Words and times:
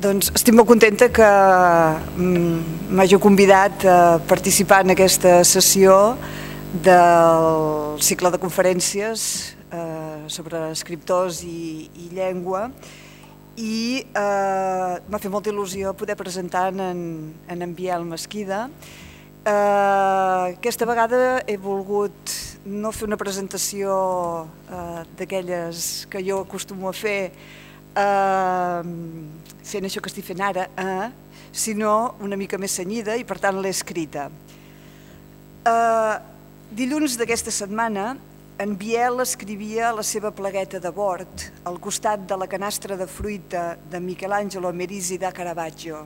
Doncs 0.00 0.30
estic 0.32 0.54
molt 0.56 0.64
contenta 0.64 1.10
que 1.12 1.26
mm, 2.16 2.86
m'hagi 2.96 3.18
convidat 3.20 3.82
a 3.84 3.96
participar 4.30 4.78
en 4.86 4.94
aquesta 4.94 5.42
sessió 5.44 6.16
del 6.86 8.00
cicle 8.00 8.30
de 8.32 8.40
conferències 8.40 9.26
eh, 9.68 10.24
sobre 10.32 10.70
escriptors 10.70 11.42
i, 11.44 11.90
i 12.00 12.08
llengua 12.16 12.70
i 13.60 14.00
eh, 14.00 14.94
m'ha 15.04 15.20
fet 15.20 15.28
molta 15.34 15.52
il·lusió 15.52 15.92
poder 15.92 16.16
presentar 16.16 16.70
en, 16.72 16.80
en, 17.44 17.68
en 17.68 17.76
Biel 17.76 18.08
Mesquida. 18.08 18.70
Eh, 19.44 19.52
aquesta 20.56 20.88
vegada 20.88 21.42
he 21.44 21.60
volgut 21.60 22.38
no 22.64 22.88
fer 22.96 23.04
una 23.10 23.20
presentació 23.20 23.92
eh, 24.64 25.02
d'aquelles 25.20 26.06
que 26.08 26.24
jo 26.24 26.46
acostumo 26.46 26.88
a 26.88 26.96
fer 26.96 27.20
eh, 27.96 28.82
fent 29.70 29.86
això 29.86 30.02
que 30.02 30.10
estic 30.10 30.26
fent 30.26 30.42
ara, 30.44 30.68
eh, 30.76 31.10
sinó 31.52 32.14
una 32.20 32.36
mica 32.36 32.58
més 32.58 32.74
senyida 32.78 33.16
i 33.18 33.24
per 33.24 33.38
tant 33.42 33.60
l'he 33.60 33.70
escrita. 33.70 34.30
Eh, 35.66 36.16
dilluns 36.70 37.16
d'aquesta 37.18 37.50
setmana 37.50 38.14
en 38.60 38.76
Biel 38.76 39.22
escrivia 39.24 39.90
la 39.96 40.02
seva 40.04 40.30
plegueta 40.30 40.78
de 40.80 40.90
bord 40.92 41.46
al 41.64 41.78
costat 41.80 42.26
de 42.28 42.36
la 42.36 42.46
canastra 42.46 42.96
de 42.96 43.06
fruita 43.08 43.76
de 43.90 44.00
Michelangelo 44.00 44.72
Merisi 44.72 45.16
da 45.18 45.32
Caravaggio. 45.32 46.04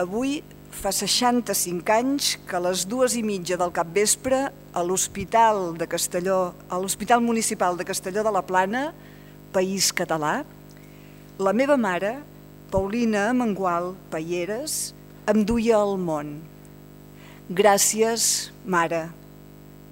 Avui 0.00 0.38
fa 0.72 0.88
65 0.88 1.92
anys 1.92 2.38
que 2.48 2.56
a 2.56 2.62
les 2.64 2.86
dues 2.88 3.12
i 3.14 3.22
mitja 3.22 3.58
del 3.60 3.74
capvespre 3.76 4.46
a 4.48 4.82
l'Hospital 4.82 5.76
de 5.76 5.86
Castelló, 5.86 6.54
a 6.72 6.80
l'Hospital 6.80 7.20
Municipal 7.20 7.76
de 7.76 7.84
Castelló 7.84 8.24
de 8.24 8.32
la 8.32 8.42
Plana, 8.42 8.86
país 9.52 9.92
català, 9.92 10.42
la 11.38 11.52
meva 11.52 11.76
mare, 11.76 12.16
Paulina 12.72 13.30
Mangual 13.36 13.92
Payeres, 14.10 14.92
em 15.28 15.44
duia 15.44 15.78
al 15.78 15.98
món. 16.00 16.38
Gràcies, 17.52 18.50
mare, 18.64 19.10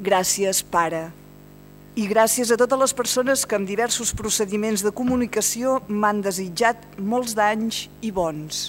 Gràcies, 0.00 0.62
pare. 0.64 1.10
I 1.92 2.06
gràcies 2.08 2.48
a 2.48 2.56
totes 2.56 2.78
les 2.80 2.92
persones 2.96 3.42
que 3.44 3.56
amb 3.58 3.68
diversos 3.68 4.14
procediments 4.16 4.80
de 4.80 4.92
comunicació 4.96 5.74
m'han 5.92 6.22
desitjat 6.24 6.86
molts 6.96 7.34
d'anys 7.36 7.82
i 8.00 8.08
bons. 8.16 8.62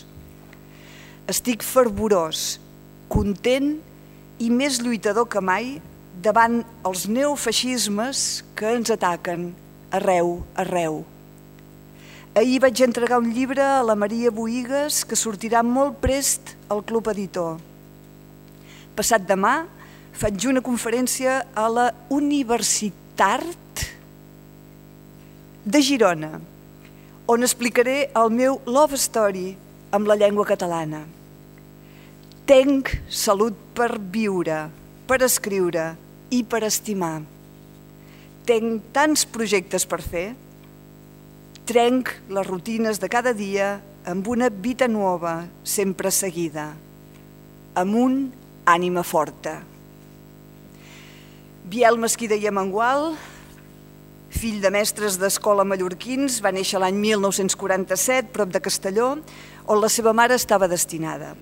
Estic 1.31 1.63
fervorós, 1.63 2.59
content 3.07 3.77
i 4.43 4.49
més 4.51 4.81
lluitador 4.83 5.29
que 5.31 5.39
mai 5.39 5.77
davant 6.19 6.65
els 6.83 7.07
neofeixismes 7.07 8.25
que 8.59 8.75
ens 8.81 8.91
ataquen 8.91 9.53
arreu, 9.91 10.41
arreu. 10.55 11.03
Ahir 12.33 12.61
vaig 12.63 12.79
entregar 12.85 13.19
un 13.19 13.33
llibre 13.35 13.61
a 13.61 13.83
la 13.83 13.95
Maria 13.95 14.31
Boigues 14.31 15.03
que 15.03 15.19
sortirà 15.19 15.59
molt 15.67 15.99
prest 15.99 16.53
al 16.71 16.79
Club 16.87 17.09
Editor. 17.11 17.57
Passat 18.95 19.25
demà, 19.27 19.65
faig 20.15 20.47
una 20.47 20.63
conferència 20.63 21.41
a 21.55 21.67
la 21.67 21.89
Universitat 22.09 23.83
de 25.65 25.81
Girona, 25.83 26.39
on 27.27 27.43
explicaré 27.43 27.97
el 28.15 28.31
meu 28.33 28.61
love 28.65 28.95
story 28.95 29.51
amb 29.91 30.07
la 30.07 30.15
llengua 30.15 30.47
catalana. 30.47 31.03
Tenc 32.47 32.95
salut 33.07 33.59
per 33.75 33.93
viure, 33.99 34.63
per 35.07 35.19
escriure 35.27 35.91
i 36.31 36.41
per 36.47 36.63
estimar. 36.67 37.19
Tenc 38.47 38.87
tants 38.93 39.27
projectes 39.29 39.85
per 39.85 39.99
fer. 40.01 40.31
Trenc 41.69 42.09
les 42.33 42.47
rutines 42.47 42.97
de 42.97 43.09
cada 43.11 43.35
dia 43.37 43.75
amb 44.09 44.27
una 44.27 44.49
vita 44.49 44.87
nova, 44.89 45.43
sempre 45.63 46.09
seguida, 46.09 46.71
amb 47.77 47.95
un 47.95 48.15
ànima 48.65 49.03
forta. 49.05 49.59
Biel 51.69 51.99
Mesquida 52.01 52.35
i 52.35 52.49
Amengual, 52.49 53.11
fill 54.33 54.57
de 54.63 54.73
mestres 54.73 55.19
d'escola 55.21 55.63
mallorquins, 55.67 56.39
va 56.41 56.51
néixer 56.51 56.81
l'any 56.81 56.97
1947, 56.97 58.33
prop 58.33 58.49
de 58.49 58.63
Castelló, 58.63 59.13
on 59.69 59.81
la 59.83 59.89
seva 59.93 60.17
mare 60.17 60.35
estava 60.41 60.67
destinada. 60.71 61.35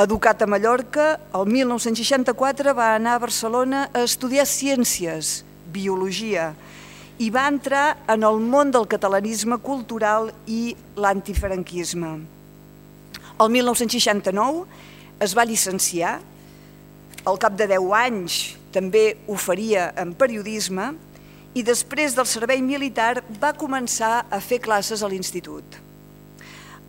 Educat 0.00 0.40
a 0.40 0.48
Mallorca, 0.48 1.18
el 1.36 1.44
1964 1.52 2.72
va 2.72 2.94
anar 2.96 3.18
a 3.18 3.24
Barcelona 3.28 3.90
a 3.92 4.06
estudiar 4.08 4.48
ciències, 4.48 5.42
biologia, 5.72 6.52
i 7.22 7.28
va 7.30 7.46
entrar 7.50 7.98
en 8.10 8.24
el 8.26 8.40
món 8.40 8.72
del 8.74 8.88
catalanisme 8.90 9.58
cultural 9.62 10.30
i 10.46 10.74
l'antifranquisme. 10.96 12.12
El 13.42 13.50
1969 13.52 14.64
es 15.22 15.34
va 15.36 15.46
llicenciar, 15.46 16.18
al 17.24 17.38
cap 17.38 17.54
de 17.54 17.68
10 17.70 17.92
anys 17.94 18.40
també 18.74 19.04
ho 19.28 19.36
faria 19.38 19.92
en 20.00 20.14
periodisme 20.18 20.88
i 21.54 21.62
després 21.62 22.16
del 22.16 22.26
servei 22.26 22.62
militar 22.64 23.22
va 23.40 23.52
començar 23.54 24.24
a 24.30 24.40
fer 24.40 24.58
classes 24.64 25.02
a 25.02 25.10
l'institut. 25.12 25.78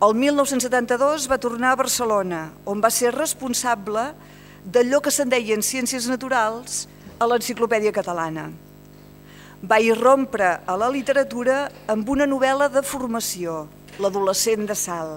El 0.02 0.16
1972 0.18 1.28
va 1.30 1.38
tornar 1.38 1.72
a 1.72 1.78
Barcelona, 1.78 2.48
on 2.66 2.82
va 2.82 2.90
ser 2.90 3.14
responsable 3.14 4.08
d'allò 4.64 5.00
que 5.04 5.12
se'n 5.14 5.30
deien 5.30 5.62
ciències 5.62 6.08
naturals 6.10 6.84
a 7.20 7.28
l'enciclopèdia 7.30 7.92
catalana. 7.94 8.48
Va 9.64 9.78
irrompre 9.80 10.48
a 10.68 10.74
la 10.76 10.90
literatura 10.92 11.70
amb 11.88 12.08
una 12.12 12.26
novel·la 12.28 12.66
de 12.68 12.82
formació, 12.84 13.62
L'adolescent 14.02 14.66
de 14.68 14.74
Sal, 14.76 15.14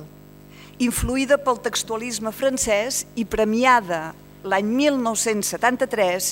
influïda 0.80 1.36
pel 1.42 1.58
textualisme 1.66 2.32
francès 2.32 3.02
i 3.20 3.26
premiada 3.28 4.14
l'any 4.48 4.70
1973 4.78 6.30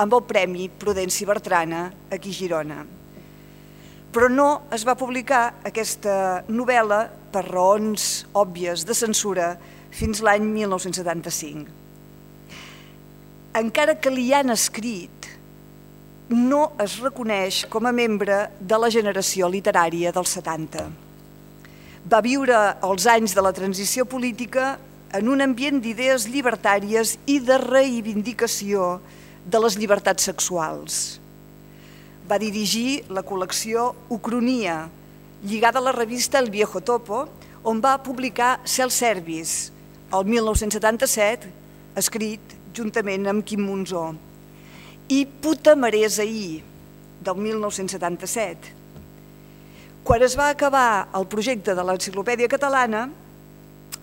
amb 0.00 0.14
el 0.16 0.22
Premi 0.30 0.70
Prudenci 0.70 1.26
Bertrana 1.28 1.82
aquí 2.14 2.32
a 2.32 2.38
Girona. 2.38 2.78
Però 4.14 4.30
no 4.32 4.48
es 4.72 4.86
va 4.88 4.96
publicar 4.96 5.42
aquesta 5.68 6.46
novel·la 6.48 7.02
per 7.34 7.44
raons 7.50 8.24
òbvies 8.32 8.86
de 8.88 8.96
censura 8.96 9.50
fins 9.90 10.22
l'any 10.24 10.46
1975. 10.54 11.66
Encara 13.58 13.98
que 13.98 14.14
li 14.14 14.30
han 14.32 14.54
escrit, 14.54 15.17
no 16.28 16.72
es 16.82 16.98
reconeix 17.00 17.62
com 17.72 17.86
a 17.88 17.92
membre 17.92 18.48
de 18.60 18.78
la 18.78 18.90
generació 18.92 19.48
literària 19.48 20.12
dels 20.12 20.34
70. 20.36 20.84
Va 22.08 22.20
viure 22.24 22.58
els 22.84 23.06
anys 23.08 23.34
de 23.36 23.44
la 23.44 23.52
transició 23.56 24.04
política 24.04 24.76
en 25.16 25.28
un 25.32 25.40
ambient 25.40 25.80
d'idees 25.80 26.26
llibertàries 26.28 27.16
i 27.26 27.38
de 27.40 27.56
reivindicació 27.62 28.98
de 29.48 29.60
les 29.64 29.78
llibertats 29.80 30.28
sexuals. 30.28 31.18
Va 32.28 32.36
dirigir 32.36 33.08
la 33.08 33.24
col·lecció 33.24 33.94
Ucronia, 34.12 34.88
lligada 35.42 35.80
a 35.80 35.86
la 35.86 35.96
revista 35.96 36.38
El 36.38 36.50
Viejo 36.52 36.82
Topo, 36.84 37.24
on 37.64 37.80
va 37.80 37.96
publicar 38.04 38.60
Cel 38.68 38.92
Servis, 38.92 39.72
el 40.12 40.28
1977, 40.28 41.48
escrit 41.96 42.56
juntament 42.76 43.26
amb 43.32 43.44
Quim 43.48 43.64
Monzó, 43.64 44.10
i 45.08 45.24
Puta 45.24 45.74
Maresa 45.74 46.24
I, 46.24 46.60
del 47.24 47.36
1977. 47.40 48.76
Quan 50.04 50.22
es 50.24 50.36
va 50.36 50.50
acabar 50.52 51.08
el 51.16 51.24
projecte 51.28 51.74
de 51.76 51.84
l'Enciclopèdia 51.84 52.48
Catalana, 52.48 53.06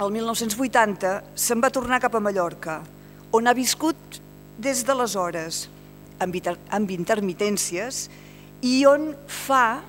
el 0.01 0.11
1980 0.11 1.13
se'n 1.37 1.61
va 1.61 1.71
tornar 1.73 2.01
cap 2.01 2.17
a 2.17 2.21
Mallorca, 2.21 2.79
on 3.31 3.45
ha 3.45 3.53
viscut 3.53 4.19
des 4.57 4.81
d'aleshores, 4.85 5.65
amb, 6.19 6.35
amb 6.73 6.93
intermitències, 6.97 8.07
i 8.65 8.81
on 8.89 9.11
fa 9.29 9.81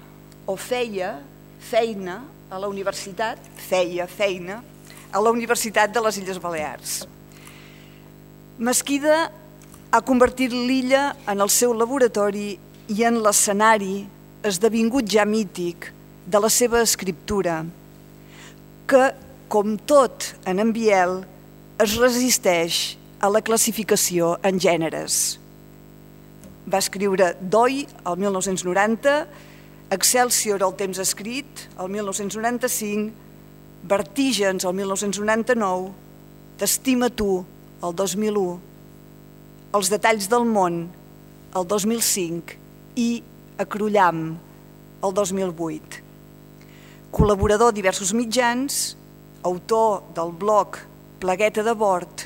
o 0.47 0.57
feia 0.61 1.17
feina 1.65 2.21
a 2.53 2.61
la 2.61 2.69
universitat, 2.69 3.41
feia 3.57 4.07
feina, 4.07 4.61
a 5.13 5.23
la 5.23 5.33
Universitat 5.33 5.93
de 5.95 6.03
les 6.05 6.21
Illes 6.21 6.39
Balears. 6.43 6.97
Mesquida 8.59 9.31
ha 9.91 10.03
convertit 10.03 10.53
l'illa 10.53 11.13
en 11.31 11.41
el 11.41 11.51
seu 11.53 11.73
laboratori 11.77 12.57
i 12.93 13.03
en 13.07 13.21
l'escenari 13.23 14.07
esdevingut 14.47 15.09
ja 15.11 15.25
mític 15.27 15.91
de 16.27 16.41
la 16.43 16.51
seva 16.51 16.83
escriptura, 16.83 17.61
que, 18.91 19.03
com 19.49 19.77
tot 19.79 20.33
en 20.47 20.63
en 20.63 20.73
Biel, 20.75 21.21
es 21.83 21.97
resisteix 22.01 22.97
a 23.23 23.31
la 23.31 23.43
classificació 23.43 24.37
en 24.47 24.59
gèneres. 24.63 25.39
Va 26.67 26.83
escriure 26.83 27.35
Doi 27.41 27.85
el 27.87 28.17
1990, 28.23 29.19
Excelsior 29.95 30.65
el 30.67 30.75
temps 30.75 30.99
escrit 30.99 31.69
el 31.79 31.91
1995, 31.95 33.13
Vertígens 33.87 34.65
el 34.67 34.75
1999, 34.75 35.93
T'estima 36.59 37.11
tu 37.13 37.45
el 37.85 37.95
2001, 37.95 38.59
Els 39.77 39.91
detalls 39.93 40.25
del 40.33 40.47
món 40.49 40.77
el 41.59 41.67
2005 41.69 42.55
i 42.97 43.09
Acrollam 43.61 44.21
el 45.05 45.13
2008. 45.19 45.99
col·laborador 47.13 47.75
de 47.75 47.83
diversos 47.83 48.15
mitjans, 48.17 48.97
autor 49.45 50.07
del 50.17 50.33
blog 50.33 50.79
Plagueta 51.21 51.63
de 51.67 51.75
Bord, 51.77 52.25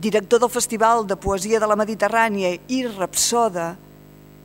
director 0.00 0.40
del 0.40 0.48
Festival 0.48 1.04
de 1.06 1.16
Poesia 1.16 1.60
de 1.60 1.68
la 1.68 1.76
Mediterrània 1.76 2.54
i 2.68 2.86
rapsoda, 2.86 3.76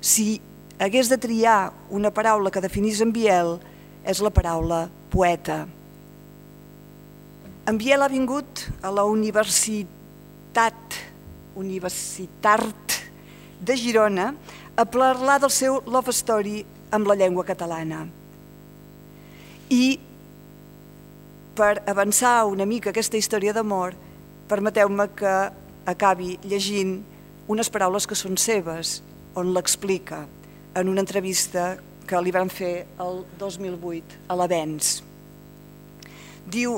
si 0.02 0.42
hagués 0.80 1.08
de 1.08 1.18
triar 1.18 1.72
una 1.90 2.12
paraula 2.12 2.52
que 2.52 2.64
definís 2.64 3.00
en 3.00 3.14
Biel, 3.16 3.60
és 4.04 4.20
la 4.20 4.30
paraula 4.34 4.90
poeta. 5.10 5.68
En 7.68 7.78
Biel 7.80 8.02
ha 8.04 8.12
vingut 8.12 8.68
a 8.84 8.92
la 8.92 9.08
Universitat, 9.08 11.00
Universitart 11.56 12.98
de 13.62 13.78
Girona 13.78 14.32
a 14.76 14.86
parlar 14.86 15.40
del 15.42 15.52
seu 15.54 15.82
love 15.86 16.14
story 16.16 16.62
amb 16.92 17.08
la 17.08 17.16
llengua 17.16 17.46
catalana. 17.46 18.06
I 19.72 20.00
per 21.56 21.84
avançar 21.88 22.46
una 22.48 22.66
mica 22.66 22.92
aquesta 22.92 23.20
història 23.20 23.54
d'amor, 23.54 23.96
permeteu-me 24.48 25.08
que 25.16 25.36
acabi 25.86 26.38
llegint 26.44 27.00
unes 27.52 27.70
paraules 27.70 28.08
que 28.08 28.16
són 28.16 28.38
seves, 28.40 29.02
on 29.36 29.54
l'explica 29.56 30.26
en 30.76 30.90
una 30.92 31.04
entrevista 31.04 31.76
que 32.08 32.20
li 32.24 32.32
van 32.36 32.50
fer 32.52 32.88
el 33.00 33.22
2008 33.40 34.26
a 34.28 34.38
l'Avenç. 34.40 34.92
Diu, 36.52 36.78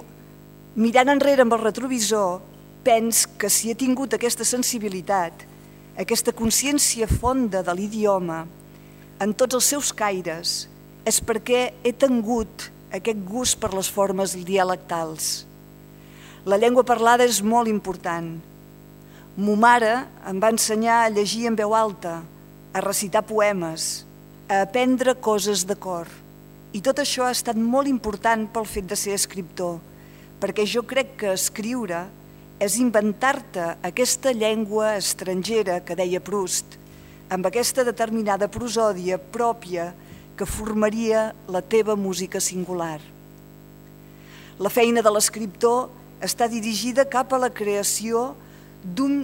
mirant 0.76 1.14
enrere 1.14 1.46
amb 1.46 1.56
el 1.56 1.64
retrovisor, 1.64 2.42
pens 2.84 3.24
que 3.40 3.50
si 3.50 3.72
he 3.72 3.76
tingut 3.80 4.14
aquesta 4.14 4.46
sensibilitat, 4.46 5.46
aquesta 6.00 6.34
consciència 6.36 7.08
fonda 7.08 7.64
de 7.64 7.74
l'idioma, 7.78 8.44
en 9.24 9.34
tots 9.34 9.56
els 9.56 9.68
seus 9.72 9.92
caires, 9.96 10.68
és 11.08 11.20
perquè 11.24 11.72
he 11.84 11.94
tingut 11.96 12.70
aquest 12.94 13.20
gust 13.28 13.60
per 13.60 13.72
les 13.74 13.90
formes 13.90 14.36
dialectals. 14.46 15.46
La 16.46 16.60
llengua 16.60 16.84
parlada 16.84 17.24
és 17.24 17.40
molt 17.42 17.72
important. 17.72 18.34
Mo 19.38 19.56
mare 19.58 19.94
em 20.30 20.42
va 20.44 20.52
ensenyar 20.54 21.04
a 21.04 21.12
llegir 21.14 21.48
en 21.50 21.56
veu 21.56 21.74
alta, 21.74 22.20
a 22.74 22.82
recitar 22.84 23.24
poemes, 23.26 24.04
a 24.50 24.64
aprendre 24.66 25.16
coses 25.16 25.64
de 25.66 25.78
cor. 25.80 26.10
I 26.74 26.82
tot 26.82 27.00
això 27.00 27.28
ha 27.28 27.34
estat 27.34 27.58
molt 27.58 27.88
important 27.88 28.48
pel 28.52 28.68
fet 28.68 28.90
de 28.90 28.98
ser 29.00 29.16
escriptor, 29.16 29.80
perquè 30.42 30.66
jo 30.68 30.84
crec 30.90 31.16
que 31.22 31.34
escriure 31.34 32.04
és 32.62 32.78
inventar-te 32.80 33.74
aquesta 33.84 34.32
llengua 34.34 34.96
estrangera 34.98 35.80
que 35.86 35.98
deia 35.98 36.22
Proust, 36.24 36.78
amb 37.34 37.48
aquesta 37.50 37.84
determinada 37.88 38.50
prosòdia 38.52 39.18
pròpia 39.18 39.92
que 40.38 40.46
formaria 40.46 41.32
la 41.48 41.62
teva 41.62 41.96
música 41.96 42.42
singular. 42.42 43.00
La 44.60 44.70
feina 44.70 45.02
de 45.02 45.12
l'escriptor 45.14 45.90
està 46.24 46.48
dirigida 46.50 47.06
cap 47.10 47.34
a 47.34 47.42
la 47.42 47.50
creació 47.50 48.34
d'un 48.84 49.24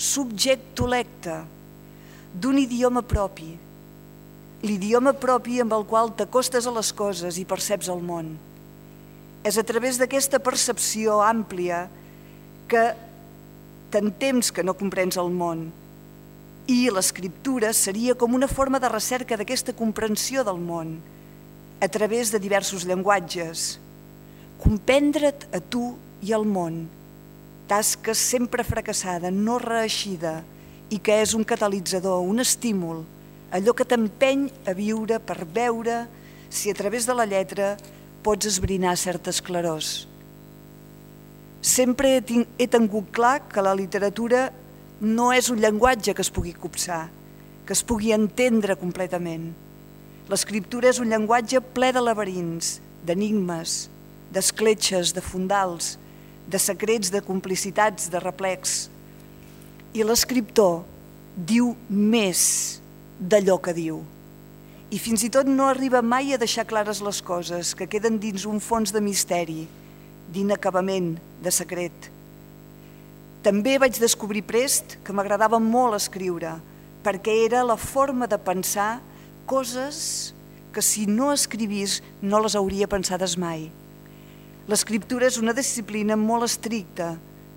subjecte 0.00 0.86
lecte, 0.86 1.40
d'un 2.32 2.58
idioma 2.58 3.02
propi, 3.02 3.50
l'idioma 4.62 5.12
propi 5.16 5.60
amb 5.60 5.74
el 5.74 5.86
qual 5.88 6.12
t'acostes 6.16 6.66
a 6.68 6.74
les 6.74 6.92
coses 6.92 7.38
i 7.40 7.46
perceps 7.48 7.88
el 7.92 8.02
món. 8.04 8.34
És 9.44 9.56
a 9.56 9.64
través 9.64 9.96
d'aquesta 9.98 10.38
percepció 10.38 11.20
àmplia 11.24 11.86
que 11.88 11.99
tant 13.90 14.10
temps 14.20 14.52
que 14.54 14.62
no 14.62 14.76
comprens 14.78 15.18
el 15.18 15.32
món 15.34 15.68
i 16.70 16.86
l'escriptura 16.92 17.72
seria 17.74 18.14
com 18.14 18.34
una 18.36 18.46
forma 18.46 18.78
de 18.78 18.88
recerca 18.88 19.36
d'aquesta 19.36 19.74
comprensió 19.74 20.44
del 20.46 20.60
món 20.62 20.98
a 21.80 21.88
través 21.88 22.30
de 22.30 22.38
diversos 22.38 22.84
llenguatges. 22.86 23.80
Comprendre't 24.60 25.48
a 25.56 25.60
tu 25.60 25.96
i 26.22 26.34
al 26.36 26.44
món, 26.44 26.84
tasca 27.66 28.14
sempre 28.14 28.62
fracassada, 28.62 29.30
no 29.30 29.58
reeixida, 29.58 30.42
i 30.90 30.98
que 30.98 31.20
és 31.22 31.34
un 31.34 31.46
catalitzador, 31.46 32.20
un 32.26 32.42
estímul, 32.42 33.02
allò 33.50 33.74
que 33.74 33.86
t'empeny 33.86 34.48
a 34.68 34.74
viure 34.76 35.18
per 35.22 35.46
veure 35.46 36.04
si 36.50 36.70
a 36.70 36.74
través 36.74 37.06
de 37.06 37.14
la 37.14 37.26
lletra 37.26 37.76
pots 38.22 38.46
esbrinar 38.46 38.96
certes 38.98 39.40
clarors. 39.40 40.09
Sempre 41.60 42.16
he 42.18 42.66
tingut 42.68 43.10
clar 43.12 43.40
que 43.52 43.60
la 43.60 43.74
literatura 43.76 44.48
no 45.00 45.30
és 45.32 45.50
un 45.52 45.60
llenguatge 45.60 46.14
que 46.16 46.24
es 46.24 46.32
pugui 46.32 46.54
copsar, 46.56 47.08
que 47.66 47.74
es 47.76 47.82
pugui 47.84 48.14
entendre 48.16 48.78
completament. 48.80 49.50
L'escriptura 50.30 50.88
és 50.88 51.00
un 51.02 51.10
llenguatge 51.12 51.60
ple 51.74 51.90
de 51.92 52.00
laberints, 52.00 52.78
d'enigmes, 53.04 53.90
d'escletxes, 54.32 55.12
de 55.12 55.20
fundals, 55.24 55.96
de 56.48 56.58
secrets, 56.58 57.10
de 57.12 57.20
complicitats, 57.24 58.08
de 58.12 58.22
replecs. 58.22 58.88
I 59.92 60.06
l'escriptor 60.06 60.80
diu 61.36 61.74
més 61.88 62.80
d'allò 63.20 63.58
que 63.60 63.76
diu 63.76 64.00
i 64.90 64.98
fins 64.98 65.22
i 65.22 65.30
tot 65.30 65.46
no 65.46 65.68
arriba 65.70 66.02
mai 66.02 66.32
a 66.34 66.38
deixar 66.38 66.64
clares 66.66 66.98
les 67.06 67.20
coses, 67.22 67.76
que 67.78 67.86
queden 67.86 68.18
dins 68.18 68.42
un 68.46 68.58
fons 68.58 68.90
de 68.90 69.00
misteri, 69.00 69.68
d'inacabament, 70.32 71.14
de 71.42 71.52
secret. 71.54 72.10
També 73.42 73.78
vaig 73.80 73.96
descobrir 73.96 74.42
prest 74.44 74.98
que 75.04 75.14
m'agradava 75.16 75.58
molt 75.62 75.96
escriure, 75.96 76.58
perquè 77.04 77.38
era 77.46 77.64
la 77.64 77.78
forma 77.80 78.28
de 78.28 78.36
pensar 78.36 79.00
coses 79.48 80.34
que 80.74 80.82
si 80.84 81.06
no 81.06 81.32
escrivís 81.32 82.00
no 82.22 82.40
les 82.44 82.54
hauria 82.54 82.88
pensades 82.88 83.36
mai. 83.40 83.70
L'escriptura 84.70 85.26
és 85.26 85.40
una 85.40 85.56
disciplina 85.56 86.18
molt 86.20 86.46
estricta, 86.46 87.14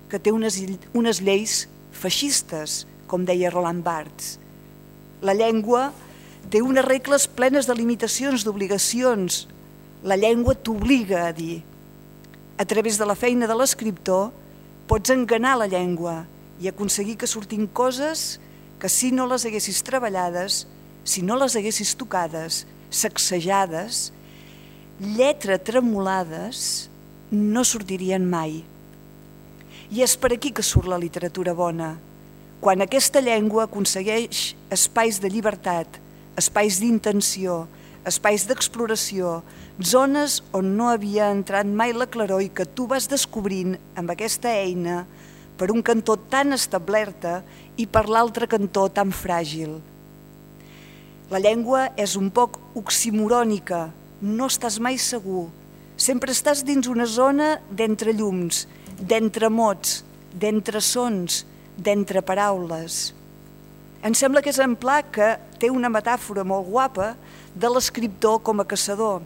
que 0.08 0.18
té 0.18 0.32
unes, 0.32 0.56
unes 0.96 1.20
lleis 1.22 1.66
feixistes, 1.94 2.84
com 3.06 3.26
deia 3.28 3.52
Roland 3.52 3.84
Barthes. 3.84 4.38
La 5.22 5.36
llengua 5.36 5.90
té 6.50 6.60
unes 6.64 6.84
regles 6.84 7.28
plenes 7.28 7.68
de 7.68 7.76
limitacions, 7.76 8.44
d'obligacions. 8.44 9.44
La 10.04 10.16
llengua 10.20 10.56
t'obliga 10.56 11.28
a 11.28 11.32
dir. 11.36 11.62
A 12.56 12.64
través 12.64 12.98
de 12.98 13.06
la 13.06 13.16
feina 13.18 13.48
de 13.50 13.54
l'escriptor 13.58 14.30
pots 14.86 15.10
enganar 15.10 15.56
la 15.58 15.66
llengua 15.66 16.20
i 16.62 16.68
aconseguir 16.70 17.16
que 17.18 17.26
surtin 17.26 17.66
coses 17.66 18.38
que 18.78 18.88
si 18.88 19.10
no 19.10 19.26
les 19.26 19.42
haguessis 19.46 19.82
treballades, 19.82 20.62
si 21.02 21.22
no 21.26 21.34
les 21.40 21.56
haguessis 21.58 21.96
tocades, 21.98 22.62
sacsejades, 22.94 24.12
lletra 25.00 25.58
tremolades, 25.58 26.88
no 27.34 27.64
sortirien 27.66 28.22
mai. 28.30 28.62
I 29.90 30.04
és 30.06 30.14
per 30.14 30.30
aquí 30.36 30.52
que 30.54 30.62
surt 30.62 30.86
la 30.86 31.00
literatura 31.00 31.56
bona, 31.58 31.96
quan 32.62 32.80
aquesta 32.80 33.20
llengua 33.20 33.66
aconsegueix 33.66 34.54
espais 34.72 35.18
de 35.20 35.28
llibertat, 35.28 35.98
espais 36.38 36.78
d'intenció, 36.78 37.64
espais 38.08 38.44
d'exploració, 38.48 39.40
zones 39.80 40.40
on 40.52 40.74
no 40.78 40.90
havia 40.92 41.30
entrat 41.32 41.66
mai 41.66 41.94
la 41.96 42.06
claror 42.06 42.44
i 42.44 42.50
que 42.52 42.66
tu 42.66 42.86
vas 42.90 43.08
descobrint 43.10 43.74
amb 43.96 44.12
aquesta 44.12 44.52
eina 44.52 45.04
per 45.58 45.70
un 45.72 45.82
cantó 45.82 46.16
tan 46.30 46.52
establerta 46.52 47.40
i 47.76 47.86
per 47.86 48.06
l'altre 48.08 48.48
cantó 48.50 48.88
tan 48.92 49.12
fràgil. 49.14 49.78
La 51.32 51.40
llengua 51.40 51.88
és 51.96 52.14
un 52.20 52.28
poc 52.30 52.58
oximorònica, 52.76 53.88
no 54.20 54.48
estàs 54.50 54.76
mai 54.78 54.98
segur, 55.00 55.48
sempre 55.96 56.34
estàs 56.34 56.62
dins 56.66 56.86
una 56.90 57.06
zona 57.08 57.54
d'entre 57.70 58.12
llums, 58.12 58.66
d'entre 59.00 59.48
mots, 59.50 60.02
d'entre 60.34 60.82
sons, 60.82 61.44
d'entre 61.76 62.22
paraules. 62.22 63.14
Em 64.04 64.12
sembla 64.12 64.42
que 64.44 64.52
és 64.52 64.60
en 64.60 64.74
pla 64.76 65.00
que 65.02 65.34
té 65.58 65.70
una 65.72 65.88
metàfora 65.88 66.44
molt 66.44 66.68
guapa 66.68 67.14
de 67.54 67.70
l'escriptor 67.70 68.40
com 68.42 68.60
a 68.60 68.66
caçador. 68.66 69.22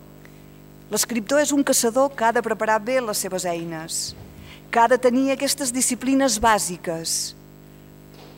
L'escriptor 0.92 1.40
és 1.40 1.52
un 1.52 1.64
caçador 1.64 2.12
que 2.14 2.24
ha 2.24 2.32
de 2.32 2.44
preparar 2.44 2.78
bé 2.80 3.00
les 3.00 3.24
seves 3.24 3.44
eines, 3.48 4.14
que 4.70 4.80
ha 4.80 4.88
de 4.88 4.98
tenir 5.00 5.30
aquestes 5.32 5.72
disciplines 5.72 6.38
bàsiques, 6.40 7.34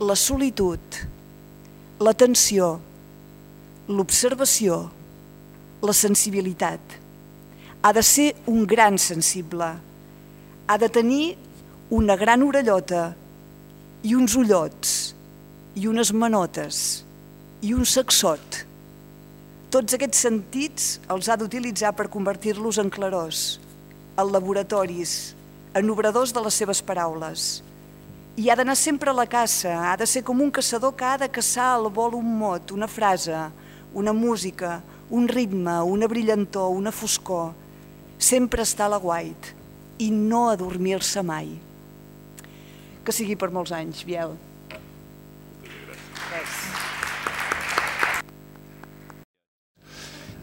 la 0.00 0.16
solitud, 0.16 0.80
l'atenció, 2.00 2.78
l'observació, 3.90 4.80
la 5.82 5.94
sensibilitat. 5.96 6.80
Ha 7.82 7.92
de 7.96 8.02
ser 8.04 8.32
un 8.46 8.66
gran 8.68 8.98
sensible, 8.98 9.70
ha 10.66 10.76
de 10.78 10.88
tenir 10.88 11.36
una 11.90 12.14
gran 12.16 12.42
orellota 12.46 13.10
i 14.06 14.14
uns 14.14 14.36
ullots, 14.38 14.98
i 15.74 15.86
unes 15.86 16.10
manotes 16.12 17.04
i 17.62 17.74
un 17.74 17.86
saxot. 17.86 18.64
Tots 19.70 19.94
aquests 19.94 20.24
sentits 20.24 20.86
els 21.14 21.28
ha 21.30 21.36
d'utilitzar 21.38 21.92
per 21.94 22.08
convertir-los 22.10 22.80
en 22.82 22.88
clarors, 22.90 23.60
en 24.18 24.32
laboratoris, 24.34 25.12
en 25.78 25.92
obradors 25.94 26.32
de 26.34 26.42
les 26.42 26.56
seves 26.58 26.80
paraules. 26.82 27.44
I 28.34 28.50
ha 28.50 28.56
d'anar 28.58 28.74
sempre 28.74 29.12
a 29.12 29.14
la 29.14 29.28
caça, 29.30 29.70
ha 29.92 29.94
de 30.00 30.08
ser 30.10 30.24
com 30.26 30.42
un 30.42 30.50
caçador 30.50 30.96
que 30.98 31.06
ha 31.06 31.16
de 31.22 31.30
caçar 31.30 31.68
al 31.76 31.86
vol 31.86 32.18
un 32.18 32.34
mot, 32.40 32.74
una 32.74 32.90
frase, 32.90 33.44
una 33.94 34.12
música, 34.12 34.80
un 35.08 35.30
ritme, 35.30 35.78
una 35.86 36.10
brillantor, 36.10 36.74
una 36.74 36.90
foscor. 36.90 37.52
sempre 38.20 38.62
estar 38.62 38.84
a 38.84 38.92
la 38.92 38.98
guait 39.00 39.54
i 39.98 40.10
no 40.12 40.48
adormir-se 40.52 41.22
mai. 41.24 41.54
Que 43.04 43.16
sigui 43.16 43.36
per 43.40 43.48
molts 43.54 43.72
anys, 43.72 44.04
Biel. 44.04 44.36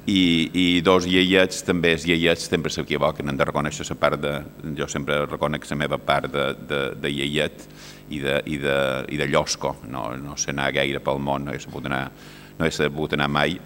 I, 0.07 0.21
i 0.55 0.65
dos 0.87 1.03
iaiets, 1.03 1.65
també 1.67 1.91
els 1.97 2.05
iaiets 2.07 2.45
sempre 2.47 2.71
s'equivoquen, 2.71 3.27
han 3.27 3.39
de 3.39 3.47
reconèixer 3.47 3.83
la 3.89 3.97
part 3.99 4.21
de... 4.23 4.33
Jo 4.77 4.87
sempre 4.87 5.25
reconec 5.25 5.67
la 5.67 5.79
meva 5.83 5.99
part 5.99 6.31
de, 6.31 6.45
de, 6.69 6.81
de 6.95 7.11
iaiet 7.11 7.65
i 8.15 8.21
de, 8.23 8.37
i 8.47 8.55
de, 8.61 8.77
i 9.11 9.19
de 9.19 9.27
llosco, 9.27 9.75
no, 9.91 10.09
no 10.15 10.37
sé 10.39 10.53
anar 10.55 10.71
gaire 10.79 11.03
pel 11.03 11.19
món, 11.19 11.43
no 11.43 11.51
he 11.51 11.59
sabut 11.59 11.89
anar, 11.91 12.05
no 12.57 12.65
he 12.65 12.71
sabut 12.71 13.17
anar 13.17 13.27
mai, 13.27 13.59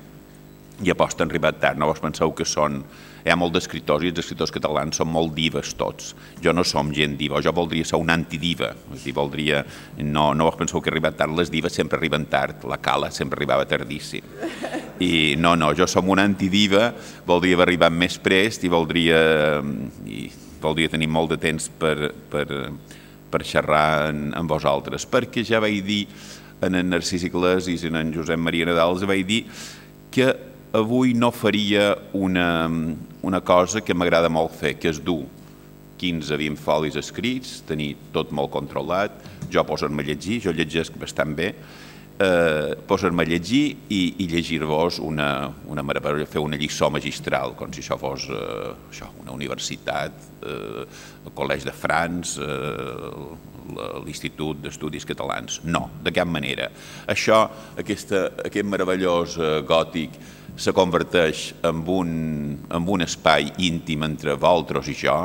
i 0.81 0.89
aposta 0.89 1.21
han 1.21 1.29
arribat 1.29 1.61
tard, 1.61 1.77
no 1.77 1.91
vos 1.91 2.01
penseu 2.01 2.33
que 2.33 2.47
són 2.47 2.81
hi 3.21 3.29
ha 3.29 3.37
molt 3.37 3.53
d'escriptors 3.53 4.01
i 4.05 4.09
els 4.09 4.21
escriptors 4.23 4.53
catalans 4.55 4.97
són 4.97 5.11
molt 5.13 5.35
dives 5.37 5.75
tots. 5.77 6.15
Jo 6.41 6.55
no 6.55 6.65
som 6.65 6.89
gent 6.95 7.13
diva, 7.19 7.41
jo 7.45 7.53
voldria 7.53 7.85
ser 7.85 7.99
un 8.01 8.09
antidiva. 8.09 8.71
És 8.95 9.05
dir, 9.05 9.13
voldria... 9.13 9.61
No, 10.01 10.31
no 10.33 10.49
vos 10.49 10.57
penseu 10.57 10.81
que 10.81 10.89
arribat 10.89 11.19
tard, 11.19 11.35
les 11.37 11.53
dives 11.53 11.77
sempre 11.77 11.99
arriben 12.01 12.25
tard, 12.31 12.65
la 12.65 12.81
cala 12.81 13.11
sempre 13.13 13.37
arribava 13.37 13.67
tardíssim. 13.69 14.25
I 15.01 15.35
no, 15.41 15.55
no, 15.57 15.71
jo 15.73 15.87
som 15.89 16.09
una 16.13 16.25
antidiva, 16.27 16.91
voldria 17.25 17.57
haver 17.57 17.71
arribat 17.71 17.95
més 17.95 18.19
prest 18.21 18.65
i 18.67 18.69
voldria, 18.69 19.21
i 20.05 20.27
voldria 20.61 20.91
tenir 20.93 21.09
molt 21.09 21.33
de 21.33 21.39
temps 21.41 21.71
per, 21.81 22.11
per, 22.29 22.45
per 23.33 23.41
xerrar 23.47 24.11
amb, 24.11 24.29
amb 24.37 24.53
vosaltres, 24.53 25.07
perquè 25.09 25.45
ja 25.47 25.61
vaig 25.63 25.81
dir 25.87 26.03
en 26.61 26.77
en 26.77 26.93
Narcís 26.93 27.25
Iglesias 27.25 27.81
i 27.81 27.89
en 27.89 27.97
en 27.97 28.13
Josep 28.13 28.37
Maria 28.37 28.69
Nadal, 28.69 28.99
vaig 29.09 29.25
dir 29.25 29.43
que 30.13 30.29
avui 30.77 31.13
no 31.13 31.31
faria 31.31 31.95
una, 32.13 32.69
una 33.21 33.41
cosa 33.41 33.81
que 33.81 33.93
m'agrada 33.93 34.29
molt 34.29 34.53
fer, 34.55 34.75
que 34.79 34.91
és 34.91 35.01
dur 35.01 35.25
15-20 36.01 36.57
folis 36.57 36.97
escrits, 36.97 37.61
tenir 37.67 37.95
tot 38.13 38.31
molt 38.33 38.51
controlat, 38.53 39.13
jo 39.51 39.63
posar-me 39.67 40.03
a 40.03 40.07
llegir, 40.07 40.41
jo 40.45 40.53
llegesc 40.55 40.95
bastant 40.99 41.35
bé, 41.37 41.51
eh, 42.21 42.75
posar-me 42.87 43.23
a 43.23 43.27
llegir 43.27 43.63
i, 43.89 44.01
i 44.21 44.27
llegir-vos 44.29 44.99
una, 45.01 45.49
una 45.71 45.83
meravella, 45.85 46.27
fer 46.29 46.41
una 46.43 46.59
lliçó 46.59 46.91
magistral, 46.93 47.55
com 47.57 47.71
si 47.73 47.81
això 47.81 47.97
fos 47.99 48.27
eh, 48.29 48.73
això, 48.91 49.09
una 49.23 49.33
universitat, 49.33 50.27
eh, 50.45 50.83
el 51.25 51.33
Col·legi 51.37 51.67
de 51.67 51.73
Frans, 51.75 52.35
eh, 52.41 53.79
l'Institut 54.05 54.59
d'Estudis 54.61 55.07
Catalans. 55.07 55.61
No, 55.63 55.87
de 56.03 56.13
cap 56.13 56.29
manera. 56.29 56.69
Això, 57.09 57.43
aquesta, 57.79 58.27
aquest 58.45 58.67
meravellós 58.69 59.37
eh, 59.39 59.55
gòtic, 59.67 60.19
se 60.61 60.73
converteix 60.75 61.53
en 61.65 61.79
un, 61.87 62.09
en 62.67 62.89
un 62.93 63.05
espai 63.05 63.47
íntim 63.63 64.03
entre 64.03 64.35
vosaltres 64.35 64.89
i 64.91 64.97
jo, 64.99 65.15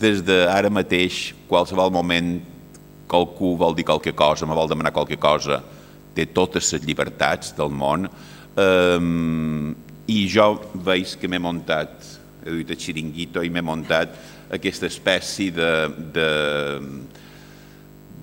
des 0.00 0.22
d'ara 0.24 0.70
mateix, 0.72 1.34
qualsevol 1.50 1.90
moment, 1.92 2.38
qualcú 3.10 3.56
vol 3.58 3.74
dir 3.74 3.84
qualque 3.84 4.14
cosa, 4.16 4.46
me 4.46 4.54
vol 4.54 4.70
demanar 4.70 4.94
qualque 4.94 5.18
cosa, 5.18 5.58
té 6.14 6.26
totes 6.34 6.72
les 6.74 6.84
llibertats 6.86 7.54
del 7.56 7.70
món, 7.70 8.08
um, 8.58 9.70
i 10.10 10.24
jo 10.30 10.52
veig 10.86 11.14
que 11.20 11.30
m'he 11.30 11.40
muntat, 11.42 12.08
he 12.44 12.60
dit 12.62 12.72
el 12.74 12.80
xiringuito, 12.80 13.44
i 13.44 13.52
m'he 13.52 13.62
muntat 13.62 14.16
aquesta 14.50 14.88
espècie 14.90 15.54
de, 15.54 15.70
de, 16.16 16.28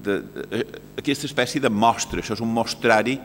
de, 0.03 0.20
de, 0.20 0.62
aquesta 1.00 1.29
espècie 1.29 1.63
de 1.63 1.72
mostra, 1.72 2.20
això 2.20 2.36
és 2.36 2.44
un 2.44 2.51
mostrari 2.51 3.15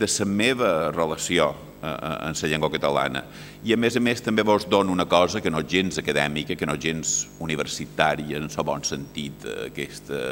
de 0.00 0.08
la 0.08 0.28
meva 0.28 0.70
relació 0.92 1.54
en 1.82 2.34
la 2.36 2.48
llengua 2.48 2.70
catalana. 2.70 3.22
I 3.64 3.74
a 3.74 3.78
més 3.80 3.96
a 3.96 4.02
més 4.04 4.22
també 4.24 4.44
vos 4.44 4.66
dono 4.68 4.92
una 4.92 5.06
cosa 5.08 5.40
que 5.40 5.50
no 5.50 5.60
és 5.60 5.68
gens 5.70 5.98
acadèmica, 5.98 6.56
que 6.56 6.66
no 6.68 6.76
és 6.76 6.84
gens 6.84 7.14
universitària 7.40 8.38
en 8.38 8.48
el 8.48 8.64
bon 8.64 8.84
sentit 8.84 9.46
aquesta 9.66 10.22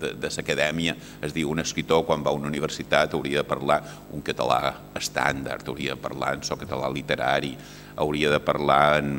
de, 0.00 0.12
de 0.16 0.30
l'acadèmia. 0.36 0.96
Es 1.22 1.34
diu, 1.36 1.50
un 1.52 1.60
escritor 1.60 2.04
quan 2.08 2.24
va 2.24 2.32
a 2.32 2.38
una 2.38 2.48
universitat 2.48 3.14
hauria 3.14 3.42
de 3.42 3.48
parlar 3.48 3.82
un 4.12 4.22
català 4.24 4.74
estàndard, 4.96 5.68
hauria 5.68 5.96
de 5.96 6.00
parlar 6.00 6.36
en 6.36 6.46
so 6.46 6.56
català 6.56 6.88
literari, 6.92 7.56
hauria 7.96 8.30
de 8.32 8.40
parlar 8.40 9.02
en, 9.02 9.12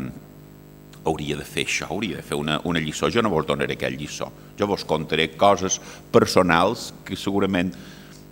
hauria 1.08 1.38
de 1.38 1.46
fer 1.48 1.66
això, 1.66 1.92
hauria 1.92 2.20
de 2.20 2.26
fer 2.26 2.38
una, 2.38 2.60
una 2.66 2.82
lliçó. 2.84 3.12
Jo 3.14 3.24
no 3.24 3.32
vos 3.34 3.48
donaré 3.48 3.78
aquella 3.78 3.98
lliçó. 3.98 4.32
Jo 4.58 4.68
vos 4.68 4.86
contaré 4.86 5.30
coses 5.38 5.80
personals 6.12 6.92
que 7.06 7.16
segurament 7.16 7.74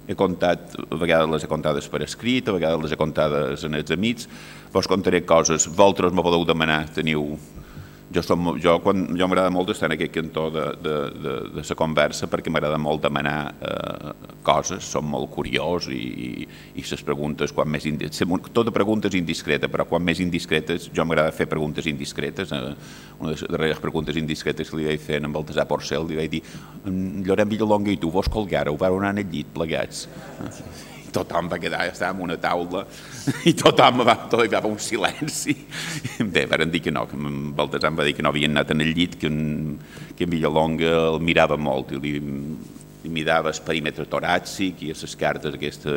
he 0.08 0.16
contat, 0.18 0.76
a 0.78 1.00
vegades 1.02 1.32
les 1.32 1.46
he 1.46 1.50
contades 1.52 1.90
per 1.90 2.04
escrit, 2.06 2.48
a 2.48 2.56
vegades 2.56 2.82
les 2.84 2.94
he 2.94 3.00
contades 3.00 3.66
en 3.66 3.78
els 3.80 3.92
amics, 3.92 4.30
vos 4.74 4.90
contaré 4.90 5.24
coses, 5.26 5.68
vosaltres 5.68 6.14
me 6.14 6.26
podeu 6.26 6.46
demanar, 6.48 6.84
teniu 6.96 7.36
jo, 8.14 8.22
som, 8.22 8.52
jo, 8.62 8.76
quan, 8.84 9.06
jo 9.18 9.28
m'agrada 9.28 9.52
molt 9.54 9.72
estar 9.74 9.90
en 9.90 9.96
aquest 9.96 10.14
cantó 10.14 10.48
de, 10.54 10.66
de, 10.82 10.96
de, 11.24 11.34
de 11.56 11.64
la 11.66 11.78
conversa 11.78 12.30
perquè 12.32 12.54
m'agrada 12.54 12.78
molt 12.82 13.04
demanar 13.06 13.38
eh, 13.58 14.14
coses, 14.46 14.86
som 14.86 15.08
molt 15.10 15.32
curiós 15.34 15.90
i, 15.90 16.00
i, 16.28 16.48
i 16.78 16.86
les 16.86 17.06
preguntes, 17.06 17.54
quan 17.56 17.70
més 17.72 17.88
indiscretes, 17.90 18.50
tota 18.54 18.74
pregunta 18.76 19.10
és 19.10 19.18
indiscreta, 19.18 19.70
però 19.72 19.88
quan 19.90 20.06
més 20.06 20.22
indiscretes, 20.24 20.90
jo 20.94 21.06
m'agrada 21.06 21.34
fer 21.36 21.50
preguntes 21.52 21.90
indiscretes. 21.90 22.54
Eh, 22.54 22.64
una 23.20 23.32
de 23.32 23.36
les 23.36 23.46
darreres 23.50 23.82
preguntes 23.84 24.18
indiscretes 24.20 24.70
que 24.70 24.80
li 24.80 24.90
vaig 24.90 25.02
fer 25.02 25.22
el 25.24 25.46
Tesà 25.46 25.66
Porcel, 25.68 26.06
li 26.08 26.20
vaig 26.20 26.34
dir, 26.38 26.44
Llorem 27.26 27.50
Villalonga 27.50 27.94
i 27.94 28.02
tu 28.02 28.12
vos 28.14 28.30
colgara, 28.32 28.72
ho 28.72 28.78
vau 28.80 29.00
anar 29.00 29.16
al 29.16 29.32
llit 29.32 29.50
plegats 29.56 30.06
tothom 31.16 31.50
va 31.52 31.60
quedar, 31.62 31.86
estàvem 31.90 32.22
en 32.22 32.28
una 32.30 32.38
taula 32.42 32.86
i 33.50 33.56
tothom 33.58 34.04
va, 34.08 34.18
tot 34.32 34.46
hi 34.46 34.52
va 34.52 34.64
un 34.68 34.80
silenci. 34.82 35.56
Bé, 36.36 36.46
van 36.52 36.72
dir 36.72 36.84
que 36.86 36.94
no, 36.94 37.06
que 37.10 37.20
en 37.20 37.52
Baltasar 37.58 37.92
em 37.92 38.00
va 38.00 38.08
dir 38.08 38.16
que 38.18 38.26
no 38.26 38.34
havien 38.34 38.56
anat 38.56 38.76
en 38.76 38.84
el 38.86 38.94
llit, 38.98 39.20
que 39.22 39.32
en, 39.32 39.78
que 40.16 40.28
en 40.28 40.34
Villalonga 40.36 40.92
el 41.12 41.22
mirava 41.24 41.58
molt 41.58 41.96
i 41.96 42.02
li, 42.02 42.18
li 43.06 43.14
mirava 43.14 43.54
el 43.54 43.64
perímetre 43.66 44.08
toràcic 44.10 44.84
i 44.86 44.92
les 44.94 45.18
cartes, 45.20 45.56
aquest 45.56 45.88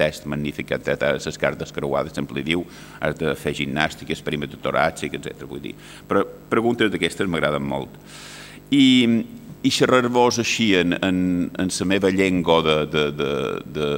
test 0.00 0.26
magnífic 0.30 0.72
les 0.72 1.38
cartes 1.40 1.74
creuades, 1.76 2.14
sempre 2.16 2.38
li 2.38 2.46
diu, 2.46 2.64
has 3.00 3.18
de 3.18 3.34
fer 3.36 3.52
gimnàstica, 3.58 4.14
el 4.14 4.24
perímetre 4.24 4.60
toràcic, 4.62 5.18
etc. 5.18 5.44
Vull 5.50 5.62
dir. 5.68 5.74
Però 6.08 6.24
preguntes 6.52 6.90
d'aquestes 6.92 7.28
m'agraden 7.28 7.66
molt. 7.66 7.98
I, 8.70 8.84
i 9.62 9.70
xerrar-vos 9.72 10.40
així 10.40 10.70
en, 10.78 10.94
en, 11.04 11.18
en 11.58 11.72
la 11.74 11.86
meva 11.88 12.10
llengua 12.10 12.60
de, 12.64 12.76
de, 12.88 13.04
de, 13.12 13.32
de 13.76 13.88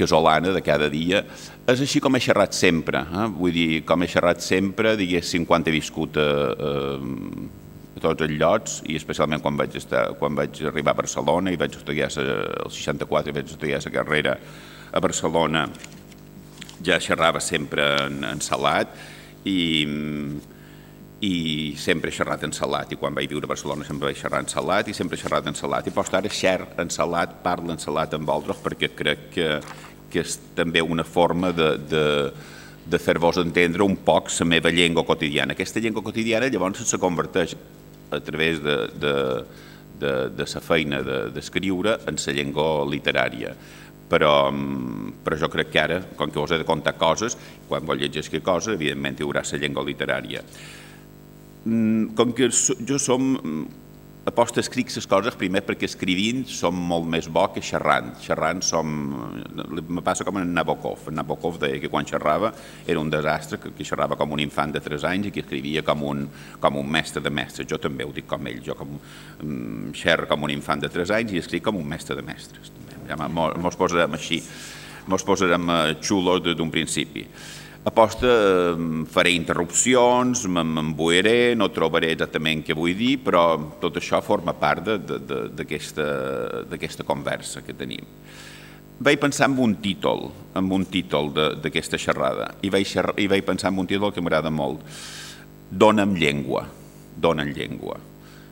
casolana 0.00 0.54
de 0.54 0.62
cada 0.64 0.88
dia, 0.88 1.24
és 1.68 1.82
així 1.84 2.00
com 2.00 2.16
he 2.16 2.22
xerrat 2.24 2.56
sempre. 2.56 3.02
Eh? 3.04 3.26
Vull 3.36 3.52
dir, 3.54 3.68
com 3.88 4.02
he 4.02 4.08
xerrat 4.08 4.40
sempre, 4.44 4.96
diguéssim, 4.96 5.44
quan 5.48 5.66
he 5.66 5.74
viscut 5.74 6.16
a, 6.20 6.26
a, 6.50 6.72
a 7.98 8.02
tots 8.02 8.24
els 8.24 8.36
llocs, 8.40 8.80
i 8.88 8.96
especialment 8.96 9.44
quan 9.44 9.60
vaig, 9.60 9.76
estar, 9.76 10.06
quan 10.20 10.38
vaig 10.38 10.62
arribar 10.72 10.96
a 10.96 11.00
Barcelona 11.02 11.52
i 11.52 11.60
vaig 11.60 11.76
estudiar 11.76 12.08
el 12.16 12.72
64 12.72 13.32
i 13.32 13.36
vaig 13.36 13.52
estudiar 13.52 13.82
la 13.84 13.96
carrera 13.98 14.36
a 14.90 15.04
Barcelona, 15.04 15.66
ja 16.80 16.96
xerrava 16.96 17.42
sempre 17.44 17.84
en, 18.06 18.22
en 18.24 18.40
salat 18.40 18.96
i 19.44 19.58
i 21.20 21.74
sempre 21.76 22.08
he 22.08 22.16
xerrat 22.16 22.46
en 22.46 22.52
salat 22.56 22.92
i 22.94 22.96
quan 22.96 23.12
vaig 23.12 23.28
viure 23.28 23.44
a 23.44 23.50
Barcelona 23.50 23.84
sempre 23.84 24.08
vaig 24.08 24.16
xerrar 24.16 24.40
en 24.40 24.48
salat 24.48 24.88
i 24.88 24.94
sempre 24.96 25.18
he 25.18 25.20
xerrat 25.20 25.50
en 25.50 25.56
salat 25.58 25.88
i 25.88 25.92
pots 25.92 26.14
ara 26.16 26.30
xer 26.32 26.62
en 26.80 26.88
salat, 26.90 27.34
parla 27.44 27.76
en 27.76 27.82
salat 27.82 28.16
amb 28.16 28.28
vosaltres 28.28 28.62
perquè 28.64 28.88
crec 28.96 29.26
que, 29.34 29.48
que 30.10 30.24
és 30.24 30.38
també 30.56 30.80
una 30.80 31.04
forma 31.04 31.52
de, 31.52 31.74
de, 31.90 32.04
de 32.88 32.98
fer-vos 32.98 33.42
entendre 33.44 33.84
un 33.84 33.98
poc 34.00 34.32
la 34.38 34.46
meva 34.46 34.72
llengua 34.72 35.04
quotidiana. 35.04 35.52
Aquesta 35.52 35.80
llengua 35.80 36.02
quotidiana 36.02 36.48
llavors 36.48 36.88
se 36.88 36.98
converteix 36.98 37.54
a 38.10 38.20
través 38.24 38.64
de, 38.64 38.78
de, 38.96 39.14
de, 40.00 40.14
de 40.40 40.48
la 40.54 40.64
feina 40.64 41.02
d'escriure 41.04 41.98
de, 41.98 42.08
en 42.08 42.16
la 42.16 42.32
llengua 42.40 42.72
literària 42.88 43.54
però, 44.10 44.50
però 45.22 45.36
jo 45.38 45.48
crec 45.52 45.68
que 45.70 45.78
ara, 45.78 46.00
com 46.18 46.32
que 46.32 46.40
vos 46.40 46.50
he 46.50 46.58
de 46.58 46.66
contar 46.66 46.96
coses, 46.98 47.36
quan 47.68 47.86
vol 47.86 48.00
llegir 48.00 48.24
que 48.26 48.40
cosa, 48.42 48.74
evidentment 48.74 49.20
hi 49.20 49.26
haurà 49.26 49.44
la 49.46 49.60
llengua 49.62 49.84
literària. 49.86 50.42
Mm, 51.64 52.14
com 52.16 52.32
que 52.32 52.48
jo 52.48 52.96
som 52.96 53.34
mm, 53.36 53.64
aposta 54.30 54.62
escric 54.62 54.88
les 54.94 55.06
coses 55.08 55.36
primer 55.36 55.60
perquè 55.64 55.88
escrivint 55.88 56.46
som 56.48 56.76
molt 56.76 57.06
més 57.08 57.28
bo 57.32 57.46
que 57.52 57.62
xerrant. 57.64 58.12
Xerrant 58.22 58.62
som... 58.64 58.94
Me 59.88 60.04
passa 60.04 60.24
com 60.24 60.40
en 60.40 60.54
Nabokov. 60.56 61.08
En 61.10 61.18
Nabokov 61.20 61.58
deia 61.60 61.80
que 61.82 61.90
quan 61.92 62.08
xerrava 62.08 62.52
era 62.86 63.00
un 63.00 63.12
desastre, 63.12 63.60
que, 63.60 63.84
xerrava 63.84 64.16
com 64.20 64.36
un 64.36 64.42
infant 64.44 64.72
de 64.72 64.82
3 64.84 65.06
anys 65.10 65.30
i 65.30 65.34
que 65.34 65.44
escrivia 65.44 65.84
com 65.86 66.04
un, 66.08 66.26
com 66.60 66.80
un 66.80 66.90
mestre 66.90 67.22
de 67.24 67.32
mestres. 67.32 67.68
Jo 67.68 67.80
també 67.82 68.08
ho 68.08 68.12
dic 68.16 68.28
com 68.30 68.48
ell. 68.48 68.60
Jo 68.64 68.76
com, 68.78 68.98
um, 69.44 69.92
xerro 69.96 70.28
com 70.30 70.48
un 70.48 70.56
infant 70.56 70.84
de 70.84 70.92
3 70.92 71.16
anys 71.20 71.36
i 71.36 71.44
escric 71.44 71.64
com 71.68 71.80
un 71.80 71.88
mestre 71.88 72.16
de 72.16 72.24
mestres. 72.26 72.72
Ja 73.08 73.16
mos 73.18 73.76
posarem 73.76 74.12
així, 74.14 74.38
mos 75.10 75.24
posarem 75.26 75.64
eh, 75.74 75.80
xulos 75.98 76.44
d'un 76.54 76.70
principi 76.70 77.24
aposta 77.84 78.76
faré 79.08 79.30
interrupcions, 79.32 80.44
m'emboiré, 80.46 81.54
no 81.56 81.70
trobaré 81.72 82.12
exactament 82.12 82.62
què 82.66 82.74
vull 82.76 82.96
dir, 82.96 83.18
però 83.24 83.58
tot 83.80 83.96
això 83.96 84.20
forma 84.24 84.52
part 84.52 84.84
d'aquesta 85.56 87.04
conversa 87.08 87.62
que 87.64 87.72
tenim. 87.76 88.04
Vaig 89.00 89.16
pensar 89.16 89.48
en 89.48 89.56
un 89.64 89.78
títol, 89.80 90.28
en 90.54 90.72
un 90.76 90.84
títol 90.84 91.32
d'aquesta 91.32 91.96
xerrada, 91.96 92.50
i 92.60 92.68
vaig, 92.68 92.84
i 93.16 93.40
pensar 93.40 93.72
en 93.72 93.78
un 93.80 93.88
títol 93.88 94.12
que 94.12 94.20
m'agrada 94.20 94.50
molt. 94.52 94.80
dona'm 95.70 96.16
llengua, 96.18 96.66
dona'm 97.16 97.52
llengua. 97.54 97.96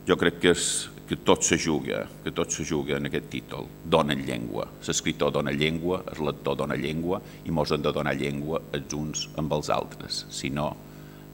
Jo 0.07 0.17
crec 0.17 0.39
que, 0.41 0.53
és, 0.55 0.89
que 1.09 1.17
tot 1.17 1.43
se 1.43 1.57
juga, 1.57 2.03
que 2.25 2.31
tot 2.37 2.53
se 2.53 2.67
juga 2.69 2.99
en 2.99 3.09
aquest 3.09 3.31
títol, 3.33 3.65
dona 3.85 4.13
llengua. 4.15 4.67
L'escriptor 4.85 5.33
dona 5.33 5.55
llengua, 5.57 6.03
el 6.13 6.21
lector 6.29 6.59
dona 6.61 6.77
llengua 6.77 7.23
i 7.49 7.55
mos 7.55 7.73
hem 7.73 7.83
de 7.83 7.93
donar 7.97 8.13
llengua 8.19 8.61
els 8.77 8.93
uns 8.93 9.25
amb 9.41 9.55
els 9.57 9.73
altres. 9.73 10.27
Si 10.29 10.53
no, 10.53 10.69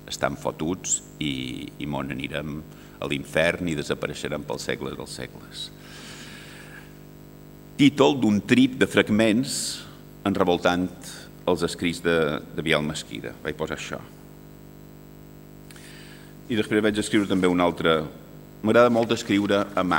estan 0.07 0.39
fotuts 0.39 1.01
i, 1.19 1.67
i 1.83 1.91
mos 1.91 2.07
anirem 2.07 2.61
a 3.03 3.11
l'infern 3.11 3.69
i 3.69 3.75
desapareixerem 3.75 4.47
pels 4.47 4.71
segles 4.71 4.95
dels 4.95 5.19
segles. 5.19 5.67
Títol 7.75 8.21
d'un 8.23 8.39
trip 8.47 8.79
de 8.79 8.87
fragments 8.87 9.55
enrevoltant 10.25 10.87
els 11.51 11.65
escrits 11.67 11.99
de, 12.05 12.19
de 12.55 12.63
Biel 12.63 12.85
Mesquida. 12.87 13.35
Vaig 13.43 13.57
posar 13.59 13.77
això. 13.77 13.99
I 16.47 16.55
després 16.55 16.85
vaig 16.85 17.01
escriure 17.03 17.27
també 17.27 17.51
un 17.51 17.65
altre... 17.65 18.05
M'agrada 18.65 18.89
molt 18.89 19.11
escriure 19.13 19.59
a 19.77 19.83
mà, 19.85 19.99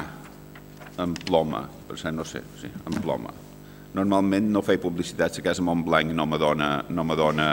amb 0.97 1.19
ploma, 1.27 1.59
per 1.85 1.99
cert, 2.01 2.15
no 2.17 2.23
sé, 2.25 2.41
sí, 2.57 2.71
amb 2.81 2.97
ploma. 3.03 3.29
Normalment 3.93 4.47
no 4.49 4.63
feia 4.65 4.81
publicitat, 4.81 5.35
si 5.35 5.43
a 5.43 5.45
casa 5.45 5.61
Montblanc 5.61 6.09
no 6.17 6.25
me 6.25 6.39
dona, 6.41 6.69
no 6.89 7.05
me 7.05 7.15
dona 7.19 7.45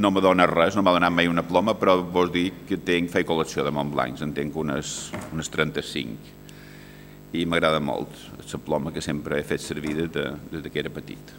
no 0.00 0.10
me 0.10 0.22
dona 0.22 0.48
res, 0.50 0.74
no 0.74 0.82
m'ha 0.82 0.96
donat 0.96 1.14
mai 1.14 1.30
una 1.30 1.46
ploma, 1.46 1.76
però 1.78 1.96
vos 2.02 2.30
dic 2.34 2.64
que 2.66 2.80
tenc, 2.82 3.10
feia 3.12 3.26
col·lecció 3.28 3.62
de 3.62 3.70
Montblancs, 3.74 4.26
en 4.26 4.34
tenc 4.34 4.58
unes, 4.58 4.98
unes 5.30 5.50
35 5.52 7.38
i 7.38 7.46
m'agrada 7.46 7.78
molt, 7.78 8.10
la 8.40 8.60
ploma 8.66 8.90
que 8.90 9.02
sempre 9.04 9.38
he 9.38 9.46
fet 9.46 9.62
servir 9.62 9.94
des, 9.94 10.10
de, 10.10 10.26
des 10.50 10.64
de 10.64 10.70
que 10.74 10.82
era 10.82 10.90
petit. 10.90 11.34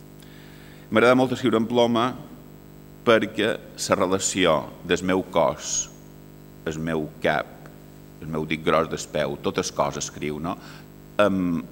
M'agrada 0.92 1.20
molt 1.20 1.36
escriure 1.36 1.60
en 1.60 1.68
ploma 1.68 2.14
perquè 3.04 3.56
la 3.58 4.00
relació 4.00 4.62
del 4.88 5.04
meu 5.12 5.28
cos, 5.28 5.90
el 6.72 6.80
meu 6.80 7.10
cap, 7.20 7.61
el 8.22 8.30
meu 8.30 8.46
dit 8.48 8.62
gros 8.64 8.90
d'espeu, 8.92 9.38
totes 9.44 9.72
coses 9.76 10.06
escriu, 10.06 10.40
no? 10.40 10.56
Amb, 11.22 11.64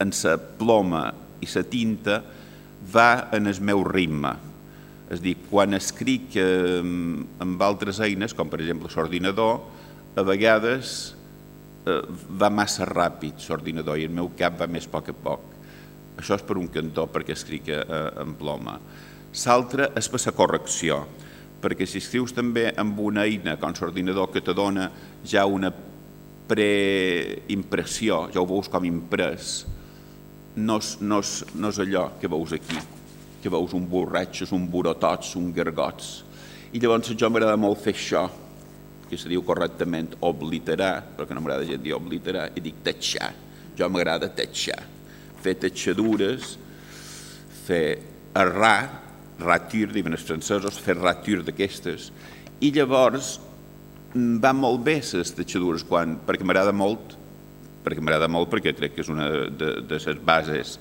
en 0.00 0.12
la 0.24 0.36
ploma 0.58 1.02
i 1.44 1.48
la 1.54 1.62
tinta 1.68 2.20
va 2.92 3.28
en 3.36 3.46
el 3.46 3.60
meu 3.60 3.84
ritme, 3.84 4.32
és 5.10 5.20
dir, 5.20 5.34
quan 5.50 5.74
escric 5.74 6.36
eh, 6.38 6.80
amb 6.80 7.62
altres 7.66 8.00
eines, 8.00 8.34
com 8.36 8.48
per 8.48 8.60
exemple 8.62 8.90
l'ordinador, 8.94 9.58
a 10.16 10.24
vegades 10.26 11.14
eh, 11.86 12.02
va 12.40 12.50
massa 12.50 12.86
ràpid 12.88 13.42
l'ordinador 13.48 13.98
i 13.98 14.06
el 14.08 14.14
meu 14.14 14.30
cap 14.38 14.58
va 14.60 14.70
més 14.70 14.86
a 14.86 14.92
poc 14.94 15.10
a 15.10 15.16
poc. 15.28 15.46
Això 16.20 16.36
és 16.36 16.44
per 16.46 16.58
un 16.60 16.68
cantó, 16.72 17.06
perquè 17.10 17.34
escric 17.36 17.68
eh, 17.74 17.82
en 18.22 18.36
ploma. 18.38 18.78
L'altre 19.44 19.90
és 19.98 20.08
per 20.10 20.20
la 20.24 20.36
correcció, 20.36 21.02
perquè 21.60 21.86
si 21.86 22.00
escrius 22.00 22.32
també 22.36 22.70
amb 22.80 22.98
una 23.00 23.26
eina 23.28 23.56
com 23.60 23.74
l'ordinador 23.76 24.30
que 24.32 24.40
te 24.44 24.54
dona 24.56 24.90
ja 25.24 25.46
una 25.46 25.72
preimpressió, 26.50 28.26
ja 28.32 28.40
ho 28.40 28.46
veus 28.48 28.68
com 28.68 28.84
imprès, 28.88 29.66
no 30.56 30.80
és, 30.80 30.96
no 31.00 31.20
és, 31.22 31.36
no 31.54 31.68
és 31.70 31.78
allò 31.84 32.08
que 32.20 32.28
veus 32.30 32.56
aquí 32.56 32.80
que 33.40 33.48
veus 33.48 33.72
un 33.72 33.88
borratxos, 33.88 34.52
un 34.52 34.68
burotots, 34.68 35.34
un 35.40 35.50
gargots. 35.56 36.20
I 36.72 36.80
llavors 36.80 37.10
jo 37.16 37.30
m'agrada 37.32 37.56
molt 37.58 37.80
fer 37.82 37.94
això, 37.96 38.26
que 39.08 39.18
se 39.18 39.30
diu 39.30 39.42
correctament 39.42 40.12
obliterar, 40.22 41.00
perquè 41.16 41.34
no 41.34 41.42
m'agrada 41.42 41.66
gent 41.66 41.82
dir 41.82 41.96
obliterar, 41.96 42.50
i 42.54 42.62
dic 42.62 42.82
tatxar. 42.84 43.32
Jo 43.78 43.88
m'agrada 43.90 44.28
tatxar. 44.36 44.78
Fer 45.40 45.56
tatxadures, 45.64 46.52
fer 47.64 47.84
errar, 48.36 49.09
ratir, 49.40 49.88
diuen 49.92 50.16
els 50.16 50.26
francesos, 50.26 50.78
fer 50.80 50.98
ratir 50.98 51.40
d'aquestes. 51.44 52.10
I 52.60 52.72
llavors 52.76 53.38
mm, 54.14 54.38
van 54.42 54.58
molt 54.60 54.82
bé 54.84 54.98
les 55.00 55.34
tatxadures, 55.36 55.84
quan, 55.88 56.18
perquè 56.26 56.46
m'agrada 56.46 56.74
molt, 56.76 57.16
perquè 57.84 58.02
m'agrada 58.04 58.28
molt 58.28 58.50
perquè 58.52 58.74
crec 58.76 58.96
que 58.96 59.04
és 59.04 59.12
una 59.12 59.28
de, 59.48 59.70
de 59.88 60.00
les 60.00 60.20
bases 60.24 60.76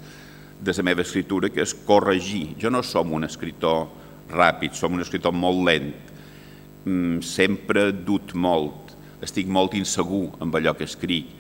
de 0.60 0.75
la 0.75 0.84
meva 0.84 1.05
escritura, 1.05 1.49
que 1.49 1.63
és 1.63 1.73
corregir. 1.88 2.55
Jo 2.60 2.71
no 2.71 2.84
som 2.84 3.13
un 3.15 3.23
escritor 3.23 3.88
ràpid, 4.29 4.75
som 4.75 4.93
un 4.93 5.03
escritor 5.05 5.34
molt 5.34 5.63
lent, 5.65 5.93
mm, 6.86 7.21
sempre 7.23 7.91
dut 7.91 8.36
molt, 8.36 8.95
estic 9.23 9.47
molt 9.47 9.75
insegur 9.75 10.36
amb 10.39 10.55
allò 10.55 10.75
que 10.75 10.88
escric, 10.88 11.31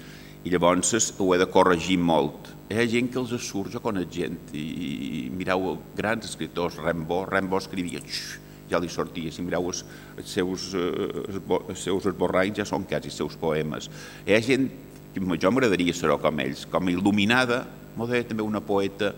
i 0.43 0.49
llavors 0.49 1.13
ho 1.19 1.33
he 1.33 1.39
de 1.39 1.49
corregir 1.51 1.99
molt. 1.99 2.58
Hi 2.69 2.77
ha 2.77 2.85
gent 2.85 3.07
que 3.09 3.17
els 3.17 3.31
surt, 3.41 3.71
jo 3.73 3.81
conec 3.81 4.11
gent, 4.13 4.37
i, 4.53 4.65
i 4.85 5.21
mireu 5.33 5.71
grans 5.97 6.27
escritors, 6.27 6.77
Rembo, 6.83 7.23
Rembo 7.25 7.57
escrivia, 7.57 8.01
xux, 8.05 8.37
ja 8.69 8.77
li 8.77 8.91
sortia, 8.93 9.31
si 9.33 9.41
mireu 9.41 9.71
els, 9.71 9.81
els, 10.15 10.29
seus, 10.29 10.67
eh, 10.77 11.39
els 11.57 11.81
seus 11.81 12.05
esborranys 12.11 12.61
ja 12.61 12.67
són 12.69 12.85
quasi 12.85 13.09
els 13.09 13.17
seus 13.23 13.39
poemes. 13.41 13.89
Hi 14.27 14.37
ha 14.37 14.41
gent 14.45 14.69
que 15.15 15.23
jo 15.41 15.49
m'agradaria 15.49 15.97
ser 15.97 16.13
com 16.21 16.45
ells, 16.45 16.67
com 16.69 16.93
il·luminada, 16.93 17.63
M'ho 17.97 18.07
deia 18.07 18.23
també 18.23 18.45
una 18.45 18.61
poeta 18.63 19.11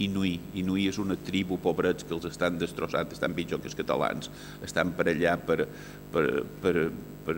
Inuí. 0.00 0.36
Inuí 0.56 0.86
és 0.88 0.98
una 1.02 1.16
tribu, 1.18 1.58
pobrets, 1.60 2.06
que 2.06 2.14
els 2.16 2.28
estan 2.28 2.56
destrossant, 2.60 3.10
estan 3.12 3.34
pitjor 3.36 3.60
que 3.60 3.68
els 3.68 3.76
catalans, 3.76 4.30
estan 4.64 4.94
per 4.96 5.08
allà, 5.10 5.34
per, 5.36 5.66
per, 6.12 6.24
per, 6.62 6.74
per, 7.26 7.36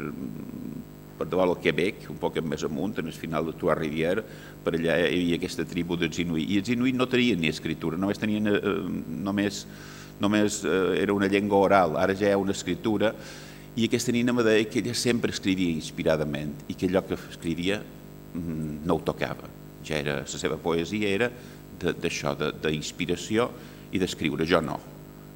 per 1.23 1.31
davant 1.31 1.55
el 1.55 1.61
Quebec, 1.63 2.09
un 2.11 2.19
poc 2.19 2.41
més 2.43 2.67
amunt, 2.67 2.99
en 2.99 3.07
el 3.07 3.15
final 3.15 3.47
de 3.47 3.55
Trois 3.59 3.79
Rivière, 3.79 4.27
per 4.65 4.75
allà 4.75 4.99
hi 5.07 5.23
havia 5.23 5.39
aquesta 5.39 5.67
tribu 5.69 5.97
dels 6.01 6.19
Inuí. 6.19 6.49
I 6.51 6.61
els 6.63 6.75
Inuí 6.75 6.93
no 6.99 7.07
tenien 7.07 7.41
ni 7.41 7.51
escritura, 7.53 8.01
només 8.01 8.19
tenien, 8.19 8.51
eh, 8.51 8.75
només, 9.23 9.63
només 10.21 10.61
eh, 10.67 10.99
era 11.05 11.15
una 11.15 11.31
llengua 11.31 11.63
oral, 11.71 11.97
ara 12.03 12.19
ja 12.19 12.29
hi 12.29 12.35
ha 12.35 12.43
una 12.43 12.57
escritura, 12.57 13.15
i 13.73 13.87
aquesta 13.87 14.13
nina 14.13 14.35
me 14.37 14.45
deia 14.45 14.67
que 14.69 14.83
ella 14.83 14.93
sempre 14.99 15.33
escrivia 15.33 15.73
inspiradament 15.73 16.67
i 16.69 16.77
que 16.77 16.91
allò 16.91 17.07
que 17.07 17.17
escrivia 17.31 17.79
mm, 17.81 18.83
no 18.85 18.99
ho 18.99 19.05
tocava 19.07 19.49
ja 19.85 19.99
era, 19.99 20.17
la 20.23 20.39
seva 20.39 20.59
poesia 20.61 21.11
era 21.11 21.29
d'això, 21.83 22.35
d'inspiració 22.63 23.49
i 23.93 24.01
d'escriure. 24.01 24.47
Jo 24.49 24.63
no. 24.63 24.79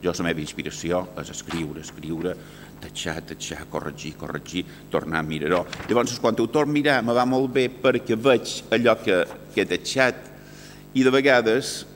Jo 0.05 0.13
la 0.13 0.27
meva 0.29 0.43
inspiració 0.43 1.07
és 1.19 1.33
escriure, 1.33 1.83
escriure, 1.83 2.37
tatxar, 2.81 3.23
tatxar, 3.33 3.67
corregir, 3.71 4.15
corregir, 4.21 4.65
tornar 4.91 5.21
a 5.21 5.27
mirar-ho. 5.27 5.65
Llavors, 5.89 6.19
quan 6.21 6.39
ho 6.39 6.47
torno 6.49 6.73
a 6.73 6.79
mirar, 6.79 7.03
me 7.05 7.17
va 7.17 7.27
molt 7.29 7.53
bé 7.53 7.69
perquè 7.69 8.17
veig 8.17 8.63
allò 8.75 8.97
que, 9.03 9.25
he 9.57 9.65
tatxat 9.65 10.33
i 10.97 11.05
de 11.05 11.13
vegades 11.13 11.87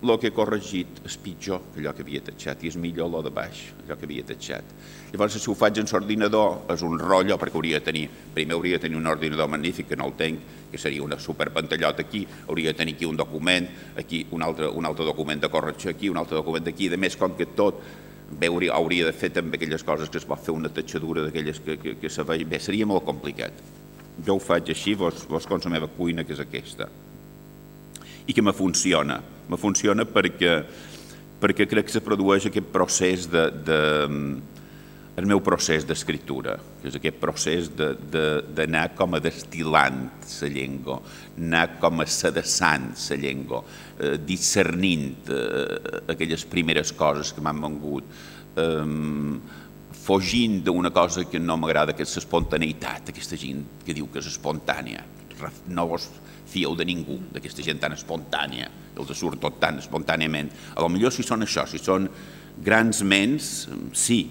el 0.00 0.16
que 0.16 0.30
he 0.30 0.32
corregit 0.32 1.02
és 1.04 1.16
pitjor 1.20 1.60
que 1.74 1.80
allò 1.82 1.92
que 1.92 2.04
havia 2.06 2.22
tatxat 2.24 2.62
i 2.64 2.70
és 2.70 2.76
millor 2.80 3.10
el 3.10 3.26
de 3.26 3.32
baix, 3.34 3.66
allò 3.82 3.98
que 3.98 4.06
havia 4.08 4.24
tatxat. 4.24 4.70
Llavors, 5.12 5.36
si 5.36 5.50
ho 5.50 5.56
faig 5.58 5.80
en 5.82 5.88
l'ordinador, 5.90 6.62
és 6.72 6.84
un 6.86 6.98
rotllo, 6.98 7.36
perquè 7.36 7.58
hauria 7.58 7.80
de 7.80 7.84
tenir, 7.84 8.06
primer 8.34 8.56
hauria 8.56 8.78
de 8.78 8.86
tenir 8.86 8.96
un 8.96 9.10
ordinador 9.10 9.50
magnífic, 9.50 9.90
que 9.90 9.98
no 9.98 10.06
el 10.08 10.16
tenc, 10.16 10.40
que 10.70 10.78
seria 10.78 11.02
una 11.02 11.18
superpantallota 11.18 12.06
aquí, 12.06 12.26
hauria 12.48 12.72
de 12.72 12.78
tenir 12.78 12.94
aquí 12.94 13.04
un 13.04 13.18
document, 13.18 13.66
aquí 13.98 14.26
un 14.30 14.42
altre, 14.46 14.68
un 14.68 14.86
altre 14.86 15.04
document 15.04 15.42
de 15.42 15.50
correcció 15.50 15.90
aquí, 15.90 16.08
un 16.08 16.16
altre 16.16 16.38
document 16.38 16.64
d'aquí, 16.64 16.88
de 16.88 16.96
més 16.96 17.18
com 17.18 17.36
que 17.36 17.50
tot 17.58 17.82
bé, 18.30 18.48
hauria, 18.48 19.06
de 19.08 19.12
fer 19.16 19.30
també 19.34 19.58
aquelles 19.58 19.84
coses 19.86 20.10
que 20.10 20.20
es 20.20 20.26
pot 20.28 20.42
fer 20.44 20.54
una 20.54 20.70
tatxadura 20.72 21.26
d'aquelles 21.26 21.60
que, 21.64 21.76
que, 21.80 21.96
que 22.00 22.10
se 22.12 22.24
veig 22.26 22.46
bé, 22.48 22.60
seria 22.62 22.86
molt 22.86 23.04
complicat. 23.06 23.56
Jo 24.26 24.36
ho 24.36 24.42
faig 24.42 24.70
així, 24.70 24.94
vos, 24.94 25.24
vos 25.28 25.46
com 25.48 25.60
la 25.64 25.72
meva 25.72 25.88
cuina, 25.88 26.24
que 26.24 26.34
és 26.36 26.42
aquesta. 26.42 26.88
I 28.26 28.36
que 28.36 28.42
me 28.42 28.54
funciona. 28.54 29.18
Me 29.50 29.58
funciona 29.58 30.04
perquè, 30.06 30.54
perquè 31.40 31.66
crec 31.66 31.88
que 31.88 31.96
se 31.96 32.04
produeix 32.04 32.46
aquest 32.46 32.70
procés 32.70 33.26
de, 33.30 33.48
de, 33.66 33.80
el 35.18 35.26
meu 35.26 35.40
procés 35.42 35.84
d'escriptura, 35.88 36.54
que 36.80 36.88
és 36.88 36.96
aquest 36.96 37.18
procés 37.20 37.70
d'anar 37.74 38.90
com 38.96 39.16
a 39.16 39.20
destilant 39.22 40.04
la 40.30 40.50
llengua, 40.54 41.00
anar 41.36 41.66
com 41.82 42.00
a 42.00 42.06
sedessant 42.06 42.92
la 42.94 43.18
llengua, 43.20 43.62
eh, 43.98 44.16
discernint 44.22 45.28
eh, 45.28 46.04
aquelles 46.14 46.46
primeres 46.46 46.92
coses 46.92 47.34
que 47.34 47.42
m'han 47.42 47.60
vengut, 47.66 48.04
eh, 48.56 48.86
fugint 50.00 50.62
d'una 50.64 50.90
cosa 50.90 51.26
que 51.28 51.38
no 51.38 51.58
m'agrada, 51.60 51.92
que 51.92 52.06
és 52.06 52.16
l'espontaneïtat, 52.16 53.10
aquesta 53.10 53.36
gent 53.36 53.64
que 53.84 53.94
diu 53.94 54.08
que 54.10 54.22
és 54.22 54.30
espontània. 54.30 55.04
No 55.68 55.86
vos 55.86 56.08
fieu 56.50 56.74
de 56.76 56.84
ningú, 56.84 57.18
d'aquesta 57.34 57.62
gent 57.62 57.78
tan 57.82 57.94
espontània, 57.94 58.70
els 58.98 59.12
surt 59.16 59.40
tot 59.40 59.60
tan 59.60 59.78
espontàniament. 59.78 60.50
A 60.74 60.82
lo 60.82 60.88
millor 60.88 61.12
si 61.14 61.22
són 61.22 61.44
això, 61.46 61.66
si 61.68 61.78
són 61.78 62.08
grans 62.60 63.02
ments, 63.06 63.68
sí, 63.96 64.24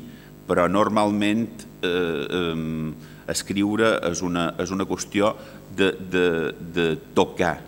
però 0.49 0.65
normalment 0.71 1.45
eh, 1.85 2.93
escriure 3.29 3.95
és 4.09 4.23
una, 4.25 4.49
és 4.57 4.71
una 4.73 4.87
qüestió 4.89 5.35
de, 5.77 5.91
de, 6.11 6.27
de 6.73 6.87
tocar, 7.15 7.59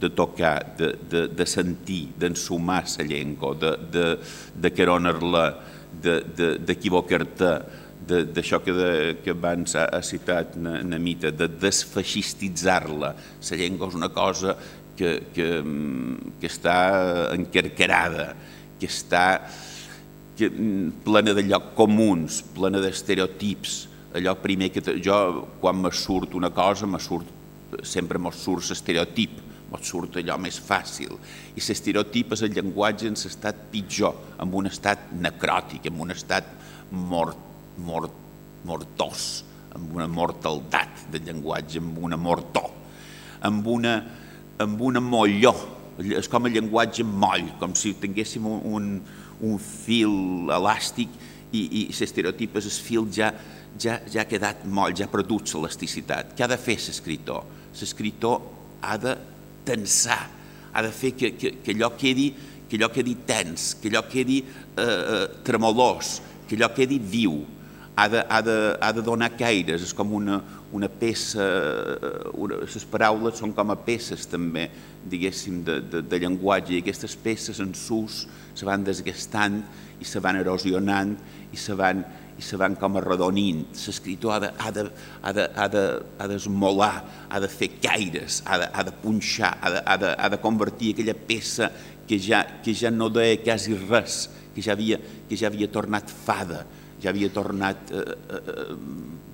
de 0.00 0.08
tocar, 0.16 0.54
de, 0.78 0.94
de, 1.10 1.26
de 1.36 1.46
sentir, 1.46 2.06
d'ensumar 2.18 2.86
la 2.96 3.06
llengua, 3.10 3.52
de, 3.60 3.74
de, 3.92 4.06
de 4.56 4.72
caronar-la, 4.72 5.44
d'equivocar-te, 6.00 7.52
de, 8.10 8.24
d'això 8.32 8.62
que, 8.64 8.74
de, 8.74 8.92
que 9.24 9.34
abans 9.34 9.76
ha, 9.76 9.86
citat 10.02 10.56
Namita, 10.56 11.30
de 11.36 11.50
desfeixistitzar-la. 11.60 13.12
La 13.50 13.58
llengua 13.60 13.90
és 13.90 13.98
una 13.98 14.08
cosa 14.14 14.56
que, 14.96 15.18
que, 15.34 15.50
que 16.40 16.48
està 16.48 16.78
encarcarada, 17.36 18.32
que 18.80 18.88
està 18.88 19.26
mm, 20.48 21.02
plena 21.04 21.34
de 21.36 21.44
llocs 21.44 21.74
comuns, 21.76 22.40
plena 22.54 22.80
d'estereotips. 22.82 23.76
Allò 24.16 24.34
primer 24.42 24.70
que 24.74 24.82
jo, 24.98 25.46
quan 25.60 25.78
me 25.82 25.92
surt 25.94 26.34
una 26.34 26.50
cosa, 26.50 26.86
me 26.86 26.98
surt, 26.98 27.26
sempre 27.86 28.18
me 28.18 28.32
surt 28.34 28.70
l'estereotip, 28.70 29.36
me 29.70 29.78
surt 29.82 30.16
allò 30.18 30.38
més 30.38 30.58
fàcil. 30.58 31.14
I 31.54 31.62
l'estereotip 31.62 32.34
és 32.34 32.42
el 32.46 32.56
llenguatge 32.56 33.06
en 33.10 33.18
l'estat 33.18 33.68
pitjor, 33.70 34.16
en 34.42 34.54
un 34.54 34.66
estat 34.70 35.12
necròtic, 35.12 35.86
en 35.86 36.00
un 36.00 36.10
estat 36.10 36.48
mort, 36.90 37.38
mort, 37.78 38.16
mortós, 38.66 39.44
amb 39.74 39.94
una 39.94 40.08
mortaldat 40.10 41.06
del 41.12 41.26
llenguatge, 41.28 41.78
amb 41.78 41.98
una 42.02 42.18
mortor, 42.18 42.70
amb 43.46 43.66
una, 43.70 43.94
amb 44.58 44.82
una 44.82 45.00
molló, 45.00 45.54
és 46.00 46.28
com 46.32 46.48
el 46.48 46.56
llenguatge 46.56 47.04
moll, 47.04 47.50
com 47.60 47.74
si 47.76 47.92
tinguéssim 48.00 48.46
un, 48.48 48.60
un, 48.74 48.90
un 49.46 49.58
fil 49.62 50.50
elàstic 50.52 51.12
i, 51.52 51.62
i 51.62 51.86
l'estereotip 51.88 52.58
és 52.60 52.68
el 52.68 52.76
fil 52.86 53.08
ja, 53.14 53.32
ja, 53.80 53.98
ja 54.10 54.22
ha 54.22 54.28
quedat 54.28 54.66
moll, 54.66 54.94
ja 54.96 55.08
ha 55.08 55.12
perdut 55.12 55.54
l'elasticitat. 55.54 56.34
Què 56.36 56.44
ha 56.44 56.50
de 56.50 56.60
fer 56.60 56.78
l'escriptor? 56.80 57.46
L'escriptor 57.80 58.40
ha 58.82 58.96
de 59.00 59.16
tensar, 59.66 60.22
ha 60.72 60.82
de 60.84 60.92
fer 60.94 61.14
que, 61.18 61.34
que, 61.38 61.56
que 61.64 61.76
allò 61.76 61.94
quedi 61.98 62.30
que 62.70 62.78
allò 62.78 62.88
quedi 62.94 63.16
tens, 63.26 63.74
que 63.82 63.90
allò 63.90 64.04
quedi 64.06 64.44
eh, 64.46 64.82
eh, 64.84 65.24
tremolós, 65.42 66.20
que 66.46 66.54
allò 66.54 66.68
quedi 66.70 67.00
viu, 67.02 67.40
ha 67.98 68.06
de, 68.08 68.22
ha 68.22 68.40
de, 68.46 68.58
de 68.94 69.02
donar 69.02 69.32
caires, 69.34 69.82
és 69.82 69.90
com 69.96 70.14
una, 70.14 70.38
una 70.70 70.86
peça, 70.86 71.42
eh, 71.42 72.62
les 72.62 72.86
paraules 72.92 73.42
són 73.42 73.50
com 73.56 73.74
a 73.74 73.76
peces 73.76 74.22
també, 74.30 74.68
diguéssim, 75.08 75.62
de, 75.64 75.80
de, 75.80 76.02
de 76.04 76.20
llenguatge, 76.20 76.74
i 76.76 76.82
aquestes 76.82 77.16
peces 77.16 77.60
en 77.62 77.72
sus 77.78 78.26
se 78.54 78.66
van 78.68 78.84
desgastant 78.84 79.62
i 80.00 80.08
se 80.08 80.20
van 80.22 80.38
erosionant 80.40 81.14
i 81.52 81.58
se 81.60 81.74
van, 81.78 82.02
i 82.38 82.44
se 82.44 82.58
van 82.60 82.76
com 82.80 82.98
arredonint. 83.00 83.62
L'escriptor 83.74 84.34
ha 84.34 84.40
de, 84.44 84.50
ha, 84.58 84.72
de, 84.74 84.84
ha, 85.22 85.32
de, 85.36 85.46
ha, 85.54 85.68
de, 85.72 85.84
ha 86.18 86.28
d'esmolar, 86.30 86.92
ha 87.28 87.40
de 87.42 87.48
fer 87.52 87.70
caires, 87.80 88.40
ha 88.46 88.60
de, 88.60 88.68
ha 88.72 88.84
de 88.86 88.94
punxar, 89.02 89.54
ha 89.60 89.72
de, 89.76 89.84
ha, 89.84 89.96
de, 90.00 90.12
ha 90.16 90.30
de 90.34 90.40
convertir 90.42 90.94
aquella 90.94 91.16
peça 91.16 91.70
que 92.08 92.18
ja, 92.18 92.42
que 92.64 92.74
ja 92.74 92.90
no 92.90 93.10
deia 93.12 93.38
quasi 93.44 93.76
res, 93.86 94.24
que 94.54 94.64
ja 94.64 94.74
havia, 94.74 94.98
que 95.28 95.38
ja 95.38 95.50
havia 95.50 95.70
tornat 95.70 96.10
fada, 96.10 96.64
ja 97.00 97.12
havia 97.12 97.30
tornat 97.32 97.92
eh, 97.94 98.04
eh, 98.04 98.44
eh 98.54 99.28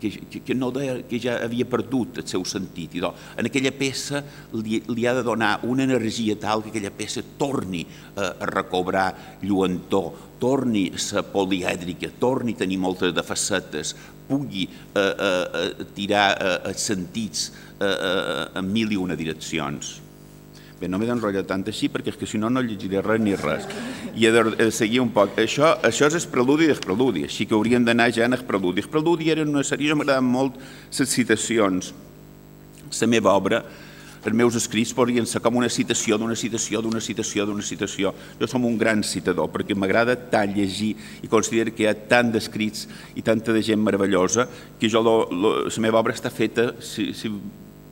que, 0.00 0.10
que, 0.30 0.40
que, 0.40 0.54
no 0.54 0.70
de, 0.74 1.04
que 1.08 1.20
ja 1.22 1.36
havia 1.44 1.68
perdut 1.68 2.22
el 2.22 2.26
seu 2.30 2.44
sentit. 2.48 2.96
I 2.96 3.04
doncs, 3.04 3.28
en 3.38 3.50
aquella 3.50 3.72
peça 3.76 4.24
li, 4.56 4.80
li 4.88 5.06
ha 5.06 5.14
de 5.18 5.24
donar 5.26 5.58
una 5.68 5.86
energia 5.86 6.38
tal 6.40 6.64
que 6.64 6.72
aquella 6.72 6.92
peça 6.94 7.22
torni 7.38 7.84
a, 8.16 8.32
a 8.32 8.50
recobrar 8.50 9.38
lluentor, 9.44 10.12
torni 10.40 10.88
a 10.94 10.98
ser 10.98 11.26
polièdrica, 11.30 12.12
torni 12.18 12.56
a 12.56 12.62
tenir 12.64 12.80
moltes 12.80 13.14
de 13.14 13.24
facetes, 13.26 13.94
pugui 14.30 14.68
a, 14.94 15.00
a, 15.00 15.32
a 15.62 15.88
tirar 15.94 16.28
a, 16.34 16.54
a 16.70 16.76
sentits 16.78 17.50
a, 17.78 17.90
a 18.58 18.62
mil 18.62 18.94
i 18.94 19.00
una 19.00 19.18
direccions. 19.18 19.98
Bé, 20.80 20.88
no 20.88 20.96
m'he 20.96 21.04
d'enrotllar 21.04 21.42
tant 21.44 21.66
així 21.68 21.90
perquè 21.92 22.08
és 22.08 22.16
que 22.16 22.26
si 22.28 22.38
no 22.40 22.48
no 22.48 22.62
llegiré 22.64 23.02
res 23.04 23.20
ni 23.20 23.34
res. 23.36 23.66
I 24.16 24.24
he 24.24 24.30
de, 24.32 24.44
he 24.56 24.68
de 24.70 24.72
seguir 24.72 25.02
un 25.02 25.10
poc. 25.12 25.36
Això, 25.42 25.74
això 25.84 26.08
és 26.08 26.16
el 26.16 26.30
preludi 26.32 26.70
del 26.70 26.80
preludi, 26.80 27.26
així 27.28 27.44
que 27.44 27.56
hauríem 27.58 27.84
d'anar 27.84 28.08
ja 28.16 28.24
en 28.24 28.38
el 28.38 28.46
preludi. 28.48 28.80
El 28.80 28.88
preludi 28.88 29.28
era 29.34 29.44
una 29.44 29.66
sèrie, 29.66 29.92
m'agraden 29.92 30.24
molt 30.24 30.56
les 30.96 31.12
citacions. 31.12 31.92
La 32.90 33.10
meva 33.12 33.36
obra, 33.36 33.60
els 34.24 34.36
meus 34.36 34.56
escrits 34.56 34.94
podrien 34.96 35.28
ser 35.28 35.40
com 35.44 35.60
una 35.60 35.68
citació 35.72 36.16
d'una 36.20 36.34
citació 36.36 36.80
d'una 36.84 37.00
citació 37.00 37.44
d'una 37.48 37.64
citació. 37.64 38.14
Jo 38.40 38.48
som 38.48 38.64
un 38.64 38.80
gran 38.80 39.04
citador 39.04 39.52
perquè 39.52 39.76
m'agrada 39.76 40.16
tant 40.32 40.56
llegir 40.56 40.94
i 41.20 41.28
considero 41.28 41.72
que 41.76 41.84
hi 41.84 41.92
ha 41.92 41.96
tant 42.08 42.32
d'escrits 42.32 42.88
i 43.16 43.24
tanta 43.24 43.52
de 43.52 43.62
gent 43.64 43.80
meravellosa 43.80 44.48
que 44.80 44.88
jo 44.88 45.04
lo, 45.04 45.16
lo, 45.32 45.54
la 45.68 45.84
meva 45.84 46.00
obra 46.00 46.16
està 46.16 46.32
feta, 46.32 46.70
si, 46.80 47.12
si 47.16 47.32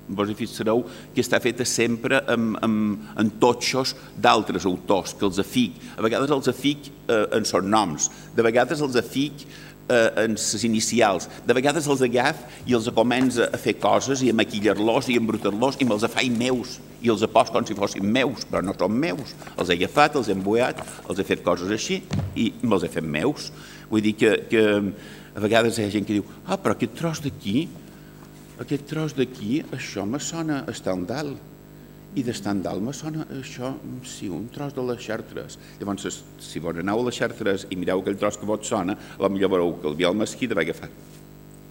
vos 0.08 0.30
hi 0.30 0.36
fixareu 0.38 0.84
que 1.14 1.22
està 1.24 1.40
feta 1.42 1.66
sempre 1.68 2.22
amb, 2.26 2.58
amb, 2.64 3.06
amb 3.18 3.38
totxos 3.42 3.94
d'altres 4.16 4.66
autors, 4.68 5.14
que 5.18 5.26
els 5.28 5.40
afic. 5.42 5.78
A 5.96 6.04
vegades 6.04 6.32
els 6.34 6.50
afic 6.50 6.90
eh, 7.08 7.24
en 7.38 7.48
noms, 7.68 8.10
de 8.36 8.44
vegades 8.46 8.80
els 8.84 8.96
afic 8.96 9.46
eh, 9.88 10.24
en 10.24 10.36
les 10.36 10.64
inicials, 10.64 11.28
de 11.46 11.56
vegades 11.56 11.88
els 11.88 12.02
agaf 12.04 12.44
i 12.66 12.76
els 12.76 12.88
comença 12.94 13.48
a 13.52 13.60
fer 13.60 13.78
coses 13.80 14.22
i 14.22 14.30
a 14.30 14.36
maquillar-los 14.36 15.08
i 15.08 15.16
a 15.16 15.22
embrutar-los 15.22 15.80
i 15.80 15.88
me'ls 15.88 16.06
faig 16.12 16.30
meus 16.34 16.78
i 17.02 17.12
els 17.12 17.22
apos 17.22 17.52
com 17.54 17.66
si 17.66 17.76
fossin 17.78 18.06
meus, 18.10 18.44
però 18.48 18.62
no 18.64 18.74
són 18.74 18.96
meus. 18.98 19.34
Els 19.56 19.70
he 19.70 19.76
agafat, 19.78 20.16
els 20.18 20.28
he 20.28 20.34
embuat, 20.34 20.80
els 21.08 21.20
he 21.20 21.26
fet 21.26 21.44
coses 21.46 21.70
així 21.70 22.00
i 22.34 22.50
me'ls 22.62 22.84
he 22.84 22.90
fet 22.90 23.06
meus. 23.06 23.52
Vull 23.88 24.02
dir 24.04 24.16
que, 24.18 24.32
que 24.50 24.64
a 25.38 25.44
vegades 25.44 25.78
hi 25.78 25.86
ha 25.86 25.92
gent 25.92 26.08
que 26.08 26.18
diu 26.18 26.26
ah, 26.46 26.58
però 26.58 26.74
aquest 26.74 26.96
tros 26.98 27.22
d'aquí 27.24 27.68
aquest 28.62 28.88
tros 28.90 29.14
d'aquí, 29.18 29.62
això 29.74 30.06
me 30.06 30.20
sona 30.22 30.64
Estendal, 30.70 31.34
i 32.18 32.24
d'Estendal 32.24 32.80
me 32.82 32.94
sona 32.96 33.26
això, 33.36 33.74
sí, 34.08 34.30
un 34.32 34.48
tros 34.54 34.74
de 34.74 34.82
les 34.88 35.04
Xartres. 35.04 35.58
Llavors, 35.78 36.22
si 36.42 36.62
vos 36.64 36.80
aneu 36.80 37.02
a 37.02 37.06
les 37.10 37.20
Xartres 37.20 37.68
i 37.70 37.76
mireu 37.76 38.02
aquell 38.02 38.18
tros 38.18 38.40
que 38.40 38.48
vos 38.48 38.66
sona, 38.66 38.96
a 38.96 39.30
millor 39.30 39.52
veureu 39.54 39.76
que 39.78 39.88
el 39.92 39.98
Biel 39.98 40.16
Mesquí 40.18 40.48
va 40.50 40.64
agafar 40.64 40.90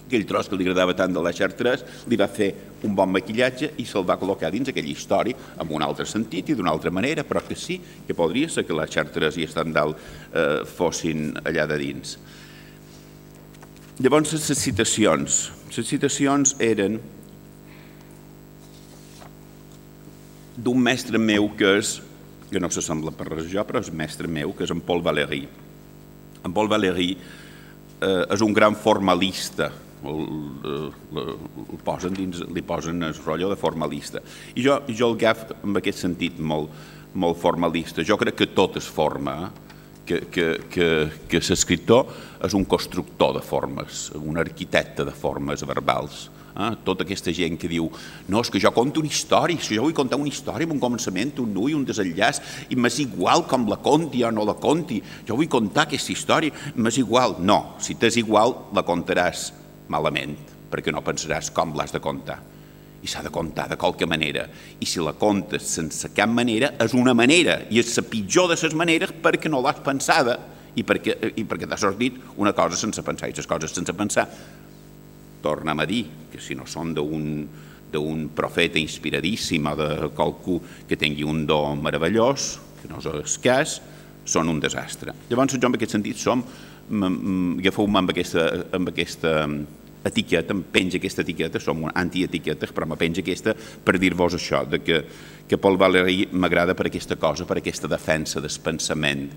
aquell 0.07 0.23
tros 0.23 0.47
que 0.47 0.55
li 0.55 0.63
agradava 0.63 0.95
tant 0.95 1.11
de 1.13 1.21
les 1.23 1.35
Xartres, 1.35 1.83
li 2.07 2.15
va 2.19 2.29
fer 2.31 2.47
un 2.87 2.95
bon 2.95 3.11
maquillatge 3.11 3.73
i 3.81 3.85
se'l 3.85 4.07
va 4.07 4.15
col·locar 4.19 4.51
dins 4.53 4.71
aquella 4.71 4.93
història 4.93 5.35
amb 5.59 5.73
un 5.75 5.83
altre 5.83 6.07
sentit 6.07 6.47
i 6.51 6.55
d'una 6.55 6.71
altra 6.71 6.93
manera, 6.95 7.25
però 7.27 7.43
que 7.43 7.57
sí, 7.59 7.79
que 8.07 8.15
podria 8.15 8.47
ser 8.49 8.63
que 8.63 8.77
les 8.77 8.93
Xartres 8.93 9.37
i 9.37 9.47
Estendal 9.47 9.95
eh, 9.97 10.63
fossin 10.63 11.33
allà 11.43 11.67
de 11.67 11.79
dins. 11.83 12.15
Llavors, 13.97 14.29
les 14.29 14.59
citacions. 14.61 15.35
Les 15.73 15.87
citacions 15.89 16.51
eren 16.61 16.99
d'un 20.53 20.77
mestre 20.85 21.17
meu 21.17 21.47
que 21.57 21.71
és, 21.79 21.95
que 22.51 22.61
no 22.61 22.69
s'assembla 22.69 23.09
per 23.17 23.25
res 23.31 23.49
jo, 23.49 23.63
però 23.65 23.81
és 23.81 23.89
mestre 23.89 24.29
meu, 24.29 24.53
que 24.53 24.67
és 24.67 24.75
en 24.75 24.83
Paul 24.85 25.01
Valéry. 25.01 25.41
En 26.45 26.53
Paul 26.53 26.69
Valéry 26.69 27.09
eh, 27.17 28.23
és 28.37 28.45
un 28.45 28.53
gran 28.53 28.77
formalista, 28.77 29.71
el, 30.05 30.21
el, 30.61 31.33
el 31.65 31.81
posen 31.81 32.13
dins, 32.13 32.45
li 32.53 32.61
posen 32.61 33.01
el 33.01 33.17
rotllo 33.17 33.49
de 33.49 33.57
formalista. 33.57 34.21
I 34.53 34.61
jo, 34.67 34.77
jo 34.93 35.09
el 35.09 35.17
gaf 35.25 35.47
en 35.57 35.81
aquest 35.81 36.05
sentit 36.05 36.37
molt, 36.37 36.69
molt 37.17 37.41
formalista. 37.41 38.05
Jo 38.05 38.21
crec 38.21 38.43
que 38.43 38.53
tot 38.53 38.77
és 38.77 38.85
forma, 38.85 39.39
eh? 39.47 39.66
Que, 40.07 40.21
que, 40.31 40.47
que, 40.71 40.87
que 41.27 41.43
l'escriptor 41.43 42.07
és 42.47 42.55
un 42.57 42.65
constructor 42.65 43.35
de 43.35 43.43
formes, 43.43 44.07
un 44.15 44.39
arquitecte 44.39 45.05
de 45.05 45.13
formes 45.13 45.65
verbals. 45.67 46.27
Eh? 46.57 46.71
Tota 46.87 47.05
aquesta 47.05 47.33
gent 47.35 47.59
que 47.59 47.69
diu 47.69 47.89
no, 48.31 48.41
és 48.41 48.49
que 48.49 48.61
jo 48.63 48.71
conto 48.73 49.03
una 49.03 49.11
història, 49.11 49.59
si 49.61 49.77
jo 49.77 49.85
vull 49.85 49.95
contar 49.97 50.17
una 50.17 50.31
història 50.31 50.65
amb 50.65 50.77
un 50.77 50.81
començament, 50.81 51.35
un 51.43 51.53
nu 51.53 51.67
i 51.69 51.77
un 51.77 51.85
desenllaç, 51.85 52.41
i 52.73 52.79
m'és 52.79 53.01
igual 53.03 53.45
com 53.51 53.67
la 53.69 53.81
conti 53.83 54.23
o 54.25 54.33
no 54.33 54.47
la 54.47 54.57
conti, 54.57 55.01
jo 55.27 55.37
vull 55.37 55.51
contar 55.51 55.85
aquesta 55.85 56.15
història, 56.15 56.73
m'és 56.75 56.97
igual. 57.03 57.37
No, 57.43 57.77
si 57.83 57.99
t'és 57.99 58.17
igual, 58.23 58.55
la 58.73 58.85
contaràs 58.87 59.51
malament, 59.93 60.37
perquè 60.71 60.93
no 60.95 61.05
pensaràs 61.05 61.53
com 61.53 61.75
l'has 61.77 61.93
de 61.93 62.03
contar 62.03 62.41
i 63.03 63.07
s'ha 63.07 63.23
de 63.25 63.31
comptar 63.33 63.67
de 63.69 63.77
qualque 63.77 64.07
manera. 64.09 64.47
I 64.79 64.85
si 64.85 65.03
la 65.03 65.13
comptes 65.17 65.67
sense 65.77 66.11
cap 66.15 66.29
manera, 66.29 66.73
és 66.81 66.95
una 66.97 67.13
manera, 67.17 67.59
i 67.69 67.81
és 67.81 67.93
la 67.97 68.05
pitjor 68.07 68.49
de 68.51 68.57
les 68.61 68.75
maneres 68.75 69.13
perquè 69.23 69.51
no 69.51 69.61
l'has 69.61 69.83
pensada 69.85 70.39
i 70.77 70.83
perquè, 70.85 71.17
i 71.37 71.45
perquè 71.45 71.69
t'ha 71.69 71.79
sortit 71.81 72.19
una 72.37 72.53
cosa 72.53 72.77
sense 72.77 73.01
pensar, 73.05 73.29
i 73.29 73.37
les 73.37 73.49
coses 73.49 73.73
sense 73.73 73.93
pensar. 73.97 74.27
Tornem 75.41 75.79
a 75.79 75.85
dir 75.85 76.03
que 76.31 76.41
si 76.41 76.57
no 76.57 76.65
són 76.67 76.93
d'un 76.97 77.23
d'un 77.91 78.27
profeta 78.35 78.79
inspiradíssim 78.79 79.67
o 79.71 79.75
de 79.79 79.89
qualcú 80.15 80.59
que 80.87 80.97
tingui 80.99 81.23
un 81.23 81.45
do 81.47 81.59
meravellós, 81.79 82.57
que 82.81 82.89
no 82.91 82.99
és 82.99 83.07
escàs, 83.23 83.77
són 84.27 84.51
un 84.51 84.59
desastre. 84.59 85.13
Llavors, 85.29 85.55
jo 85.55 85.69
en 85.69 85.77
aquest 85.77 85.95
sentit 85.95 86.19
som, 86.19 86.43
agafeu-me 86.91 88.01
amb 88.01 88.11
aquesta, 88.11 88.47
amb 88.75 88.91
aquesta 88.91 89.33
etiqueta, 90.05 90.53
em 90.53 90.61
penja 90.61 90.99
aquesta 91.01 91.23
etiqueta, 91.25 91.59
som 91.59 91.87
antietiquetes, 91.89 92.73
però 92.75 92.87
me 92.87 92.97
penja 92.99 93.23
aquesta 93.23 93.55
per 93.55 93.97
dir-vos 93.99 94.37
això, 94.37 94.63
de 94.69 94.79
que, 94.83 95.01
que 95.47 95.59
Paul 95.61 95.79
Valéry 95.79 96.27
m'agrada 96.31 96.75
per 96.75 96.87
aquesta 96.91 97.17
cosa, 97.19 97.45
per 97.45 97.59
aquesta 97.61 97.89
defensa 97.91 98.43
del 98.43 98.59
pensament. 98.63 99.29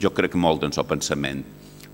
Jo 0.00 0.10
crec 0.10 0.34
molt 0.34 0.66
en 0.66 0.74
el 0.74 0.88
pensament, 0.90 1.44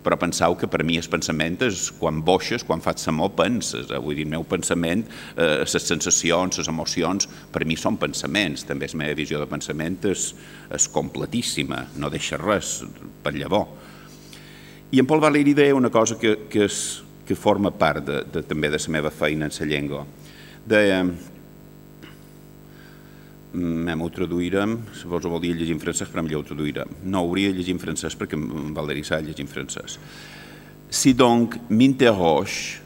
però 0.01 0.17
pensau 0.17 0.55
que 0.57 0.69
per 0.71 0.81
mi 0.87 0.97
el 0.97 1.09
pensament 1.13 1.59
és 1.67 1.91
quan 1.99 2.23
boixes, 2.25 2.65
quan 2.65 2.81
fas 2.81 3.09
amor, 3.13 3.35
penses. 3.37 3.91
Eh? 3.91 4.01
Vull 4.01 4.17
dir, 4.17 4.25
el 4.25 4.33
meu 4.33 4.47
pensament, 4.49 5.05
eh, 5.37 5.61
les 5.61 5.85
sensacions, 5.85 6.57
les 6.59 6.71
emocions, 6.73 7.29
per 7.53 7.67
mi 7.69 7.77
són 7.77 7.99
pensaments. 8.01 8.65
També 8.69 8.89
la 8.89 9.03
meva 9.03 9.19
visió 9.19 9.41
de 9.41 9.49
pensament 9.51 10.01
és, 10.09 10.31
és 10.73 10.89
completíssima, 10.89 11.85
no 12.01 12.11
deixa 12.13 12.41
res 12.41 12.81
per 13.23 13.35
llavor. 13.37 13.69
I 14.91 14.99
en 14.99 15.07
Paul 15.07 15.21
Valéry 15.23 15.55
deia 15.55 15.77
una 15.77 15.91
cosa 15.93 16.17
que, 16.19 16.49
que 16.51 16.65
és, 16.65 17.03
que 17.31 17.39
forma 17.39 17.71
part 17.71 18.03
de, 18.03 18.25
de, 18.27 18.43
també 18.43 18.67
de 18.73 18.79
la 18.83 18.91
meva 18.91 19.11
feina 19.15 19.47
en 19.47 19.55
la 19.55 19.67
llengua. 19.71 20.07
De, 20.67 20.81
Mem 23.51 24.03
ho 24.03 24.09
traduirem, 24.15 24.77
si 24.95 25.09
vos 25.11 25.25
ho 25.27 25.31
vol 25.31 25.41
dir 25.43 25.57
llegir 25.59 25.75
en 25.75 25.83
francès, 25.83 26.11
però 26.11 26.23
millor 26.23 26.45
ho 26.45 26.47
traduirem. 26.47 26.91
No, 27.11 27.25
hauria 27.25 27.51
llegir 27.55 27.75
en 27.75 27.83
francès 27.83 28.15
perquè 28.19 28.39
Valérie 28.75 29.07
sap 29.07 29.25
llegir 29.27 29.43
en 29.43 29.51
francès. 29.51 29.97
Si 30.91 31.15
donc 31.19 31.57
m'interroge, 31.71 32.79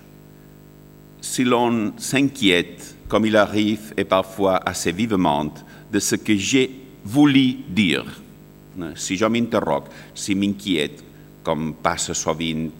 si 1.20 1.44
l'on 1.44 1.92
s'inquiète, 1.96 2.94
comme 3.08 3.28
il 3.28 3.36
arrive 3.36 3.92
et 3.96 4.04
parfois 4.04 4.56
assez 4.64 4.92
vivement, 4.92 5.52
de 5.92 6.00
ce 6.00 6.16
que 6.16 6.36
j'ai 6.36 6.70
voulu 7.04 7.64
dire, 7.68 8.08
si 8.96 9.16
jo 9.20 9.28
m'interroc, 9.28 9.92
si 10.14 10.34
m'inquiet, 10.34 11.04
com 11.44 11.74
passa 11.84 12.16
sovint 12.16 12.72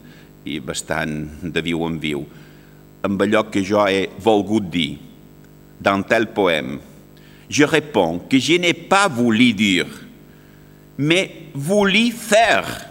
i 0.45 0.59
bastant 0.59 1.43
de 1.43 1.61
viu 1.65 1.83
en 1.85 1.97
viu, 2.01 2.23
amb 3.05 3.21
allò 3.21 3.45
que 3.51 3.63
jo 3.65 3.83
he 3.85 4.07
volgut 4.23 4.69
dir, 4.71 4.97
dans 5.81 6.03
tel 6.03 6.27
poème, 6.33 6.79
je 7.49 7.63
réponds 7.63 8.19
que 8.29 8.39
je 8.39 8.53
n'ai 8.53 8.73
pas 8.73 9.07
voulu 9.07 9.53
dire, 9.53 9.87
mais 10.97 11.31
voulu 11.53 12.11
faire, 12.11 12.89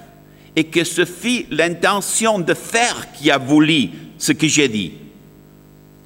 et 0.57 0.65
que 0.65 0.85
ce 0.85 1.05
fut 1.05 1.47
l'intention 1.51 2.39
de 2.39 2.55
faire 2.55 3.13
qui 3.13 3.31
a 3.31 3.39
voulu 3.39 3.89
ce 4.19 4.33
que 4.33 4.47
j'ai 4.47 4.69
dit. 4.69 4.93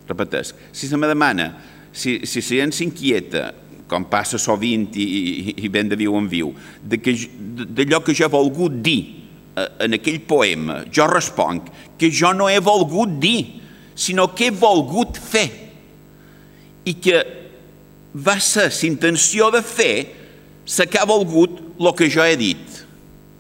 Repetesc, 0.08 0.54
si 0.72 0.88
se 0.88 0.96
me 0.96 1.06
demana, 1.06 1.52
si, 1.92 2.20
si 2.24 2.40
la 2.40 2.64
gent 2.64 2.72
s'inquieta, 2.72 3.50
com 3.88 4.04
passa 4.08 4.38
sovint 4.40 4.96
i, 4.96 5.04
i, 5.04 5.54
i 5.64 5.68
ben 5.72 5.88
de 5.88 5.96
viu 6.00 6.16
en 6.16 6.28
viu, 6.28 6.52
d'allò 6.84 8.00
que 8.04 8.14
jo 8.16 8.24
he 8.24 8.32
volgut 8.32 8.80
dir 8.84 9.17
en 9.84 9.96
aquell 9.96 10.20
poema, 10.28 10.82
jo 10.92 11.06
responc 11.10 11.70
que 11.98 12.10
jo 12.14 12.32
no 12.36 12.48
he 12.50 12.60
volgut 12.62 13.18
dir, 13.20 13.60
sinó 13.98 14.28
que 14.34 14.48
he 14.48 14.54
volgut 14.54 15.18
fer. 15.18 15.48
I 16.88 16.94
que 17.02 17.18
va 18.14 18.38
ser 18.40 18.68
la 18.70 18.86
intenció 18.88 19.50
de 19.52 19.62
fer 19.62 19.94
la 20.76 20.86
que 20.86 21.00
ha 21.00 21.06
volgut 21.08 21.60
el 21.78 21.92
que 21.96 22.08
jo 22.10 22.24
he 22.24 22.36
dit. 22.36 22.82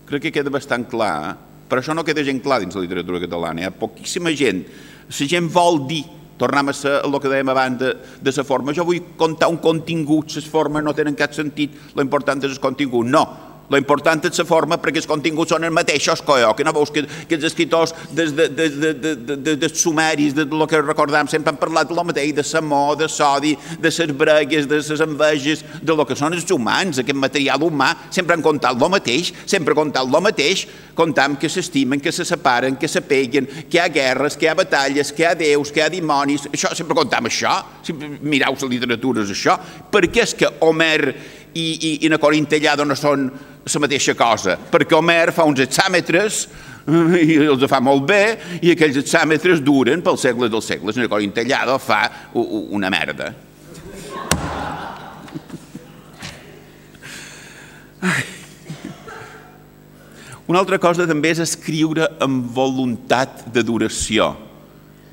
Crec 0.08 0.28
que 0.28 0.34
queda 0.38 0.50
bastant 0.50 0.86
clar, 0.88 1.14
eh? 1.30 1.34
però 1.68 1.82
això 1.82 1.94
no 1.94 2.04
queda 2.04 2.24
gent 2.24 2.40
clar 2.40 2.62
dins 2.62 2.76
la 2.76 2.84
literatura 2.84 3.20
catalana. 3.20 3.60
Hi 3.60 3.68
ha 3.68 3.74
poquíssima 3.74 4.32
gent. 4.36 4.62
La 5.08 5.28
gent 5.28 5.50
vol 5.52 5.82
dir, 5.88 6.04
tornem 6.40 6.70
a 6.70 6.74
ser 6.76 6.94
el 7.04 7.18
que 7.20 7.28
dèiem 7.32 7.50
abans 7.52 7.80
de, 7.82 7.92
de 8.22 8.32
la 8.36 8.44
forma. 8.46 8.72
Jo 8.72 8.86
vull 8.88 9.02
contar 9.20 9.50
un 9.52 9.60
contingut, 9.60 10.32
les 10.36 10.48
formes 10.48 10.84
no 10.84 10.94
tenen 10.96 11.18
cap 11.18 11.34
sentit, 11.36 11.76
l'important 11.98 12.40
és 12.44 12.56
el 12.56 12.62
contingut. 12.62 13.06
No, 13.06 13.24
lo 13.68 13.76
important 13.76 14.24
és 14.24 14.38
la 14.40 14.46
forma 14.48 14.78
perquè 14.80 15.02
els 15.02 15.08
continguts 15.08 15.52
són 15.52 15.66
els 15.68 15.74
mateixos 15.74 16.22
que 16.24 16.38
jo, 16.40 16.52
que 16.56 16.64
no 16.64 16.72
veus 16.72 16.92
que, 16.94 17.04
que 17.28 17.36
els 17.36 17.44
escriptors 17.50 17.92
des 18.16 18.32
de, 18.36 18.48
de, 18.48 18.68
de, 18.68 18.92
de, 18.94 19.14
de, 19.14 19.36
de, 19.36 19.56
de 19.60 19.68
sumeris, 19.68 20.34
de 20.34 20.46
lo 20.48 20.66
que 20.66 20.80
recordam, 20.80 21.28
sempre 21.28 21.52
han 21.52 21.60
parlat 21.60 21.90
de 21.90 21.96
lo 21.96 22.04
mateix, 22.08 22.32
de 22.34 22.44
l'amor, 22.52 22.96
de 22.96 23.08
sodi, 23.12 23.54
de 23.78 23.92
les 23.92 24.14
bregues, 24.16 24.68
de 24.68 24.80
les 24.80 25.04
enveges, 25.04 25.64
de 25.82 25.96
lo 25.96 26.06
que 26.08 26.16
són 26.16 26.36
els 26.36 26.48
humans, 26.50 27.02
aquest 27.02 27.18
material 27.18 27.62
humà, 27.66 27.92
sempre 28.10 28.36
han 28.36 28.44
contat 28.44 28.78
lo 28.78 28.88
mateix, 28.88 29.32
sempre 29.44 29.74
han 29.74 29.82
contat 29.82 30.08
lo 30.08 30.22
mateix, 30.24 30.66
contam 30.96 31.36
que 31.36 31.48
s'estimen, 31.52 32.00
que 32.00 32.12
se 32.12 32.24
separen, 32.24 32.76
que 32.76 32.88
se 32.88 33.02
peguen, 33.04 33.46
que 33.68 33.78
hi 33.78 33.82
ha 33.82 33.88
guerres, 33.92 34.36
que 34.36 34.48
hi 34.48 34.52
ha 34.52 34.56
batalles, 34.58 35.12
que 35.12 35.22
hi 35.22 35.28
ha 35.28 35.34
déus, 35.38 35.72
que 35.72 35.82
hi 35.82 35.84
ha 35.84 35.92
dimonis, 35.92 36.48
això 36.52 36.72
sempre 36.74 36.96
contam 36.96 37.28
això, 37.28 37.58
si 37.84 37.92
mireu 37.94 38.56
la 38.58 38.72
literatura 38.72 39.22
és 39.22 39.34
això, 39.36 39.58
perquè 39.92 40.24
és 40.24 40.34
que 40.38 40.50
Homer 40.64 41.14
i, 41.54 41.68
i, 41.74 41.92
i 42.06 42.10
na 42.10 42.18
Corintellada 42.20 42.84
no 42.86 42.96
són 42.98 43.28
la 43.76 43.84
mateixa 43.84 44.14
cosa, 44.18 44.56
perquè 44.70 44.96
Homer 44.96 45.32
fa 45.36 45.44
uns 45.48 45.60
hexàmetres 45.64 46.40
eh, 46.86 47.18
i 47.20 47.36
els 47.44 47.66
fa 47.70 47.80
molt 47.84 48.06
bé, 48.08 48.22
i 48.62 48.72
aquells 48.72 49.00
hexàmetres 49.02 49.62
duren 49.64 50.02
pels 50.04 50.24
segles 50.24 50.52
dels 50.52 50.70
segles. 50.72 50.96
Na 50.96 51.10
Corintellada 51.10 51.78
fa 51.82 52.02
una 52.34 52.90
merda. 52.90 53.32
Una 60.48 60.62
altra 60.62 60.78
cosa 60.80 61.04
també 61.04 61.34
és 61.34 61.42
escriure 61.44 62.06
amb 62.24 62.46
voluntat 62.56 63.42
de 63.52 63.60
duració 63.66 64.47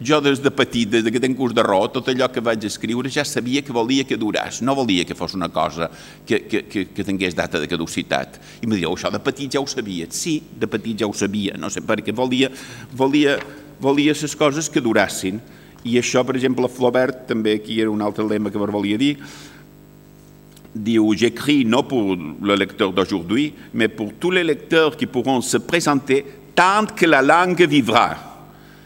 jo 0.01 0.19
des 0.21 0.41
de 0.41 0.49
petit, 0.49 0.85
des 0.85 1.03
que 1.03 1.19
tenc 1.19 1.37
curs 1.37 1.53
de 1.55 1.63
raó, 1.63 1.87
tot 1.91 2.07
allò 2.11 2.27
que 2.31 2.43
vaig 2.43 2.65
escriure 2.67 3.09
ja 3.09 3.23
sabia 3.25 3.61
que 3.61 3.73
volia 3.73 4.03
que 4.03 4.17
duràs, 4.19 4.61
no 4.61 4.75
volia 4.75 5.05
que 5.05 5.15
fos 5.15 5.33
una 5.33 5.49
cosa 5.49 5.89
que, 6.25 6.41
que, 6.49 6.63
que, 6.67 6.85
que 6.91 7.03
tingués 7.03 7.35
data 7.35 7.59
de 7.59 7.67
caducitat. 7.67 8.39
I 8.61 8.67
me 8.67 8.75
diu, 8.75 8.91
això 8.91 9.11
de 9.11 9.21
petit 9.23 9.55
ja 9.55 9.63
ho 9.63 9.67
sabia. 9.67 10.07
Sí, 10.11 10.41
de 10.59 10.67
petit 10.67 10.99
ja 10.99 11.07
ho 11.07 11.13
sabia, 11.13 11.55
no 11.57 11.69
sé 11.69 11.83
perquè 11.85 12.13
volia, 12.15 12.51
volia, 12.93 13.39
volia 13.79 14.15
les 14.15 14.35
coses 14.35 14.69
que 14.69 14.83
durassin. 14.83 15.39
I 15.85 15.99
això, 16.01 16.23
per 16.25 16.35
exemple, 16.35 16.67
Flaubert, 16.67 17.27
també 17.29 17.59
aquí 17.59 17.79
era 17.79 17.91
un 17.93 18.01
altre 18.01 18.25
lema 18.25 18.49
que 18.49 18.57
volia 18.57 18.97
dir, 18.97 19.15
diu 20.75 21.13
J'écris 21.15 21.63
non 21.63 21.83
pour 21.87 22.17
le 22.17 22.55
lecteur 22.55 22.91
d'aujourd'hui, 22.91 23.53
mais 23.73 23.87
pour 23.87 24.11
tous 24.19 24.31
les 24.31 24.43
lecteurs 24.43 24.97
qui 24.97 25.05
pourront 25.05 25.41
se 25.41 25.57
présenter 25.57 26.25
tant 26.53 26.85
que 26.85 27.05
la 27.05 27.21
langue 27.21 27.63
vivra. 27.63 28.34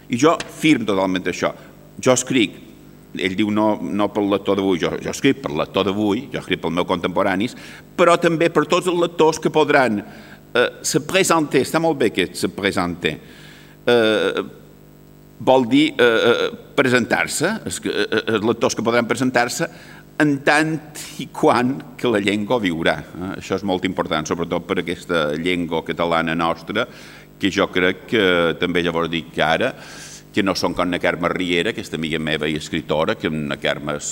I 0.09 0.17
jo 0.17 0.35
firm 0.59 0.87
totalment 0.89 1.27
això. 1.29 1.51
Jo 2.01 2.15
escric, 2.15 2.55
ell 3.17 3.35
diu 3.37 3.49
no, 3.53 3.71
no 3.81 4.09
pel 4.13 4.29
lector 4.31 4.59
d'avui, 4.59 4.79
jo, 4.81 4.93
jo 5.01 5.11
escric 5.11 5.41
per 5.43 5.51
lector 5.55 5.87
d'avui, 5.89 6.27
jo 6.33 6.41
escric 6.41 6.61
pel 6.63 6.75
meu 6.77 6.87
contemporanis, 6.89 7.55
però 7.97 8.17
també 8.21 8.51
per 8.53 8.67
tots 8.69 8.89
els 8.89 8.99
lectors 9.01 9.41
que 9.41 9.53
podran 9.53 9.99
eh, 10.01 10.69
se 10.85 11.01
presentar, 11.05 11.61
està 11.61 11.81
molt 11.81 11.99
bé 11.99 12.11
que 12.13 12.29
se 12.37 12.51
presente, 12.53 13.15
eh, 13.85 14.43
vol 15.39 15.69
dir 15.71 15.85
eh, 15.95 16.09
eh 16.09 16.49
presentar-se, 16.79 17.49
els, 17.67 17.79
eh, 17.83 18.05
eh, 18.05 18.19
els 18.35 18.45
lectors 18.47 18.75
que 18.75 18.83
podran 18.85 19.07
presentar-se 19.07 19.67
en 20.19 20.37
tant 20.43 20.77
i 21.19 21.29
quan 21.31 21.73
que 21.99 22.07
la 22.11 22.21
llengua 22.23 22.59
viurà. 22.59 22.97
Eh? 22.99 23.31
Això 23.39 23.57
és 23.57 23.65
molt 23.67 23.83
important, 23.87 24.27
sobretot 24.27 24.67
per 24.67 24.81
aquesta 24.81 25.29
llengua 25.39 25.81
catalana 25.87 26.35
nostra, 26.39 26.85
que 27.39 27.51
jo 27.55 27.69
crec 27.71 28.05
que 28.11 28.23
també 28.59 28.83
llavors 28.83 29.11
dic 29.11 29.31
que 29.33 29.43
ara, 29.45 29.73
que 30.29 30.43
no 30.45 30.53
són 30.53 30.75
com 30.77 30.89
na 30.91 30.99
Carme 31.01 31.29
Riera, 31.31 31.71
aquesta 31.73 31.97
amiga 31.97 32.19
meva 32.21 32.47
i 32.47 32.53
escritora, 32.59 33.15
que 33.17 33.31
na 33.33 33.57
Carme 33.57 33.95
és 33.97 34.09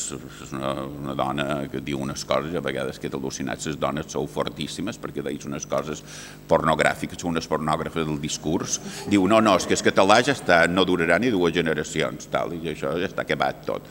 una, 0.50 0.72
una 0.88 1.14
dona 1.18 1.46
que 1.70 1.82
diu 1.86 2.02
unes 2.02 2.26
coses, 2.26 2.56
a 2.58 2.64
vegades 2.64 2.98
que 2.98 3.12
al·lucinat, 3.12 3.62
les 3.70 3.78
dones 3.78 4.10
sou 4.12 4.26
fortíssimes 4.32 4.98
perquè 5.02 5.22
deis 5.26 5.46
unes 5.46 5.68
coses 5.70 6.02
pornogràfiques, 6.50 7.22
són 7.22 7.36
unes 7.36 7.50
pornògrafes 7.50 8.08
del 8.08 8.18
discurs. 8.24 8.80
Diu, 9.12 9.28
no, 9.30 9.42
no, 9.46 9.58
és 9.62 9.70
que 9.70 9.78
el 9.78 9.86
català 9.92 10.22
ja 10.26 10.34
està, 10.34 10.64
no 10.72 10.88
durarà 10.90 11.20
ni 11.22 11.30
dues 11.34 11.54
generacions, 11.54 12.32
tal, 12.34 12.58
i 12.58 12.74
això 12.74 12.96
ja 12.98 13.10
està 13.12 13.28
acabat 13.28 13.62
tot. 13.70 13.86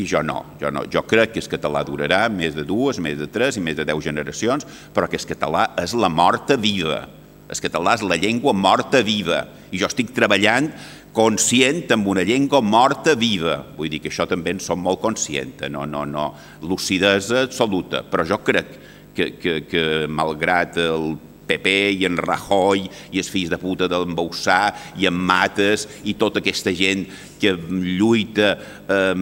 I 0.00 0.04
jo 0.08 0.20
no, 0.24 0.42
jo 0.60 0.72
no. 0.72 0.82
Jo 0.92 1.04
crec 1.08 1.36
que 1.36 1.44
el 1.44 1.48
català 1.48 1.84
durarà 1.84 2.26
més 2.32 2.56
de 2.56 2.64
dues, 2.68 3.00
més 3.00 3.16
de 3.20 3.28
tres 3.32 3.56
i 3.56 3.64
més 3.64 3.76
de 3.76 3.84
deu 3.88 4.00
generacions, 4.04 4.64
però 4.96 5.08
que 5.08 5.20
el 5.20 5.28
català 5.28 5.70
és 5.80 5.96
la 5.96 6.12
morta 6.12 6.56
viva 6.60 7.04
el 7.46 7.62
català 7.62 7.94
és 7.94 8.04
la 8.06 8.18
llengua 8.18 8.54
morta 8.56 9.02
viva 9.06 9.44
i 9.70 9.78
jo 9.78 9.88
estic 9.88 10.12
treballant 10.16 10.70
conscient 11.16 11.86
amb 11.94 12.10
una 12.12 12.24
llengua 12.26 12.60
morta 12.60 13.14
viva. 13.16 13.62
Vull 13.76 13.88
dir 13.92 14.02
que 14.04 14.10
això 14.12 14.26
també 14.28 14.52
en 14.52 14.60
som 14.60 14.82
molt 14.82 15.00
conscients, 15.00 15.64
no, 15.72 15.86
no, 15.88 16.04
no, 16.04 16.26
lucidesa 16.60 17.46
absoluta. 17.46 18.02
Però 18.04 18.26
jo 18.28 18.42
crec 18.44 18.74
que, 19.16 19.30
que, 19.40 19.54
que 19.64 19.84
malgrat 20.12 20.76
el 20.82 21.14
PP 21.46 21.74
i 22.00 22.06
en 22.08 22.18
Rajoy 22.20 22.86
i 22.86 23.22
els 23.22 23.30
fills 23.32 23.52
de 23.52 23.60
puta 23.60 23.88
d'en 23.90 24.16
Boussà 24.16 24.60
i 25.00 25.08
en 25.08 25.16
Mates 25.16 25.86
i 26.04 26.16
tota 26.18 26.42
aquesta 26.42 26.74
gent 26.76 27.06
que 27.40 27.52
lluita 27.52 28.54
eh, 28.88 29.12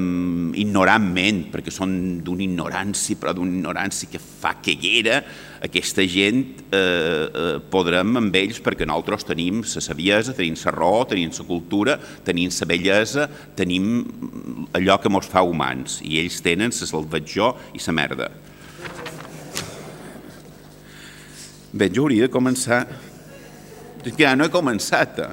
ignorantment, 0.61 1.43
perquè 1.53 1.73
són 1.75 1.97
d'una 2.25 2.47
ignorància, 2.47 3.19
però 3.21 3.35
d'una 3.35 3.59
ignorància 3.59 4.11
que 4.11 4.23
fa 4.23 4.55
queguera, 4.63 5.21
aquesta 5.65 6.05
gent 6.11 6.43
eh, 6.71 6.79
eh, 6.79 7.59
podrem 7.73 8.19
amb 8.21 8.39
ells 8.39 8.61
perquè 8.65 8.87
nosaltres 8.87 9.27
tenim 9.31 9.63
la 9.65 9.85
saviesa, 9.85 10.37
tenim 10.37 10.59
la 10.61 10.75
raó, 10.77 11.05
tenim 11.11 11.33
la 11.35 11.49
cultura, 11.49 11.99
tenim 12.25 12.53
la 12.55 12.71
bellesa, 12.71 13.29
tenim 13.57 13.93
allò 14.77 14.99
que 15.01 15.13
ens 15.13 15.31
fa 15.31 15.43
humans 15.43 16.01
i 16.05 16.21
ells 16.23 16.43
tenen 16.45 16.75
la 16.75 16.91
salvatjó 16.91 17.55
i 17.75 17.83
la 17.87 17.97
merda. 17.97 18.31
Bé, 21.75 21.89
jo 21.91 22.05
hauria 22.07 22.29
de 22.29 22.31
començar... 22.31 22.85
Ja 24.19 24.35
no 24.37 24.47
he 24.47 24.53
començat. 24.53 25.19
Eh? 25.25 25.31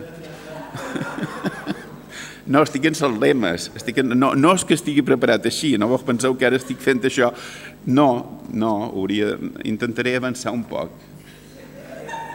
No, 2.51 2.63
estic 2.65 2.88
en 2.89 2.95
els 2.97 3.19
lemes. 3.21 3.67
Estic 3.77 3.99
en... 4.01 4.15
no, 4.17 4.32
no 4.34 4.54
és 4.58 4.65
que 4.65 4.73
estigui 4.73 5.04
preparat 5.06 5.45
així, 5.45 5.75
no 5.77 5.91
vos 5.91 6.01
penseu 6.08 6.34
que 6.36 6.47
ara 6.49 6.58
estic 6.58 6.82
fent 6.82 7.04
això. 7.06 7.30
No, 7.86 8.08
no, 8.49 8.73
hauria... 8.89 9.36
intentaré 9.69 10.15
avançar 10.17 10.56
un 10.56 10.65
poc. 10.65 10.89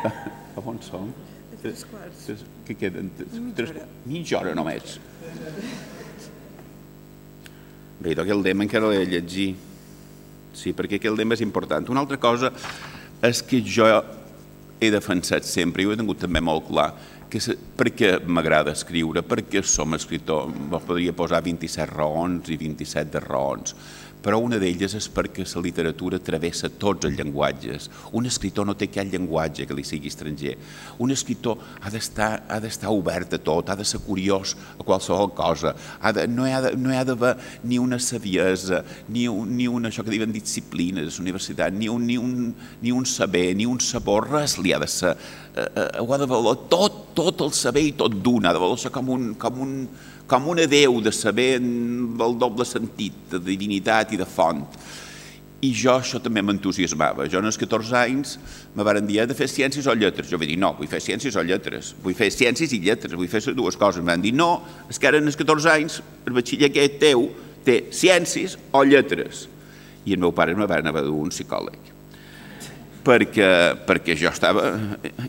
A 0.06 0.62
on 0.62 0.78
som? 0.86 1.10
Tres 1.60 1.82
quarts. 1.90 2.46
Què 2.68 2.78
queden? 2.78 3.10
Tres, 3.58 3.74
mitja 4.06 4.38
hora 4.38 4.54
només. 4.54 5.00
Bé, 7.98 8.12
aquell 8.14 8.44
lema 8.44 8.68
encara 8.68 8.92
l'he 8.92 9.02
de 9.02 9.16
llegir. 9.16 9.54
Sí, 10.56 10.70
perquè 10.76 11.00
aquell 11.00 11.18
lema 11.18 11.34
és 11.34 11.42
important. 11.42 11.90
Una 11.90 12.06
altra 12.06 12.20
cosa 12.22 12.52
és 13.24 13.42
que 13.42 13.62
jo 13.64 13.86
he 14.80 14.90
defensat 14.92 15.46
sempre, 15.48 15.82
i 15.82 15.86
ho 15.88 15.94
he 15.94 15.98
tingut 15.98 16.20
també 16.20 16.42
molt 16.44 16.66
clar, 16.68 16.90
que 17.30 17.40
perquè 17.78 18.12
m'agrada 18.22 18.74
escriure, 18.76 19.22
perquè 19.26 19.62
som 19.66 19.96
escriptor, 19.96 20.52
podria 20.86 21.14
posar 21.16 21.42
27 21.44 21.88
raons 21.90 22.50
i 22.52 22.58
27 22.60 23.16
de 23.16 23.22
raons, 23.24 23.74
però 24.26 24.40
una 24.42 24.58
d'elles 24.58 24.96
és 24.98 25.06
perquè 25.14 25.44
la 25.46 25.60
literatura 25.62 26.18
travessa 26.18 26.66
tots 26.66 27.06
els 27.06 27.14
llenguatges. 27.14 27.86
Un 28.18 28.26
escriptor 28.26 28.66
no 28.66 28.74
té 28.74 28.88
cap 28.90 29.06
llenguatge 29.06 29.68
que 29.68 29.76
li 29.76 29.84
sigui 29.86 30.10
estranger. 30.10 30.56
Un 30.98 31.14
escriptor 31.14 31.60
ha 31.78 31.92
d'estar 31.92 32.90
obert 32.90 33.36
a 33.36 33.38
tot, 33.38 33.70
ha 33.70 33.76
de 33.78 33.86
ser 33.86 34.00
curiós 34.02 34.56
a 34.74 34.82
qualsevol 34.82 35.30
cosa, 35.36 35.76
ha 36.00 36.12
de, 36.16 36.26
no, 36.26 36.42
hi 36.42 36.56
ha 36.56 36.64
de, 36.64 36.72
no 36.74 36.90
ha 36.90 37.04
d'haver 37.06 37.36
ni 37.62 37.78
una 37.78 38.00
saviesa, 38.02 38.82
ni, 39.06 39.28
ni 39.28 39.70
una, 39.70 39.92
això 39.92 40.02
que 40.02 40.14
diuen 40.16 40.34
disciplines 40.34 41.20
universitat, 41.22 41.70
ni 41.76 41.86
un, 41.92 42.10
ni, 42.10 42.18
un, 42.18 42.50
ni 42.82 42.90
un 42.90 43.06
saber, 43.06 43.52
ni 43.54 43.68
un 43.70 43.78
sabor, 43.78 44.26
res 44.32 44.58
li 44.58 44.74
ha 44.74 44.82
de 44.82 44.90
ser, 44.90 45.14
eh, 45.54 45.68
eh, 45.68 45.88
ho 46.02 46.10
ha 46.10 46.18
de 46.18 46.26
valer 46.34 46.56
tot, 46.72 47.14
tot 47.14 47.46
el 47.46 47.54
saber 47.54 47.86
i 47.92 47.94
tot 48.02 48.18
d'un, 48.18 48.42
ha 48.42 48.56
de 48.56 48.64
valer 48.64 48.94
com 48.98 49.14
un, 49.14 49.32
com 49.38 49.62
un, 49.62 49.78
com 50.26 50.48
una 50.50 50.66
Déu 50.66 51.00
de 51.02 51.12
saber 51.14 51.56
el 51.58 52.38
doble 52.40 52.66
sentit, 52.66 53.14
de 53.30 53.40
divinitat 53.42 54.14
i 54.14 54.20
de 54.20 54.26
font. 54.26 54.64
I 55.64 55.70
jo 55.72 55.94
això 55.96 56.20
també 56.20 56.42
m'entusiasmava. 56.44 57.24
Jo, 57.32 57.40
els 57.40 57.58
14 57.58 57.96
anys, 57.96 58.36
me 58.76 58.84
van 58.84 59.06
dir 59.08 59.24
de 59.26 59.34
fer 59.34 59.48
ciències 59.48 59.86
o 59.88 59.94
lletres. 59.96 60.28
Jo 60.28 60.38
vaig 60.38 60.52
dir, 60.52 60.58
no, 60.60 60.74
vull 60.76 60.90
fer 60.90 61.00
ciències 61.00 61.38
o 61.38 61.44
lletres. 61.46 61.94
Vull 62.04 62.14
fer 62.18 62.28
ciències 62.34 62.74
i 62.76 62.82
lletres, 62.82 63.16
vull 63.16 63.30
fer 63.30 63.40
dues 63.56 63.78
coses. 63.80 64.02
Em 64.02 64.12
van 64.12 64.22
dir, 64.22 64.34
no, 64.36 64.60
és 64.90 65.00
que 65.00 65.08
ara 65.08 65.22
els 65.22 65.38
14 65.38 65.72
anys 65.72 66.00
el 66.26 66.36
batxiller 66.36 66.70
aquest 66.70 67.00
teu 67.00 67.30
té 67.66 67.84
ciències 67.94 68.58
o 68.76 68.84
lletres. 68.84 69.46
I 70.06 70.14
el 70.14 70.22
meu 70.22 70.34
pare 70.36 70.54
me 70.54 70.68
va 70.68 70.82
anar 70.82 70.94
a 71.00 71.08
un 71.10 71.32
psicòleg 71.34 71.94
perquè, 73.06 73.48
perquè 73.86 74.16
jo 74.18 74.30
estava... 74.32 74.66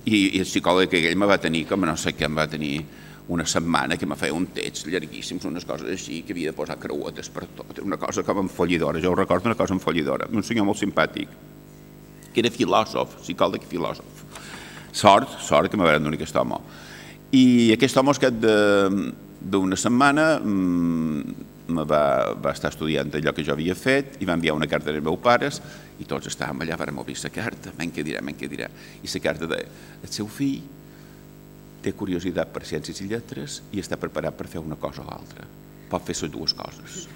I, 0.04 0.38
i 0.38 0.40
el 0.42 0.48
psicòleg 0.48 0.90
aquell 0.90 1.20
me 1.20 1.30
va 1.30 1.38
tenir, 1.42 1.66
com 1.70 1.86
no 1.86 1.96
sé 2.00 2.16
què, 2.18 2.26
em 2.26 2.38
va 2.38 2.48
tenir 2.50 2.80
una 3.28 3.46
setmana 3.46 3.98
que 3.98 4.08
me 4.08 4.16
feia 4.16 4.34
un 4.34 4.48
text 4.56 4.88
llarguíssims, 4.88 5.46
unes 5.50 5.66
coses 5.68 5.90
així, 5.92 6.22
que 6.24 6.34
havia 6.36 6.54
de 6.54 6.58
posar 6.58 6.78
creuetes 6.80 7.30
per 7.34 7.46
tot, 7.58 7.82
una 7.84 8.00
cosa 8.00 8.24
com 8.24 8.46
enfollidora, 8.46 9.02
jo 9.04 9.12
ho 9.12 9.20
recordo 9.20 9.52
una 9.52 9.60
cosa 9.60 9.76
enfollidora, 9.76 10.30
un 10.32 10.46
senyor 10.48 10.68
molt 10.68 10.80
simpàtic, 10.80 11.34
que 12.32 12.44
era 12.44 12.54
filòsof, 12.54 13.20
psicòleg 13.26 13.66
i 13.66 13.72
filòsof. 13.74 14.24
Sort, 14.96 15.36
sort 15.44 15.72
que 15.72 15.78
me 15.78 15.86
van 15.86 16.04
donar 16.04 16.18
aquest 16.18 16.40
home. 16.40 16.62
I 17.36 17.74
aquest 17.76 18.00
home, 18.00 18.16
al 18.16 18.40
d'una 19.38 19.76
setmana, 19.78 20.40
mm, 20.40 21.36
me 21.68 21.84
va, 21.84 22.34
va 22.40 22.54
estar 22.56 22.72
estudiant 22.72 23.12
allò 23.20 23.34
que 23.36 23.44
jo 23.44 23.52
havia 23.54 23.76
fet 23.76 24.16
i 24.22 24.26
va 24.26 24.38
enviar 24.38 24.56
una 24.56 24.70
carta 24.72 24.94
als 24.94 25.04
meus 25.04 25.20
pares 25.20 25.60
i 26.00 26.08
tots 26.08 26.30
estàvem 26.32 26.64
allà, 26.64 26.78
vam 26.80 27.04
obrir 27.04 27.18
la 27.24 27.32
carta, 27.34 27.74
men 27.78 27.92
què 27.92 28.06
dirà, 28.08 28.22
men 28.24 28.38
què 28.40 28.48
dirà. 28.48 28.70
I 29.04 29.12
la 29.14 29.24
carta 29.24 29.50
deia, 29.52 29.68
el 30.02 30.14
seu 30.14 30.28
fill 30.32 30.77
té 31.88 31.96
curiositat 31.96 32.52
per 32.52 32.66
ciències 32.68 33.00
i 33.02 33.08
lletres 33.08 33.62
i 33.72 33.80
està 33.84 34.00
preparat 34.00 34.36
per 34.36 34.50
fer 34.52 34.60
una 34.64 34.76
cosa 34.80 35.06
o 35.06 35.14
altra. 35.14 35.48
Pot 35.88 36.04
fer 36.04 36.18
les 36.20 36.34
dues 36.34 36.54
coses. 36.58 37.08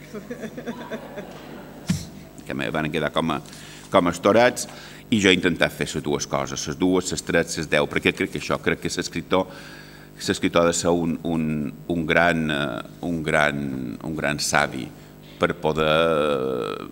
Que 2.48 2.56
me 2.58 2.70
van 2.74 2.90
quedar 2.92 3.12
com 3.16 3.36
a, 3.36 3.42
com 3.92 4.08
a 4.08 4.16
estorats 4.16 4.68
i 5.12 5.20
jo 5.20 5.30
he 5.30 5.36
intentat 5.36 5.76
fer 5.76 5.90
les 5.92 6.04
dues 6.04 6.28
coses, 6.28 6.66
les 6.68 6.80
dues, 6.80 7.12
les 7.12 7.24
tres, 7.28 7.58
les 7.60 7.70
deu, 7.70 7.88
perquè 7.92 8.16
crec 8.16 8.32
que 8.34 8.42
això, 8.42 8.58
crec 8.64 8.82
que 8.84 8.92
l'escriptor 8.96 9.48
l'escriptor 10.22 10.62
ha 10.62 10.70
de 10.70 10.74
ser 10.78 10.92
un, 10.94 11.16
un, 11.26 11.44
un, 11.90 12.02
gran, 12.06 12.44
uh, 12.54 13.08
un, 13.08 13.22
gran, 13.26 13.62
un 14.06 14.16
gran 14.16 14.40
savi 14.40 14.86
per 15.40 15.56
poder 15.58 16.90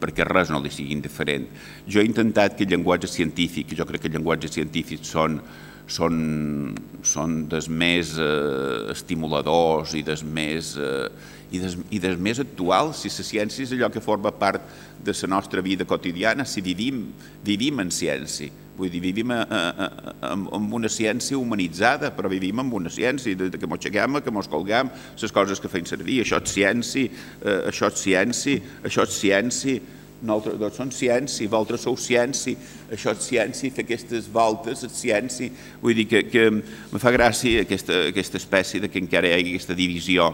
perquè 0.00 0.24
res 0.28 0.52
no 0.52 0.60
li 0.60 0.70
sigui 0.72 0.94
indiferent. 0.94 1.46
Jo 1.88 2.00
he 2.00 2.08
intentat 2.08 2.56
que 2.56 2.64
el 2.64 2.72
llenguatge 2.72 3.08
científic, 3.10 3.74
jo 3.76 3.86
crec 3.88 4.04
que 4.04 4.10
el 4.10 4.16
llenguatge 4.18 4.50
científic 4.52 5.04
són, 5.08 5.38
són, 5.86 6.74
són 7.06 7.44
dels 7.50 7.68
més 7.70 8.16
eh, 8.18 8.90
estimuladors 8.92 9.94
i 9.94 10.02
dels 10.06 10.24
més, 10.26 10.74
eh, 10.76 11.06
i, 11.54 11.62
des, 11.62 11.78
i 11.94 12.02
des 12.02 12.18
més 12.18 12.42
actuals, 12.42 13.04
si 13.04 13.12
la 13.12 13.26
ciència 13.30 13.64
és 13.66 13.74
allò 13.76 13.90
que 13.94 14.02
forma 14.02 14.34
part 14.34 14.66
de 15.06 15.14
la 15.14 15.32
nostra 15.36 15.62
vida 15.62 15.86
quotidiana, 15.86 16.44
si 16.44 16.62
vivim, 16.64 17.04
vivim 17.46 17.82
en 17.84 17.92
ciència, 17.94 18.50
vull 18.76 18.90
dir, 18.92 19.00
vivim 19.00 19.30
a, 19.32 19.40
a, 19.46 19.60
a, 19.86 20.32
amb 20.32 20.74
una 20.76 20.90
ciència 20.92 21.38
humanitzada, 21.38 22.10
però 22.16 22.28
vivim 22.28 22.60
amb 22.60 22.74
una 22.76 22.92
ciència, 22.92 23.48
que 23.54 23.70
m'aixequem, 23.70 24.20
que 24.20 24.34
mos 24.34 24.50
colguem, 24.52 24.90
les 25.22 25.32
coses 25.32 25.62
que 25.62 25.70
feim 25.72 25.86
servir, 25.88 26.20
això 26.24 26.42
és 26.42 26.56
ciència, 26.58 27.12
eh, 27.40 27.60
això 27.70 27.92
és 27.92 28.02
ciència, 28.02 28.74
això 28.84 29.06
és 29.06 29.20
ciència, 29.22 29.94
nosaltres 30.22 30.58
dos 30.60 30.76
som 30.78 30.90
ciència, 30.92 31.48
vosaltres 31.48 31.84
sou 31.84 31.96
ciència, 32.00 32.56
això 32.92 33.12
és 33.12 33.24
ciència, 33.28 33.72
fer 33.74 33.84
aquestes 33.84 34.28
voltes 34.32 34.84
és 34.86 34.94
ciència. 34.96 35.52
Vull 35.82 35.96
dir 35.98 36.06
que, 36.08 36.22
que 36.30 36.48
me 36.50 37.02
fa 37.02 37.12
gràcia 37.14 37.66
aquesta, 37.66 38.06
aquesta 38.12 38.40
espècie 38.40 38.80
de 38.80 38.90
que 38.92 39.02
encara 39.02 39.28
hi 39.28 39.36
hagi 39.36 39.54
aquesta 39.54 39.76
divisió 39.76 40.30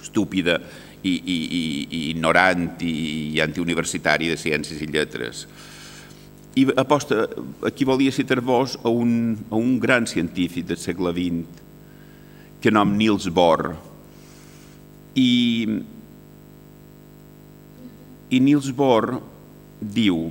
estúpida 0.00 0.58
i, 1.04 1.12
i, 1.12 1.36
i, 1.36 1.62
i 1.84 2.02
ignorant 2.10 2.82
i, 2.82 2.94
i 3.36 3.40
antiuniversitària 3.44 4.34
de 4.34 4.40
ciències 4.40 4.82
i 4.82 4.90
lletres. 4.90 5.44
I 6.54 6.68
aposta, 6.78 7.24
aquí 7.66 7.86
volia 7.86 8.14
citar-vos 8.14 8.78
a, 8.82 8.90
un, 8.90 9.34
a 9.50 9.58
un 9.58 9.78
gran 9.82 10.06
científic 10.06 10.68
del 10.68 10.78
segle 10.78 11.10
XX, 11.14 11.62
que 12.62 12.72
nom 12.72 12.94
Niels 12.96 13.26
Bohr, 13.34 13.74
i 15.14 15.66
i 18.30 18.40
Niels 18.40 18.70
Bohr 18.74 19.18
diu 19.80 20.30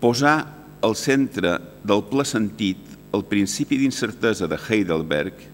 posar 0.00 0.36
al 0.82 0.96
centre 0.96 1.58
del 1.86 2.02
ple 2.08 2.24
sentit 2.26 2.86
el 3.14 3.24
principi 3.28 3.78
d'incertesa 3.80 4.48
de 4.50 4.58
Heidelberg 4.58 5.46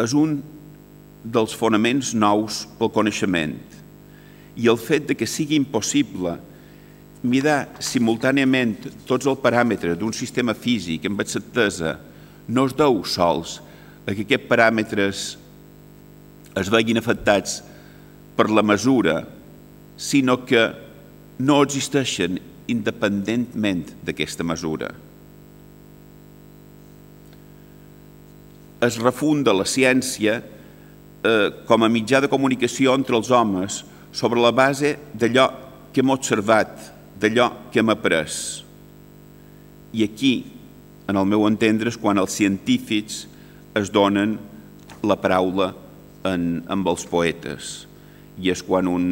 és 0.00 0.14
un 0.16 0.38
dels 1.20 1.52
fonaments 1.56 2.14
nous 2.16 2.62
pel 2.78 2.92
coneixement. 2.94 3.58
I 4.56 4.68
el 4.72 4.78
fet 4.80 5.10
de 5.10 5.16
que 5.16 5.28
sigui 5.28 5.58
impossible 5.60 6.38
mirar 7.20 7.68
simultàniament 7.84 8.78
tots 9.08 9.28
els 9.28 9.40
paràmetres 9.42 9.98
d'un 10.00 10.14
sistema 10.16 10.54
físic 10.56 11.04
amb 11.04 11.20
certesa 11.28 11.98
no 12.48 12.64
es 12.66 12.76
deu 12.76 13.02
sols 13.04 13.58
a 14.06 14.14
que 14.14 14.24
aquests 14.24 14.48
paràmetres 14.48 15.26
es 16.60 16.70
veguin 16.72 16.98
afectats 16.98 17.60
per 18.40 18.48
la 18.48 18.62
mesura, 18.62 19.20
sinó 20.00 20.38
que 20.48 20.62
no 21.44 21.58
existeixen 21.60 22.38
independentment 22.72 23.82
d'aquesta 24.06 24.46
mesura. 24.48 24.88
Es 28.80 28.96
refunda 28.96 29.52
la 29.52 29.66
ciència 29.68 30.38
eh, 30.40 31.50
com 31.68 31.84
a 31.84 31.90
mitjà 31.92 32.22
de 32.24 32.30
comunicació 32.32 32.94
entre 32.96 33.18
els 33.20 33.28
homes 33.28 33.82
sobre 34.16 34.40
la 34.40 34.54
base 34.56 34.94
d'allò 35.12 35.44
que 35.92 36.00
hem 36.00 36.14
observat, 36.16 36.72
d'allò 37.20 37.50
que 37.68 37.82
hem 37.84 37.92
après. 37.92 38.38
I 39.92 40.06
aquí, 40.08 40.32
en 41.12 41.20
el 41.20 41.28
meu 41.28 41.44
entendre, 41.44 41.92
és 41.92 42.00
quan 42.00 42.16
els 42.16 42.40
científics 42.40 43.26
es 43.76 43.92
donen 43.92 44.38
la 45.04 45.20
paraula 45.20 45.74
en, 46.24 46.64
amb 46.72 46.88
els 46.88 47.04
poetes 47.04 47.89
i 48.38 48.50
és 48.52 48.62
quan 48.62 48.88
un 48.88 49.04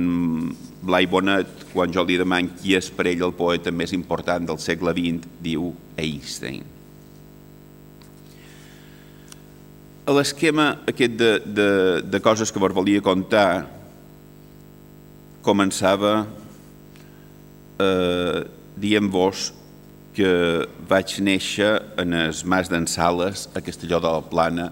Blai 0.83 1.09
Bonet, 1.11 1.51
quan 1.73 1.93
jo 1.93 2.05
li 2.07 2.17
deman 2.21 2.53
qui 2.61 2.77
és 2.79 2.89
per 2.95 3.09
ell 3.11 3.25
el 3.27 3.35
poeta 3.37 3.73
més 3.75 3.93
important 3.97 4.47
del 4.47 4.61
segle 4.63 4.95
XX, 4.95 5.27
diu 5.43 5.73
Einstein. 5.99 6.63
A 10.09 10.15
l'esquema 10.17 10.71
aquest 10.89 11.19
de, 11.21 11.33
de, 11.45 11.71
de 12.01 12.21
coses 12.25 12.53
que 12.53 12.63
vos 12.63 12.73
volia 12.73 13.03
contar 13.05 13.67
començava 15.45 16.23
eh, 17.83 18.41
dient-vos 18.81 19.51
que 20.17 20.31
vaig 20.89 21.19
néixer 21.23 21.71
en 22.01 22.17
el 22.17 22.33
Mas 22.45 22.71
d'en 22.73 22.89
Sales, 22.91 23.47
a 23.55 23.61
Castelló 23.63 24.01
de 24.01 24.11
la 24.11 24.25
Plana, 24.25 24.71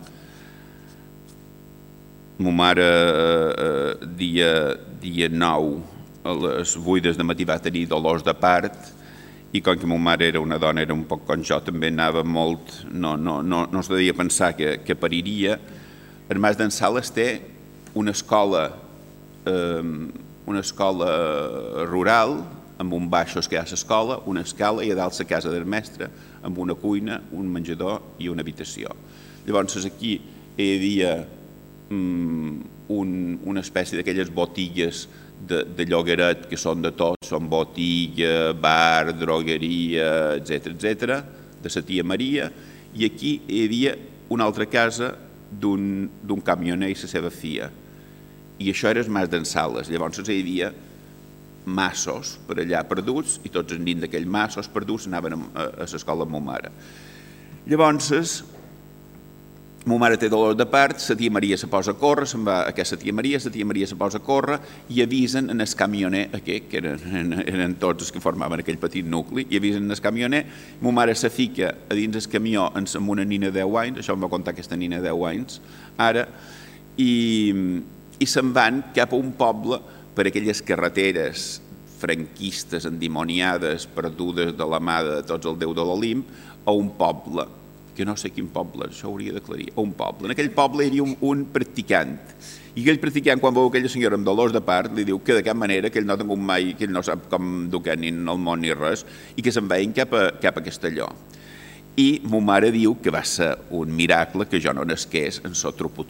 Ma 2.38 2.50
mare, 2.50 2.82
eh, 2.84 3.54
eh, 3.64 4.06
dia, 4.14 4.76
dia 5.00 5.28
9, 5.28 5.82
a 6.22 6.34
les 6.36 6.76
8 6.76 7.14
de 7.16 7.24
matí 7.24 7.46
va 7.48 7.56
tenir 7.56 7.86
dolors 7.88 8.24
de 8.26 8.34
part 8.36 8.90
i 9.56 9.62
com 9.64 9.78
que 9.80 9.88
ma 9.88 9.96
mare 9.96 10.26
era 10.28 10.42
una 10.44 10.58
dona, 10.60 10.82
era 10.84 10.92
un 10.92 11.06
poc 11.08 11.22
com 11.24 11.40
jo, 11.40 11.56
també 11.64 11.88
anava 11.88 12.20
molt, 12.26 12.82
no, 12.92 13.14
no, 13.16 13.38
no, 13.40 13.62
no 13.72 13.80
es 13.80 13.88
devia 13.88 14.12
pensar 14.12 14.50
que, 14.52 14.82
que 14.84 14.98
pariria. 14.98 15.56
El 16.28 16.42
Mas 16.42 16.58
d'en 16.60 16.74
Sales 16.74 17.08
té 17.14 17.40
una 17.96 18.12
escola, 18.12 18.66
eh, 19.48 19.80
una 20.44 20.60
escola 20.60 21.08
rural, 21.88 22.36
amb 22.76 22.92
un 22.92 23.08
baixos 23.08 23.48
que 23.48 23.56
hi 23.56 23.62
ha 23.62 23.64
l'escola, 23.64 24.20
una 24.28 24.44
escala 24.44 24.84
i 24.84 24.92
a 24.92 24.98
dalt 24.98 25.16
la 25.22 25.28
casa 25.30 25.48
del 25.48 25.64
mestre, 25.64 26.10
amb 26.44 26.60
una 26.60 26.76
cuina, 26.76 27.22
un 27.32 27.48
menjador 27.48 28.02
i 28.20 28.28
una 28.28 28.44
habitació. 28.44 28.92
Llavors 29.46 29.88
aquí 29.88 30.18
hi 30.58 30.68
havia 30.74 31.16
un, 31.90 33.38
una 33.44 33.62
espècie 33.62 33.98
d'aquelles 33.98 34.30
botigues 34.34 35.06
de, 35.46 35.62
de 35.76 35.86
llogueret 35.86 36.46
que 36.50 36.58
són 36.58 36.82
de 36.82 36.92
tot, 36.96 37.18
són 37.26 37.48
botiga, 37.50 38.52
bar, 38.58 39.12
drogueria, 39.16 40.36
etc 40.40 40.72
etc, 40.72 41.20
de 41.62 41.72
la 41.74 41.84
tia 41.86 42.04
Maria, 42.04 42.50
i 42.96 43.06
aquí 43.06 43.40
hi 43.46 43.64
havia 43.66 43.94
una 44.32 44.46
altra 44.48 44.66
casa 44.66 45.12
d'un 45.50 46.42
camioner 46.44 46.90
i 46.90 46.96
la 46.98 47.08
seva 47.08 47.30
filla. 47.30 47.70
i 48.58 48.70
això 48.72 48.88
era 48.88 49.02
el 49.04 49.10
mas 49.12 49.28
d'en 49.28 49.44
Sales. 49.44 49.90
Llavors 49.92 50.18
hi 50.24 50.40
havia 50.40 50.70
massos 51.66 52.38
per 52.46 52.56
allà 52.62 52.80
perduts 52.88 53.40
i 53.44 53.50
tots 53.52 53.74
dins 53.76 54.00
d'aquells 54.00 54.26
massos 54.26 54.68
perduts 54.72 55.06
anaven 55.06 55.34
a, 55.52 55.66
l'escola 55.84 56.24
ma 56.24 56.40
mare. 56.40 56.70
Llavors, 57.66 58.44
ma 59.86 59.96
mare 60.02 60.16
té 60.18 60.26
dolor 60.26 60.56
de 60.58 60.64
part, 60.66 60.98
la 60.98 61.14
tia 61.14 61.30
Maria 61.30 61.56
se 61.56 61.68
posa 61.70 61.92
a 61.94 61.98
córrer, 61.98 62.26
se'n 62.26 62.42
va 62.42 62.56
a 62.64 62.70
aquesta 62.72 62.96
tia 62.98 63.14
Maria, 63.14 63.38
la 63.38 63.52
tia 63.54 63.66
Maria 63.66 63.86
se 63.86 63.94
posa 63.94 64.18
a 64.18 64.24
córrer 64.26 64.56
i 64.90 64.98
avisen 65.02 65.46
en 65.52 65.62
el 65.62 65.74
camioner 65.78 66.24
aquest, 66.34 66.64
que 66.72 66.80
eren, 66.80 67.34
eren 67.46 67.76
tots 67.78 68.02
els 68.02 68.10
que 68.10 68.22
formaven 68.22 68.64
aquell 68.64 68.80
petit 68.82 69.06
nucli, 69.06 69.44
i 69.46 69.60
avisen 69.60 69.84
en 69.86 69.94
el 69.94 70.00
camioner, 70.02 70.40
ma 70.82 70.90
mare 70.90 71.14
se 71.14 71.30
fica 71.30 71.68
a 71.86 71.94
dins 71.94 72.18
el 72.18 72.26
camió 72.32 72.64
amb 72.74 73.12
una 73.14 73.24
nina 73.24 73.52
de 73.52 73.62
10 73.62 73.76
anys, 73.84 74.00
això 74.02 74.16
em 74.16 74.24
va 74.26 74.30
contar 74.32 74.56
aquesta 74.56 74.74
nina 74.76 74.98
de 74.98 75.06
10 75.06 75.22
anys, 75.28 75.60
ara, 76.02 76.24
i, 76.98 77.12
i 78.18 78.26
se'n 78.26 78.50
van 78.56 78.80
cap 78.96 79.14
a 79.14 79.20
un 79.20 79.36
poble 79.38 79.78
per 80.16 80.26
aquelles 80.26 80.64
carreteres 80.66 81.46
franquistes 82.00 82.88
endimoniades, 82.90 83.86
perdudes 83.86 84.50
de 84.58 84.66
la 84.66 84.82
mà 84.82 84.98
de 85.06 85.22
tots 85.30 85.46
el 85.46 85.62
déu 85.62 85.76
de 85.78 85.86
l'Olimp, 85.86 86.26
a 86.66 86.74
un 86.74 86.90
poble, 86.98 87.46
que 87.96 88.04
no 88.04 88.14
sé 88.20 88.30
quin 88.34 88.50
poble, 88.52 88.90
això 88.90 89.08
hauria 89.08 89.34
d'aclarir, 89.34 89.70
a 89.74 89.80
un 89.80 89.96
poble. 89.96 90.28
En 90.28 90.36
aquell 90.36 90.52
poble 90.54 90.84
hi 90.84 90.92
havia 90.92 91.06
un, 91.06 91.16
un 91.24 91.44
practicant, 91.52 92.18
i 92.76 92.82
aquell 92.84 93.00
practicant, 93.00 93.40
quan 93.40 93.54
veu 93.56 93.70
aquella 93.70 93.88
senyora 93.88 94.18
amb 94.18 94.26
dolors 94.28 94.52
de 94.52 94.60
part, 94.60 94.92
li 94.92 95.06
diu 95.08 95.16
que 95.24 95.38
de 95.38 95.44
cap 95.46 95.56
manera, 95.56 95.88
que 95.88 95.96
ell 96.02 96.04
no 96.04 96.12
ha 96.12 96.20
tingut 96.20 96.42
mai, 96.44 96.74
que 96.76 96.84
ell 96.84 96.92
no 96.92 97.00
sap 97.06 97.24
com 97.32 97.54
educar 97.70 97.96
ni 97.96 98.10
en 98.12 98.20
el 98.28 98.36
món 98.36 98.60
ni 98.60 98.74
res, 98.76 99.06
i 99.32 99.44
que 99.44 99.54
se'n 99.54 99.70
veien 99.70 99.96
cap 99.96 100.12
a, 100.12 100.26
cap 100.42 100.60
a 100.60 100.64
Castelló. 100.66 101.08
I 101.96 102.20
mo 102.28 102.42
mare 102.44 102.68
diu 102.74 102.98
que 103.00 103.14
va 103.14 103.22
ser 103.24 103.54
un 103.72 103.96
miracle 103.96 104.44
que 104.50 104.60
jo 104.60 104.76
no 104.76 104.84
nasqués 104.84 105.40
en 105.48 105.56
so 105.56 105.72
trup 105.72 106.04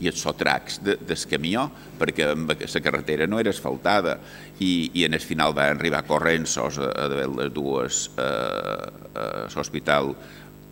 i 0.00 0.08
els 0.08 0.22
sotracs 0.24 0.80
de, 0.80 0.96
del 1.04 1.24
camió, 1.28 1.66
perquè 2.00 2.30
la 2.32 2.80
carretera 2.80 3.28
no 3.28 3.36
era 3.38 3.52
asfaltada 3.52 4.16
i, 4.58 4.90
i 4.96 5.04
en 5.04 5.12
el 5.12 5.20
final 5.20 5.52
va 5.52 5.68
arribar 5.74 6.06
corrents 6.08 6.56
a, 6.56 6.64
a 6.64 7.08
les 7.12 7.52
dues 7.52 8.06
eh, 8.16 8.88
a 9.20 9.48
l'hospital 9.52 10.14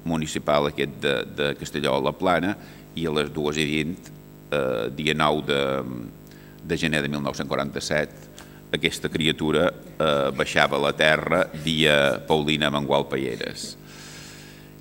municipal 0.08 0.70
aquest 0.70 0.96
de, 1.02 1.14
de 1.36 1.50
Castelló 1.60 1.96
a 1.96 2.04
la 2.08 2.14
Plana 2.16 2.54
i 2.96 3.04
a 3.06 3.12
les 3.14 3.28
dues 3.34 3.60
i 3.60 3.66
vint, 3.68 4.10
eh, 4.50 4.88
dia 4.96 5.14
9 5.14 5.44
de, 5.48 5.60
de 6.68 6.80
gener 6.80 7.02
de 7.04 7.12
1947, 7.12 8.28
aquesta 8.72 9.08
criatura 9.08 9.68
eh, 9.70 10.30
baixava 10.36 10.76
a 10.76 10.86
la 10.88 10.94
terra 10.96 11.44
dia 11.64 12.18
Paulina 12.28 12.72
Mangual 12.72 13.06
Payeres. 13.08 13.74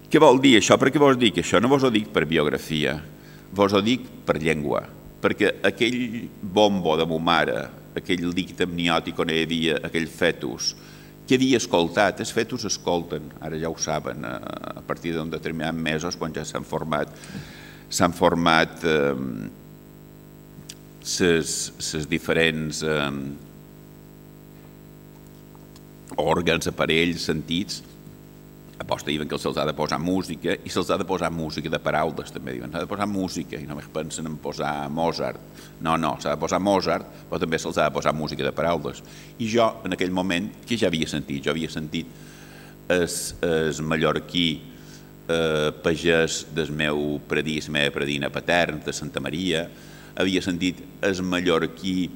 Què 0.07 0.19
vol 0.23 0.39
dir 0.43 0.57
això? 0.57 0.77
Per 0.79 0.91
què 0.91 0.99
vos 1.03 1.17
dic 1.19 1.41
això? 1.41 1.59
No 1.59 1.71
vos 1.71 1.83
ho 1.83 1.91
dic 1.91 2.09
per 2.15 2.25
biografia, 2.27 2.95
vos 3.51 3.73
ho 3.75 3.81
dic 3.83 4.05
per 4.27 4.37
llengua, 4.39 4.85
perquè 5.19 5.57
aquell 5.67 6.29
bombo 6.41 6.95
de 6.99 7.07
mo 7.07 7.19
mare, 7.19 7.65
aquell 7.97 8.29
líquid 8.31 8.61
amniòtic 8.67 9.19
on 9.19 9.33
hi 9.33 9.41
havia 9.43 9.81
aquell 9.87 10.07
fetus, 10.07 10.73
que 11.27 11.35
havia 11.35 11.59
escoltat, 11.59 12.21
els 12.23 12.31
fetus 12.31 12.63
escolten, 12.69 13.27
ara 13.43 13.59
ja 13.59 13.69
ho 13.69 13.77
saben, 13.81 14.23
a 14.23 14.81
partir 14.87 15.13
d'un 15.15 15.29
determinat 15.29 15.75
mesos, 15.75 16.15
quan 16.15 16.33
ja 16.35 16.45
s'han 16.47 16.67
format 16.67 17.11
s'han 17.89 18.13
format 18.15 18.83
eh, 18.83 19.15
ses, 21.07 22.07
diferents 22.11 22.81
eh, 22.83 23.11
òrgans, 26.17 26.67
aparells, 26.67 27.27
sentits, 27.29 27.83
aposta 28.77 29.09
diuen 29.09 29.29
que 29.29 29.39
se'ls 29.41 29.57
ha 29.57 29.65
de 29.65 29.73
posar 29.77 29.97
música 29.99 30.53
i 30.53 30.69
se'ls 30.69 30.91
ha 30.93 30.97
de 31.01 31.05
posar 31.07 31.31
música 31.33 31.69
de 31.69 31.79
paraules 31.81 32.31
també 32.33 32.53
diuen, 32.53 32.71
s'ha 32.71 32.83
de 32.85 32.89
posar 32.89 33.07
música 33.09 33.57
i 33.57 33.65
només 33.65 33.89
pensen 33.93 34.29
en 34.29 34.37
posar 34.41 34.89
Mozart. 34.93 35.41
No, 35.81 35.97
no, 35.97 36.15
s'ha 36.21 36.35
de 36.35 36.41
posar 36.41 36.61
Mozart 36.61 37.25
però 37.29 37.41
també 37.41 37.59
se'ls 37.61 37.77
ha 37.77 37.89
de 37.89 37.95
posar 37.95 38.13
música 38.13 38.45
de 38.45 38.53
paraules. 38.53 39.01
I 39.39 39.49
jo 39.49 39.67
en 39.85 39.97
aquell 39.97 40.13
moment 40.13 40.51
que 40.67 40.77
ja 40.77 40.91
havia 40.91 41.09
sentit? 41.09 41.43
Jo 41.45 41.55
havia 41.55 41.71
sentit 41.73 42.13
es, 42.89 43.35
es 43.41 43.81
mallorquí 43.81 44.47
eh, 45.27 45.71
pagès 45.83 46.45
del 46.55 46.71
meu 46.71 47.17
predís, 47.27 47.71
meva 47.73 47.91
predina 47.95 48.29
patern 48.29 48.81
de 48.85 48.93
Santa 48.93 49.19
Maria. 49.23 49.65
Havia 50.17 50.41
sentit 50.41 50.79
es 51.05 51.21
mallorquí 51.21 52.09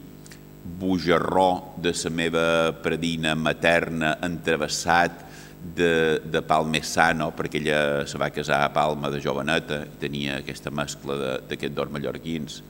bujarró 0.61 1.73
de 1.81 1.93
la 2.03 2.09
meva 2.13 2.45
predina 2.83 3.33
materna 3.35 4.17
entrevessat 4.21 5.30
de, 5.61 6.19
de 6.25 6.41
Palmesano, 6.41 7.29
perquè 7.37 7.61
ella 7.61 7.81
se 8.09 8.19
va 8.19 8.31
casar 8.33 8.63
a 8.65 8.71
Palma 8.73 9.11
de 9.13 9.21
joveneta, 9.21 9.83
tenia 10.01 10.39
aquesta 10.41 10.73
mescla 10.73 11.17
d'aquests 11.47 11.75
dos 11.77 11.91
mallorquins. 11.93 12.61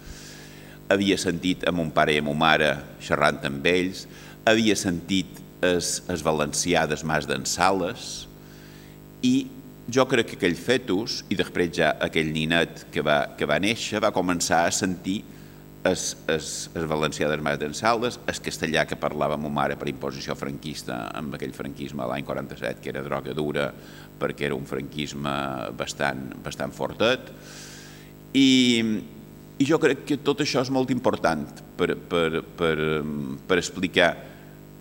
Havia 0.91 1.17
sentit 1.19 1.63
a 1.67 1.71
mon 1.71 1.91
pare 1.95 2.17
i 2.17 2.19
a 2.19 2.25
mon 2.25 2.37
mare 2.37 2.73
xerrant 3.03 3.39
amb 3.47 3.65
ells, 3.71 4.05
havia 4.45 4.75
sentit 4.75 5.39
es, 5.63 6.01
es 6.11 6.25
valencià 6.25 6.85
des 6.89 7.05
mas 7.07 7.27
d'en 7.29 7.45
Sales, 7.47 8.25
i 9.21 9.47
jo 9.91 10.05
crec 10.09 10.31
que 10.31 10.39
aquell 10.39 10.57
fetus, 10.57 11.21
i 11.29 11.37
després 11.39 11.71
ja 11.77 11.93
aquell 12.03 12.31
ninet 12.33 12.85
que 12.93 13.03
va, 13.05 13.23
que 13.37 13.47
va 13.49 13.59
néixer, 13.61 14.01
va 14.03 14.13
començar 14.15 14.65
a 14.65 14.73
sentir 14.75 15.21
es, 15.83 16.17
es, 16.29 16.69
es 16.77 16.85
valencià 16.85 17.29
d'en 17.31 17.73
Saldes, 17.73 18.19
el 18.29 18.39
castellà 18.45 18.85
que 18.85 18.99
parlava 18.99 19.37
ma 19.37 19.49
mare 19.49 19.77
per 19.79 19.89
imposició 19.89 20.35
franquista 20.37 21.07
amb 21.17 21.35
aquell 21.35 21.53
franquisme 21.53 22.05
l'any 22.05 22.25
47, 22.25 22.81
que 22.81 22.91
era 22.93 23.01
droga 23.01 23.33
dura 23.33 23.71
perquè 24.21 24.45
era 24.45 24.55
un 24.55 24.67
franquisme 24.69 25.31
bastant, 25.77 26.35
bastant 26.43 26.71
fortet. 26.71 27.31
I, 28.37 28.49
I 29.57 29.65
jo 29.65 29.79
crec 29.81 30.05
que 30.05 30.19
tot 30.21 30.43
això 30.45 30.61
és 30.61 30.69
molt 30.69 30.93
important 30.93 31.47
per, 31.77 31.95
per, 31.97 32.43
per, 32.57 32.75
per 33.47 33.57
explicar 33.57 34.11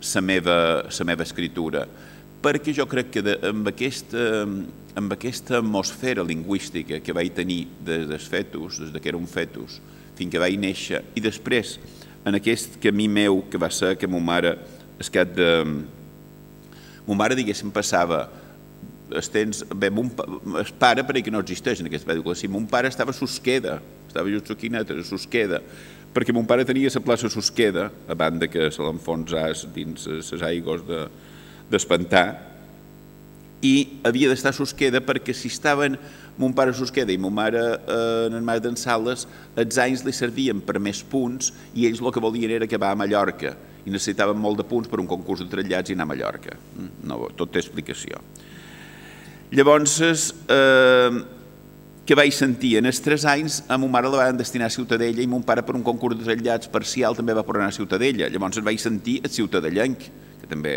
la 0.01 0.21
meva, 0.25 0.59
la 0.85 1.07
meva 1.09 1.25
escritura, 1.25 1.87
perquè 2.41 2.75
jo 2.77 2.87
crec 2.89 3.11
que 3.17 3.25
de, 3.25 3.39
amb, 3.49 3.73
aquesta, 3.73 4.45
amb 5.01 5.17
aquesta 5.17 5.59
atmosfera 5.61 6.25
lingüística 6.25 7.01
que 7.01 7.17
vaig 7.17 7.33
tenir 7.37 7.63
des 7.85 8.07
dels 8.09 8.29
fetus, 8.29 8.81
des 8.85 9.01
que 9.01 9.13
era 9.13 9.21
un 9.21 9.29
fetus, 9.29 9.81
fins 10.21 10.33
que 10.33 10.43
vaig 10.43 10.59
néixer, 10.61 11.03
i 11.17 11.25
després, 11.25 11.79
en 12.29 12.37
aquest 12.37 12.77
camí 12.83 13.09
meu, 13.09 13.43
que 13.51 13.61
va 13.61 13.73
ser 13.73 13.97
que 13.99 14.09
ma 14.11 14.21
mare, 14.21 14.55
es 15.01 15.11
cap 15.13 15.33
de... 15.35 15.49
Ma 17.09 17.17
mare, 17.25 17.35
diguéssim, 17.39 17.73
passava 17.75 18.27
es 19.17 19.31
temps, 19.33 19.65
bé, 19.75 19.91
mon, 19.91 20.11
el 20.61 20.69
pare 20.79 21.03
per 21.07 21.19
que 21.19 21.33
no 21.33 21.41
existeix 21.43 21.81
en 21.83 21.89
aquesta 21.91 22.13
pel·lícula, 22.13 22.37
si 22.39 22.51
mon 22.51 22.67
pare 22.71 22.91
estava 22.91 23.11
a 23.11 23.17
Susqueda, 23.17 23.81
estava 24.07 24.31
just 24.31 24.51
aquí 24.53 24.71
a 24.71 24.85
Susqueda, 25.07 25.61
perquè 26.15 26.35
mon 26.35 26.47
pare 26.47 26.65
tenia 26.65 26.91
la 26.95 27.03
plaça 27.03 27.31
Susqueda, 27.31 27.91
a 28.09 28.15
banda 28.15 28.49
que 28.49 28.71
se 28.71 28.83
l'enfonsàs 28.83 29.67
dins 29.75 30.07
les 30.07 30.43
aigües 30.43 30.83
d'espantar, 31.71 32.27
de, 32.31 32.50
i 33.63 34.01
havia 34.09 34.31
d'estar 34.31 34.55
a 34.55 34.57
Susqueda 34.57 35.03
perquè 35.05 35.35
si 35.37 35.51
estaven 35.53 35.99
mon 36.41 36.55
pare 36.57 36.73
Susqueda 36.73 37.13
i 37.13 37.19
mon 37.21 37.35
mare 37.35 37.61
eh, 37.61 38.27
en 38.29 38.37
el 38.39 38.45
mar 38.45 38.59
d'en 38.65 38.79
Sales, 38.81 39.27
els 39.61 39.81
anys 39.83 40.05
li 40.07 40.15
servien 40.17 40.63
per 40.65 40.79
més 40.81 41.03
punts 41.05 41.53
i 41.75 41.85
ells 41.89 42.01
el 42.01 42.13
que 42.15 42.23
volien 42.25 42.55
era 42.57 42.69
acabar 42.69 42.95
a 42.95 42.99
Mallorca 42.99 43.53
i 43.85 43.93
necessitaven 43.93 44.39
molt 44.41 44.61
de 44.61 44.69
punts 44.69 44.89
per 44.89 45.01
un 45.01 45.09
concurs 45.09 45.45
de 45.45 45.51
trasllats 45.53 45.93
i 45.93 45.97
anar 45.97 46.09
a 46.09 46.13
Mallorca. 46.15 46.57
Mm, 46.57 47.05
no, 47.09 47.21
tot 47.37 47.53
té 47.53 47.61
explicació. 47.61 48.21
Llavors, 49.53 50.01
eh, 50.49 51.21
que 52.07 52.17
vaig 52.17 52.33
sentir? 52.35 52.77
En 52.79 52.89
els 52.89 53.01
tres 53.05 53.25
anys 53.29 53.61
a 53.69 53.77
mon 53.79 53.91
mare 53.93 54.09
la 54.11 54.25
van 54.25 54.39
destinar 54.39 54.67
a 54.71 54.75
Ciutadella 54.75 55.23
i 55.23 55.29
mon 55.31 55.45
pare 55.47 55.63
per 55.67 55.77
un 55.77 55.85
concurs 55.87 56.17
de 56.19 56.25
trasllats 56.25 56.71
parcial 56.73 57.17
també 57.17 57.37
va 57.37 57.45
anar 57.45 57.69
a 57.69 57.77
Ciutadella. 57.77 58.29
Llavors 58.29 58.63
vaig 58.65 58.81
sentir 58.81 59.21
el 59.23 59.31
ciutadellenc, 59.31 60.09
que 60.41 60.49
també 60.49 60.75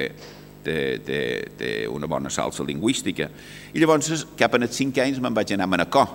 té, 0.64 0.78
té, 1.06 1.20
té 1.60 1.72
una 1.92 2.10
bona 2.10 2.32
salsa 2.34 2.66
lingüística. 2.66 3.30
I 3.74 3.82
llavors, 3.82 4.26
cap 4.40 4.56
als 4.58 4.78
cinc 4.78 5.00
anys, 5.04 5.22
me'n 5.22 5.36
vaig 5.36 5.54
anar 5.56 5.68
a 5.68 5.74
Manacor. 5.76 6.14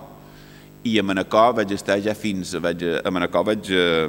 I 0.88 0.99
a 0.99 1.07
Manacor 1.07 1.59
vaig 1.61 1.74
estar 1.76 1.99
ja 2.03 2.14
fins... 2.16 2.55
Vaig, 2.62 2.84
a 3.05 3.12
Manacor 3.14 3.49
vaig, 3.51 3.70
eh, 3.70 4.09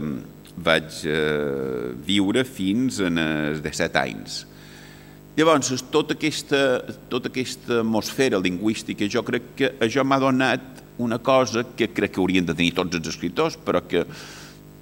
vaig 0.60 1.02
eh, 1.10 1.92
viure 2.06 2.46
fins 2.48 3.02
en 3.06 3.22
els 3.22 3.64
17 3.66 4.02
anys. 4.02 4.44
Llavors, 5.40 5.72
tota 5.94 6.18
aquesta, 6.18 6.82
tota 7.08 7.30
aquesta 7.32 7.80
atmosfera 7.80 8.42
lingüística, 8.44 9.08
jo 9.08 9.24
crec 9.24 9.54
que 9.56 9.70
això 9.86 10.04
m'ha 10.04 10.18
donat 10.20 10.84
una 11.00 11.20
cosa 11.24 11.64
que 11.78 11.88
crec 11.96 12.12
que 12.16 12.20
haurien 12.20 12.48
de 12.48 12.56
tenir 12.58 12.74
tots 12.76 12.98
els 12.98 13.08
escriptors, 13.08 13.56
però 13.56 13.80
que 13.88 14.04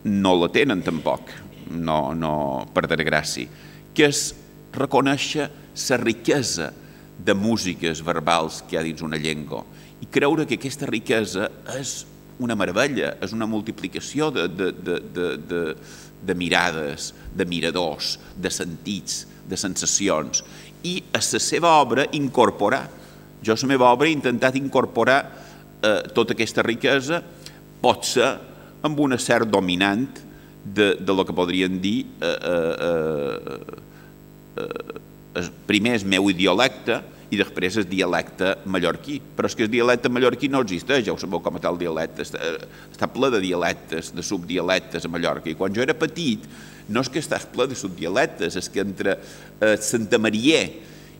no 0.10 0.34
la 0.39 0.49
tenen 0.49 0.82
tampoc, 0.82 1.30
no, 1.78 1.99
no 2.18 2.34
per 2.74 2.88
desgràcia, 2.89 3.49
que 3.93 4.08
és 4.10 4.32
reconèixer 4.78 5.47
la 5.89 5.97
riquesa 6.01 6.71
de 7.17 7.34
músiques 7.34 8.03
verbals 8.05 8.61
que 8.67 8.78
hi 8.78 8.80
ha 8.80 8.86
dins 8.86 9.01
una 9.05 9.17
llengua 9.17 9.63
i 10.01 10.09
creure 10.11 10.45
que 10.45 10.57
aquesta 10.59 10.86
riquesa 10.89 11.49
és 11.78 12.03
una 12.39 12.55
meravella, 12.55 13.15
és 13.23 13.34
una 13.34 13.47
multiplicació 13.49 14.30
de, 14.34 14.45
de, 14.47 14.71
de, 14.71 14.99
de, 15.13 15.30
de, 15.49 15.61
de 16.28 16.36
mirades, 16.38 17.11
de 17.34 17.47
miradors, 17.49 18.17
de 18.38 18.51
sentits, 18.53 19.23
de 19.49 19.57
sensacions, 19.57 20.43
i 20.86 20.99
a 21.13 21.21
la 21.21 21.41
seva 21.41 21.73
obra 21.82 22.05
incorporar. 22.13 22.86
Jo 23.41 23.55
a 23.55 23.61
la 23.61 23.71
meva 23.71 23.89
obra 23.89 24.07
he 24.09 24.13
intentat 24.13 24.57
incorporar 24.59 25.19
eh, 25.82 26.03
tota 26.13 26.36
aquesta 26.38 26.65
riquesa, 26.65 27.23
pot 27.82 28.05
ser 28.05 28.30
amb 28.86 28.99
una 29.01 29.17
cert 29.17 29.49
dominant 29.49 30.07
de, 30.63 30.95
de 30.99 31.13
lo 31.13 31.25
que 31.25 31.34
podrien 31.34 31.82
dir 31.82 32.05
eh, 32.21 32.38
eh, 32.38 32.75
eh, 32.88 33.84
primer 35.70 35.97
és 35.97 36.05
meu 36.08 36.30
dialecte 36.34 37.01
i 37.30 37.38
després 37.39 37.76
és 37.82 37.88
dialecte 37.89 38.53
mallorquí. 38.72 39.20
Però 39.36 39.49
és 39.49 39.55
que 39.58 39.66
el 39.68 39.72
dialecte 39.72 40.12
mallorquí 40.12 40.49
no 40.51 40.64
existeix, 40.64 41.05
ja 41.08 41.14
ho 41.16 41.20
sabeu 41.20 41.41
com 41.43 41.60
a 41.60 41.64
tal 41.64 41.80
dialecte, 41.80 42.24
està, 42.24 42.53
està 42.91 43.10
ple 43.12 43.32
de 43.34 43.43
dialectes, 43.43 44.14
de 44.16 44.24
subdialectes 44.24 45.05
a 45.05 45.12
Mallorca. 45.12 45.51
I 45.51 45.58
quan 45.60 45.76
jo 45.76 45.84
era 45.84 45.97
petit, 45.97 46.47
no 46.88 47.03
és 47.03 47.12
que 47.12 47.24
estàs 47.24 47.47
ple 47.51 47.68
de 47.68 47.78
subdialectes, 47.78 48.55
és 48.60 48.72
que 48.72 48.84
entre 48.86 49.18
eh, 49.18 49.76
Santa 49.84 50.20
Maria 50.24 50.64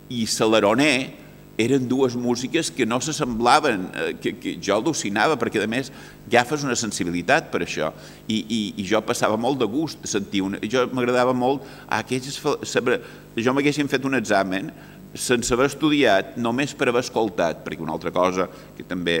i 0.08 0.24
Salaroner 0.26 1.28
eren 1.58 1.88
dues 1.90 2.14
músiques 2.14 2.70
que 2.70 2.86
no 2.86 3.00
s'assemblaven, 3.02 3.88
eh, 3.90 4.12
que, 4.22 4.32
que 4.38 4.54
jo 4.62 4.76
al·lucinava, 4.76 5.36
perquè 5.36 5.60
a 5.60 5.68
més 5.68 5.90
agafes 6.28 6.62
una 6.64 6.76
sensibilitat 6.78 7.50
per 7.50 7.64
això, 7.66 7.90
i, 8.30 8.38
i, 8.38 8.60
i 8.78 8.86
jo 8.86 9.00
passava 9.02 9.36
molt 9.40 9.58
de 9.58 9.66
gust 9.68 10.06
sentir 10.06 10.44
una... 10.46 10.62
Jo 10.70 10.86
m'agradava 10.94 11.34
molt, 11.34 11.66
aquelles, 11.98 12.38
saber, 12.62 13.00
jo 13.44 13.54
m'haguessin 13.54 13.90
fet 13.90 14.06
un 14.08 14.18
examen 14.18 14.70
sense 15.14 15.52
haver 15.54 15.68
estudiat, 15.70 16.36
només 16.36 16.74
per 16.76 16.90
haver 16.90 17.00
escoltat, 17.00 17.62
perquè 17.64 17.82
una 17.82 17.94
altra 17.96 18.12
cosa 18.12 18.48
que 18.76 18.84
també 18.86 19.16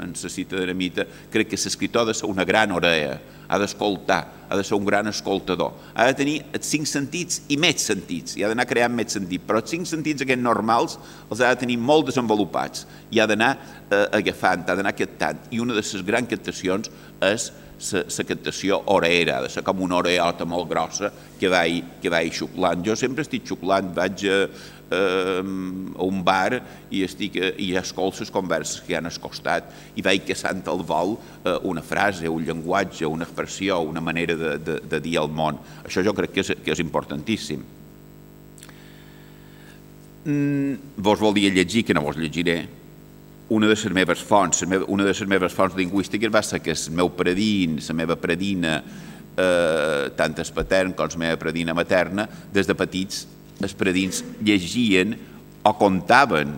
ens 0.00 0.26
cita 0.30 0.56
d'Eremita, 0.56 1.06
crec 1.32 1.50
que 1.50 1.58
l'escriptor 1.58 2.04
ha 2.04 2.10
de 2.10 2.14
ser 2.14 2.30
una 2.30 2.46
gran 2.46 2.72
orella, 2.72 3.18
ha 3.50 3.58
d'escoltar, 3.58 4.20
ha 4.48 4.56
de 4.56 4.62
ser 4.64 4.76
un 4.78 4.86
gran 4.86 5.10
escoltador, 5.10 5.74
ha 5.94 6.06
de 6.06 6.14
tenir 6.18 6.36
els 6.54 6.68
cinc 6.70 6.86
sentits 6.86 7.42
i 7.50 7.58
més 7.58 7.82
sentits, 7.82 8.36
i 8.38 8.44
ha 8.44 8.50
d'anar 8.52 8.68
creant 8.70 8.94
més 8.94 9.10
sentits, 9.16 9.42
però 9.46 9.62
els 9.62 9.74
cinc 9.74 9.90
sentits 9.90 10.22
aquests 10.22 10.44
normals 10.44 10.98
els 11.28 11.42
ha 11.42 11.50
de 11.50 11.62
tenir 11.64 11.80
molt 11.82 12.06
desenvolupats 12.12 12.86
i 13.10 13.18
ha 13.18 13.26
d'anar 13.26 13.56
eh, 13.90 14.06
agafant, 14.20 14.62
ha 14.68 14.78
d'anar 14.78 14.94
captant, 14.94 15.42
i 15.50 15.58
una 15.58 15.74
de 15.74 15.82
les 15.82 16.06
grans 16.06 16.30
captacions 16.30 16.92
és 17.26 17.50
la 17.80 18.24
captació 18.28 18.82
orera, 18.92 19.38
ha 19.38 19.44
de 19.46 19.50
ser 19.52 19.62
com 19.64 19.80
una 19.80 19.96
oreota 20.00 20.44
molt 20.44 20.68
grossa 20.68 21.10
que 21.40 21.48
vaig, 21.48 21.96
que 22.02 22.12
vaig 22.12 22.34
xuclant. 22.36 22.84
Jo 22.84 22.96
sempre 22.98 23.24
estic 23.24 23.46
xuclant, 23.48 23.88
vaig 23.96 24.24
a, 24.28 24.36
eh, 24.92 25.40
a 25.40 26.04
un 26.04 26.20
bar 26.24 26.60
i, 26.90 27.02
estic, 27.06 27.38
i 27.56 27.70
escolto 27.80 28.20
les 28.20 28.32
converses 28.34 28.84
que 28.84 28.98
han 28.98 29.08
al 29.08 29.18
costat 29.22 29.70
i 29.96 30.04
vaig 30.04 30.26
caçant 30.28 30.60
al 30.68 30.84
vol 30.84 31.16
eh, 31.16 31.56
una 31.70 31.82
frase, 31.82 32.28
un 32.28 32.44
llenguatge, 32.44 33.08
una 33.08 33.24
expressió, 33.24 33.80
una 33.80 34.04
manera 34.04 34.36
de, 34.36 34.56
de, 34.58 34.80
de 34.84 35.00
dir 35.00 35.16
al 35.22 35.30
món. 35.32 35.60
Això 35.84 36.04
jo 36.04 36.14
crec 36.16 36.36
que 36.36 36.44
és, 36.44 36.52
que 36.60 36.74
és 36.76 36.84
importantíssim. 36.84 37.64
Mm, 40.20 41.00
vos 41.00 41.20
volia 41.20 41.48
llegir, 41.48 41.86
que 41.86 41.96
no 41.96 42.04
vos 42.04 42.20
llegiré, 42.20 42.60
una 43.50 43.66
de 43.66 43.74
les 43.74 43.92
meves 43.92 44.22
fonts, 44.22 44.62
una 44.62 45.04
de 45.04 45.10
les 45.10 45.26
meves 45.26 45.54
fonts 45.54 45.74
lingüístiques 45.76 46.30
va 46.30 46.42
ser 46.46 46.60
que 46.62 46.70
el 46.70 46.94
meu 46.94 47.10
predín, 47.18 47.80
la 47.82 47.96
meva 47.98 48.16
predina, 48.16 48.76
eh, 49.36 50.10
tant 50.16 50.38
el 50.38 50.52
patern 50.54 50.94
com 50.94 51.10
la 51.10 51.22
meva 51.24 51.40
predina 51.40 51.74
materna, 51.74 52.28
des 52.54 52.66
de 52.66 52.76
petits 52.78 53.26
els 53.60 53.74
predins 53.74 54.22
llegien 54.40 55.16
o 55.66 55.72
contaven, 55.76 56.54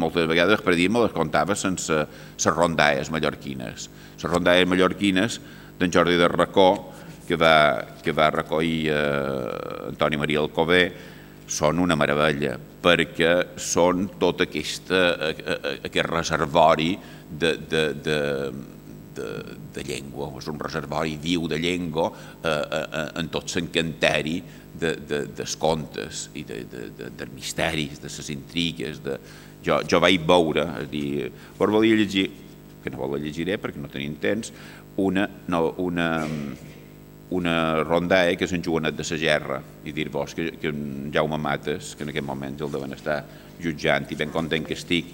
moltes 0.00 0.28
vegades 0.28 0.58
els 0.58 0.64
predins 0.66 0.92
me 0.92 1.06
les 1.06 1.16
contava 1.16 1.56
sense 1.56 1.96
les 2.04 2.52
rondalles 2.52 3.10
mallorquines. 3.10 3.88
Les 4.20 4.30
rondalles 4.30 4.68
mallorquines 4.68 5.40
d'en 5.80 5.92
Jordi 5.92 6.20
de 6.20 6.28
Racó, 6.28 6.92
que 7.26 7.36
va, 7.40 7.80
que 8.02 8.12
recollir 8.12 8.90
eh, 8.92 9.88
Antoni 9.88 10.20
Maria 10.20 10.44
Alcobé, 10.44 10.84
són 11.50 11.80
una 11.82 11.96
meravella, 11.96 12.58
perquè 12.80 13.32
són 13.60 14.06
tot 14.20 14.44
aquesta, 14.46 15.00
eh, 15.28 15.34
eh, 15.44 15.72
aquest 15.88 16.08
reservori 16.08 16.94
de, 17.30 17.52
de, 17.70 17.82
de, 17.94 18.20
de, 19.16 19.28
de 19.74 19.84
llengua, 19.86 20.30
és 20.40 20.48
un 20.50 20.58
reservori 20.60 21.18
viu 21.20 21.46
de 21.50 21.60
llengua 21.60 22.08
eh, 22.10 22.48
eh, 22.50 23.04
en 23.20 23.28
tot 23.32 23.52
l'encanteri 23.54 24.40
de, 24.80 24.94
de, 24.96 25.22
dels 25.36 25.56
contes 25.60 26.28
i 26.34 26.44
de, 26.48 26.62
de, 26.70 26.88
de, 26.96 27.12
dels 27.20 27.36
misteris, 27.36 28.00
de 28.00 28.10
les 28.10 28.32
intrigues. 28.32 29.02
De... 29.04 29.18
Jo, 29.64 29.82
jo 29.84 30.00
vaig 30.00 30.24
veure, 30.24 30.64
és 30.80 30.86
a 30.86 30.90
dir, 30.90 31.30
volia 31.60 31.98
llegir, 32.00 32.30
que 32.80 32.92
no 32.92 33.10
la 33.12 33.20
llegiré 33.20 33.58
perquè 33.60 33.80
no 33.80 33.92
tenim 33.92 34.16
temps, 34.22 34.54
una, 35.00 35.26
no, 35.52 35.66
una, 35.84 36.08
una 37.30 37.82
rondae 37.84 38.36
que 38.36 38.46
és 38.48 38.54
en 38.56 38.62
Joanet 38.64 38.96
de 38.98 39.06
la 39.06 39.18
Gerra 39.18 39.60
i 39.86 39.92
dir-vos 39.94 40.34
que, 40.34 40.50
que 40.58 40.72
Jaume 41.14 41.38
Mates, 41.38 41.94
que 41.94 42.04
en 42.04 42.10
aquest 42.10 42.26
moment 42.26 42.58
el 42.58 42.72
deuen 42.72 42.96
estar 42.96 43.20
jutjant 43.62 44.08
i 44.10 44.18
ben 44.18 44.32
content 44.34 44.66
que 44.66 44.74
estic, 44.74 45.12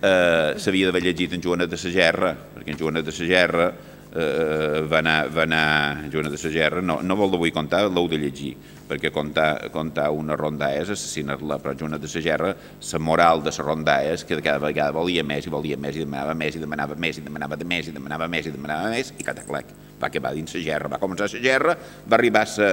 eh, 0.00 0.54
s'havia 0.56 0.88
d'haver 0.88 1.02
llegit 1.08 1.34
en 1.34 1.42
Joanet 1.42 1.70
de 1.70 1.80
la 1.82 1.94
Gerra, 1.96 2.34
perquè 2.54 2.74
en 2.74 2.78
Joanet 2.78 3.08
de 3.08 3.16
la 3.18 3.30
Gerra 3.32 3.72
eh, 4.14 4.82
va, 4.88 4.98
anar, 4.98 5.16
va 5.32 5.42
anar 5.46 6.10
Joanet 6.12 6.34
de 6.34 6.40
la 6.42 6.52
Gerra, 6.52 6.82
no, 6.84 7.00
no 7.02 7.16
vol 7.16 7.36
vull 7.38 7.52
contar, 7.54 7.84
l'heu 7.88 8.08
de 8.10 8.18
llegir, 8.20 8.52
perquè 8.88 9.12
contar, 9.12 9.70
contar 9.72 10.10
una 10.12 10.36
ronda 10.36 10.68
és 10.76 10.90
assassinar-la, 10.92 11.58
però 11.62 11.74
Joanet 11.78 12.02
de 12.02 12.10
la 12.12 12.24
Gerra, 12.24 12.54
la 12.54 13.00
moral 13.00 13.42
de 13.42 13.52
la 13.56 13.66
ronda 13.66 13.98
és 14.04 14.24
que 14.28 14.40
cada 14.40 14.60
vegada 14.62 14.92
volia 14.96 15.24
més 15.24 15.46
i 15.46 15.52
volia 15.52 15.78
més 15.80 15.96
i 15.96 16.04
demanava 16.04 16.34
més 16.34 16.56
i 16.56 16.62
demanava 16.62 16.96
més 16.96 17.18
i 17.18 17.24
demanava 17.24 17.56
de 17.56 17.68
més 17.68 17.88
i 17.88 17.94
demanava 17.96 18.28
més 18.28 18.46
i 18.46 18.54
demanava 18.54 18.90
més 18.92 19.14
i 19.16 19.24
cataclec, 19.24 19.72
va 20.00 20.10
acabar 20.10 20.34
dins 20.36 20.54
la 20.54 20.64
gerra, 20.64 20.92
va 20.92 21.00
començar 21.00 21.30
la 21.32 21.44
gerra, 21.44 21.76
va 22.06 22.18
arribar 22.18 22.44
a 22.46 22.72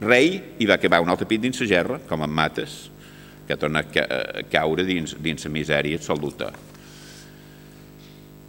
rei 0.00 0.36
i 0.60 0.66
va 0.68 0.76
acabar 0.76 1.00
un 1.02 1.10
altre 1.10 1.26
pit 1.26 1.40
dins 1.42 1.60
la 1.60 1.70
gerra, 1.70 1.98
com 2.06 2.22
en 2.22 2.30
Mates, 2.30 2.78
que 3.46 3.56
torna 3.56 3.82
a 3.82 4.42
caure 4.50 4.84
dins, 4.84 5.14
dins 5.22 5.46
la 5.46 5.52
misèria 5.54 5.98
absoluta. 5.98 6.50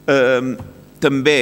Eh, 0.07 0.55
també 0.99 1.39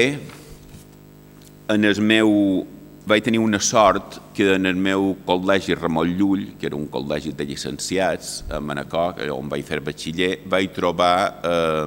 en 1.68 1.86
el 1.86 2.02
meu 2.02 2.66
vaig 3.06 3.24
tenir 3.26 3.40
una 3.40 3.60
sort 3.62 4.20
que 4.34 4.56
en 4.56 4.66
el 4.66 4.78
meu 4.82 5.12
col·legi 5.28 5.76
Ramon 5.78 6.10
Llull, 6.18 6.46
que 6.58 6.66
era 6.70 6.78
un 6.78 6.88
col·legi 6.90 7.36
de 7.38 7.46
llicenciats 7.46 8.40
a 8.50 8.60
Manacor, 8.60 9.22
on 9.34 9.50
vaig 9.50 9.66
fer 9.66 9.80
batxiller, 9.86 10.40
vaig 10.50 10.74
trobar, 10.74 11.18
eh, 11.46 11.86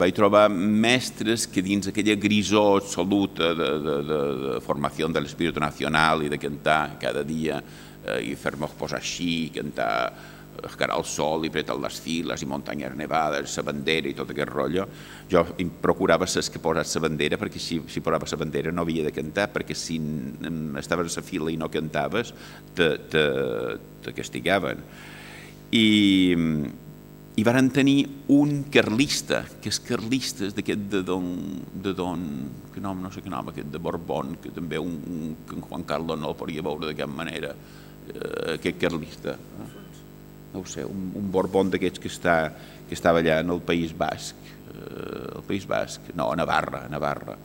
vaig 0.00 0.16
trobar 0.16 0.46
mestres 0.48 1.46
que 1.46 1.62
dins 1.62 1.88
aquella 1.88 2.16
grisó 2.16 2.78
absoluta 2.78 3.52
de, 3.54 3.70
de, 3.84 3.96
de, 4.08 4.20
de 4.44 4.60
formació 4.64 5.08
de 5.12 5.20
l'espírit 5.20 5.60
nacional 5.60 6.24
i 6.24 6.32
de 6.32 6.40
cantar 6.40 6.96
cada 7.00 7.22
dia 7.22 7.60
eh, 7.60 8.22
i 8.24 8.34
fer-me 8.40 8.72
posar 8.78 9.02
així, 9.02 9.50
cantar 9.52 9.92
cara 10.78 10.94
al 10.94 11.04
sol 11.08 11.44
i 11.46 11.50
preta 11.52 11.76
les 11.78 11.98
files 12.00 12.42
i 12.42 12.48
muntanyes 12.48 12.94
nevades, 12.98 13.56
la 13.58 13.66
bandera 13.66 14.10
i 14.10 14.14
tot 14.16 14.30
aquest 14.34 14.52
rotllo. 14.52 14.86
Jo 15.30 15.44
procurava 15.82 16.28
ses 16.30 16.50
que 16.50 16.62
posat 16.62 16.90
la 16.94 17.04
bandera 17.06 17.40
perquè 17.40 17.62
si, 17.62 17.80
si 17.88 18.04
posava 18.04 18.28
la 18.30 18.40
bandera 18.44 18.72
no 18.72 18.84
havia 18.84 19.04
de 19.06 19.12
cantar 19.14 19.48
perquè 19.54 19.76
si 19.76 19.98
estaves 20.80 21.16
a 21.16 21.20
la 21.20 21.26
fila 21.26 21.50
i 21.50 21.58
no 21.60 21.70
cantaves 21.72 22.34
te, 22.74 22.94
te, 23.10 23.26
te 24.04 24.14
castigaven. 24.16 24.82
I, 25.74 25.86
i 27.34 27.42
varen 27.42 27.70
tenir 27.74 28.04
un 28.30 28.60
carlista, 28.70 29.42
que 29.60 29.72
és 29.72 29.80
carlista, 29.82 30.46
d'aquest 30.54 30.84
de 30.92 31.00
don, 31.06 31.24
de 31.82 31.94
don, 31.96 32.20
que 32.70 32.82
nom, 32.82 33.00
no 33.02 33.10
sé 33.10 33.24
què 33.24 33.32
nom, 33.32 33.48
aquest 33.50 33.72
de 33.74 33.80
Borbón, 33.82 34.36
que 34.42 34.52
també 34.54 34.78
un, 34.78 34.92
un, 35.10 35.32
que 35.48 35.58
en 35.58 35.64
Juan 35.64 35.86
Carlos 35.88 36.20
no 36.20 36.30
el 36.30 36.38
podia 36.38 36.62
veure 36.62 36.92
de 36.92 36.94
cap 36.98 37.10
manera, 37.10 37.50
eh, 38.12 38.54
aquest 38.54 38.78
carlista. 38.78 39.34
Eh? 39.34 39.73
No 40.54 40.62
ho 40.62 40.70
sé, 40.70 40.84
un, 40.86 41.10
un 41.18 41.30
Borbón 41.34 41.72
d'aquests 41.74 42.00
que, 42.00 42.08
està, 42.12 42.36
que 42.88 42.94
estava 42.94 43.20
allà 43.20 43.40
en 43.42 43.50
el 43.50 43.60
País 43.66 43.92
Basc, 43.96 44.38
eh, 44.70 45.34
el 45.34 45.44
País 45.48 45.66
Basc, 45.66 46.14
no, 46.14 46.30
a 46.30 46.38
Navarra, 46.38 46.84
a 46.86 46.92
Navarra. 46.92 47.36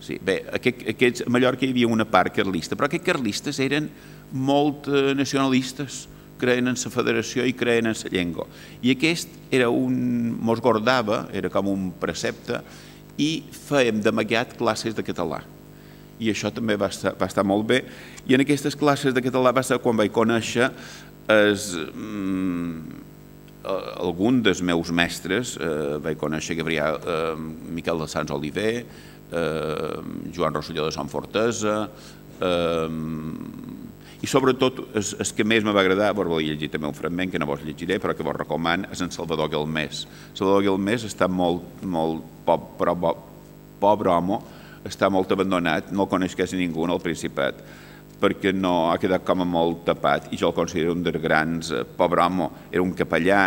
Sí, 0.00 0.18
bé, 0.22 0.40
aquest, 0.56 0.82
aquests, 0.92 1.24
a 1.26 1.32
Mallorca 1.32 1.66
hi 1.66 1.72
havia 1.74 1.88
una 1.92 2.06
part 2.08 2.34
carlista, 2.36 2.76
però 2.76 2.88
aquests 2.88 3.06
carlistes 3.06 3.60
eren 3.64 3.88
molt 4.32 4.88
eh, 4.88 5.12
nacionalistes, 5.16 6.06
creien 6.40 6.68
en 6.68 6.76
la 6.76 6.92
federació 6.92 7.46
i 7.48 7.54
creien 7.56 7.88
en 7.88 7.96
la 7.96 8.12
llengua. 8.12 8.46
I 8.84 8.92
aquest 8.92 9.32
era 9.50 9.70
un, 9.72 9.96
mos 10.40 10.60
guardava, 10.60 11.26
era 11.32 11.52
com 11.52 11.70
un 11.72 11.90
precepte, 12.00 12.60
i 13.16 13.30
fèiem 13.48 14.02
d'amagat 14.04 14.56
classes 14.58 14.96
de 14.96 15.04
català. 15.04 15.40
I 16.20 16.30
això 16.32 16.48
també 16.52 16.76
va 16.80 16.88
estar, 16.92 17.12
va 17.16 17.28
estar 17.28 17.44
molt 17.44 17.66
bé. 17.68 17.82
I 18.28 18.36
en 18.36 18.44
aquestes 18.44 18.76
classes 18.76 19.14
de 19.16 19.24
català 19.24 19.52
va 19.52 19.64
ser 19.64 19.80
quan 19.84 19.96
vaig 19.96 20.12
conèixer 20.12 20.70
és, 21.28 21.72
mm, 21.74 23.02
algun 23.98 24.42
dels 24.42 24.62
meus 24.62 24.90
mestres, 24.94 25.56
eh, 25.58 25.98
vaig 26.02 26.18
conèixer 26.18 26.56
Gabriel, 26.56 27.00
eh, 27.02 27.34
Miquel 27.70 27.98
de 27.98 28.06
Sants 28.06 28.30
Oliver, 28.30 28.84
eh, 29.32 29.96
Joan 30.32 30.54
Rosselló 30.54 30.84
de 30.84 30.92
Sant 30.92 31.08
Fortesa, 31.08 31.88
eh, 32.40 32.88
i 34.22 34.26
sobretot 34.26 34.78
el, 34.94 35.02
el 35.02 35.32
que 35.36 35.44
més 35.44 35.64
me 35.64 35.72
va 35.72 35.80
agradar, 35.80 36.14
vos 36.14 36.26
volia 36.26 36.54
llegir 36.54 36.70
també 36.70 36.86
un 36.86 36.94
fragment 36.94 37.30
que 37.30 37.38
no 37.38 37.46
vos 37.46 37.60
llegiré, 37.62 37.98
però 38.00 38.14
que 38.16 38.22
vos 38.22 38.36
recomano, 38.36 38.88
és 38.92 39.00
en 39.00 39.10
Salvador 39.10 39.50
Galmés. 39.50 40.06
Salvador 40.32 40.64
Galmés 40.64 41.04
està 41.04 41.28
molt, 41.28 41.62
molt 41.82 42.22
pobre, 42.46 42.70
però 42.78 43.16
pobre 43.80 44.10
home, 44.10 44.38
està 44.86 45.10
molt 45.10 45.30
abandonat, 45.32 45.90
no 45.92 46.06
el 46.06 46.08
coneix 46.08 46.36
quasi 46.38 46.56
ningú 46.56 46.86
en 46.86 46.94
el 46.94 47.02
Principat 47.02 47.60
perquè 48.20 48.52
no 48.56 48.90
ha 48.90 48.98
quedat 49.00 49.24
com 49.26 49.44
a 49.44 49.48
molt 49.48 49.84
tapat. 49.88 50.30
I 50.32 50.40
jo 50.40 50.50
el 50.50 50.56
considero 50.56 50.94
un 50.96 51.02
dels 51.04 51.20
grans, 51.22 51.72
eh, 51.72 51.84
pobre 51.84 52.24
home, 52.24 52.48
era 52.70 52.84
un 52.84 52.94
capellà 52.96 53.42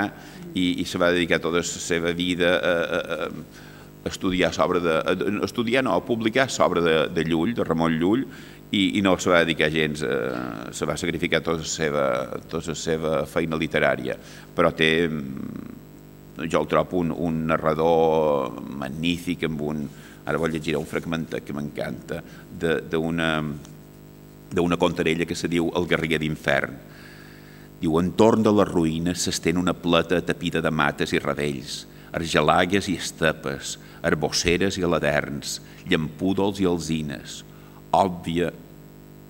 i, 0.54 0.82
i 0.82 0.86
se 0.86 1.02
va 1.02 1.12
dedicar 1.14 1.42
tota 1.42 1.64
la 1.64 1.66
seva 1.66 2.14
vida 2.14 2.54
a, 2.58 2.76
a, 3.00 3.18
a 3.26 4.10
estudiar 4.10 4.54
sobre 4.54 4.80
de, 4.80 4.96
estudiar 5.44 5.84
no, 5.84 5.96
a 5.98 6.06
publicar 6.06 6.50
sobre 6.50 6.82
de, 6.82 6.96
de 7.14 7.26
Llull, 7.26 7.54
de 7.58 7.66
Ramon 7.66 7.98
Llull, 8.00 8.26
i, 8.72 9.00
i 9.00 9.02
no 9.02 9.16
se 9.18 9.32
va 9.32 9.42
dedicar 9.42 9.72
gens, 9.74 10.04
eh, 10.06 10.74
se 10.76 10.86
va 10.86 10.98
sacrificar 10.98 11.42
tota 11.42 11.64
la 11.64 11.70
seva, 11.70 12.06
tota 12.50 12.76
la 12.76 12.78
seva 12.78 13.14
feina 13.30 13.58
literària, 13.58 14.18
però 14.56 14.72
té, 14.78 14.92
mm, 15.10 16.46
jo 16.46 16.62
el 16.62 16.70
trobo 16.70 17.02
un, 17.02 17.10
un 17.12 17.42
narrador 17.50 18.62
magnífic, 18.78 19.48
amb 19.50 19.66
un, 19.66 19.82
ara 20.30 20.38
vol 20.38 20.54
llegir 20.54 20.78
un 20.78 20.86
fragment 20.86 21.26
que 21.42 21.56
m'encanta, 21.58 22.22
d'una 22.60 23.32
d'una 24.54 24.78
contarella 24.82 25.28
que 25.30 25.38
se 25.38 25.50
diu 25.52 25.70
El 25.78 25.88
guerrer 25.90 26.20
d'infern. 26.22 26.74
Diu, 27.80 27.96
entorn 28.02 28.44
de 28.44 28.52
les 28.52 28.68
ruïnes 28.68 29.22
s'estén 29.24 29.60
una 29.60 29.74
plata 29.74 30.20
tapida 30.26 30.62
de 30.62 30.72
mates 30.72 31.14
i 31.16 31.22
radells, 31.24 31.86
argelagues 32.12 32.90
i 32.92 32.98
estepes, 33.00 33.78
arbosseres 34.04 34.80
i 34.80 34.84
aladerns, 34.84 35.60
llampúdols 35.88 36.60
i 36.60 36.68
alzines, 36.68 37.44
òbvia 37.96 38.52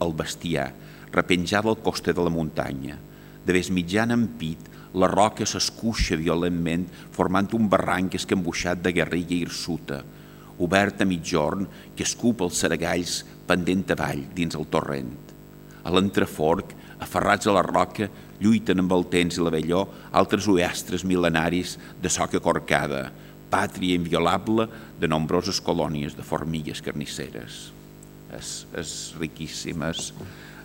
el 0.01 0.15
bestiar, 0.15 0.72
repenjada 1.13 1.70
al 1.70 1.80
coster 1.84 2.15
de 2.15 2.26
la 2.26 2.34
muntanya. 2.34 2.97
De 3.45 3.53
vés 3.55 3.70
mitjana 3.74 4.15
en 4.17 4.28
pit, 4.39 4.61
la 4.93 5.09
roca 5.11 5.45
s'escuixa 5.45 6.17
violentment, 6.17 6.88
formant 7.13 7.49
un 7.53 7.67
barranc 7.70 8.15
escambuixat 8.17 8.82
de 8.82 8.93
guerrilla 8.95 9.38
hirsuta, 9.38 10.01
obert 10.59 11.01
a 11.01 11.07
mitjorn 11.07 11.67
que 11.95 12.03
escupa 12.03 12.47
els 12.47 12.57
saragalls 12.59 13.22
pendent 13.50 13.95
avall 13.95 14.22
dins 14.38 14.58
el 14.60 14.68
torrent. 14.72 15.10
A 15.84 15.93
l'entreforc, 15.95 16.76
aferrats 17.02 17.50
a 17.50 17.56
la 17.56 17.66
roca, 17.66 18.10
lluiten 18.39 18.84
amb 18.84 18.93
el 18.95 19.08
temps 19.12 19.39
i 19.39 19.43
la 19.43 19.56
velló 19.56 19.82
altres 20.16 20.47
oestres 20.52 21.04
mil·lenaris 21.08 21.76
de 22.00 22.14
soca 22.14 22.39
corcada, 22.43 23.10
pàtria 23.50 23.97
inviolable 23.97 24.70
de 25.02 25.10
nombroses 25.10 25.60
colònies 25.66 26.16
de 26.16 26.24
formigues 26.24 26.84
carnisseres 26.86 27.70
és, 28.38 28.52
és 28.78 28.93
riquíssim, 29.20 29.84
és, 29.89 30.12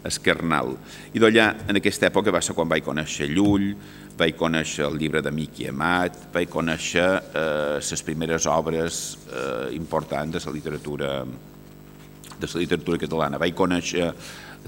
és 0.05 0.19
carnal. 0.23 0.75
I 1.15 1.23
d'allà, 1.23 1.51
en 1.69 1.81
aquesta 1.81 2.09
època, 2.11 2.35
va 2.35 2.43
ser 2.45 2.57
quan 2.57 2.71
vaig 2.71 2.85
conèixer 2.87 3.31
Llull, 3.33 3.73
vaig 4.19 4.37
conèixer 4.39 4.87
el 4.87 4.99
llibre 5.01 5.23
de 5.25 5.33
Miqui 5.35 5.69
Amat, 5.71 6.19
vaig 6.35 6.51
conèixer 6.53 7.07
eh, 7.07 7.81
les 7.81 8.05
primeres 8.07 8.47
obres 8.51 9.03
eh, 9.31 9.75
importants 9.75 10.37
de 10.37 10.45
la 10.45 10.55
literatura 10.55 11.17
de 12.53 12.59
la 12.61 12.65
literatura 12.67 13.01
catalana. 13.01 13.41
Vaig 13.41 13.57
conèixer 13.57 14.13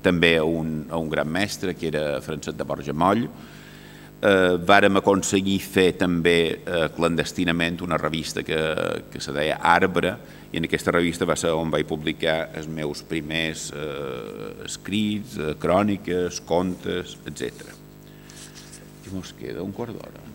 també 0.02 0.36
a 0.38 0.44
un, 0.44 0.86
un 0.92 1.10
gran 1.12 1.28
mestre, 1.28 1.74
que 1.74 1.90
era 1.92 2.20
Francesc 2.24 2.56
de 2.56 2.64
Borja 2.64 2.94
Moll, 2.96 3.26
eh, 3.26 4.56
vàrem 4.68 5.00
aconseguir 5.00 5.58
fer 5.64 5.90
també 6.00 6.38
eh, 6.56 6.86
clandestinament 6.96 7.82
una 7.84 7.98
revista 8.00 8.44
que, 8.46 8.58
que 9.12 9.22
se 9.22 9.34
deia 9.36 9.60
Arbre, 9.60 10.16
i 10.52 10.60
en 10.60 10.68
aquesta 10.68 10.94
revista 10.94 11.26
va 11.28 11.36
ser 11.36 11.50
on 11.52 11.72
vaig 11.72 11.88
publicar 11.88 12.36
els 12.56 12.68
meus 12.70 13.02
primers 13.04 13.68
eh, 13.74 14.52
escrits, 14.68 15.36
eh, 15.40 15.56
cròniques, 15.60 16.40
contes, 16.46 17.16
etc. 17.28 17.74
I 19.06 19.14
mos 19.14 19.34
queda 19.38 19.64
un 19.64 19.74
quart 19.76 19.96
d'hora. 19.96 20.25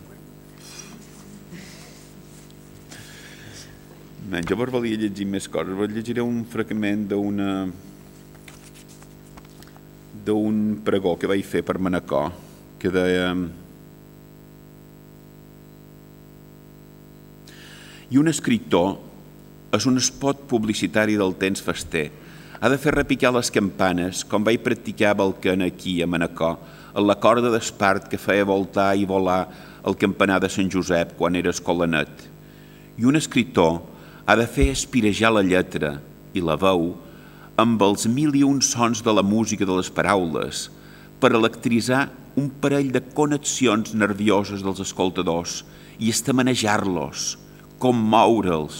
Jo 4.22 4.54
vos 4.56 4.70
volia 4.70 4.96
llegir 4.96 5.26
més 5.26 5.48
coses, 5.50 5.74
vos 5.74 5.90
llegiré 5.90 6.22
un 6.22 6.44
fragment 6.46 7.08
d'una 7.10 7.48
d'un 10.22 10.60
pregó 10.86 11.16
que 11.18 11.26
vaig 11.26 11.42
fer 11.42 11.64
per 11.66 11.80
Manacor, 11.82 12.30
que 12.78 12.92
deia 12.94 13.32
i 18.12 18.20
un 18.20 18.30
escriptor 18.30 18.94
és 19.74 19.90
un 19.90 19.98
espot 19.98 20.46
publicitari 20.46 21.18
del 21.18 21.34
temps 21.42 21.64
fester. 21.64 22.06
Ha 22.62 22.70
de 22.70 22.78
fer 22.78 22.94
repicar 22.94 23.34
les 23.34 23.50
campanes, 23.50 24.22
com 24.22 24.46
vaig 24.46 24.62
practicar 24.62 25.16
Balcan 25.18 25.66
aquí, 25.66 25.98
a 25.98 26.06
Manacor, 26.06 26.60
en 26.94 27.08
la 27.08 27.18
corda 27.18 27.50
d'espart 27.50 28.06
que 28.06 28.22
feia 28.22 28.46
voltar 28.46 28.92
i 28.94 29.08
volar 29.08 29.48
el 29.82 29.98
campanar 29.98 30.38
de 30.44 30.50
Sant 30.52 30.70
Josep 30.70 31.16
quan 31.18 31.34
era 31.34 31.50
escolanet. 31.50 32.28
I 33.00 33.08
un 33.08 33.18
escriptor 33.18 33.80
ha 34.26 34.36
de 34.38 34.46
fer 34.46 34.68
espirejar 34.70 35.32
la 35.34 35.42
lletra 35.42 35.96
i 36.34 36.42
la 36.44 36.54
veu 36.60 36.92
amb 37.58 37.82
els 37.82 38.06
mil 38.06 38.36
i 38.38 38.44
un 38.46 38.60
sons 38.62 39.02
de 39.04 39.12
la 39.12 39.24
música 39.26 39.66
de 39.66 39.74
les 39.76 39.90
paraules 39.90 40.68
per 41.22 41.32
electritzar 41.34 42.06
un 42.38 42.48
parell 42.62 42.92
de 42.94 43.02
connexions 43.16 43.92
nervioses 43.98 44.62
dels 44.64 44.80
escoltadors 44.80 45.60
i 45.98 46.08
estamanejar-los, 46.14 47.36
commoure'ls 47.82 48.78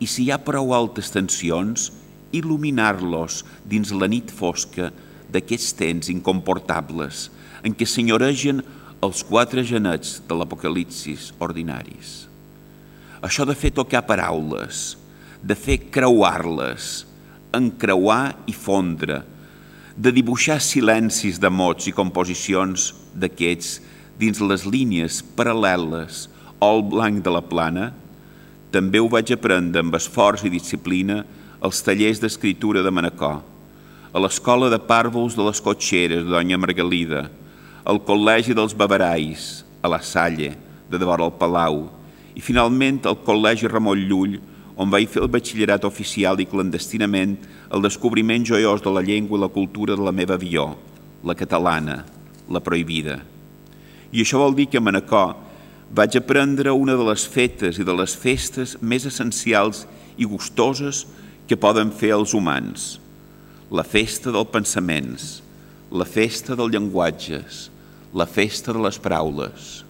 i 0.00 0.08
si 0.08 0.24
hi 0.24 0.32
ha 0.32 0.40
prou 0.40 0.72
altes 0.72 1.12
tensions, 1.12 1.90
il·luminar-los 2.32 3.42
dins 3.68 3.92
la 3.92 4.08
nit 4.08 4.32
fosca 4.32 4.88
d'aquests 5.30 5.76
temps 5.76 6.08
incomportables 6.12 7.28
en 7.66 7.76
què 7.76 7.86
senyoregen 7.86 8.64
els 9.04 9.22
quatre 9.28 9.64
genets 9.68 10.18
de 10.26 10.36
l'apocalipsis 10.36 11.30
ordinaris. 11.38 12.29
Això 13.20 13.44
de 13.44 13.52
fer 13.52 13.72
tocar 13.76 14.06
paraules, 14.08 14.96
de 15.44 15.56
fer 15.56 15.76
creuar-les, 15.92 17.04
encreuar 17.52 18.36
i 18.48 18.54
fondre, 18.56 19.20
de 19.96 20.12
dibuixar 20.14 20.60
silencis 20.64 21.40
de 21.40 21.50
mots 21.52 21.90
i 21.90 21.92
composicions 21.92 22.90
d'aquests 23.12 23.80
dins 24.20 24.40
les 24.40 24.64
línies 24.64 25.20
paral·leles 25.36 26.28
al 26.64 26.80
blanc 26.84 27.20
de 27.24 27.34
la 27.34 27.44
plana, 27.44 27.90
també 28.72 29.00
ho 29.00 29.08
vaig 29.12 29.32
aprendre 29.34 29.82
amb 29.82 29.96
esforç 29.98 30.46
i 30.46 30.52
disciplina 30.52 31.22
als 31.60 31.82
tallers 31.84 32.20
d'escriptura 32.22 32.84
de 32.86 32.92
Manacor, 32.94 33.40
a 34.10 34.18
l'escola 34.22 34.70
de 34.72 34.80
pàrvols 34.80 35.36
de 35.36 35.44
les 35.44 35.60
cotxeres 35.60 36.24
de 36.24 36.32
Doña 36.32 36.58
Margalida, 36.58 37.26
al 37.84 38.00
col·legi 38.00 38.56
dels 38.56 38.72
Bavarais, 38.76 39.64
a 39.82 39.92
la 39.92 40.00
Salle, 40.00 40.54
de 40.90 40.98
devora 40.98 41.28
al 41.28 41.36
Palau, 41.36 41.88
i 42.34 42.42
finalment 42.44 43.02
al 43.06 43.18
col·legi 43.26 43.68
Ramon 43.70 44.06
Llull, 44.08 44.38
on 44.80 44.88
vaig 44.92 45.10
fer 45.12 45.20
el 45.22 45.30
batxillerat 45.32 45.84
oficial 45.84 46.40
i 46.40 46.48
clandestinament 46.48 47.36
el 47.70 47.84
descobriment 47.84 48.46
joiós 48.48 48.80
de 48.82 48.92
la 48.94 49.02
llengua 49.04 49.38
i 49.38 49.42
la 49.42 49.52
cultura 49.52 49.96
de 49.96 50.06
la 50.06 50.14
meva 50.14 50.38
avió, 50.38 50.70
la 51.22 51.36
catalana, 51.36 52.04
la 52.48 52.62
prohibida. 52.64 53.20
I 54.10 54.24
això 54.24 54.40
vol 54.40 54.56
dir 54.56 54.70
que 54.70 54.80
a 54.80 54.82
Manacor 54.82 55.36
vaig 55.94 56.16
aprendre 56.16 56.72
una 56.72 56.96
de 56.96 57.04
les 57.06 57.26
fetes 57.26 57.78
i 57.78 57.86
de 57.86 57.94
les 57.94 58.14
festes 58.16 58.76
més 58.80 59.06
essencials 59.06 59.84
i 60.16 60.26
gustoses 60.26 61.04
que 61.50 61.58
poden 61.58 61.90
fer 61.90 62.12
els 62.14 62.32
humans, 62.34 62.96
la 63.70 63.84
festa 63.86 64.32
dels 64.34 64.50
pensaments, 64.54 65.28
la 65.90 66.06
festa 66.06 66.56
dels 66.58 66.72
llenguatges, 66.72 67.68
la 68.14 68.26
festa 68.26 68.72
de 68.74 68.82
les 68.82 68.98
paraules. 69.02 69.82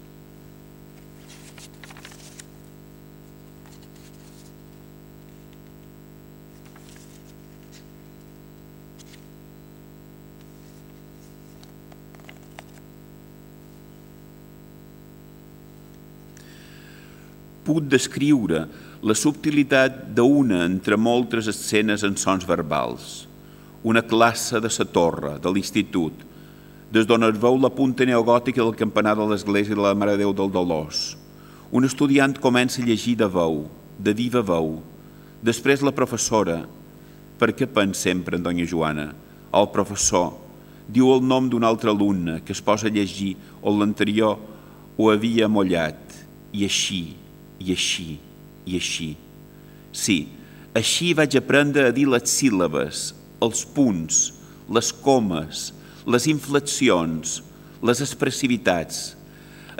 Puc 17.70 17.86
descriure 17.86 18.64
la 19.06 19.14
subtilitat 19.14 20.08
d'una 20.16 20.64
entre 20.66 20.98
moltes 20.98 21.46
escenes 21.52 22.02
en 22.02 22.16
sons 22.18 22.42
verbals. 22.48 23.28
Una 23.86 24.02
classe 24.02 24.58
de 24.60 24.68
sa 24.68 24.84
torre, 24.84 25.36
de 25.38 25.52
l'institut, 25.54 26.26
des 26.90 27.06
d'on 27.06 27.22
es 27.28 27.38
veu 27.38 27.54
la 27.62 27.70
punta 27.70 28.04
neogòtica 28.04 28.58
del 28.58 28.74
campanar 28.74 29.14
de 29.14 29.28
l'església 29.30 29.76
de 29.78 29.84
la 29.84 29.94
Mare 29.94 30.16
Déu 30.18 30.34
del 30.34 30.50
Dolors. 30.50 31.14
Un 31.70 31.86
estudiant 31.86 32.34
comença 32.42 32.82
a 32.82 32.84
llegir 32.84 33.14
de 33.20 33.30
veu, 33.30 33.68
de 33.96 34.12
viva 34.18 34.42
veu. 34.42 34.80
Després 35.46 35.86
la 35.86 35.94
professora, 35.94 36.64
per 37.38 37.54
què 37.54 37.70
pensa 37.70 38.10
sempre 38.10 38.36
en 38.36 38.42
Doña 38.42 38.66
Joana? 38.66 39.12
El 39.54 39.70
professor 39.70 40.34
diu 40.90 41.14
el 41.14 41.22
nom 41.22 41.46
d'un 41.48 41.64
altre 41.64 41.94
alumne 41.94 42.40
que 42.42 42.52
es 42.52 42.60
posa 42.60 42.90
a 42.90 42.92
llegir 42.92 43.36
on 43.62 43.78
l'anterior 43.78 44.36
ho 44.98 45.10
havia 45.14 45.46
mollat 45.48 46.18
i 46.52 46.66
així, 46.66 47.14
i 47.60 47.72
així, 47.74 48.18
i 48.66 48.76
així. 48.80 49.10
Sí, 49.92 50.18
així 50.74 51.12
vaig 51.18 51.36
aprendre 51.38 51.88
a 51.88 51.94
dir 51.94 52.06
les 52.08 52.30
síl·labes, 52.30 53.10
els 53.42 53.64
punts, 53.74 54.20
les 54.70 54.90
comes, 55.04 55.70
les 56.06 56.26
inflexions, 56.30 57.40
les 57.82 58.02
expressivitats. 58.04 59.00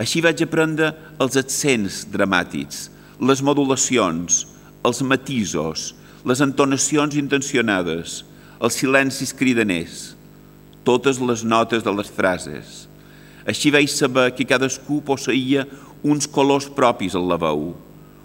Així 0.01 0.23
vaig 0.25 0.43
aprendre 0.45 0.95
els 1.21 1.37
accents 1.41 2.05
dramàtics, 2.11 2.89
les 3.21 3.43
modulacions, 3.45 4.45
els 4.85 5.03
matisos, 5.05 5.91
les 6.25 6.41
entonacions 6.41 7.17
intencionades, 7.17 8.23
els 8.61 8.77
silencis 8.77 9.33
cridaners, 9.37 10.15
totes 10.85 11.21
les 11.21 11.45
notes 11.45 11.85
de 11.85 11.93
les 11.93 12.09
frases. 12.13 12.87
Així 13.49 13.73
vaig 13.73 13.89
saber 13.93 14.31
que 14.37 14.49
cadascú 14.49 15.01
posseïa 15.05 15.67
uns 16.03 16.27
colors 16.27 16.69
propis 16.73 17.15
al 17.15 17.27
la 17.29 17.37
veu, 17.41 17.75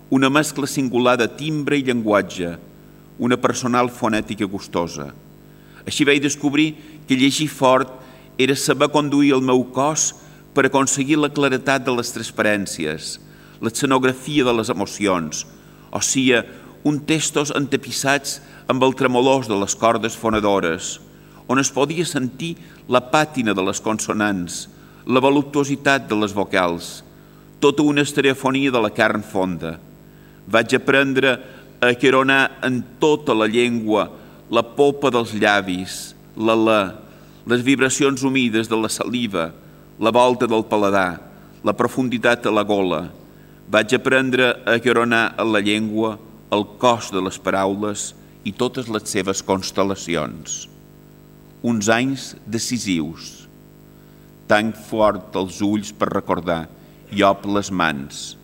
una 0.09 0.29
mescla 0.29 0.67
singular 0.67 1.17
de 1.19 1.27
timbre 1.27 1.77
i 1.79 1.83
llenguatge, 1.83 2.55
una 3.19 3.37
personal 3.37 3.89
fonètica 3.91 4.47
gustosa. 4.47 5.09
Així 5.85 6.05
vaig 6.07 6.21
descobrir 6.23 6.73
que 7.07 7.17
llegir 7.19 7.49
fort 7.51 7.91
era 8.37 8.55
saber 8.55 8.89
conduir 8.91 9.33
el 9.35 9.43
meu 9.43 9.63
cos 9.75 10.13
per 10.55 10.67
aconseguir 10.67 11.19
la 11.19 11.31
claretat 11.31 11.83
de 11.85 11.93
les 11.95 12.11
transparències, 12.15 13.15
l'escenografia 13.61 14.45
de 14.47 14.53
les 14.55 14.71
emocions, 14.71 15.45
o 15.91 16.01
sigui, 16.03 16.41
un 16.85 16.99
textos 17.01 17.51
antepissats 17.55 18.39
amb 18.69 18.83
el 18.85 18.93
tremolós 18.93 19.49
de 19.49 19.57
les 19.57 19.75
cordes 19.75 20.15
fonadores, 20.15 20.99
on 21.47 21.61
es 21.61 21.71
podia 21.73 22.05
sentir 22.05 22.55
la 22.89 23.01
pàtina 23.11 23.55
de 23.57 23.63
les 23.65 23.81
consonants, 23.81 24.65
la 25.05 25.21
voluptuositat 25.21 26.07
de 26.09 26.17
les 26.17 26.33
vocals, 26.33 27.04
tota 27.65 27.81
una 27.81 28.03
estereofonia 28.05 28.69
de 28.69 28.77
la 28.77 28.91
carn 28.93 29.23
fonda. 29.25 29.79
Vaig 30.45 30.75
aprendre 30.77 31.31
a 31.81 31.95
queronar 31.97 32.59
en 32.61 32.83
tota 33.01 33.33
la 33.33 33.47
llengua 33.49 34.03
la 34.53 34.61
polpa 34.61 35.09
dels 35.09 35.31
llavis, 35.33 36.13
l'alè, 36.37 36.93
les 37.49 37.63
vibracions 37.65 38.21
humides 38.21 38.69
de 38.69 38.77
la 38.77 38.91
saliva, 38.93 39.47
la 39.97 40.13
volta 40.13 40.45
del 40.45 40.61
paladar, 40.69 41.17
la 41.65 41.73
profunditat 41.73 42.45
de 42.45 42.53
la 42.53 42.61
gola. 42.61 43.07
Vaig 43.65 43.97
aprendre 43.97 44.51
a 44.69 44.77
queronar 44.77 45.33
en 45.41 45.49
la 45.49 45.63
llengua 45.65 46.19
el 46.53 46.67
cos 46.77 47.09
de 47.09 47.25
les 47.25 47.41
paraules 47.41 48.11
i 48.45 48.53
totes 48.53 48.93
les 48.93 49.09
seves 49.09 49.41
constel·lacions. 49.41 50.67
Uns 51.65 51.89
anys 51.89 52.35
decisius, 52.45 53.47
tanc 54.45 54.77
fort 54.77 55.33
els 55.41 55.63
ulls 55.65 55.89
per 55.89 56.13
recordar 56.13 56.67
i 57.15 57.23
op 57.23 57.45
les 57.47 57.71
mans. 57.71 58.35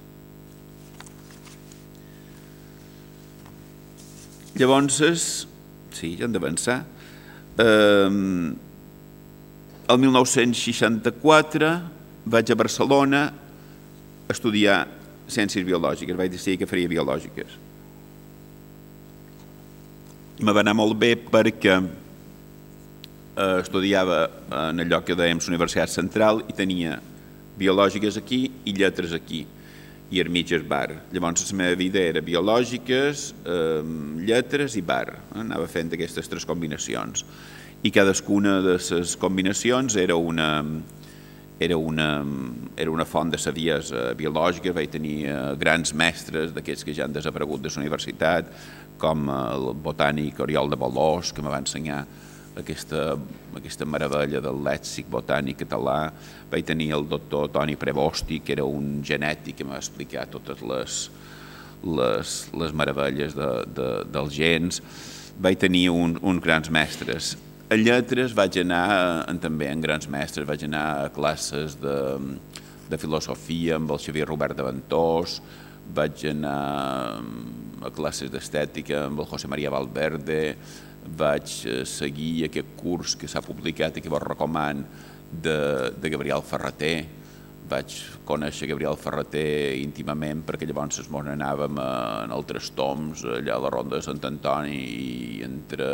Llavors, 4.56 5.02
sí, 5.96 6.16
ja 6.20 6.28
hem 6.28 6.34
d'avançar, 6.36 6.82
eh, 7.60 8.10
el 9.92 9.98
1964 10.00 11.72
vaig 12.32 12.52
a 12.52 12.56
Barcelona 12.56 13.22
a 14.28 14.32
estudiar 14.32 14.86
ciències 15.32 15.66
biològiques, 15.68 16.16
vaig 16.16 16.32
decidir 16.32 16.60
que 16.62 16.70
faria 16.70 16.92
biològiques. 16.92 17.58
Me 20.42 20.54
va 20.56 20.64
anar 20.64 20.76
molt 20.78 20.96
bé 21.00 21.16
perquè 21.16 21.76
eh, 21.76 23.58
estudiava 23.62 24.24
en 24.70 24.84
allò 24.86 25.02
que 25.06 25.16
dèiem 25.18 25.40
la 25.42 25.52
Universitat 25.54 25.90
Central 25.92 26.44
i 26.48 26.54
tenia 26.58 27.00
biològiques 27.62 28.18
aquí 28.20 28.44
i 28.66 28.74
lletres 28.76 29.14
aquí 29.16 29.46
i 30.12 30.20
Armitges 30.20 30.66
bar. 30.68 30.90
Llavors 31.14 31.48
la 31.54 31.58
meva 31.62 31.78
vida 31.80 32.02
era 32.04 32.22
biològiques, 32.22 33.32
eh, 33.48 33.82
lletres 34.28 34.76
i 34.76 34.82
bar. 34.84 35.16
Anava 35.40 35.68
fent 35.72 35.94
aquestes 35.96 36.28
tres 36.28 36.46
combinacions. 36.46 37.24
I 37.84 37.92
cadascuna 37.92 38.60
de 38.62 38.76
les 38.78 39.16
combinacions 39.16 39.96
era 39.96 40.16
una, 40.16 40.66
era 41.60 41.78
una, 41.78 42.26
era 42.76 42.92
una 42.92 43.06
font 43.06 43.32
de 43.32 43.40
saviesa 43.40 44.12
biològica, 44.18 44.74
vaig 44.76 44.92
tenir 44.92 45.18
eh, 45.30 45.38
grans 45.58 45.94
mestres 45.94 46.52
d'aquests 46.52 46.84
que 46.84 46.94
ja 46.94 47.08
han 47.08 47.16
desaparegut 47.16 47.64
de 47.64 47.72
la 47.72 47.82
universitat, 47.82 48.52
com 49.02 49.30
el 49.34 49.72
botànic 49.82 50.44
Oriol 50.44 50.70
de 50.70 50.78
Bolós, 50.78 51.32
que 51.34 51.42
me 51.42 51.50
va 51.50 51.64
ensenyar 51.64 52.04
aquesta, 52.60 53.16
aquesta 53.60 53.86
meravella 53.86 54.42
del 54.44 54.62
lèxic 54.64 55.10
botànic 55.12 55.62
català. 55.64 56.12
Vaig 56.52 56.66
tenir 56.68 56.92
el 56.96 57.08
doctor 57.10 57.50
Toni 57.52 57.76
Prebosti, 57.80 58.40
que 58.46 58.56
era 58.58 58.66
un 58.68 59.02
genètic 59.04 59.60
que 59.60 59.68
m'ha 59.68 59.80
explicat 59.82 60.32
totes 60.32 60.64
les, 60.64 60.98
les, 61.84 62.36
les 62.64 62.74
meravelles 62.74 63.36
de, 63.38 63.52
de, 63.76 63.88
dels 64.12 64.36
gens. 64.36 64.82
Vaig 65.42 65.60
tenir 65.60 65.90
un, 65.92 66.18
uns 66.22 66.44
grans 66.44 66.70
mestres. 66.72 67.36
A 67.72 67.78
lletres 67.80 68.34
vaig 68.36 68.58
anar, 68.60 69.26
en, 69.32 69.40
també 69.40 69.70
en 69.72 69.82
grans 69.84 70.10
mestres, 70.12 70.48
vaig 70.48 70.66
anar 70.68 70.86
a 71.06 71.10
classes 71.16 71.78
de, 71.80 71.98
de 72.92 73.00
filosofia 73.00 73.78
amb 73.80 73.94
el 73.96 74.02
Xavier 74.04 74.28
Robert 74.28 74.58
de 74.58 74.66
Ventós, 74.68 75.40
vaig 75.96 76.26
anar 76.30 77.22
a 77.82 77.92
classes 77.96 78.32
d'estètica 78.32 79.06
amb 79.08 79.24
el 79.24 79.30
José 79.30 79.48
María 79.48 79.72
Valverde, 79.72 80.42
vaig 81.18 81.56
eh, 81.68 81.82
seguir 81.88 82.46
aquest 82.48 82.76
curs 82.80 83.16
que 83.20 83.30
s'ha 83.30 83.44
publicat 83.46 83.98
i 83.98 84.04
que 84.04 84.12
vos 84.12 84.24
recoman 84.24 84.84
de, 85.32 85.92
de 85.98 86.12
Gabriel 86.14 86.44
Ferreter. 86.46 86.96
Vaig 87.72 87.96
conèixer 88.28 88.68
Gabriel 88.68 88.98
Ferreter 89.00 89.78
íntimament 89.80 90.42
perquè 90.48 90.68
llavors 90.68 91.00
ens 91.00 91.12
anàvem 91.12 91.80
en 91.80 92.34
altres 92.36 92.72
toms, 92.76 93.24
allà 93.24 93.56
a 93.56 93.64
la 93.64 93.72
Ronda 93.72 94.00
de 94.00 94.06
Sant 94.06 94.20
Antoni 94.28 94.80
i 94.80 95.44
entre 95.46 95.92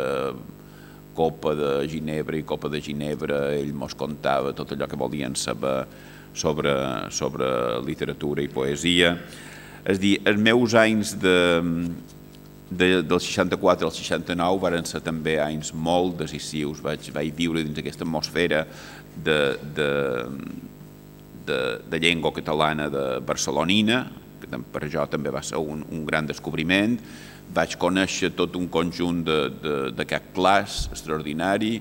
Copa 1.18 1.54
de 1.58 1.72
Ginebra 1.90 2.38
i 2.38 2.46
Copa 2.46 2.70
de 2.70 2.80
Ginebra 2.82 3.48
ell 3.58 3.74
mos 3.74 3.94
contava 3.98 4.54
tot 4.54 4.72
allò 4.72 4.86
que 4.86 4.98
volien 4.98 5.34
saber 5.34 5.82
sobre, 6.34 6.72
sobre 7.10 7.48
literatura 7.86 8.42
i 8.42 8.50
poesia. 8.50 9.16
És 9.88 9.98
dir, 10.02 10.18
els 10.28 10.38
meus 10.38 10.74
anys 10.78 11.14
de, 11.18 11.36
de, 12.70 13.02
del 13.02 13.20
64 13.20 13.88
al 13.88 13.94
69 13.94 14.60
varen 14.60 14.86
ser 14.88 15.00
també 15.04 15.38
anys 15.40 15.72
molt 15.72 16.18
decisius. 16.20 16.82
Vaig, 16.84 17.10
vaig 17.14 17.32
viure 17.36 17.64
dins 17.64 17.80
aquesta 17.80 18.04
atmosfera 18.04 18.64
de, 19.24 19.38
de, 19.76 19.90
de, 21.48 21.60
de 21.88 22.00
llengua 22.02 22.32
catalana 22.36 22.88
de 22.92 23.06
barcelonina, 23.24 24.04
que 24.38 24.60
per 24.72 24.84
jo 24.92 25.06
també 25.10 25.32
va 25.34 25.42
ser 25.42 25.60
un, 25.60 25.82
un 25.90 26.04
gran 26.06 26.28
descobriment. 26.28 26.98
Vaig 27.54 27.78
conèixer 27.80 28.34
tot 28.36 28.56
un 28.60 28.68
conjunt 28.68 29.24
de, 29.24 29.38
de, 29.62 30.06
extraordinari, 30.92 31.78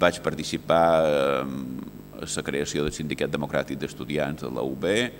vaig 0.00 0.22
participar 0.24 0.86
eh, 1.04 1.44
a 2.20 2.28
la 2.28 2.44
creació 2.44 2.86
del 2.86 2.96
Sindicat 2.96 3.32
Democràtic 3.32 3.78
d'Estudiants 3.80 4.46
de 4.46 4.50
la 4.56 4.64
UB, 4.64 4.86
eh, 4.88 5.10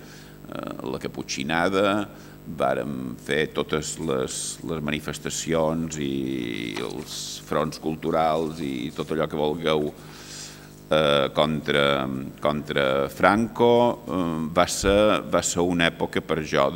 la 0.89 0.99
Caputxinada, 1.01 2.09
vàrem 2.45 3.15
fer 3.21 3.51
totes 3.55 3.97
les, 4.01 4.37
les 4.67 4.81
manifestacions 4.83 5.97
i 6.01 6.75
els 6.81 7.13
fronts 7.45 7.79
culturals 7.81 8.59
i 8.65 8.91
tot 8.95 9.11
allò 9.13 9.27
que 9.29 9.39
vulgueu 9.39 9.91
eh, 9.91 11.29
contra, 11.33 12.07
contra 12.41 13.09
Franco. 13.09 13.71
Eh, 14.07 14.47
va, 14.51 14.67
ser, 14.67 15.21
va 15.29 15.41
ser 15.45 15.61
una 15.61 15.87
època 15.91 16.21
per 16.21 16.41
jo 16.41 16.67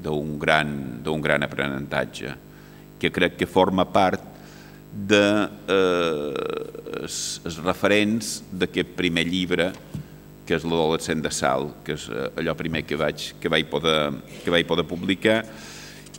d'un 0.00 0.38
gran, 0.38 1.02
gran 1.20 1.42
aprenentatge 1.48 2.36
que 3.00 3.10
crec 3.10 3.38
que 3.40 3.48
forma 3.48 3.86
part 3.88 4.28
de 4.90 5.48
eh, 5.70 7.00
els, 7.00 7.18
referents 7.62 8.40
d'aquest 8.50 8.96
primer 8.98 9.24
llibre 9.28 9.70
que 10.50 10.58
és 10.58 10.64
l'adolescent 10.66 11.20
de 11.22 11.30
Sal, 11.30 11.68
que 11.86 11.94
és 11.94 12.08
eh, 12.10 12.26
allò 12.42 12.56
primer 12.58 12.82
que 12.82 12.98
vaig, 12.98 13.30
que 13.38 13.50
vaig, 13.52 13.68
poder, 13.70 14.10
que 14.42 14.50
vaig 14.50 14.66
poder 14.66 14.82
publicar 14.90 15.44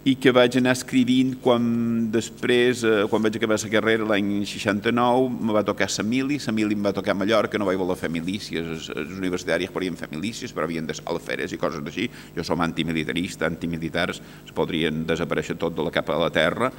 i 0.08 0.16
que 0.18 0.32
vaig 0.34 0.56
anar 0.58 0.72
escrivint 0.74 1.36
quan 1.44 1.66
després, 2.14 2.86
eh, 2.88 3.04
quan 3.12 3.22
vaig 3.22 3.36
acabar 3.38 3.58
la 3.60 3.72
carrera 3.74 4.08
l'any 4.08 4.30
69, 4.48 5.28
me 5.36 5.54
va 5.54 5.66
tocar 5.68 5.90
la 5.92 6.06
mili, 6.08 6.40
la 6.40 6.54
mili 6.56 6.78
em 6.80 6.88
va 6.88 6.94
tocar 6.96 7.14
Mallorca, 7.14 7.60
no 7.60 7.68
vaig 7.68 7.78
voler 7.78 7.98
fer 8.00 8.10
milícies, 8.10 8.66
els, 8.66 8.88
universitaris 9.20 9.70
podien 9.70 10.00
fer 10.00 10.08
milícies, 10.10 10.54
però 10.56 10.64
havien 10.66 10.88
de 10.88 10.96
ser 10.96 11.04
alferes 11.12 11.52
i 11.52 11.60
coses 11.60 11.84
així. 11.86 12.08
Jo 12.34 12.46
som 12.48 12.64
antimilitarista, 12.64 13.46
antimilitars, 13.52 14.22
es 14.46 14.56
podrien 14.56 15.04
desaparèixer 15.06 15.58
tot 15.60 15.76
de 15.76 15.84
la 15.86 15.92
capa 15.92 16.16
de 16.16 16.24
la 16.24 16.32
terra, 16.32 16.72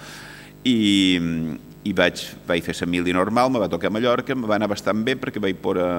i, 0.65 0.79
i 1.85 1.93
vaig, 1.93 2.25
vaig 2.49 2.65
fer 2.65 2.75
la 2.81 2.89
mili 2.91 3.13
normal, 3.13 3.53
me 3.53 3.61
va 3.61 3.71
tocar 3.71 3.93
Mallorca, 3.93 4.35
me 4.35 4.49
va 4.49 4.57
anar 4.57 4.73
bastant 4.73 5.05
bé 5.05 5.19
perquè 5.21 5.43
vaig 5.43 5.61
poder 5.63 5.93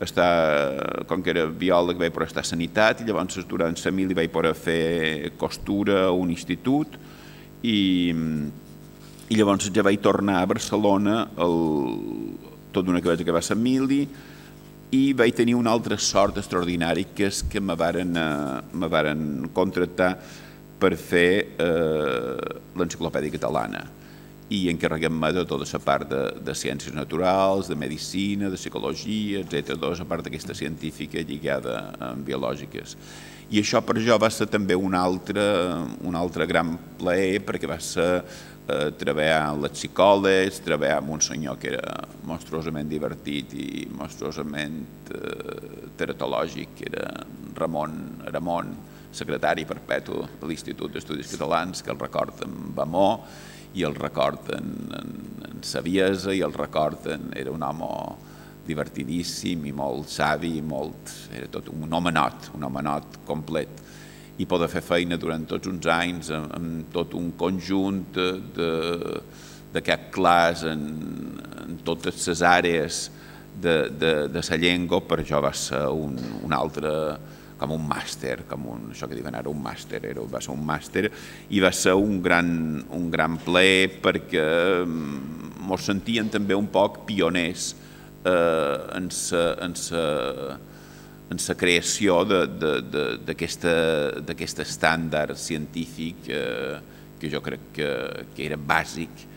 estar, 0.00 1.04
com 1.06 1.22
que 1.22 1.32
era 1.34 1.46
biòleg, 1.46 1.98
vaig 2.00 2.14
poder 2.14 2.30
estar 2.30 2.42
a 2.42 2.48
sanitat 2.48 3.02
i 3.02 3.06
llavors 3.08 3.44
durant 3.48 3.76
la 3.76 3.92
mili 3.92 4.16
vaig 4.16 4.30
poder 4.32 4.54
fer 4.56 5.32
costura 5.38 6.06
a 6.06 6.12
un 6.16 6.30
institut 6.30 6.96
i, 7.62 8.12
i 9.28 9.38
llavors 9.38 9.70
ja 9.70 9.84
vaig 9.84 10.00
tornar 10.00 10.40
a 10.40 10.48
Barcelona 10.48 11.28
el, 11.36 11.56
tot 12.72 12.86
d'una 12.86 13.02
que 13.02 13.12
vaig 13.12 13.22
acabar 13.22 13.44
la 13.48 13.58
mili 13.58 14.02
i 14.92 15.02
vaig 15.16 15.34
tenir 15.36 15.54
una 15.56 15.72
altra 15.72 15.96
sort 15.96 16.40
extraordinària 16.40 17.14
que 17.14 17.28
és 17.30 17.42
que 17.48 17.60
me 17.60 17.76
varen, 17.76 18.16
eh, 18.16 18.60
me 18.72 18.88
varen 18.92 19.50
contractar 19.52 20.16
per 20.82 20.96
fer 20.96 21.56
eh, 21.56 22.60
l'enciclopèdia 22.76 23.32
catalana 23.38 23.86
i 24.52 24.68
encarreguem-me 24.68 25.30
de 25.32 25.44
tota 25.48 25.64
la 25.64 25.80
part 25.80 26.10
de, 26.10 26.20
de 26.44 26.54
ciències 26.54 26.92
naturals, 26.92 27.70
de 27.70 27.76
medicina, 27.78 28.50
de 28.52 28.60
psicologia, 28.60 29.40
etc. 29.40 29.74
tota 29.78 29.94
la 29.96 30.08
part 30.08 30.26
d'aquesta 30.26 30.54
científica 30.54 31.22
lligada 31.24 31.78
amb 32.10 32.26
biològiques. 32.26 32.96
I 33.52 33.60
això 33.60 33.82
per 33.84 33.98
jo 34.00 34.16
va 34.20 34.30
ser 34.32 34.46
també 34.48 34.76
un 34.76 34.94
altre, 34.96 35.42
un 36.08 36.16
altre 36.16 36.46
gran 36.48 36.74
plaer, 37.00 37.40
perquè 37.44 37.68
va 37.68 37.78
ser 37.80 38.08
eh, 38.20 38.90
treballar 38.98 39.40
amb 39.50 39.66
les 39.66 39.74
psicòlegs, 39.76 40.62
treballar 40.64 41.00
amb 41.00 41.14
un 41.16 41.24
senyor 41.24 41.58
que 41.60 41.72
era 41.72 41.96
monstruosament 42.28 42.88
divertit 42.88 43.52
i 43.56 43.86
monstruosament 43.92 44.80
eh, 45.16 45.86
teratològic, 46.00 46.76
que 46.78 46.90
era 46.92 47.08
Ramon 47.56 47.96
Ramon, 48.28 48.72
secretari 49.12 49.66
perpetu 49.68 50.22
de 50.40 50.48
l'Institut 50.48 50.92
d'Estudis 50.92 51.32
Catalans, 51.34 51.84
que 51.84 51.92
el 51.92 52.00
record 52.00 52.44
amb 52.46 52.78
amor 52.80 53.18
i 53.74 53.84
el 53.86 53.94
record 53.96 54.50
en, 54.56 54.74
en, 54.98 55.14
en 55.48 55.62
saviesa 55.64 56.34
i 56.34 56.42
el 56.44 56.52
record 56.52 57.06
en, 57.12 57.30
era 57.38 57.52
un 57.54 57.62
home 57.64 57.88
divertidíssim 58.66 59.64
i 59.66 59.72
molt 59.74 60.10
savi, 60.12 60.60
molt, 60.62 61.10
era 61.34 61.48
tot 61.50 61.72
un 61.72 61.92
homenot, 61.92 62.52
un 62.56 62.66
homenot 62.68 63.22
complet. 63.26 63.80
I 64.38 64.46
poder 64.48 64.68
fer 64.72 64.82
feina 64.84 65.18
durant 65.20 65.44
tots 65.48 65.68
uns 65.70 65.86
anys 65.90 66.30
amb, 66.34 66.52
amb 66.56 66.92
tot 66.94 67.14
un 67.18 67.32
conjunt 67.38 68.04
d'aquest 69.74 70.08
clars 70.14 70.64
en, 70.68 70.86
en 71.64 71.76
totes 71.84 72.26
les 72.28 72.44
àrees 72.46 73.02
de, 73.60 73.90
de, 73.90 74.12
de 74.32 74.42
la 74.48 74.58
llengua, 74.58 75.02
per 75.04 75.20
això 75.20 75.42
va 75.44 75.52
ser 75.56 75.84
un, 75.92 76.16
un 76.42 76.54
altre, 76.56 76.92
com 77.62 77.76
un 77.76 77.84
màster, 77.86 78.42
com 78.50 78.66
un, 78.74 78.88
això 78.90 79.06
que 79.06 79.14
diuen 79.18 79.36
ara 79.38 79.50
un 79.50 79.60
màster, 79.62 80.00
era, 80.10 80.24
va 80.26 80.40
ser 80.42 80.52
un 80.54 80.64
màster, 80.66 81.06
i 81.54 81.62
va 81.62 81.70
ser 81.76 81.94
un 81.94 82.18
gran, 82.24 82.50
un 82.98 83.06
gran 83.12 83.38
ple 83.44 83.86
perquè 84.02 84.42
ens 84.82 84.90
mm, 85.62 85.78
sentien 85.78 86.30
també 86.32 86.58
un 86.58 86.66
poc 86.74 87.04
pioners 87.06 87.72
eh, 88.26 88.76
en 88.98 89.10
sa, 89.14 89.44
en 89.62 89.76
sa, 89.78 90.04
en 91.32 91.42
la 91.46 91.58
creació 91.58 92.22
d'aquest 92.26 93.66
estàndard 94.66 95.38
científic 95.38 96.16
eh, 96.28 96.80
que 97.20 97.30
jo 97.30 97.40
crec 97.44 97.68
que, 97.76 97.92
que 98.34 98.48
era 98.50 98.58
bàsic 98.58 99.12
eh, 99.22 99.31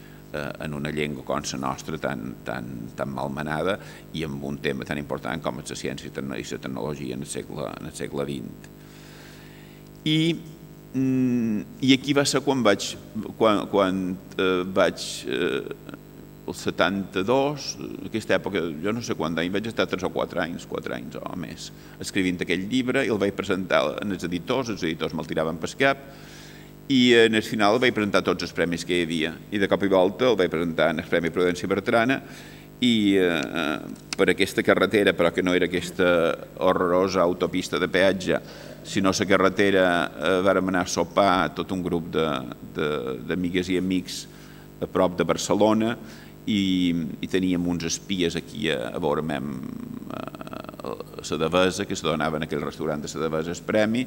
en 0.65 0.73
una 0.77 0.91
llengua 0.91 1.25
com 1.25 1.43
la 1.51 1.59
nostra 1.61 1.97
tan, 2.01 2.35
tan, 2.45 2.69
tan 2.95 3.11
malmenada 3.13 3.77
i 4.13 4.23
amb 4.27 4.43
un 4.43 4.57
tema 4.63 4.85
tan 4.85 4.99
important 5.01 5.41
com 5.43 5.61
la 5.61 5.77
ciència 5.77 6.09
i 6.09 6.13
la 6.15 6.59
tecnologia 6.59 7.15
en 7.15 7.25
el 7.25 7.29
segle, 7.29 7.69
en 7.79 7.91
el 7.91 7.95
segle 7.95 8.25
XX. 8.29 8.71
I, 10.05 10.17
mm, 10.93 11.61
i 11.81 11.93
aquí 11.93 12.13
va 12.13 12.25
ser 12.25 12.41
quan 12.45 12.63
vaig, 12.63 12.95
quan, 13.37 13.65
quan 13.71 14.01
eh, 14.37 14.63
vaig 14.63 15.05
eh, 15.25 15.63
el 16.45 16.53
72, 16.53 17.69
aquesta 18.05 18.35
època, 18.37 18.61
jo 18.83 18.93
no 18.93 19.01
sé 19.01 19.15
quant 19.17 19.33
d'any, 19.33 19.49
vaig 19.53 19.69
estar 19.71 19.87
3 19.89 20.05
o 20.05 20.11
4 20.13 20.43
anys, 20.43 20.67
4 20.69 20.95
anys 20.97 21.17
o 21.17 21.33
més, 21.41 21.71
escrivint 22.03 22.37
aquell 22.45 22.67
llibre 22.69 23.05
i 23.05 23.09
el 23.13 23.21
vaig 23.21 23.33
presentar 23.37 23.81
als 23.97 24.27
editors, 24.27 24.69
els 24.73 24.85
editors 24.85 25.15
me'l 25.17 25.29
tiraven 25.29 25.57
per 25.61 25.71
cap, 25.79 26.05
i 26.87 27.15
en 27.17 27.33
el 27.33 27.45
final 27.45 27.79
vaig 27.81 27.95
presentar 27.95 28.21
tots 28.25 28.45
els 28.45 28.53
premis 28.53 28.85
que 28.85 28.99
hi 28.99 29.05
havia, 29.07 29.31
i 29.51 29.61
de 29.61 29.69
cop 29.69 29.83
i 29.83 29.89
volta 29.89 30.29
el 30.29 30.37
vaig 30.37 30.51
presentar 30.53 30.91
en 30.93 31.01
el 31.01 31.09
Premi 31.09 31.31
Prudència 31.33 31.69
Bertrana, 31.69 32.19
i 32.83 33.15
eh, 33.17 33.79
per 34.17 34.27
aquesta 34.29 34.63
carretera, 34.65 35.13
però 35.15 35.31
que 35.33 35.43
no 35.43 35.55
era 35.55 35.65
aquesta 35.69 36.07
horrorosa 36.61 37.23
autopista 37.23 37.79
de 37.79 37.87
peatge, 37.89 38.39
sinó 38.85 39.13
la 39.17 39.25
carretera 39.25 39.85
eh, 40.05 40.41
vàrem 40.45 40.69
anar 40.69 40.83
a 40.85 40.91
sopar 40.91 41.55
tot 41.55 41.71
un 41.71 41.81
grup 41.81 42.11
d'amigues 42.13 43.71
i 43.73 43.79
amics 43.79 44.25
a 44.81 44.85
prop 44.91 45.17
de 45.17 45.23
Barcelona. 45.25 45.95
i, 45.95 46.24
i 46.45 47.27
teníem 47.31 47.67
uns 47.67 47.85
espies 47.89 48.35
aquí 48.37 48.69
a, 48.69 48.91
a 48.93 48.99
veure 49.01 49.23
a, 49.25 50.19
a 50.85 50.95
la 51.25 51.37
Devesa, 51.37 51.85
que 51.85 51.95
se 51.95 52.05
donaven 52.05 52.43
en 52.43 52.47
aquell 52.47 52.61
restaurant 52.61 53.01
de 53.01 53.09
la 53.13 53.21
Devesa 53.23 53.51
el 53.51 53.61
premi, 53.65 54.05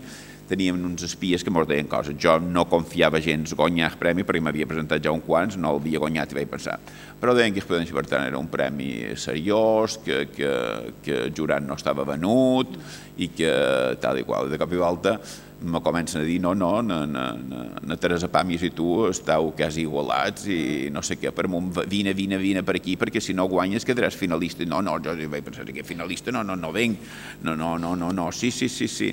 teníem 0.49 0.79
uns 0.85 1.03
espies 1.03 1.43
que 1.45 1.51
mos 1.51 1.67
deien 1.69 1.89
coses. 1.89 2.15
Jo 2.21 2.39
no 2.41 2.65
confiava 2.71 3.21
gens 3.21 3.55
guanyar 3.55 3.91
el 3.93 3.99
premi 3.99 4.25
perquè 4.25 4.43
m'havia 4.45 4.69
presentat 4.71 5.03
ja 5.05 5.13
un 5.13 5.25
quants, 5.25 5.59
no 5.59 5.75
l'havia 5.75 5.99
guanyat 5.99 6.33
i 6.33 6.39
vaig 6.39 6.49
pensar. 6.49 6.79
Però 7.19 7.35
deien 7.35 7.53
que 7.53 7.61
Expediència 7.61 7.97
Bertran 7.97 8.29
era 8.29 8.39
un 8.39 8.49
premi 8.49 9.17
seriós, 9.19 9.99
que, 10.05 10.29
que, 10.31 10.55
que 11.03 11.21
el 11.27 11.35
jurat 11.35 11.67
no 11.67 11.75
estava 11.75 12.07
venut 12.07 12.79
i 13.19 13.33
que 13.35 13.53
tal 14.01 14.23
i 14.23 14.25
qual. 14.25 14.49
De 14.49 14.61
cop 14.61 14.73
i 14.73 14.81
volta 14.81 15.19
me 15.61 15.81
comencen 15.81 16.23
a 16.23 16.25
dir 16.25 16.41
no, 16.41 16.55
no, 16.55 16.83
na, 16.83 17.05
na, 17.07 17.33
na, 17.35 17.65
na 17.83 17.97
Teresa 17.99 18.29
Pàmies 18.31 18.63
i 18.63 18.71
tu 18.71 19.09
estàu 19.09 19.51
quasi 19.59 19.83
igualats 19.83 20.47
i 20.47 20.89
no 20.95 21.03
sé 21.03 21.19
què, 21.19 21.33
per 21.35 21.49
un 21.51 21.73
vine, 21.91 22.15
vine, 22.15 22.39
vine 22.39 22.63
per 22.63 22.77
aquí, 22.79 22.95
perquè 23.01 23.21
si 23.23 23.35
no 23.35 23.49
guanyes 23.51 23.87
quedaràs 23.87 24.17
finalista. 24.19 24.67
No, 24.69 24.81
no, 24.85 24.99
jo 25.03 25.17
vaig 25.19 25.45
pensar 25.47 25.67
que 25.67 25.87
finalista 25.87 26.35
no, 26.35 26.45
no, 26.47 26.57
no 26.57 26.71
venc, 26.73 27.03
no, 27.43 27.57
no, 27.59 27.77
no, 27.79 27.97
no, 27.97 28.13
no, 28.13 28.31
sí, 28.33 28.51
sí, 28.51 28.69
sí, 28.69 28.89
sí. 28.89 29.11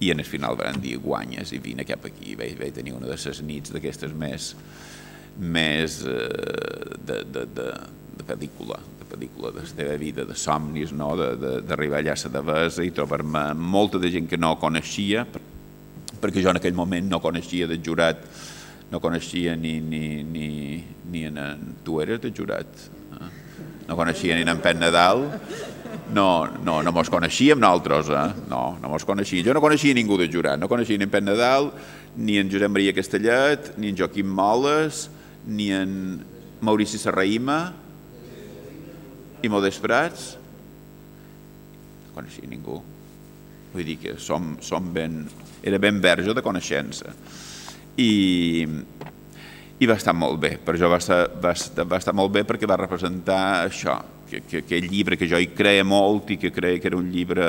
I 0.00 0.10
en 0.12 0.20
el 0.20 0.28
final 0.28 0.58
van 0.58 0.82
dir 0.82 0.98
guanyes 1.00 1.54
i 1.56 1.62
vine 1.62 1.86
cap 1.88 2.04
aquí. 2.04 2.34
Vaig, 2.36 2.58
vaig 2.58 2.74
tenir 2.76 2.96
una 2.96 3.06
de 3.06 3.16
les 3.16 3.42
nits 3.46 3.72
d'aquestes 3.72 4.12
més, 4.12 4.50
més 5.38 6.02
eh, 6.02 6.92
de, 6.98 7.22
de, 7.24 7.46
de, 7.46 7.72
de 8.18 8.26
pel·lícula, 8.26 8.82
pel·lícula 9.06 9.54
de 9.54 9.62
la 9.62 9.74
teva 9.78 9.96
vida, 10.02 10.26
de 10.26 10.34
somnis, 10.34 10.92
no? 10.92 11.14
d'arribar 11.16 12.02
allà 12.02 12.16
a 12.16 12.22
la 12.26 12.32
Devesa 12.40 12.84
i 12.84 12.90
trobar-me 12.90 13.52
molta 13.54 14.02
de 14.02 14.10
gent 14.10 14.26
que 14.28 14.36
no 14.36 14.56
coneixia, 14.60 15.24
perquè 16.20 16.42
jo 16.44 16.52
en 16.52 16.60
aquell 16.60 16.76
moment 16.76 17.08
no 17.10 17.22
coneixia 17.22 17.68
del 17.70 17.82
jurat, 17.84 18.22
no 18.90 19.00
coneixia 19.02 19.56
ni, 19.58 19.78
ni, 19.80 20.22
ni, 20.22 20.48
ni 21.10 21.24
en. 21.26 21.40
Tu 21.84 22.00
eres 22.04 22.20
del 22.22 22.34
jurat? 22.36 22.86
Eh? 23.16 23.30
No 23.88 23.96
coneixia 23.98 24.36
ni 24.36 24.46
en 24.46 24.62
Pet 24.62 24.78
Nadal, 24.78 25.24
no, 26.12 26.46
no, 26.62 26.80
no 26.82 26.92
mos 26.94 27.10
coneixíem 27.10 27.58
nosaltres, 27.58 28.10
eh? 28.10 28.46
no, 28.50 28.78
no 28.82 28.90
mos 28.92 29.04
coneixia. 29.06 29.44
Jo 29.46 29.54
no 29.56 29.62
coneixia 29.64 29.94
ningú 29.94 30.18
del 30.20 30.30
jurat, 30.32 30.58
no 30.60 30.68
coneixia 30.70 30.98
ni 30.98 31.06
en 31.06 31.12
Pet 31.12 31.26
Nadal, 31.26 31.70
ni 32.16 32.38
en 32.38 32.50
Josep 32.52 32.72
Maria 32.72 32.94
Castellet, 32.96 33.74
ni 33.78 33.90
en 33.90 33.98
Joaquim 33.98 34.26
Moles, 34.26 35.06
ni 35.46 35.70
en 35.74 36.18
Maurici 36.64 36.98
Serraïma 36.98 37.60
i 39.42 39.50
Modest 39.52 39.82
Prats. 39.84 40.28
No 42.06 42.14
coneixia 42.18 42.50
ningú. 42.50 42.80
Vull 43.74 43.84
dir 43.86 43.98
que 44.00 44.16
som, 44.22 44.54
som 44.64 44.88
ben, 44.94 45.24
era 45.66 45.80
ben 45.82 46.00
verge 46.00 46.34
de 46.34 46.44
coneixença. 46.44 47.12
I, 47.98 48.66
i 49.76 49.88
va 49.88 49.96
estar 49.98 50.14
molt 50.16 50.40
bé, 50.40 50.56
per 50.62 50.76
això 50.76 50.90
va 50.92 51.00
estar, 51.02 51.22
va, 51.42 51.52
estar, 51.56 51.86
va 51.88 52.00
estar 52.00 52.14
molt 52.16 52.32
bé 52.34 52.44
perquè 52.48 52.68
va 52.68 52.78
representar 52.80 53.40
això, 53.66 53.98
que, 54.30 54.42
que 54.46 54.62
aquell 54.64 54.90
llibre 54.90 55.18
que 55.18 55.28
jo 55.30 55.40
hi 55.40 55.50
creia 55.54 55.84
molt 55.86 56.32
i 56.34 56.38
que 56.40 56.52
creia 56.54 56.80
que 56.80 56.90
era 56.90 57.00
un 57.00 57.10
llibre 57.12 57.46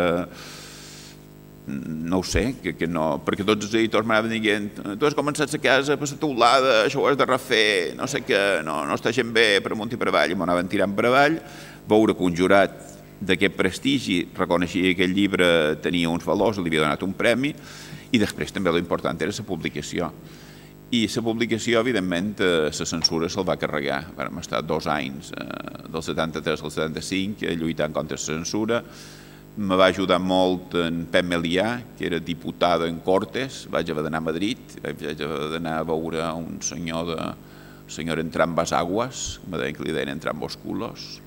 no 1.67 2.19
ho 2.21 2.23
sé, 2.23 2.55
que, 2.63 2.77
que 2.79 2.87
no, 2.87 3.17
perquè 3.25 3.43
tots 3.43 3.67
els 3.67 3.73
editors 3.75 4.07
m'anaven 4.07 4.31
dient 4.39 4.69
tu 4.95 5.07
has 5.07 5.15
començat 5.17 5.51
a 5.51 5.59
casa 5.59 5.97
per 5.99 6.07
la 6.07 6.19
teulada, 6.21 6.75
això 6.85 7.01
ho 7.01 7.07
has 7.09 7.17
de 7.19 7.27
refer, 7.27 7.93
no 7.97 8.07
sé 8.07 8.21
què, 8.23 8.39
no, 8.63 8.79
no 8.87 8.95
està 8.95 9.11
gent 9.15 9.33
bé 9.35 9.59
per 9.63 9.73
amunt 9.75 9.91
i 9.91 9.99
per 9.99 10.07
avall, 10.07 10.31
i 10.31 10.37
m'anaven 10.39 10.71
tirant 10.71 10.95
per 10.95 11.09
avall, 11.09 11.35
veure 11.91 12.15
que 12.15 12.23
un 12.23 12.37
jurat 12.39 12.77
d'aquest 13.19 13.57
prestigi 13.57 14.21
reconeixia 14.37 14.93
que 14.93 14.95
aquell 14.95 15.15
llibre 15.17 15.49
tenia 15.83 16.09
uns 16.09 16.23
valors, 16.23 16.61
li 16.61 16.71
havia 16.71 16.85
donat 16.85 17.03
un 17.03 17.15
premi, 17.17 17.51
i 18.11 18.19
després 18.21 18.53
també 18.55 18.71
l'important 18.73 19.19
era 19.21 19.33
la 19.35 19.47
publicació. 19.47 20.11
I 20.87 21.01
la 21.11 21.21
publicació, 21.21 21.81
evidentment, 21.83 22.39
eh, 22.39 22.69
la 22.71 22.85
censura 22.87 23.27
se'l 23.27 23.43
va 23.47 23.57
carregar. 23.59 24.05
Vam 24.15 24.39
estar 24.39 24.61
dos 24.63 24.87
anys, 24.87 25.33
eh, 25.33 25.89
del 25.91 26.01
73 26.01 26.63
al 26.63 26.71
75, 26.71 27.43
eh, 27.43 27.55
lluitant 27.55 27.93
contra 27.93 28.15
la 28.15 28.23
censura. 28.23 28.83
Me 29.57 29.75
va 29.75 29.87
ajudar 29.87 30.19
molt 30.19 30.75
en 30.75 31.05
Pep 31.11 31.25
Melià, 31.25 31.81
que 31.97 32.05
era 32.05 32.19
diputada 32.19 32.87
en 32.87 32.99
Cortes. 32.99 33.67
Vaig 33.69 33.89
haver 33.89 34.03
d'anar 34.03 34.19
a 34.19 34.27
Madrid, 34.31 34.57
vaig 34.81 35.21
haver 35.21 35.49
d'anar 35.51 35.79
a 35.79 35.83
veure 35.83 36.23
un 36.33 36.61
senyor 36.61 37.05
de 37.07 37.33
senyor 37.87 38.19
Entrambas 38.19 38.73
Aguas, 38.73 39.39
me 39.47 39.57
deien 39.57 39.75
que 39.75 39.83
li 39.83 39.95
deien 39.95 40.09
Entrambos 40.09 40.57
Culos, 40.57 41.21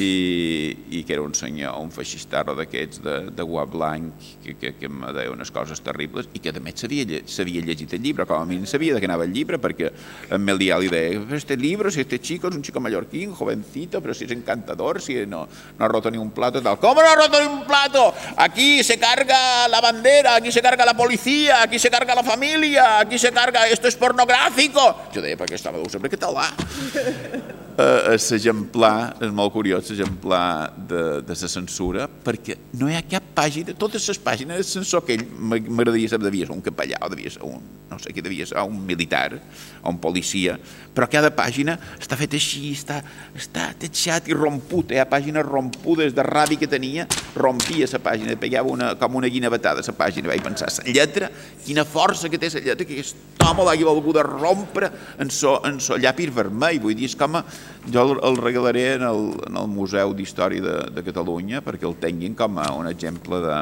i, 0.00 0.76
i 0.90 1.02
que 1.04 1.14
era 1.16 1.22
un 1.22 1.34
senyor, 1.34 1.78
un 1.82 1.90
feixistarro 1.94 2.54
d'aquests 2.58 3.02
de, 3.04 3.16
de 3.34 3.46
guap 3.46 3.72
blanc 3.74 4.28
que, 4.44 4.54
que, 4.58 4.72
que 4.78 4.88
em 4.90 5.04
deia 5.16 5.32
unes 5.32 5.52
coses 5.54 5.82
terribles 5.84 6.28
i 6.34 6.42
que 6.42 6.52
a 6.54 6.62
més 6.62 6.80
sabia 6.80 7.62
llegit 7.64 7.94
el 7.94 8.02
llibre, 8.02 8.26
com 8.28 8.40
a 8.40 8.48
mínim 8.48 8.66
sabia 8.66 8.94
de 8.94 9.02
què 9.02 9.08
anava 9.08 9.26
el 9.28 9.34
llibre 9.34 9.60
perquè 9.62 9.90
en 10.34 10.44
Melià 10.44 10.78
li 10.80 10.90
deia, 10.92 11.22
este 11.36 11.56
libro, 11.56 11.90
si 11.90 12.00
este 12.00 12.20
chico 12.20 12.48
es 12.48 12.56
un 12.56 12.62
chico 12.62 12.80
mallorquín, 12.80 13.34
jovencito, 13.34 14.00
pero 14.00 14.14
si 14.14 14.24
es 14.24 14.32
encantador, 14.32 15.00
si 15.02 15.26
no, 15.26 15.46
no 15.78 15.84
ha 15.84 15.88
roto 15.88 16.10
ni 16.10 16.18
un 16.18 16.30
plato, 16.30 16.62
tal. 16.62 16.78
¿Cómo 16.78 17.02
no 17.02 17.08
ha 17.08 17.14
roto 17.16 17.40
ni 17.40 17.46
un 17.46 17.64
plato? 17.66 18.14
Aquí 18.36 18.82
se 18.82 18.98
carga 18.98 19.68
la 19.68 19.80
bandera, 19.80 20.36
aquí 20.36 20.52
se 20.52 20.62
carga 20.62 20.84
la 20.84 20.96
policía, 20.96 21.62
aquí 21.62 21.78
se 21.78 21.90
carga 21.90 22.14
la 22.14 22.22
familia, 22.22 23.00
aquí 23.00 23.18
se 23.18 23.32
carga, 23.32 23.68
esto 23.68 23.88
es 23.88 23.96
pornográfico. 23.96 25.08
Jo 25.14 25.22
deia, 25.22 25.38
perquè 25.38 25.58
estava 25.58 25.78
dur 25.78 25.90
sempre 25.90 26.10
català 26.12 26.48
eh, 26.94 27.57
l'exemplar, 27.78 29.14
és 29.22 29.30
molt 29.30 29.52
curiós 29.54 29.86
l'exemplar 29.86 30.72
de, 30.74 31.02
de 31.22 31.34
la 31.38 31.48
censura, 31.48 32.08
perquè 32.08 32.56
no 32.74 32.88
hi 32.90 32.96
ha 32.98 33.04
cap 33.06 33.22
pàgina, 33.36 33.74
totes 33.78 34.08
les 34.10 34.18
pàgines 34.18 34.58
de 34.58 34.66
censor 34.66 35.04
que 35.06 35.14
ell 35.14 35.22
m'agradaria 35.38 36.10
saber, 36.10 36.26
devia 36.26 36.48
ser 36.48 36.56
un 36.56 36.64
capellà 36.64 36.98
o 37.06 37.10
devia 37.12 37.30
ser 37.30 37.44
un, 37.46 37.62
no 37.88 37.98
sé 38.02 38.10
qui 38.12 38.24
devia 38.24 38.46
ser, 38.50 38.58
un 38.66 38.82
militar 38.84 39.38
o 39.38 39.92
un 39.92 40.00
policia, 40.02 40.56
però 40.94 41.06
cada 41.06 41.30
pàgina 41.30 41.76
està 42.00 42.18
feta 42.18 42.34
així, 42.34 42.72
està, 42.74 42.98
està 43.38 43.68
teixat 43.78 44.26
i 44.26 44.34
romput, 44.34 44.90
hi 44.90 44.98
ha 44.98 45.06
pàgines 45.06 45.46
rompudes 45.46 46.16
de 46.16 46.26
ràbia 46.26 46.58
que 46.58 46.66
tenia, 46.66 47.06
rompia 47.38 47.86
la 47.92 48.02
pàgina, 48.02 48.34
pegava 48.40 48.74
una, 48.74 48.90
com 48.98 49.22
una 49.22 49.30
guinevetada 49.30 49.86
a 49.86 49.86
la 49.86 49.98
pàgina, 50.02 50.32
vaig 50.32 50.42
pensar, 50.42 50.72
la 50.82 50.98
lletra, 50.98 51.30
quina 51.62 51.86
força 51.86 52.26
que 52.28 52.42
té 52.42 52.50
la 52.56 52.66
lletra, 52.72 52.88
que 52.88 52.98
aquest 52.98 53.38
home 53.48 53.64
l'hagi 53.64 53.86
volgut 53.86 54.18
rompre 54.26 54.90
en 55.22 55.30
so, 55.30 55.60
en 55.64 55.78
so 55.80 55.96
llapis 55.96 56.34
vermell, 56.34 56.82
vull 56.82 56.96
dir, 56.98 57.06
és 57.06 57.14
com 57.16 57.38
a, 57.38 57.44
jo 57.88 58.04
el, 58.04 58.16
el 58.26 58.40
regalaré 58.40 58.86
en 58.94 59.04
el, 59.08 59.28
en 59.48 59.60
el 59.60 59.68
Museu 59.72 60.14
d'Història 60.16 60.64
de, 60.64 60.78
de 60.96 61.04
Catalunya 61.06 61.62
perquè 61.64 61.88
el 61.88 61.96
tinguin 62.00 62.34
com 62.38 62.58
a 62.60 62.70
un 62.76 62.90
exemple 62.90 63.40
de 63.44 63.60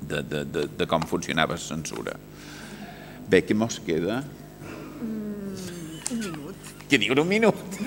de, 0.00 0.22
de, 0.22 0.44
de, 0.44 0.66
de 0.78 0.86
com 0.88 1.04
funcionava 1.06 1.56
la 1.56 1.62
censura. 1.62 2.16
Bé, 3.30 3.42
què 3.46 3.54
mos 3.54 3.78
queda? 3.84 4.20
Mm, 5.00 5.54
un 6.16 6.24
minut. 6.24 6.72
Què 6.90 6.98
diu 6.98 7.14
un 7.14 7.28
minut? 7.28 7.78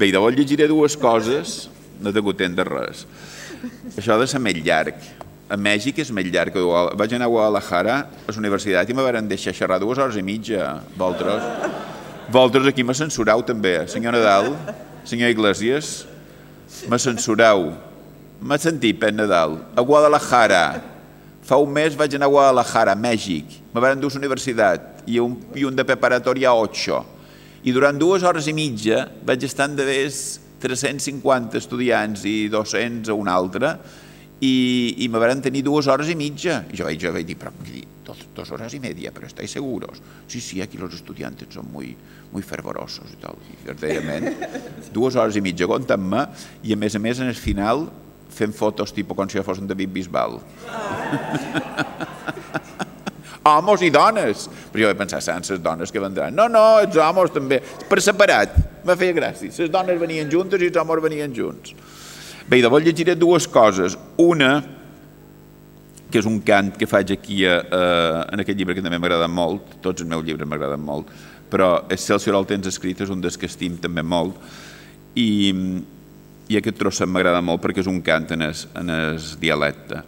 Bé, 0.00 0.10
vol 0.16 0.36
llegiré 0.36 0.68
dues 0.68 0.96
coses, 1.00 1.68
no 2.00 2.12
t'he 2.12 2.48
de 2.56 2.64
res. 2.64 3.06
Això 3.96 4.18
de 4.18 4.26
ser 4.26 4.40
més 4.40 4.60
llarg. 4.64 4.96
A 5.50 5.56
Mèxic 5.58 5.98
és 5.98 6.12
més 6.14 6.28
llarg. 6.30 6.54
Vaig 6.96 7.14
anar 7.14 7.26
a 7.26 7.32
Guadalajara, 7.32 7.96
a 8.26 8.32
la 8.32 8.38
universitat, 8.38 8.88
i 8.88 8.94
me 8.94 9.02
van 9.02 9.28
deixar 9.28 9.52
xerrar 9.52 9.80
dues 9.80 9.98
hores 9.98 10.16
i 10.16 10.22
mitja. 10.22 10.80
Vosaltres, 10.96 11.42
vosaltres 12.30 12.70
aquí 12.70 12.84
me 12.86 12.94
censurau 12.94 13.42
també. 13.46 13.74
Senyor 13.90 14.14
Nadal, 14.14 14.54
senyor 15.04 15.32
Iglesias, 15.34 16.06
me 16.88 16.98
censurau. 16.98 17.72
M'ha 18.40 18.56
sentit, 18.58 18.98
Pep 19.00 19.14
Nadal. 19.14 19.58
A 19.76 19.82
Guadalajara. 19.84 20.64
Fa 21.44 21.58
un 21.60 21.72
mes 21.74 21.96
vaig 21.98 22.14
anar 22.16 22.28
a 22.30 22.32
Guadalajara, 22.32 22.94
a 22.94 23.00
Mèxic. 23.00 23.58
Me 23.74 23.82
van 23.82 24.00
dur 24.00 24.12
a 24.12 24.14
la 24.14 24.22
universitat 24.22 25.02
i 25.10 25.18
un, 25.20 25.34
i 25.58 25.66
un 25.66 25.76
de 25.76 25.84
preparatòria 25.84 26.52
a 26.52 26.54
8. 26.54 27.00
I 27.66 27.74
durant 27.76 27.98
dues 27.98 28.22
hores 28.24 28.46
i 28.48 28.54
mitja 28.56 29.04
vaig 29.26 29.44
estar 29.44 29.68
de 29.68 29.84
vés 29.84 30.38
350 30.62 31.58
estudiants 31.58 32.24
i 32.28 32.48
200 32.52 33.10
a 33.10 33.16
una 33.16 33.34
altra 33.34 33.74
i, 34.40 35.04
i 35.04 35.08
me 35.08 35.20
van 35.20 35.42
tenir 35.44 35.64
dues 35.66 35.88
hores 35.88 36.08
i 36.08 36.16
mitja. 36.16 36.62
I 36.70 36.78
jo 36.78 36.88
jo 36.88 37.12
vaig 37.12 37.26
dir, 37.26 37.36
però 37.36 37.52
dos, 38.04 38.18
dos 38.34 38.50
hores 38.50 38.74
i 38.74 38.80
media, 38.80 39.12
però 39.12 39.26
estáis 39.26 39.50
seguros? 39.50 40.00
Sí, 40.26 40.40
sí, 40.40 40.62
aquí 40.62 40.78
los 40.78 40.94
estudiantes 40.94 41.48
son 41.52 41.70
muy, 41.72 41.96
muy 42.30 42.42
fervorosos 42.46 43.10
i 43.12 43.18
tal. 43.22 43.38
I 43.50 43.58
verdaderament, 43.66 44.30
dues 44.94 45.16
hores 45.18 45.36
i 45.36 45.42
mitja 45.44 45.68
comptant-me 45.70 46.26
i 46.62 46.74
a 46.74 46.78
més 46.78 46.94
a 46.94 47.02
més 47.02 47.20
en 47.22 47.30
el 47.32 47.38
final 47.38 47.88
fent 48.30 48.54
fotos 48.54 48.94
tipus 48.94 49.18
com 49.18 49.28
si 49.28 49.40
jo 49.40 49.44
fos 49.46 49.58
un 49.62 49.68
David 49.70 49.90
Bisbal. 49.94 50.38
homes 53.44 53.82
i 53.82 53.90
dones. 53.90 54.48
Però 54.70 54.84
jo 54.84 54.90
vaig 54.90 54.98
pensar, 54.98 55.20
seran 55.24 55.46
les 55.46 55.62
dones 55.62 55.92
que 55.92 56.02
vendran. 56.02 56.34
No, 56.36 56.48
no, 56.48 56.80
els 56.82 56.96
homes 57.00 57.32
també, 57.34 57.60
per 57.88 58.00
separat. 58.04 58.56
Me 58.86 58.96
feia 58.96 59.16
gràcia. 59.16 59.52
Les 59.56 59.72
dones 59.72 60.00
venien 60.00 60.30
juntes 60.30 60.60
i 60.60 60.70
els 60.70 60.76
homes 60.80 61.02
venien 61.02 61.32
junts. 61.34 61.74
Bé, 62.50 62.60
vol 62.66 62.84
llegiré 62.84 63.16
dues 63.16 63.46
coses. 63.48 63.96
Una, 64.18 64.52
que 66.10 66.18
és 66.18 66.26
un 66.26 66.40
cant 66.42 66.72
que 66.76 66.88
faig 66.90 67.12
aquí 67.14 67.44
a, 67.46 67.60
a, 67.60 67.82
en 68.34 68.42
aquest 68.42 68.58
llibre 68.58 68.74
que 68.74 68.82
també 68.82 68.98
m'agrada 68.98 69.28
molt, 69.30 69.76
tots 69.82 70.02
els 70.02 70.10
meus 70.10 70.24
llibres 70.26 70.48
m'agraden 70.48 70.82
molt, 70.82 71.12
però 71.50 71.84
Excelsior 71.90 72.38
el 72.38 72.48
tens 72.48 72.68
escrit 72.70 73.00
és 73.02 73.10
un 73.10 73.20
dels 73.20 73.36
que 73.36 73.50
estim 73.50 73.76
també 73.82 74.04
molt, 74.06 74.36
i, 75.18 75.52
i 76.48 76.58
aquest 76.58 76.78
trosset 76.78 77.10
m'agrada 77.10 77.42
molt 77.42 77.62
perquè 77.62 77.82
és 77.82 77.90
un 77.90 78.00
cant 78.06 78.30
en 78.36 78.46
el, 78.46 78.66
en 78.78 78.94
el 78.94 79.18
dialecte. 79.42 80.04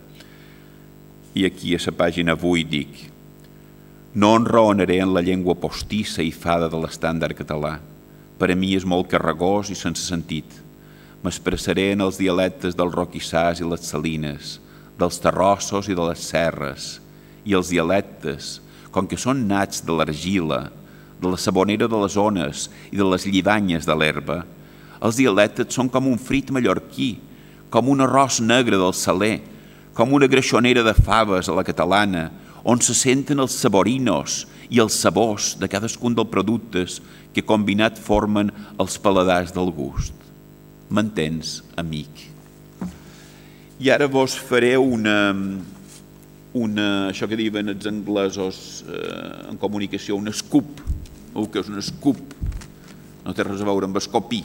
I 1.34 1.46
aquí 1.48 1.74
a 1.74 1.80
la 1.82 1.96
pàgina 1.96 2.36
8 2.36 2.68
dic 2.70 3.08
no 4.14 4.34
enraonaré 4.36 4.98
en 5.00 5.14
la 5.14 5.22
llengua 5.24 5.54
postissa 5.56 6.20
i 6.20 6.32
fada 6.36 6.68
de 6.68 6.76
l'estàndard 6.76 7.32
català. 7.32 7.78
Per 8.36 8.50
a 8.52 8.56
mi 8.58 8.74
és 8.76 8.84
molt 8.84 9.08
carregós 9.08 9.70
i 9.72 9.76
sense 9.78 10.04
sentit. 10.04 10.58
M'expressaré 11.24 11.92
en 11.94 12.04
els 12.04 12.18
dialectes 12.20 12.76
del 12.76 12.92
roquissàs 12.92 13.62
i 13.62 13.68
les 13.68 13.86
salines, 13.88 14.58
dels 15.00 15.16
terrossos 15.22 15.88
i 15.88 15.96
de 15.96 16.04
les 16.10 16.26
serres, 16.28 16.98
i 17.48 17.56
els 17.56 17.72
dialectes, 17.72 18.58
com 18.92 19.08
que 19.08 19.16
són 19.16 19.46
nats 19.48 19.80
de 19.86 19.96
l'argila, 19.96 20.66
de 21.22 21.30
la 21.30 21.38
sabonera 21.38 21.88
de 21.88 22.02
les 22.02 22.16
ones 22.18 22.66
i 22.90 22.98
de 22.98 23.06
les 23.06 23.24
lliganyes 23.26 23.86
de 23.86 23.96
l'herba, 23.96 24.42
els 25.02 25.18
dialectes 25.18 25.74
són 25.74 25.88
com 25.90 26.10
un 26.10 26.18
frit 26.18 26.52
mallorquí, 26.54 27.16
com 27.72 27.88
un 27.90 28.04
arròs 28.04 28.40
negre 28.44 28.78
del 28.78 28.94
saler, 28.94 29.40
com 29.96 30.12
una 30.14 30.28
greixonera 30.30 30.84
de 30.86 30.94
faves 30.94 31.48
a 31.48 31.56
la 31.56 31.64
catalana, 31.66 32.30
on 32.64 32.80
se 32.80 32.94
senten 32.94 33.42
els 33.42 33.56
saborinos 33.58 34.44
i 34.70 34.80
els 34.82 34.94
sabors 34.94 35.54
de 35.58 35.68
cadascun 35.68 36.14
dels 36.14 36.30
productes 36.30 37.00
que 37.34 37.44
combinat 37.44 37.98
formen 37.98 38.52
els 38.80 38.98
paladars 39.02 39.52
del 39.54 39.72
gust. 39.74 40.14
M'entens, 40.92 41.60
amic? 41.80 42.28
I 43.82 43.90
ara 43.90 44.06
vos 44.06 44.36
faré 44.38 44.76
una, 44.78 45.32
una, 46.54 46.88
això 47.10 47.26
que 47.26 47.38
diuen 47.40 47.72
els 47.72 47.88
anglesos 47.88 48.58
eh, 48.86 49.50
en 49.50 49.58
comunicació, 49.58 50.20
un 50.20 50.30
scoop, 50.30 50.82
o 51.34 51.46
que 51.50 51.62
és 51.62 51.70
un 51.72 51.80
scoop, 51.82 52.20
no 53.22 53.34
té 53.34 53.46
res 53.46 53.62
a 53.62 53.68
veure 53.68 53.88
amb 53.88 53.98
escopir, 54.00 54.42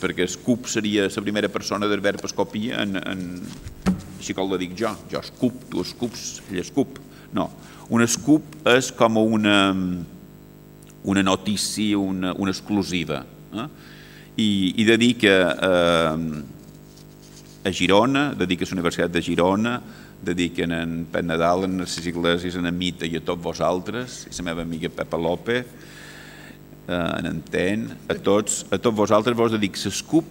perquè 0.00 0.26
scoop 0.28 0.68
seria 0.68 1.08
la 1.08 1.24
primera 1.24 1.48
persona 1.48 1.88
del 1.88 2.02
verb 2.04 2.24
escopir 2.26 2.72
en, 2.76 2.98
en, 3.00 3.22
així 4.18 4.36
com 4.36 4.50
la 4.50 4.58
dic 4.60 4.74
jo, 4.78 4.92
jo 5.10 5.22
scoop, 5.24 5.66
tu 5.70 5.84
scoops, 5.84 6.42
ell 6.50 6.64
scoop. 6.64 7.00
No, 7.34 7.48
un 7.92 8.04
scoop 8.08 8.68
és 8.70 8.90
com 8.96 9.18
una, 9.20 9.58
una 11.04 11.22
notícia, 11.22 11.98
una, 11.98 12.32
una 12.38 12.52
exclusiva. 12.54 13.24
Eh? 13.52 13.68
I, 14.36 14.48
I 14.82 14.86
de 14.88 14.96
dir 14.98 15.12
que 15.20 15.34
eh, 15.34 16.42
a 17.64 17.72
Girona, 17.72 18.32
dedica 18.36 18.64
a 18.64 18.70
la 18.70 18.76
Universitat 18.78 19.12
de 19.12 19.22
Girona, 19.22 19.78
dediquen 20.24 20.72
en 20.72 21.06
Pep 21.12 21.24
Nadal, 21.24 21.64
en 21.64 21.78
Narcís 21.78 22.06
Iglesias, 22.08 22.56
en 22.56 22.66
Amita 22.68 23.06
i 23.06 23.18
a 23.18 23.22
tots 23.24 23.42
vosaltres, 23.44 24.24
i 24.30 24.34
la 24.38 24.48
meva 24.50 24.64
amiga 24.64 24.90
Pepa 24.92 25.20
López, 25.20 25.92
en 26.88 27.28
Entén, 27.30 27.88
a 28.08 28.14
tots, 28.14 28.64
a 28.70 28.78
tots 28.78 28.96
vosaltres 28.96 29.36
vos 29.36 29.52
dedico 29.54 29.80
l'escup 29.84 30.26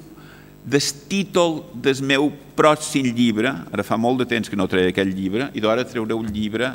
del 0.64 0.90
títol 1.10 1.64
del 1.74 2.02
meu 2.06 2.30
pròxim 2.56 3.10
llibre, 3.12 3.52
ara 3.74 3.84
fa 3.84 3.98
molt 3.98 4.22
de 4.24 4.30
temps 4.30 4.50
que 4.50 4.60
no 4.60 4.70
treia 4.72 4.94
aquell 4.94 5.12
llibre, 5.12 5.50
i 5.54 5.62
d'ara 5.64 5.84
treuré 5.84 6.16
un 6.16 6.30
llibre 6.32 6.72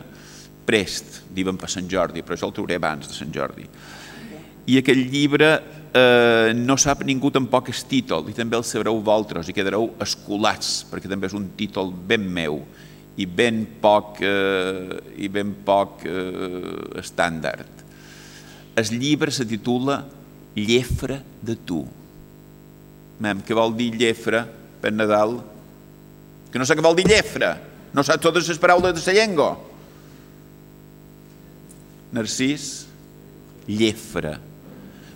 prest, 0.69 1.23
diuen 1.33 1.57
per 1.57 1.71
Sant 1.73 1.89
Jordi, 1.89 2.23
però 2.23 2.37
això 2.37 2.51
el 2.51 2.57
trauré 2.57 2.77
abans 2.77 3.09
de 3.09 3.17
Sant 3.17 3.33
Jordi. 3.33 3.65
I 4.69 4.77
aquell 4.83 5.07
llibre 5.09 5.49
eh, 5.97 6.53
no 6.53 6.77
sap 6.77 7.07
ningú 7.09 7.31
tampoc 7.33 7.71
el 7.73 7.81
títol 7.89 8.29
i 8.29 8.37
també 8.37 8.59
el 8.59 8.67
sabreu 8.69 9.01
vosaltres 9.01 9.49
i 9.49 9.57
quedareu 9.57 9.95
escolats 10.05 10.83
perquè 10.91 11.09
també 11.09 11.31
és 11.31 11.37
un 11.39 11.49
títol 11.57 11.95
ben 12.11 12.27
meu 12.29 12.61
i 13.19 13.27
ben 13.27 13.65
poc, 13.81 14.21
eh, 14.23 15.01
i 15.17 15.29
ben 15.33 15.57
poc 15.65 16.05
eh, 16.07 17.01
estàndard. 17.01 17.78
El 18.79 18.99
llibre 18.99 19.35
se 19.35 19.47
titula 19.49 20.05
Llefra 20.55 21.21
de 21.43 21.55
tu. 21.55 21.85
Mem, 23.23 23.43
què 23.43 23.55
vol 23.55 23.75
dir 23.79 23.93
llefra 23.99 24.45
per 24.83 24.93
Nadal? 24.95 25.39
Que 26.53 26.59
no 26.59 26.67
sé 26.67 26.77
què 26.79 26.85
vol 26.85 26.99
dir 26.99 27.07
llefra. 27.11 27.57
No 27.95 28.05
saps 28.07 28.23
totes 28.23 28.51
les 28.51 28.61
paraules 28.63 28.95
de 28.95 29.03
la 29.03 29.17
llengua. 29.19 29.53
Narcís, 32.15 32.69
llefra 33.67 34.39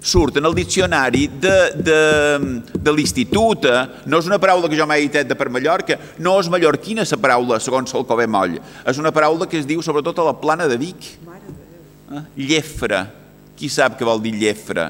surt 0.02 0.36
en 0.36 0.44
el 0.44 0.54
diccionari 0.54 1.28
de, 1.28 1.56
de, 1.76 2.62
de 2.74 2.92
l'institut, 2.92 3.64
eh? 3.70 3.84
no 4.10 4.18
és 4.18 4.26
una 4.26 4.40
paraula 4.42 4.68
que 4.68 4.76
jo 4.76 4.86
m'he 4.90 4.98
dit 5.04 5.22
de 5.28 5.36
per 5.38 5.48
Mallorca, 5.54 5.96
no 6.18 6.34
és 6.42 6.50
mallorquina 6.50 7.06
la 7.06 7.18
paraula, 7.22 7.60
segons 7.62 7.94
el 7.94 8.06
Cové 8.08 8.26
Moll, 8.26 8.58
és 8.58 8.98
una 8.98 9.14
paraula 9.14 9.46
que 9.46 9.60
es 9.62 9.68
diu 9.68 9.82
sobretot 9.82 10.18
a 10.18 10.26
la 10.26 10.34
plana 10.42 10.66
de 10.68 10.78
Vic. 10.80 11.12
Eh? 12.10 12.24
Llefra. 12.50 13.06
Qui 13.62 13.68
sap 13.70 13.94
què 13.94 14.02
vol 14.02 14.18
dir 14.18 14.32
llefra? 14.34 14.88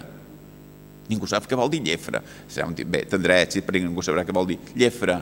Ningú 1.11 1.29
sap 1.29 1.45
què 1.45 1.57
vol 1.61 1.69
dir 1.69 1.83
llefra. 1.85 2.23
Bé, 2.89 3.03
tindrà 3.05 3.37
èxit, 3.45 3.67
però 3.67 3.77
ningú 3.77 4.01
sabrà 4.01 4.25
què 4.25 4.33
vol 4.33 4.47
dir 4.49 4.57
llefra. 4.81 5.19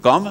Com? 0.00 0.30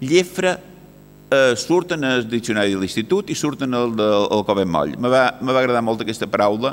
Llefra 0.00 0.54
eh, 0.56 1.52
surten 1.60 2.08
el 2.08 2.24
diccionari 2.24 2.72
de 2.72 2.80
l'institut 2.80 3.28
i 3.28 3.36
surten 3.36 3.76
el 3.76 3.92
del 3.98 4.44
Covent 4.48 4.72
Moll. 4.72 4.94
Me 4.96 5.10
va, 5.12 5.26
me 5.42 5.52
va 5.52 5.60
agradar 5.60 5.82
molt 5.84 6.00
aquesta 6.00 6.30
paraula 6.30 6.72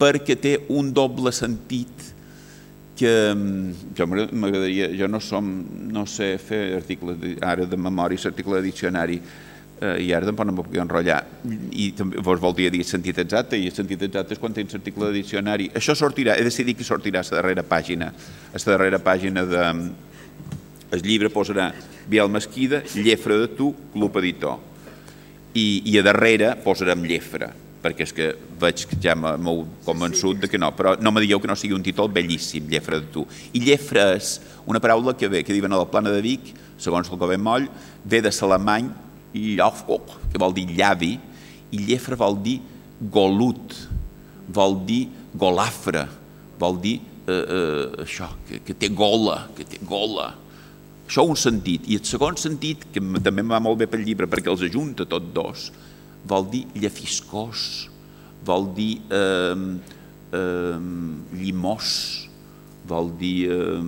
perquè 0.00 0.38
té 0.40 0.54
un 0.72 0.94
doble 0.96 1.28
sentit 1.34 2.06
que 2.96 3.12
mm, 3.34 3.92
jo 3.98 4.06
m'agradaria, 4.08 4.88
jo 4.96 5.10
no 5.12 5.20
som, 5.20 5.52
no 5.92 6.06
sé 6.08 6.32
fer 6.40 6.62
articles 6.78 7.20
ara 7.44 7.68
de 7.68 7.76
memòria, 7.76 8.24
l'article 8.24 8.62
de 8.62 8.64
diccionari, 8.70 9.20
eh, 9.80 9.94
i 10.04 10.12
ara 10.14 10.28
tampoc 10.28 10.46
no 10.48 10.54
m'ho 10.56 10.66
puc 10.66 10.76
enrotllar. 10.82 11.20
I 11.72 11.90
també 11.98 12.22
vos 12.24 12.40
voldria 12.42 12.72
dir 12.74 12.84
sentit 12.86 13.18
exacte, 13.22 13.58
i 13.58 13.70
sentit 13.74 14.02
exacte 14.08 14.36
és 14.36 14.42
quan 14.42 14.56
tens 14.56 14.74
article 14.78 15.08
de 15.08 15.18
diccionari. 15.20 15.70
Això 15.78 15.96
sortirà, 15.98 16.36
he 16.38 16.46
decidit 16.46 16.78
que 16.78 16.86
sortirà 16.86 17.22
a 17.22 17.28
la 17.30 17.40
darrera 17.40 17.64
pàgina, 17.66 18.12
a 18.52 18.58
la 18.58 18.72
darrera 18.72 19.02
pàgina 19.02 19.44
de, 19.48 19.64
el 20.90 21.02
llibre 21.04 21.28
posarà 21.28 21.72
Biel 22.08 22.30
Mesquida, 22.32 22.82
Llefra 22.94 23.36
de 23.36 23.48
tu, 23.52 23.74
Club 23.92 24.16
Editor. 24.22 24.58
I, 25.54 25.82
I 25.84 25.98
a 26.00 26.04
darrere 26.06 26.54
posarem 26.64 27.02
Llefra, 27.08 27.50
perquè 27.82 28.06
és 28.06 28.14
que 28.14 28.28
veig 28.60 28.84
que 28.88 28.96
ja 29.02 29.14
m'heu 29.18 29.66
convençut 29.84 30.40
de 30.40 30.48
que 30.50 30.60
no, 30.60 30.70
però 30.76 30.94
no 31.00 31.12
me 31.12 31.22
digueu 31.24 31.40
que 31.42 31.50
no 31.50 31.56
sigui 31.58 31.76
un 31.76 31.84
títol 31.84 32.08
bellíssim, 32.12 32.68
Llefra 32.70 33.02
de 33.02 33.10
tu. 33.12 33.26
I 33.52 33.60
Llefra 33.66 34.10
és 34.16 34.38
una 34.68 34.80
paraula 34.80 35.16
que 35.16 35.28
ve, 35.28 35.44
que 35.44 35.56
diuen 35.56 35.76
a 35.76 35.82
la 35.82 35.90
plana 35.90 36.12
de 36.14 36.24
Vic, 36.24 36.54
segons 36.80 37.10
el 37.10 37.20
Covent 37.20 37.44
Moll, 37.44 37.68
ve 38.04 38.22
de 38.24 38.32
l'alemany 38.32 38.88
llofcoc, 39.34 40.14
que 40.32 40.40
vol 40.40 40.54
dir 40.56 40.66
llavi, 40.76 41.16
i 41.72 41.84
Llefra 41.84 42.16
vol 42.16 42.38
dir 42.42 42.58
golut, 43.12 43.74
vol 44.48 44.78
dir 44.88 45.06
golafre, 45.38 46.06
vol 46.58 46.78
dir 46.82 46.96
eh, 47.28 47.32
eh, 47.32 48.04
això, 48.04 48.30
que, 48.48 48.62
que 48.64 48.76
té 48.76 48.88
gola, 48.88 49.42
que 49.56 49.66
té 49.68 49.80
gola. 49.86 50.32
Això 51.08 51.24
un 51.24 51.38
sentit. 51.40 51.86
I 51.88 51.98
el 52.00 52.08
segon 52.08 52.36
sentit, 52.40 52.88
que 52.92 53.00
també 53.24 53.44
em 53.44 53.52
va 53.52 53.60
molt 53.64 53.80
bé 53.80 53.88
pel 53.88 54.04
llibre, 54.04 54.28
perquè 54.28 54.50
els 54.52 54.64
ajunta 54.66 55.06
tots 55.08 55.32
dos, 55.36 55.68
vol 56.28 56.48
dir 56.52 56.64
llefiscós, 56.76 57.88
vol 58.44 58.68
dir 58.76 58.98
eh, 59.12 59.54
eh, 60.36 60.80
llimós, 61.36 61.92
vol 62.88 63.12
dir 63.20 63.52
eh, 63.52 63.78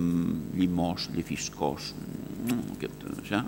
llimós, 0.57 1.09
llefiscós, 1.15 1.91
mm, 2.45 2.87
ja. 3.29 3.43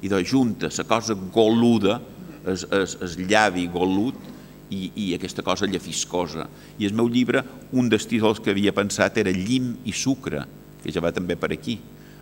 I 0.00 0.08
de 0.08 0.22
junta 0.24 0.70
la 0.72 0.84
cosa 0.88 1.14
goluda, 1.14 2.00
es 2.46 3.16
llavi 3.20 3.66
golut, 3.68 4.30
i, 4.70 4.90
i 4.94 5.06
aquesta 5.14 5.42
cosa 5.42 5.66
llefiscosa. 5.66 6.46
I 6.78 6.86
el 6.88 6.94
meu 6.96 7.10
llibre, 7.10 7.42
un 7.76 7.90
dels 7.90 8.06
títols 8.08 8.40
que 8.40 8.54
havia 8.54 8.74
pensat 8.74 9.18
era 9.20 9.34
Llim 9.34 9.74
i 9.84 9.92
sucre, 9.92 10.44
que 10.80 10.94
ja 10.94 11.02
va 11.02 11.12
també 11.12 11.36
per 11.36 11.50
aquí, 11.52 11.76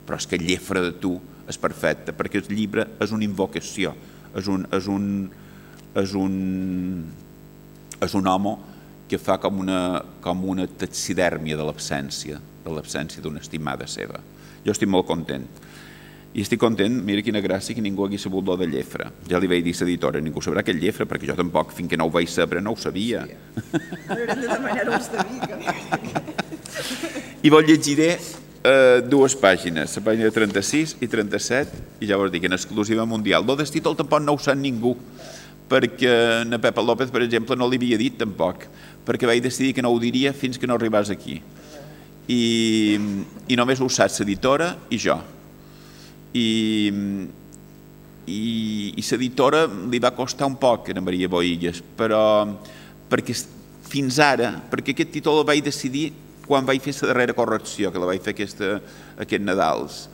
però 0.06 0.18
és 0.18 0.26
que 0.26 0.40
llefra 0.40 0.82
de 0.82 0.94
tu 0.98 1.14
és 1.48 1.60
perfecte, 1.60 2.14
perquè 2.16 2.40
el 2.40 2.48
llibre 2.52 2.86
és 3.00 3.12
una 3.14 3.26
invocació, 3.26 3.94
és 4.36 4.48
un, 4.48 4.64
és 4.74 4.88
un, 4.88 5.04
és 6.00 6.16
un, 6.16 6.34
és 8.00 8.16
un 8.16 8.32
home 8.32 8.56
que 9.08 9.20
fa 9.20 9.38
com 9.40 9.60
una, 9.62 10.02
com 10.24 10.42
una 10.48 10.66
taxidèrmia 10.68 11.56
de 11.56 11.64
l'absència, 11.64 12.40
de 12.64 12.74
l'absència 12.74 13.24
d'una 13.24 13.40
estimada 13.44 13.88
seva. 13.88 14.20
Jo 14.64 14.74
estic 14.74 14.90
molt 14.90 15.08
content. 15.08 15.46
I 16.36 16.42
estic 16.44 16.60
content, 16.60 16.92
mira 17.08 17.22
quina 17.24 17.40
gràcia 17.40 17.72
que 17.72 17.80
ningú 17.80 18.04
hagués 18.04 18.26
sabut 18.26 18.44
lo 18.44 18.56
de 18.60 18.66
llefra. 18.68 19.08
Ja 19.30 19.38
li 19.40 19.48
vaig 19.48 19.62
dir 19.64 19.72
a 19.72 19.86
l'editora, 19.86 20.20
ningú 20.20 20.42
sabrà 20.44 20.62
que 20.62 20.74
llefra, 20.76 21.06
perquè 21.08 21.30
jo 21.30 21.36
tampoc, 21.38 21.72
fins 21.72 21.88
que 21.88 21.96
no 21.96 22.04
ho 22.04 22.12
vaig 22.12 22.28
saber, 22.28 22.60
no 22.62 22.74
ho 22.74 22.76
sabia. 22.76 23.24
Haurem 24.08 24.42
de 24.42 24.50
demanar-ho. 24.50 24.92
I 27.42 27.50
vos 27.54 27.64
llegiré 27.64 28.10
eh, 28.18 29.00
dues 29.08 29.36
pàgines, 29.40 29.96
la 29.96 30.02
pàgina 30.04 30.28
36 30.34 30.98
i 31.00 31.08
37, 31.08 31.80
i 32.04 32.10
ja 32.10 32.20
vos 32.20 32.30
dic, 32.34 32.44
en 32.44 32.58
exclusiva 32.58 33.08
mundial. 33.08 33.46
Lo 33.48 33.56
del 33.56 33.70
títol 33.72 33.96
tampoc 33.96 34.20
no 34.20 34.36
ho 34.36 34.42
sap 34.42 34.60
ningú, 34.60 34.98
perquè 35.72 36.44
na 36.44 36.60
Pepa 36.60 36.84
López, 36.84 37.08
per 37.14 37.24
exemple, 37.24 37.56
no 37.56 37.70
li 37.72 37.80
havia 37.80 37.96
dit 37.96 38.20
tampoc, 38.20 38.68
perquè 39.08 39.24
vaig 39.32 39.40
decidir 39.40 39.72
que 39.72 39.82
no 39.82 39.94
ho 39.94 39.98
diria 40.02 40.36
fins 40.36 40.60
que 40.60 40.68
no 40.68 40.76
arribàs 40.76 41.08
aquí. 41.08 41.40
I, 42.28 43.00
i 43.48 43.56
només 43.56 43.80
ho 43.80 43.88
sap 43.88 44.12
l'editora 44.20 44.74
i 44.92 45.00
jo 45.00 45.16
i, 46.36 46.48
i, 48.28 48.42
i 48.96 49.04
l'editora 49.04 49.64
li 49.66 50.00
va 50.02 50.14
costar 50.16 50.48
un 50.48 50.58
poc, 50.60 50.90
a 50.90 51.00
Maria 51.00 51.28
Boilles, 51.28 51.80
però 51.96 52.22
perquè 53.08 53.36
fins 53.88 54.18
ara, 54.20 54.52
perquè 54.68 54.92
aquest 54.92 55.14
títol 55.16 55.40
el 55.40 55.48
vaig 55.48 55.62
decidir 55.64 56.10
quan 56.48 56.66
vaig 56.68 56.80
fer 56.80 56.94
la 57.02 57.12
darrera 57.12 57.36
correcció, 57.36 57.92
que 57.92 58.00
la 58.00 58.08
vaig 58.08 58.24
fer 58.24 58.34
aquesta, 58.34 58.78
aquest 59.20 59.44
Nadals, 59.44 60.04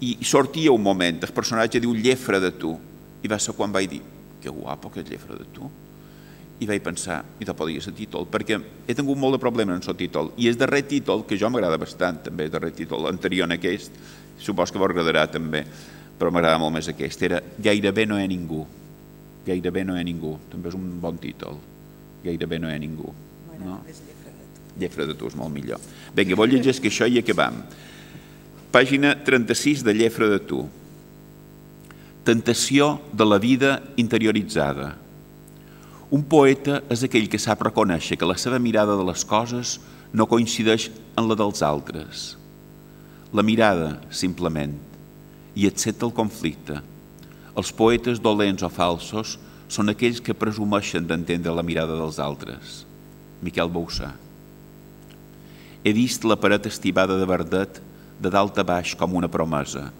i, 0.00 0.16
i 0.18 0.26
sortia 0.26 0.74
un 0.74 0.82
moment, 0.82 1.18
el 1.22 1.34
personatge 1.34 1.82
diu 1.82 1.94
llefra 1.94 2.40
de 2.42 2.52
tu, 2.54 2.74
i 3.22 3.30
va 3.30 3.38
ser 3.42 3.54
quan 3.58 3.74
vaig 3.74 3.90
dir, 3.90 4.00
que 4.42 4.50
guapo 4.54 4.90
que 4.94 5.02
és 5.02 5.10
llefra 5.10 5.38
de 5.38 5.46
tu, 5.54 5.70
i 6.58 6.66
vaig 6.66 6.82
pensar, 6.82 7.20
i 7.38 7.46
te 7.46 7.54
podia 7.54 7.82
ser 7.82 7.94
títol, 7.94 8.26
perquè 8.30 8.58
he 8.58 8.94
tingut 8.94 9.18
molt 9.18 9.36
de 9.36 9.42
problemes 9.42 9.78
en 9.78 9.90
el 9.92 9.98
títol, 9.98 10.32
i 10.38 10.48
és 10.50 10.58
darrer 10.58 10.82
títol, 10.90 11.22
que 11.26 11.38
jo 11.38 11.50
m'agrada 11.50 11.78
bastant, 11.78 12.18
també, 12.26 12.48
el 12.48 12.54
darrer 12.54 12.72
títol, 12.74 13.06
anterior 13.10 13.50
a 13.50 13.58
aquest, 13.58 13.94
supos 14.38 14.72
que 14.72 14.78
agradarà 14.78 15.26
també, 15.30 15.64
però 16.18 16.32
m'agrada 16.34 16.58
molt 16.58 16.74
més 16.74 16.88
aquest. 16.90 17.22
Era 17.22 17.40
Gairebé 17.62 18.06
no 18.06 18.18
hi 18.18 18.24
ha 18.24 18.30
ningú. 18.30 18.64
Gairebé 19.46 19.84
no 19.86 19.96
hi 19.96 20.02
ha 20.02 20.06
ningú. 20.06 20.36
També 20.50 20.70
és 20.70 20.78
un 20.78 20.98
bon 21.00 21.18
títol. 21.18 21.58
Gairebé 22.24 22.58
no 22.58 22.70
hi 22.70 22.76
ha 22.76 22.82
ningú. 22.82 23.12
No? 23.58 23.80
Llefra 24.78 25.06
de 25.06 25.16
tu 25.18 25.26
és 25.26 25.36
molt 25.38 25.50
millor. 25.54 25.82
Vinga, 26.14 26.38
vol 26.38 26.50
llegir 26.52 26.76
que 26.78 26.90
això 26.90 27.08
i 27.10 27.18
acabam. 27.18 27.62
Pàgina 28.70 29.14
36 29.26 29.82
de 29.86 29.94
Llefra 29.96 30.28
de 30.30 30.38
tu. 30.38 30.62
Tentació 32.26 32.98
de 33.12 33.24
la 33.24 33.38
vida 33.42 33.78
interioritzada. 33.96 34.92
Un 36.10 36.22
poeta 36.24 36.82
és 36.92 37.02
aquell 37.04 37.28
que 37.28 37.40
sap 37.40 37.62
reconèixer 37.66 38.16
que 38.16 38.28
la 38.28 38.36
seva 38.38 38.60
mirada 38.60 38.96
de 38.96 39.06
les 39.08 39.24
coses 39.28 39.78
no 40.12 40.28
coincideix 40.28 40.90
en 41.18 41.26
la 41.28 41.36
dels 41.36 41.64
altres 41.64 42.28
la 43.32 43.44
mirada, 43.44 43.98
simplement, 44.10 44.72
i 45.54 45.66
accepta 45.68 46.06
el 46.06 46.14
conflicte. 46.16 46.78
Els 47.58 47.72
poetes 47.74 48.20
dolents 48.22 48.64
o 48.64 48.70
falsos 48.72 49.36
són 49.68 49.92
aquells 49.92 50.22
que 50.24 50.36
presumeixen 50.36 51.04
d'entendre 51.04 51.52
la 51.52 51.64
mirada 51.66 51.98
dels 51.98 52.20
altres. 52.22 52.82
Miquel 53.44 53.68
Boussà. 53.68 54.14
He 55.84 55.92
vist 55.94 56.24
la 56.24 56.38
paret 56.40 56.66
estibada 56.70 57.18
de 57.20 57.26
verdet 57.28 57.82
de 58.18 58.32
dalt 58.32 58.56
a 58.58 58.64
baix 58.66 58.94
com 58.98 59.14
una 59.18 59.30
promesa. 59.30 59.90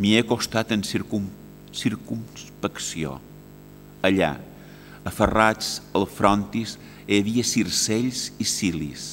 M'hi 0.00 0.16
he 0.16 0.24
acostat 0.24 0.74
en 0.74 0.82
circum, 0.84 1.28
circunspecció. 1.72 3.18
Allà, 4.02 4.34
aferrats 5.06 5.78
al 5.94 6.08
frontis, 6.08 6.76
hi 7.06 7.20
havia 7.20 7.46
circells 7.46 8.28
i 8.38 8.46
cilis, 8.46 9.06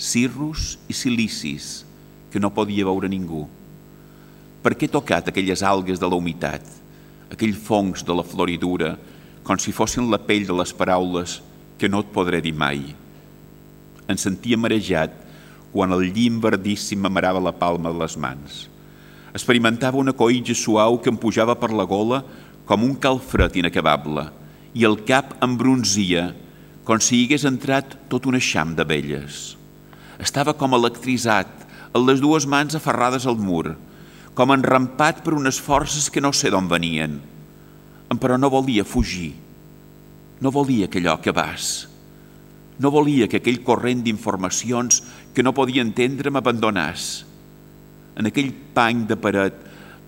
cirrus 0.00 0.74
i 0.90 0.96
silicis, 0.96 1.80
que 2.30 2.40
no 2.40 2.52
podia 2.54 2.86
veure 2.86 3.10
ningú. 3.10 3.46
Per 4.60 4.74
què 4.76 4.88
tocat 4.92 5.28
aquelles 5.30 5.62
algues 5.64 6.00
de 6.00 6.08
la 6.08 6.16
humitat, 6.16 6.64
aquell 7.32 7.56
fongs 7.56 8.04
de 8.06 8.14
la 8.16 8.26
floridura, 8.26 8.94
com 9.42 9.58
si 9.58 9.72
fossin 9.72 10.10
la 10.12 10.20
pell 10.20 10.46
de 10.46 10.56
les 10.56 10.72
paraules 10.76 11.40
que 11.80 11.88
no 11.88 12.02
et 12.04 12.12
podré 12.12 12.42
dir 12.44 12.52
mai? 12.52 12.82
Em 14.10 14.18
sentia 14.20 14.58
marejat 14.60 15.14
quan 15.72 15.94
el 15.94 16.10
llim 16.10 16.40
verdíssim 16.42 17.00
m'amarava 17.00 17.40
la 17.42 17.54
palma 17.56 17.92
de 17.92 18.02
les 18.02 18.16
mans. 18.20 18.66
Experimentava 19.32 20.00
una 20.00 20.14
coïtja 20.16 20.56
suau 20.58 20.98
que 20.98 21.10
em 21.10 21.18
pujava 21.18 21.54
per 21.56 21.70
la 21.70 21.86
gola 21.86 22.24
com 22.66 22.84
un 22.86 22.96
calfred 22.98 23.56
inacabable 23.62 24.26
i 24.74 24.84
el 24.86 24.98
cap 25.06 25.36
em 25.42 25.56
bronzia 25.58 26.30
com 26.86 27.00
si 27.02 27.20
hi 27.20 27.24
hagués 27.26 27.46
entrat 27.46 27.96
tot 28.10 28.26
un 28.26 28.38
eixam 28.38 28.74
d'abelles. 28.74 29.56
Estava 30.18 30.54
com 30.58 30.74
electritzat 30.76 31.48
amb 31.92 32.06
les 32.08 32.20
dues 32.22 32.46
mans 32.46 32.76
aferrades 32.78 33.26
al 33.26 33.38
mur, 33.38 33.76
com 34.34 34.54
enrampat 34.54 35.24
per 35.24 35.34
unes 35.34 35.58
forces 35.60 36.08
que 36.10 36.22
no 36.22 36.32
sé 36.32 36.50
d'on 36.50 36.68
venien. 36.70 37.18
Però 38.20 38.36
no 38.38 38.50
volia 38.50 38.84
fugir, 38.84 39.32
no 40.40 40.50
volia 40.50 40.88
que 40.90 40.98
allò 40.98 41.14
acabàs, 41.14 41.86
no 42.80 42.90
volia 42.90 43.28
que 43.28 43.38
aquell 43.38 43.60
corrent 43.62 44.02
d'informacions 44.02 45.02
que 45.34 45.44
no 45.44 45.52
podia 45.52 45.84
entendre 45.84 46.32
m'abandonàs. 46.32 47.10
En 48.18 48.26
aquell 48.26 48.50
pany 48.74 49.04
de 49.06 49.18
paret 49.20 49.58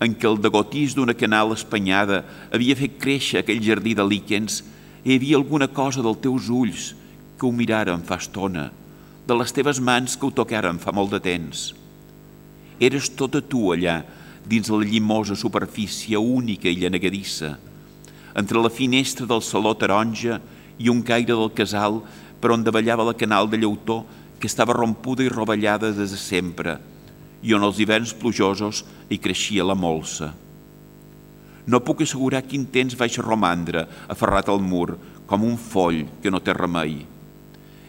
en 0.03 0.15
què 0.19 0.27
el 0.27 0.39
degotís 0.41 0.97
d'una 0.97 1.15
canal 1.15 1.53
espanyada 1.55 2.23
havia 2.51 2.75
fet 2.75 2.97
créixer 2.99 3.39
aquell 3.43 3.61
jardí 3.63 3.93
de 3.95 4.05
líquens, 4.07 4.63
hi 5.05 5.15
havia 5.15 5.37
alguna 5.39 5.69
cosa 5.69 6.03
dels 6.03 6.19
teus 6.23 6.49
ulls 6.49 6.91
que 7.37 7.47
ho 7.47 7.53
miraren 7.55 8.03
fa 8.07 8.17
estona, 8.21 8.69
de 9.27 9.37
les 9.37 9.53
teves 9.55 9.79
mans 9.79 10.17
que 10.17 10.27
ho 10.27 10.35
tocaren 10.35 10.81
fa 10.81 10.91
molt 10.95 11.13
de 11.15 11.21
temps. 11.23 11.71
Eres 12.83 13.07
tota 13.15 13.39
tu 13.39 13.69
allà, 13.71 14.01
dins 14.43 14.67
la 14.67 14.83
llimosa 14.83 15.37
superfície 15.39 16.19
única 16.19 16.67
i 16.67 16.75
llenegadissa, 16.75 17.53
entre 18.35 18.59
la 18.59 18.71
finestra 18.73 19.27
del 19.29 19.43
saló 19.45 19.71
taronja 19.79 20.41
i 20.77 20.89
un 20.91 20.99
caire 21.05 21.31
del 21.31 21.53
casal 21.55 22.01
per 22.41 22.51
on 22.51 22.65
davallava 22.65 23.05
la 23.07 23.15
canal 23.15 23.47
de 23.47 23.61
llautó 23.61 24.01
que 24.39 24.49
estava 24.51 24.75
rompuda 24.75 25.23
i 25.23 25.31
rovellada 25.31 25.93
des 25.95 26.11
de 26.11 26.19
sempre 26.19 26.75
i 27.43 27.53
on 27.55 27.63
els 27.63 27.79
hiverns 27.79 28.13
plujosos 28.15 28.83
hi 29.11 29.19
creixia 29.19 29.63
la 29.67 29.75
molsa. 29.75 30.33
No 31.67 31.79
puc 31.83 32.03
assegurar 32.03 32.43
quin 32.43 32.65
temps 32.67 32.95
vaig 32.99 33.15
romandre 33.23 33.85
aferrat 34.11 34.49
al 34.51 34.59
mur 34.59 34.97
com 35.27 35.43
un 35.47 35.55
foll 35.55 36.03
que 36.23 36.31
no 36.31 36.41
té 36.43 36.55
remei. 36.55 37.03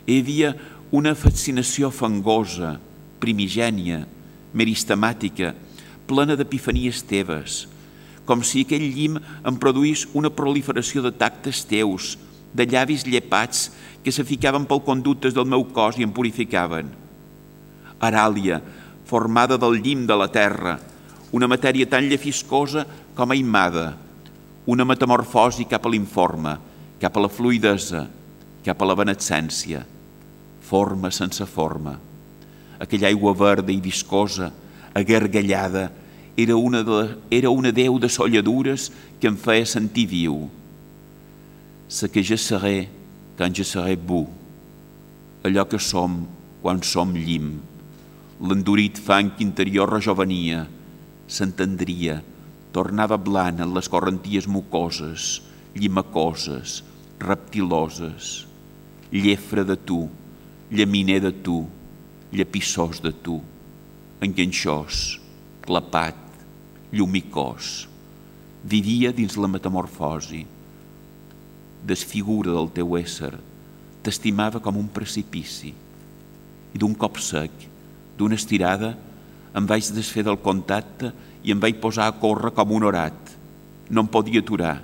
Hi 0.06 0.18
havia 0.20 0.52
una 0.94 1.14
fascinació 1.18 1.90
fangosa, 1.90 2.76
primigènia, 3.18 4.04
meristemàtica, 4.55 5.52
plena 6.06 6.36
d'epifanies 6.39 7.02
teves, 7.09 7.64
com 8.24 8.43
si 8.47 8.64
aquell 8.64 8.86
llim 8.94 9.18
em 9.20 9.56
produís 9.60 10.06
una 10.16 10.31
proliferació 10.32 11.02
de 11.05 11.12
tactes 11.12 11.64
teus, 11.68 12.14
de 12.55 12.66
llavis 12.70 13.05
llepats 13.05 13.68
que 14.05 14.12
se 14.14 14.24
ficaven 14.24 14.64
pel 14.68 14.85
conductes 14.86 15.35
del 15.35 15.48
meu 15.51 15.66
cos 15.74 15.98
i 15.98 16.06
em 16.06 16.12
purificaven. 16.14 16.89
Aràlia, 18.01 18.60
formada 19.05 19.59
del 19.60 19.81
llim 19.82 20.06
de 20.06 20.16
la 20.16 20.31
terra, 20.32 20.78
una 21.35 21.48
matèria 21.51 21.89
tan 21.90 22.06
llefiscosa 22.09 22.86
com 23.16 23.35
aimada, 23.35 23.93
una 24.70 24.86
metamorfosi 24.86 25.66
cap 25.68 25.85
a 25.85 25.93
l'informe, 25.93 26.55
cap 27.02 27.16
a 27.16 27.24
la 27.26 27.28
fluidesa, 27.28 28.06
cap 28.64 28.81
a 28.81 28.89
la 28.89 28.97
benescència, 28.97 29.82
forma 30.64 31.10
sense 31.12 31.44
forma. 31.44 31.98
Aquella 32.80 33.09
aigua 33.09 33.34
verda 33.34 33.72
i 33.72 33.80
viscosa, 33.80 34.52
agargallada, 34.94 35.90
era 36.36 36.56
una, 36.56 36.82
de, 36.82 37.16
era 37.30 37.51
una 37.51 37.70
deu 37.72 37.98
de 37.98 38.09
solladures 38.09 38.90
que 39.20 39.30
em 39.30 39.36
feia 39.38 39.66
sentir 39.66 40.06
viu. 40.10 40.48
Ce 41.88 42.09
que 42.10 42.22
je 42.22 42.36
seré 42.36 42.88
quand 43.38 43.55
je 43.55 43.64
seré 43.66 43.94
bu, 43.96 44.24
allò 45.46 45.66
que 45.68 45.78
som 45.78 46.24
quan 46.62 46.82
som 46.82 47.14
llim. 47.14 47.59
L'endurit 48.40 48.98
fang 48.98 49.30
interior 49.44 49.90
rejovenia, 49.92 50.64
s'entendria, 51.28 52.18
tornava 52.74 53.18
blanc 53.20 53.62
en 53.62 53.74
les 53.76 53.88
correnties 53.88 54.48
mucoses, 54.51 55.42
llimacoses, 55.78 56.82
reptiloses, 57.22 58.46
llefre 59.14 59.62
de 59.64 59.76
tu, 59.78 60.02
llaminer 60.74 61.20
de 61.22 61.30
tu, 61.44 61.62
llapissós 62.35 63.01
de 63.01 63.12
tu, 63.15 63.39
enganxós, 64.20 65.20
clapat, 65.62 66.19
llumicós. 66.93 67.86
Vivia 68.65 69.12
dins 69.12 69.36
la 69.36 69.48
metamorfosi, 69.48 70.43
desfigura 71.85 72.51
del 72.56 72.70
teu 72.74 72.97
ésser, 72.98 73.35
t'estimava 74.02 74.61
com 74.61 74.81
un 74.81 74.89
precipici. 74.89 75.74
I 76.74 76.81
d'un 76.81 76.94
cop 76.98 77.20
sec, 77.23 77.52
d'una 78.19 78.39
estirada, 78.40 78.94
em 79.55 79.66
vaig 79.70 79.93
desfer 79.94 80.24
del 80.27 80.40
contacte 80.43 81.12
i 81.44 81.52
em 81.55 81.61
vaig 81.61 81.78
posar 81.78 82.09
a 82.09 82.16
córrer 82.19 82.51
com 82.56 82.74
un 82.74 82.89
orat. 82.89 83.15
No 83.90 84.02
em 84.02 84.11
podia 84.11 84.43
aturar. 84.43 84.81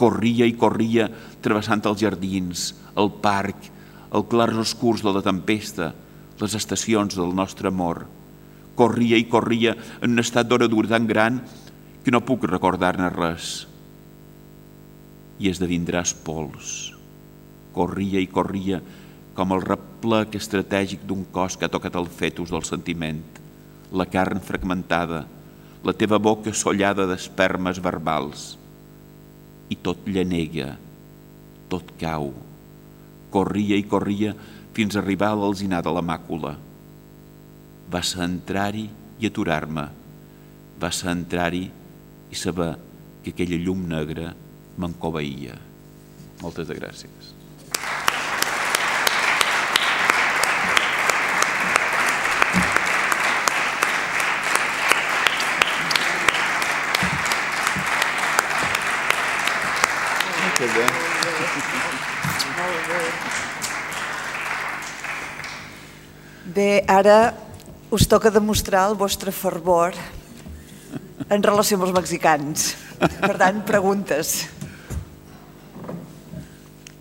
Corria 0.00 0.48
i 0.48 0.56
corria 0.56 1.10
travessant 1.44 1.84
els 1.86 2.00
jardins, 2.00 2.70
el 2.96 3.12
parc, 3.22 3.68
el 4.10 4.24
clars 4.26 4.56
oscurs 4.58 5.04
de 5.04 5.12
la 5.12 5.22
tempesta, 5.22 5.92
les 6.40 6.56
estacions 6.56 7.16
del 7.16 7.34
nostre 7.36 7.68
amor. 7.68 8.06
Corria 8.78 9.18
i 9.20 9.26
corria 9.28 9.74
en 10.00 10.14
un 10.14 10.22
estat 10.22 10.48
d'oradura 10.48 10.94
tan 10.94 11.08
gran 11.08 11.42
que 12.04 12.12
no 12.14 12.24
puc 12.24 12.46
recordar-ne 12.48 13.10
res. 13.12 13.66
I 15.40 15.50
esdevindràs 15.52 16.14
pols. 16.24 16.92
Corria 17.76 18.20
i 18.20 18.28
corria 18.28 18.80
com 19.36 19.52
el 19.54 19.62
replec 19.64 20.34
estratègic 20.36 21.04
d'un 21.06 21.26
cos 21.32 21.56
que 21.56 21.68
ha 21.68 21.72
tocat 21.72 21.94
el 21.96 22.08
fetus 22.12 22.50
del 22.52 22.64
sentiment, 22.66 23.20
la 23.92 24.06
carn 24.10 24.40
fragmentada, 24.44 25.22
la 25.84 25.94
teva 25.96 26.18
boca 26.20 26.52
sollada 26.52 27.06
d'espermes 27.08 27.80
verbals. 27.80 28.54
I 29.70 29.78
tot 29.80 30.08
llenega, 30.08 30.74
tot 31.72 31.94
cau. 32.00 32.32
Corria 33.30 33.78
i 33.78 33.86
corria 33.86 34.34
fins 34.76 34.96
a 34.96 35.00
arribar 35.02 35.32
a 35.32 35.38
l'alzinar 35.38 35.82
de 35.84 35.92
la 35.94 36.02
màcula. 36.04 36.54
Va 37.90 38.02
ser 38.06 38.22
entrar-hi 38.26 38.86
i 39.20 39.28
aturar-me. 39.30 39.86
Va 40.80 40.90
ser 40.94 41.10
entrar-hi 41.12 41.66
i 42.30 42.38
saber 42.38 42.72
que 43.24 43.34
aquella 43.34 43.58
llum 43.60 43.84
negra 43.90 44.32
m'encobeïa. 44.80 45.58
Moltes 46.40 46.72
gràcies. 46.72 47.34
Bé, 66.50 66.82
ara 66.88 67.30
us 67.94 68.08
toca 68.10 68.30
demostrar 68.30 68.88
el 68.90 68.96
vostre 68.98 69.30
fervor 69.30 69.94
en 71.30 71.44
relació 71.46 71.76
amb 71.78 71.86
els 71.86 71.94
mexicans. 71.94 72.72
Per 72.98 73.36
tant, 73.38 73.60
preguntes. 73.68 74.48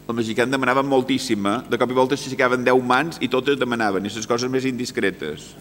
El 0.05 0.13
mexicà 0.17 0.45
en 0.45 0.53
demanava 0.53 0.83
moltíssim, 0.85 1.41
eh? 1.49 1.55
De 1.71 1.79
cop 1.81 1.89
i 1.89 1.97
volta 1.97 2.17
s'aixecaven 2.17 2.61
10 2.67 2.85
mans 2.85 3.17
i 3.25 3.27
totes 3.31 3.57
demanaven, 3.57 4.05
i 4.05 4.13
les 4.13 4.29
coses 4.29 4.49
més 4.53 4.69
indiscretes. 4.69 5.55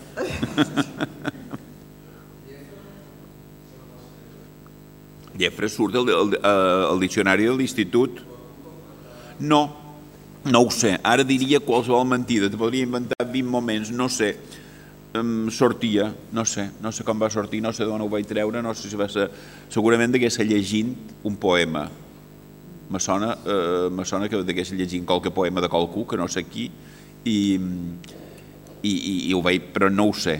Llefra 5.38 5.68
surt 5.72 5.96
al, 5.96 6.36
al 6.44 6.98
diccionari 7.00 7.48
de 7.48 7.56
l'institut. 7.56 8.20
No, 9.38 9.87
no 10.44 10.62
ho 10.62 10.70
sé. 10.70 10.96
Ara 11.02 11.24
diria 11.26 11.60
qualsevol 11.60 12.06
mentida. 12.08 12.50
Te 12.50 12.58
podria 12.60 12.86
inventar 12.86 13.26
20 13.26 13.48
moments, 13.48 13.90
no 13.90 14.08
sé. 14.08 14.36
Sortia, 15.50 16.12
no 16.32 16.44
sé, 16.44 16.68
no 16.84 16.92
sé 16.92 17.02
com 17.02 17.18
va 17.18 17.30
sortir, 17.32 17.62
no 17.64 17.72
sé 17.72 17.86
d'on 17.88 18.02
ho 18.04 18.10
vaig 18.12 18.26
treure, 18.28 18.60
no 18.62 18.74
sé 18.76 18.90
si 18.90 18.98
va 18.98 19.08
ser... 19.10 19.26
Segurament 19.72 20.12
degués 20.14 20.36
llegint 20.38 20.92
un 21.26 21.38
poema. 21.40 21.88
Me 22.92 23.00
sona, 23.00 23.32
uh, 23.34 23.88
me 23.90 24.04
sona 24.06 24.28
que 24.28 24.44
degués 24.46 24.70
llegint 24.76 25.08
qualque 25.08 25.32
poema 25.34 25.64
de 25.64 25.72
qualcú, 25.72 26.06
que 26.06 26.20
no 26.20 26.28
sé 26.28 26.44
qui, 26.44 26.68
i, 27.24 27.38
i, 28.82 28.92
i, 28.92 29.14
i 29.30 29.34
ho 29.34 29.42
vaig... 29.42 29.72
però 29.74 29.90
no 29.90 30.10
ho 30.10 30.14
sé. 30.14 30.38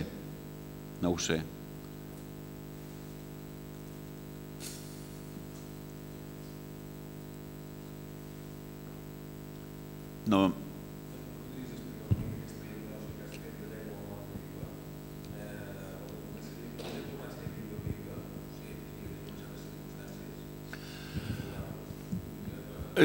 No 1.01 1.15
ho 1.15 1.19
sé. 1.19 1.41
No, 10.29 10.49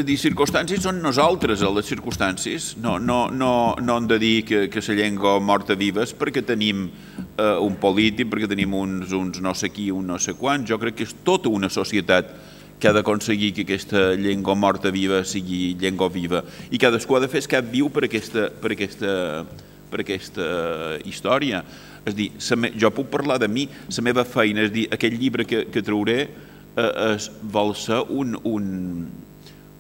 dir, 0.03 0.17
circumstàncies 0.19 0.83
són 0.83 0.99
nosaltres, 1.03 1.63
a 1.63 1.71
les 1.71 1.87
circumstàncies. 1.87 2.73
No, 2.83 2.97
no, 2.99 3.29
no, 3.31 3.77
no 3.81 3.99
hem 3.99 4.09
de 4.11 4.19
dir 4.19 4.35
que, 4.49 4.65
que 4.73 4.83
la 4.89 4.97
llengua 4.99 5.37
morta 5.41 5.77
vives 5.79 6.15
perquè 6.17 6.43
tenim 6.43 6.89
eh, 6.89 7.55
un 7.63 7.77
polític, 7.81 8.31
perquè 8.33 8.49
tenim 8.51 8.75
uns, 8.75 9.13
uns 9.15 9.41
no 9.45 9.55
sé 9.55 9.71
qui, 9.71 9.91
un 9.95 10.09
no 10.11 10.19
sé 10.19 10.35
quan. 10.39 10.67
Jo 10.67 10.81
crec 10.83 10.99
que 10.99 11.07
és 11.07 11.15
tota 11.27 11.53
una 11.53 11.71
societat 11.71 12.33
que 12.81 12.89
ha 12.89 12.95
d'aconseguir 12.97 13.53
que 13.55 13.65
aquesta 13.65 14.13
llengua 14.19 14.57
morta 14.59 14.91
viva 14.93 15.23
sigui 15.25 15.75
llengua 15.81 16.11
viva 16.13 16.43
i 16.71 16.81
cadascú 16.81 17.17
ha 17.17 17.23
de 17.23 17.31
fer 17.33 17.45
el 17.45 17.51
cap 17.51 17.69
viu 17.71 17.91
per 17.93 18.05
aquesta, 18.09 18.49
per 18.51 18.75
aquesta, 18.75 19.13
per 19.91 20.03
aquesta 20.03 20.47
història. 21.07 21.63
És 22.05 22.17
dir, 22.17 22.31
me, 22.61 22.73
jo 22.77 22.91
puc 22.93 23.09
parlar 23.13 23.39
de 23.41 23.49
mi, 23.49 23.65
la 23.67 24.05
meva 24.05 24.25
feina, 24.29 24.67
és 24.67 24.73
dir, 24.75 24.89
aquest 24.93 25.15
llibre 25.17 25.47
que, 25.49 25.65
que 25.73 25.83
trauré 25.83 26.19
eh, 26.27 26.91
es, 27.15 27.31
vol 27.41 27.73
ser 27.79 28.03
un, 28.13 28.37
un, 28.45 28.67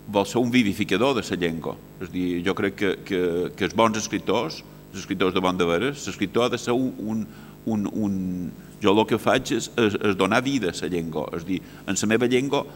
vol 0.08 0.26
ser 0.28 0.40
un 0.40 0.52
vivificador 0.54 1.18
de 1.18 1.24
la 1.28 1.40
llengua. 1.40 1.76
És 2.00 2.12
dir, 2.14 2.28
jo 2.46 2.54
crec 2.56 2.78
que, 2.80 2.94
que, 3.04 3.24
que 3.56 3.68
els 3.68 3.76
bons 3.76 3.98
escriptors, 4.00 4.62
els 4.92 5.02
escriptors 5.02 5.34
de 5.34 5.42
bon 5.44 5.58
de 5.58 5.68
veres, 5.68 6.06
l'escriptor 6.06 6.46
ha 6.46 6.54
de 6.54 6.60
ser 6.62 6.72
un, 6.72 6.94
un, 6.98 7.26
un, 7.66 7.86
un... 7.92 8.16
Jo 8.82 8.92
el 8.92 9.06
que 9.08 9.16
faig 9.16 9.54
és, 9.56 9.70
és, 9.80 9.94
és 9.96 10.16
donar 10.16 10.42
vida 10.44 10.72
a 10.72 10.76
la 10.82 10.90
llengua. 10.92 11.28
És 11.36 11.46
dir, 11.48 11.62
en 11.88 11.96
la 12.00 12.10
meva 12.10 12.28
llengua 12.28 12.66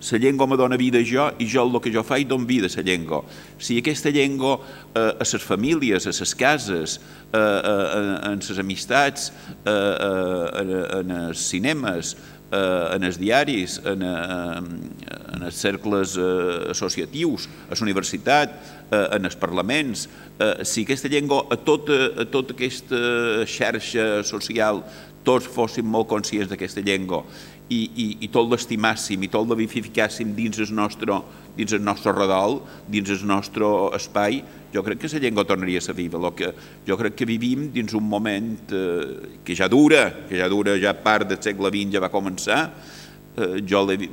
la 0.00 0.18
llengua 0.18 0.46
me 0.46 0.56
dona 0.56 0.76
vida 0.80 1.02
jo 1.04 1.26
i 1.38 1.46
jo 1.46 1.62
el 1.66 1.80
que 1.80 1.92
jo 1.92 2.02
faig 2.02 2.26
don 2.26 2.46
vida 2.46 2.66
a 2.66 2.76
la 2.76 2.82
llengua. 2.82 3.22
Si 3.58 3.76
aquesta 3.78 4.08
llengua 4.10 4.58
eh, 4.94 5.12
a 5.20 5.24
les 5.24 5.44
famílies, 5.44 6.06
a 6.06 6.14
les 6.16 6.34
cases, 6.34 7.00
eh, 7.32 7.38
eh, 7.38 8.32
en 8.32 8.40
les 8.40 8.58
amistats, 8.58 9.32
eh, 9.64 9.70
eh, 9.70 11.00
en 11.00 11.10
els 11.10 11.44
cinemes, 11.50 12.16
en 12.50 13.06
els 13.06 13.18
diaris, 13.20 13.78
en, 13.86 14.02
eh, 14.02 15.10
en 15.34 15.46
els 15.46 15.60
cercles 15.62 16.16
eh, 16.18 16.70
associatius, 16.72 17.46
a 17.68 17.76
la 17.76 17.84
universitat, 17.86 18.56
eh, 18.90 19.06
en 19.16 19.24
els 19.24 19.36
parlaments, 19.38 20.08
eh, 20.38 20.64
si 20.64 20.82
aquesta 20.82 21.08
llengua, 21.08 21.44
a 21.50 21.56
tota, 21.56 22.00
a 22.16 22.26
aquesta 22.26 23.46
xarxa 23.46 24.24
social, 24.24 24.82
tots 25.24 25.46
fóssim 25.46 25.84
molt 25.84 26.08
conscients 26.08 26.48
d'aquesta 26.48 26.80
llengua 26.80 27.24
i, 27.68 27.80
i, 27.94 28.06
i 28.24 28.28
tot 28.32 28.48
l'estimàssim 28.50 29.22
i 29.22 29.28
tot 29.30 29.48
la 29.48 29.58
vivificàssim 29.58 30.32
dins 30.34 30.58
el 30.58 30.72
nostre, 30.74 31.20
dins 31.58 31.74
el 31.76 31.84
nostre 31.84 32.14
redol, 32.16 32.62
dins 32.88 33.12
el 33.12 33.26
nostre 33.28 33.68
espai, 33.98 34.40
jo 34.72 34.82
crec 34.86 35.00
que 35.00 35.08
la 35.08 35.18
llengua 35.18 35.44
tornaria 35.44 35.78
a 35.78 35.82
ser 35.82 35.94
viva. 35.94 36.18
Lo 36.18 36.34
que, 36.34 36.52
jo 36.86 36.96
crec 36.96 37.14
que 37.14 37.26
vivim 37.26 37.70
dins 37.72 37.94
un 37.94 38.08
moment 38.08 38.72
eh, 38.72 39.38
que 39.44 39.56
ja 39.56 39.68
dura, 39.68 40.26
que 40.28 40.38
ja 40.38 40.48
dura, 40.48 40.78
ja 40.78 40.94
part 40.94 41.28
del 41.28 41.42
segle 41.42 41.70
XX 41.70 41.94
ja 41.94 42.00
va 42.00 42.10
començar, 42.10 42.64
eh, 43.36 43.62
jo 43.66 43.84
l'he 43.86 44.10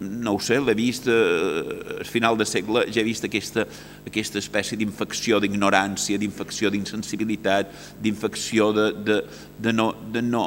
no 0.00 0.32
ho 0.32 0.40
sé, 0.40 0.56
l'he 0.56 0.74
vist 0.74 1.08
eh, 1.12 1.98
al 1.98 2.08
final 2.08 2.38
del 2.38 2.48
segle, 2.48 2.86
ja 2.88 3.02
he 3.02 3.04
vist 3.04 3.26
aquesta, 3.28 3.66
aquesta 4.08 4.40
espècie 4.40 4.78
d'infecció 4.80 5.40
d'ignorància, 5.42 6.16
d'infecció 6.18 6.70
d'insensibilitat, 6.72 7.74
d'infecció 8.00 8.72
de, 8.72 8.86
de, 9.04 9.18
de, 9.60 9.74
no, 9.76 9.92
de, 10.12 10.22
no, 10.24 10.46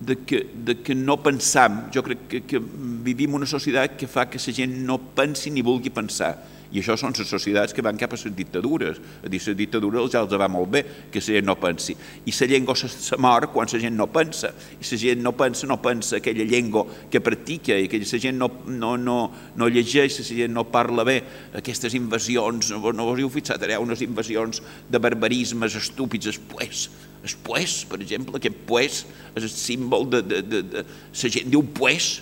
de 0.00 0.18
que, 0.20 0.42
de 0.52 0.76
que 0.84 0.94
no 0.94 1.16
pensam. 1.24 1.86
Jo 1.94 2.04
crec 2.04 2.26
que, 2.28 2.42
que 2.44 2.60
vivim 2.60 3.40
una 3.40 3.48
societat 3.48 3.96
que 3.96 4.08
fa 4.08 4.28
que 4.28 4.40
la 4.40 4.56
gent 4.60 4.76
no 4.84 4.98
pensi 5.16 5.50
ni 5.50 5.64
vulgui 5.64 5.88
pensar. 5.88 6.34
I 6.70 6.78
això 6.78 6.94
són 6.98 7.14
les 7.18 7.26
societats 7.26 7.74
que 7.74 7.82
van 7.82 7.98
cap 7.98 8.12
a 8.14 8.18
les 8.18 8.34
dictadures. 8.36 9.00
A 9.24 9.28
dir, 9.28 9.40
les 9.42 9.56
dictadures 9.58 10.12
ja 10.12 10.22
els 10.22 10.34
va 10.38 10.46
molt 10.48 10.70
bé 10.70 10.82
que 11.10 11.18
la 11.18 11.26
gent 11.26 11.48
no 11.48 11.56
pensi. 11.58 11.96
I 12.26 12.34
la 12.36 12.48
llengua 12.52 12.76
se 12.78 13.18
mor 13.18 13.48
quan 13.50 13.68
la 13.72 13.80
gent 13.82 13.96
no 13.98 14.06
pensa. 14.06 14.52
I 14.78 14.86
la 14.86 15.00
gent 15.02 15.22
no 15.24 15.32
pensa, 15.36 15.66
no 15.66 15.80
pensa 15.82 16.16
aquella 16.20 16.44
llengua 16.44 16.86
que 17.10 17.20
practica 17.20 17.74
i 17.74 17.88
que 17.88 17.98
la 17.98 18.22
gent 18.22 18.38
no, 18.38 18.50
no, 18.66 18.96
no, 18.96 19.18
no 19.56 19.68
llegeix, 19.68 20.20
la 20.20 20.26
gent 20.44 20.54
no 20.54 20.64
parla 20.70 21.04
bé. 21.04 21.18
Aquestes 21.58 21.94
invasions, 21.98 22.70
no, 22.70 22.92
no 22.92 23.10
us 23.10 23.20
heu 23.20 23.30
fixat, 23.30 23.66
hi 23.66 23.74
ha 23.74 23.82
unes 23.82 24.06
invasions 24.06 24.62
de 24.88 25.02
barbarismes 25.02 25.74
estúpids, 25.74 26.30
es 26.30 26.38
pues, 26.38 26.88
es 27.24 27.34
pues, 27.34 27.84
per 27.84 28.00
exemple, 28.00 28.38
aquest 28.38 28.62
pues 28.66 29.04
és 29.34 29.44
el 29.44 29.52
símbol 29.52 30.08
de, 30.10 30.22
de, 30.22 30.42
de, 30.42 30.62
de... 30.62 30.84
La 30.86 31.30
gent 31.34 31.50
diu 31.52 31.66
pues, 31.76 32.20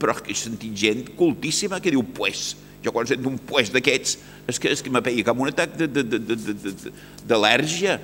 però 0.00 0.16
he 0.26 0.36
sentit 0.36 0.74
gent 0.76 1.06
cultíssima 1.18 1.80
que 1.80 1.92
diu 1.92 2.02
pues 2.16 2.54
jo 2.84 2.92
quan 2.92 3.08
sento 3.08 3.30
un 3.30 3.38
pues 3.38 3.72
d'aquests 3.72 4.18
és 4.50 4.60
que, 4.60 4.68
és 4.74 4.82
que 4.84 4.92
m'apega 4.92 5.24
com 5.30 5.40
un 5.44 5.52
atac 5.52 5.70
d'al·lèrgia. 7.24 7.98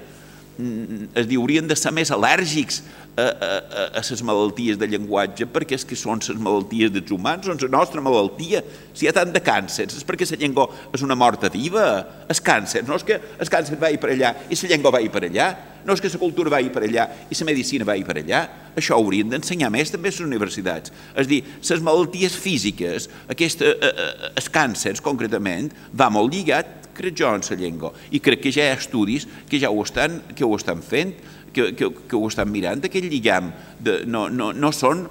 Mm, 0.60 1.10
es 1.20 1.28
diu, 1.28 1.40
haurien 1.42 1.68
de 1.68 1.76
ser 1.78 1.92
més 1.96 2.10
al·lèrgics 2.12 2.82
a, 3.20 3.56
a, 3.60 3.84
a 4.00 4.02
les 4.02 4.22
malalties 4.26 4.78
de 4.80 4.88
llenguatge 4.90 5.48
perquè 5.50 5.78
és 5.78 5.86
que 5.86 5.98
són 5.98 6.22
les 6.24 6.40
malalties 6.40 6.92
dels 6.94 7.12
humans, 7.14 7.46
són 7.46 7.60
la 7.66 7.72
nostra 7.78 8.02
malaltia. 8.04 8.62
Si 8.94 9.06
hi 9.06 9.10
ha 9.10 9.16
tant 9.16 9.32
de 9.34 9.42
càncers 9.44 9.98
és 10.00 10.06
perquè 10.06 10.28
la 10.30 10.40
llengua 10.40 10.68
és 10.94 11.04
una 11.06 11.18
morta 11.18 11.50
viva. 11.52 11.86
És 12.30 12.42
càncer, 12.44 12.84
no 12.86 12.96
és 12.98 13.06
que 13.06 13.18
el 13.18 13.52
càncer 13.52 13.78
vagi 13.80 14.00
per 14.00 14.14
allà 14.14 14.34
i 14.48 14.58
la 14.58 14.72
llengua 14.72 14.94
vagi 14.96 15.12
per 15.12 15.24
allà, 15.26 15.50
no 15.84 15.96
és 15.96 16.02
que 16.02 16.10
la 16.12 16.20
cultura 16.20 16.52
vagi 16.52 16.72
per 16.72 16.84
allà 16.84 17.06
i 17.28 17.38
la 17.38 17.48
medicina 17.48 17.88
vagi 17.88 18.04
per 18.06 18.18
allà. 18.20 18.42
Això 18.76 18.96
ho 18.96 19.02
haurien 19.02 19.30
d'ensenyar 19.32 19.70
més 19.72 19.90
també 19.90 20.10
a 20.10 20.14
les 20.14 20.20
universitats. 20.24 20.92
És 21.18 21.30
dir, 21.30 21.40
les 21.44 21.82
malalties 21.84 22.36
físiques, 22.38 23.08
aquest, 23.32 23.64
els 23.64 24.52
càncers 24.52 25.02
concretament, 25.02 25.72
va 25.92 26.10
molt 26.12 26.32
lligat 26.34 26.80
crec 27.00 27.16
jo, 27.16 27.30
en 27.32 27.40
la 27.40 27.56
llengua. 27.56 27.92
I 28.12 28.20
crec 28.20 28.42
que 28.44 28.52
ja 28.52 28.66
hi 28.66 28.74
ha 28.74 28.78
estudis 28.78 29.26
que 29.48 29.60
ja 29.60 29.70
ho 29.70 29.82
estan, 29.82 30.20
que 30.36 30.44
ho 30.44 30.54
estan 30.56 30.82
fent, 30.84 31.14
que, 31.52 31.72
que, 31.76 31.90
que 32.08 32.16
ho 32.16 32.26
estan 32.28 32.50
mirant, 32.50 32.84
aquell 32.84 33.08
lligam. 33.10 33.52
De, 33.80 34.02
no, 34.06 34.28
no, 34.28 34.52
no 34.52 34.72
són... 34.76 35.06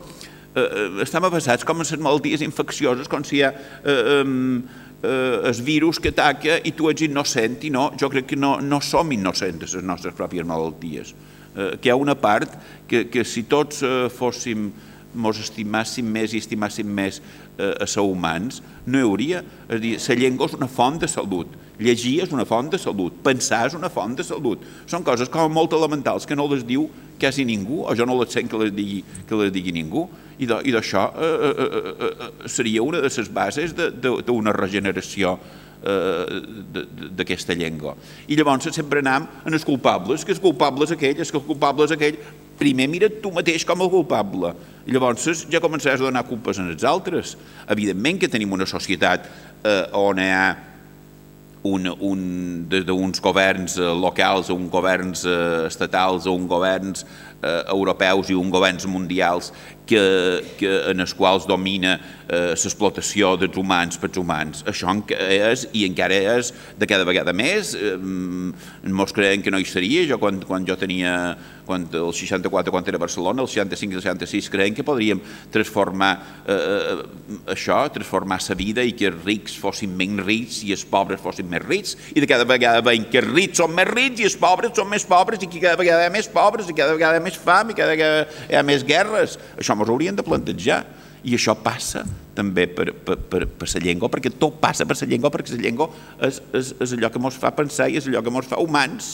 Eh, 0.49 0.61
eh, 0.65 0.85
estem 1.05 1.25
basats 1.29 1.65
com 1.67 1.77
en 1.77 1.85
les 1.85 2.01
malalties 2.01 2.41
infeccioses, 2.45 3.09
com 3.11 3.23
si 3.23 3.37
hi 3.37 3.43
ha 3.45 3.51
eh, 3.53 4.23
eh, 5.03 5.49
el 5.51 5.61
virus 5.63 5.99
que 6.01 6.09
ataca 6.09 6.59
i 6.65 6.73
tu 6.75 6.89
ets 6.89 7.05
innocent 7.05 7.59
i 7.67 7.71
no, 7.73 7.89
jo 7.99 8.09
crec 8.11 8.31
que 8.31 8.39
no, 8.39 8.57
no 8.61 8.81
som 8.81 9.11
innocents 9.13 9.77
les 9.77 9.85
nostres 9.85 10.17
pròpies 10.17 10.47
malalties. 10.47 11.13
Eh, 11.55 11.75
que 11.77 11.89
hi 11.89 11.93
ha 11.93 11.99
una 11.99 12.17
part 12.17 12.57
que, 12.87 13.05
que 13.09 13.25
si 13.25 13.45
tots 13.49 13.83
eh, 13.83 14.07
fóssim 14.13 14.71
mos 15.09 15.39
estimàssim 15.41 16.05
més 16.05 16.35
i 16.35 16.41
estimàssim 16.43 16.85
més 16.85 17.21
a 17.59 17.87
ser 17.87 18.05
humans, 18.05 18.61
no 18.87 18.99
hi 18.99 19.07
hauria. 19.07 19.43
És 19.69 19.81
dir, 19.83 19.97
la 19.99 20.15
llengua 20.19 20.47
és 20.47 20.55
una 20.57 20.69
font 20.71 20.99
de 21.01 21.09
salut, 21.11 21.57
llegir 21.79 22.19
és 22.25 22.33
una 22.35 22.45
font 22.47 22.69
de 22.71 22.79
salut, 22.79 23.19
pensar 23.23 23.65
és 23.69 23.75
una 23.77 23.91
font 23.91 24.15
de 24.17 24.25
salut. 24.27 24.63
Són 24.89 25.05
coses 25.07 25.31
com 25.31 25.51
molt 25.53 25.75
elementals 25.77 26.27
que 26.27 26.37
no 26.37 26.47
les 26.51 26.65
diu 26.67 26.89
quasi 27.19 27.45
ningú, 27.47 27.83
o 27.83 27.95
jo 27.95 28.07
no 28.07 28.17
les 28.19 28.33
sent 28.35 28.49
que 28.51 28.59
les 28.59 28.73
digui, 28.75 29.03
que 29.27 29.39
les 29.39 29.53
digui 29.55 29.75
ningú, 29.75 30.07
i 30.39 30.47
d'això 30.47 31.07
eh, 31.19 31.31
eh, 31.49 31.65
eh, 31.67 32.03
eh, 32.07 32.27
seria 32.47 32.83
una 32.83 33.01
de 33.03 33.09
les 33.11 33.31
bases 33.35 33.73
d'una 33.75 34.53
regeneració 34.55 35.35
eh, 35.83 36.39
d'aquesta 37.19 37.55
llengua. 37.59 37.95
I 38.27 38.37
llavors 38.39 38.69
sempre 38.75 39.03
anem 39.03 39.27
en 39.45 39.55
els 39.55 39.67
culpables, 39.67 40.23
que 40.23 40.35
els 40.35 40.43
culpables 40.43 40.95
aquell, 40.95 41.17
que 41.17 41.27
els 41.27 41.33
culpables 41.35 41.91
aquell, 41.95 42.19
primer 42.59 42.89
mira't 42.91 43.21
tu 43.23 43.31
mateix 43.33 43.65
com 43.67 43.85
a 43.85 43.89
culpable. 43.91 44.53
I 44.87 44.95
llavors 44.95 45.45
ja 45.51 45.61
començaràs 45.63 46.01
a 46.01 46.09
donar 46.09 46.25
culpes 46.27 46.59
als 46.61 46.85
altres. 46.87 47.35
Evidentment 47.69 48.19
que 48.19 48.31
tenim 48.31 48.51
una 48.55 48.67
societat 48.69 49.27
eh, 49.63 49.85
on 49.95 50.19
hi 50.19 50.31
ha 50.33 50.47
un, 51.63 51.89
un, 51.99 52.19
des 52.69 52.85
d'uns 52.87 53.19
governs 53.21 53.77
eh, 53.77 53.83
locals 53.83 54.49
a 54.49 54.55
uns 54.55 54.71
governs 54.71 55.25
eh, 55.27 55.65
estatals 55.67 56.25
a 56.25 56.31
uns 56.31 56.47
governs 56.47 57.03
eh, 57.43 57.63
europeus 57.73 58.29
i 58.29 58.37
uns 58.39 58.51
governs 58.51 58.87
mundials 58.87 59.51
que, 59.89 60.01
que, 60.59 60.71
en 60.91 61.01
els 61.01 61.15
quals 61.17 61.47
domina 61.49 61.97
eh, 62.29 62.53
l'explotació 62.53 63.33
dels 63.41 63.57
humans 63.57 63.97
pels 63.99 64.19
humans. 64.21 64.63
Això 64.69 64.93
és, 65.09 65.65
i 65.73 65.85
encara 65.87 66.17
és 66.37 66.51
de 66.77 66.89
cada 66.89 67.07
vegada 67.07 67.33
més, 67.33 67.73
eh, 67.73 67.95
molts 67.97 69.15
creien 69.15 69.41
que 69.41 69.53
no 69.53 69.59
hi 69.59 69.65
seria, 69.65 70.05
jo 70.09 70.19
quan, 70.21 70.41
quan 70.45 70.67
jo 70.67 70.77
tenia, 70.79 71.15
quan 71.65 71.87
el 71.93 72.13
64 72.13 72.73
quan 72.73 72.85
era 72.87 73.01
Barcelona, 73.01 73.43
el 73.43 73.49
65 73.49 73.93
i 73.93 73.99
el 73.99 74.05
66 74.05 74.49
creien 74.53 74.77
que 74.77 74.85
podríem 74.85 75.21
transformar 75.53 76.11
eh, 76.45 76.53
eh, 76.53 77.39
això, 77.55 77.81
transformar 77.93 78.39
la 78.49 78.57
vida 78.59 78.85
i 78.85 78.93
que 78.97 79.09
els 79.09 79.25
rics 79.25 79.57
fossin 79.59 79.95
menys 79.97 80.25
rics 80.25 80.61
i 80.67 80.73
els 80.75 80.85
pobres 80.85 81.21
fossin 81.21 81.49
més 81.49 81.65
rics, 81.65 81.95
i 82.13 82.21
de 82.21 82.29
cada 82.29 82.45
vegada 82.49 82.83
veiem 82.85 83.07
que 83.09 83.21
els 83.23 83.33
rics 83.33 83.61
són 83.61 83.73
més 83.77 83.89
rics 83.89 84.21
i 84.21 84.29
els 84.29 84.37
pobres 84.39 84.75
són 84.77 84.89
més 84.89 85.05
pobres 85.07 85.41
i 85.41 85.49
que 85.49 85.61
cada 85.63 85.79
vegada 85.79 86.05
hi 86.05 86.09
ha 86.09 86.13
més 86.13 86.29
pobres 86.29 86.69
i 86.69 86.77
cada 86.77 86.95
vegada 86.97 87.17
hi 87.17 87.21
ha 87.21 87.25
més 87.25 87.37
fam 87.39 87.73
i 87.73 87.77
cada 87.77 87.95
vegada 87.95 88.25
hi 88.49 88.57
ha 88.59 88.65
més 88.65 88.85
guerres. 88.85 89.37
Això 89.57 89.78
ens 89.85 89.93
haurien 89.93 90.17
de 90.17 90.25
plantejar. 90.25 90.83
I 91.19 91.33
això 91.35 91.51
passa 91.59 92.05
també 92.31 92.63
per, 92.71 92.93
per, 93.03 93.17
per, 93.19 93.41
per 93.59 93.67
la 93.67 93.81
llengua, 93.83 94.07
perquè 94.07 94.31
tot 94.39 94.55
passa 94.61 94.85
per 94.87 94.95
la 94.95 95.07
llengua, 95.09 95.31
perquè 95.33 95.57
la 95.57 95.65
llengua 95.65 95.89
és, 96.23 96.39
és, 96.55 96.73
és 96.79 96.95
allò 96.95 97.09
que 97.11 97.19
ens 97.19 97.39
fa 97.41 97.51
pensar 97.51 97.89
i 97.91 97.99
és 97.99 98.07
allò 98.07 98.23
que 98.23 98.31
ens 98.31 98.47
fa 98.47 98.61
humans. 98.63 99.09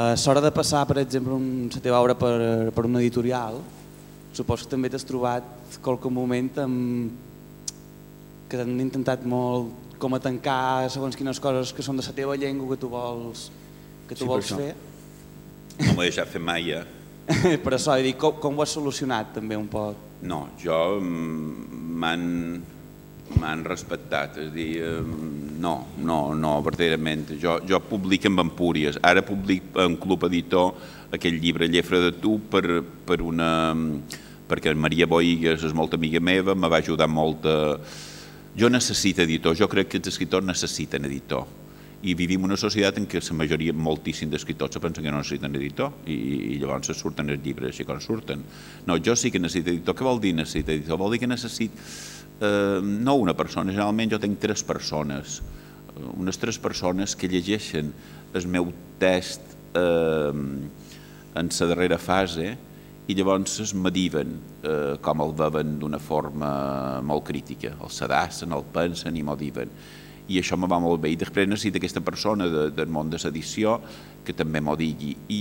A 0.00 0.14
l'hora 0.16 0.40
de 0.40 0.50
passar, 0.54 0.86
per 0.88 1.00
exemple, 1.02 1.34
un, 1.34 1.68
la 1.74 1.80
teva 1.82 1.98
obra 2.00 2.14
per, 2.16 2.70
per 2.72 2.86
una 2.88 3.00
editorial, 3.02 3.58
suposo 4.32 4.64
que 4.64 4.72
també 4.72 4.88
t'has 4.88 5.04
trobat 5.04 5.44
qualque 5.84 6.08
moment 6.12 6.48
amb, 6.62 7.10
que 8.48 8.60
han 8.62 8.78
intentat 8.80 9.26
molt 9.28 9.98
com 10.00 10.16
a 10.16 10.20
tancar 10.22 10.88
segons 10.92 11.18
quines 11.18 11.40
coses 11.42 11.74
que 11.76 11.84
són 11.84 12.00
de 12.00 12.06
la 12.06 12.14
teva 12.16 12.38
llengua 12.40 12.72
que 12.72 12.80
tu 12.80 12.88
vols, 12.92 13.50
que 14.08 14.16
tu 14.16 14.24
sí, 14.24 14.30
vols 14.30 14.54
fer. 14.56 14.72
No 15.80 15.92
m'ho 15.92 16.06
he 16.06 16.08
deixat 16.08 16.32
fer 16.32 16.40
mai, 16.42 16.64
ja. 16.72 16.84
per 17.62 17.74
això, 17.76 17.98
dit, 18.00 18.16
com, 18.18 18.38
com 18.40 18.56
ho 18.56 18.64
has 18.64 18.72
solucionat 18.78 19.34
també 19.36 19.58
un 19.58 19.68
poc? 19.70 20.08
No, 20.22 20.46
jo 20.60 20.78
mm, 21.00 21.82
m'han 22.00 22.24
m'han 23.38 23.62
respectat, 23.66 24.38
és 24.40 24.48
a 24.50 24.54
dir, 24.54 24.70
no, 25.60 25.74
no, 25.98 26.18
no, 26.34 26.54
verdaderament. 26.66 27.28
Jo, 27.40 27.58
jo 27.68 27.80
publico 27.84 28.30
amb 28.30 28.44
Empúries, 28.46 28.98
ara 29.06 29.22
public 29.26 29.70
en 29.80 29.96
Club 30.00 30.26
Editor 30.30 30.72
aquell 31.14 31.38
llibre 31.42 31.68
Llefra 31.68 32.00
de 32.00 32.12
tu 32.22 32.38
per, 32.50 32.82
per 33.06 33.20
una, 33.26 33.50
perquè 34.50 34.74
Maria 34.74 35.08
Boigues 35.10 35.64
és 35.66 35.74
molta 35.76 35.98
amiga 35.98 36.22
meva, 36.22 36.54
me 36.54 36.70
va 36.70 36.82
ajudar 36.82 37.10
molt 37.10 37.46
a... 37.46 37.58
Jo 38.58 38.66
necessito 38.66 39.22
editor, 39.22 39.54
jo 39.54 39.68
crec 39.70 39.92
que 39.92 39.98
els 40.00 40.10
escriptors 40.10 40.44
necessiten 40.44 41.06
editor 41.06 41.46
i 42.02 42.14
vivim 42.16 42.46
una 42.46 42.56
societat 42.56 42.96
en 42.96 43.06
què 43.10 43.20
la 43.20 43.36
majoria, 43.36 43.74
moltíssim 43.76 44.30
d'escriptors 44.32 44.72
se 44.72 44.80
pensen 44.80 45.04
que 45.04 45.12
no 45.12 45.20
necessiten 45.20 45.56
editor 45.56 45.92
i, 46.08 46.16
i 46.54 46.58
llavors 46.60 46.94
surten 46.96 47.28
els 47.28 47.42
llibres 47.44 47.74
així 47.74 47.84
com 47.84 48.00
surten. 48.00 48.42
No, 48.86 48.96
jo 48.96 49.14
sí 49.16 49.30
que 49.30 49.38
necessito 49.38 49.70
editor. 49.70 49.96
Què 49.98 50.06
vol 50.06 50.20
dir 50.22 50.32
necessito 50.34 50.72
editor? 50.72 50.98
Vol 51.00 51.12
dir 51.12 51.20
que 51.20 51.28
necessito 51.28 51.76
eh, 52.40 52.80
no 52.82 53.16
una 53.20 53.36
persona, 53.36 53.72
generalment 53.72 54.12
jo 54.14 54.20
tinc 54.22 54.40
tres 54.40 54.64
persones, 54.66 55.40
unes 56.16 56.38
tres 56.40 56.58
persones 56.58 57.16
que 57.16 57.28
llegeixen 57.28 57.92
el 58.34 58.46
meu 58.48 58.70
test 59.00 59.42
eh, 59.76 60.32
en 60.32 61.50
la 61.60 61.70
darrera 61.70 61.98
fase 61.98 62.54
i 63.10 63.16
llavors 63.18 63.58
es 63.64 63.72
mediven 63.74 64.36
eh, 64.62 64.96
com 65.02 65.22
el 65.24 65.34
veuen 65.36 65.78
d'una 65.80 65.98
forma 65.98 66.50
molt 67.02 67.26
crítica, 67.26 67.74
el 67.82 67.90
sedassen, 67.90 68.54
el 68.54 68.66
pensen 68.72 69.16
i 69.16 69.24
m'ho 69.26 69.36
diuen 69.38 69.72
i 70.30 70.38
això 70.38 70.56
me 70.56 70.68
va 70.70 70.78
molt 70.82 71.02
bé. 71.02 71.10
I 71.10 71.18
després 71.18 71.48
necessita 71.48 71.80
aquesta 71.80 72.02
persona 72.06 72.46
de, 72.50 72.68
del 72.74 72.90
món 72.92 73.10
de 73.10 73.18
l'edició 73.22 73.78
que 74.24 74.34
també 74.36 74.60
m'ho 74.62 74.76
digui. 74.78 75.14
I, 75.34 75.40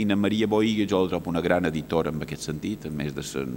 I 0.00 0.06
na 0.08 0.16
Maria 0.16 0.48
Boiga 0.48 0.86
jo 0.88 1.02
la 1.02 1.12
trobo 1.12 1.30
una 1.32 1.42
gran 1.44 1.68
editora 1.68 2.12
en 2.14 2.24
aquest 2.24 2.48
sentit, 2.48 2.86
a 2.88 2.94
més 2.94 3.12
de, 3.16 3.24
sen, 3.26 3.52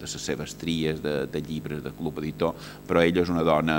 de 0.00 0.08
les 0.08 0.26
seves 0.26 0.56
tries 0.58 1.02
de, 1.04 1.14
de 1.30 1.44
llibres 1.46 1.84
de 1.84 1.94
Club 1.94 2.18
Editor, 2.24 2.56
però 2.88 3.04
ella 3.04 3.22
és 3.22 3.30
una 3.30 3.46
dona, 3.46 3.78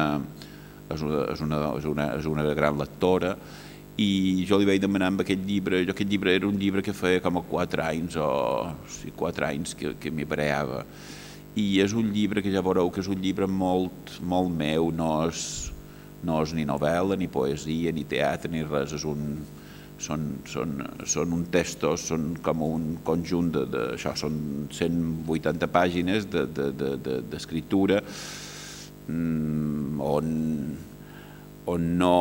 és 0.94 1.04
una, 1.04 1.26
és 1.34 1.44
una, 1.44 1.62
és 1.80 1.90
una, 1.92 2.08
és 2.22 2.30
una 2.30 2.48
gran 2.56 2.80
lectora 2.80 3.36
i 4.02 4.46
jo 4.50 4.58
li 4.58 4.66
vaig 4.66 4.80
demanar 4.82 5.12
amb 5.12 5.22
aquest 5.22 5.44
llibre, 5.46 5.84
jo 5.86 5.94
aquest 5.94 6.10
llibre 6.10 6.34
era 6.34 6.48
un 6.48 6.56
llibre 6.58 6.82
que 6.82 6.96
feia 6.98 7.22
com 7.22 7.38
a 7.38 7.44
quatre 7.46 7.84
anys 7.86 8.16
o 8.18 8.30
sí, 8.90 9.12
quatre 9.16 9.46
anys 9.52 9.76
que, 9.78 9.94
que 10.02 10.10
m'hi 10.10 10.26
pareava 10.26 10.82
i 11.60 11.78
és 11.84 11.94
un 11.94 12.10
llibre 12.14 12.42
que 12.42 12.50
ja 12.54 12.64
veureu 12.66 12.90
que 12.90 13.04
és 13.04 13.10
un 13.12 13.22
llibre 13.22 13.46
molt, 13.46 14.16
molt 14.26 14.50
meu, 14.58 14.90
no 14.96 15.12
és, 15.28 15.73
no 16.24 16.40
és 16.44 16.54
ni 16.56 16.66
novel·la, 16.68 17.18
ni 17.20 17.28
poesia, 17.32 17.92
ni 17.96 18.06
teatre, 18.10 18.52
ni 18.52 18.64
res, 18.68 18.96
és 18.96 19.06
un, 19.08 19.28
són, 20.04 20.30
són, 20.50 20.78
són 21.10 21.36
un 21.36 21.44
textos, 21.54 22.08
són 22.12 22.34
com 22.44 22.64
un 22.66 22.88
conjunt 23.06 23.52
de, 23.56 23.66
de 23.72 23.84
això, 23.98 24.16
són 24.20 24.68
180 24.72 25.70
pàgines 25.74 26.28
d'escriptura 26.32 28.02
de, 28.02 28.08
de, 28.08 28.16
de, 29.08 29.14
mm, 29.14 30.02
on, 30.04 30.34
on 31.74 31.88
no, 32.00 32.16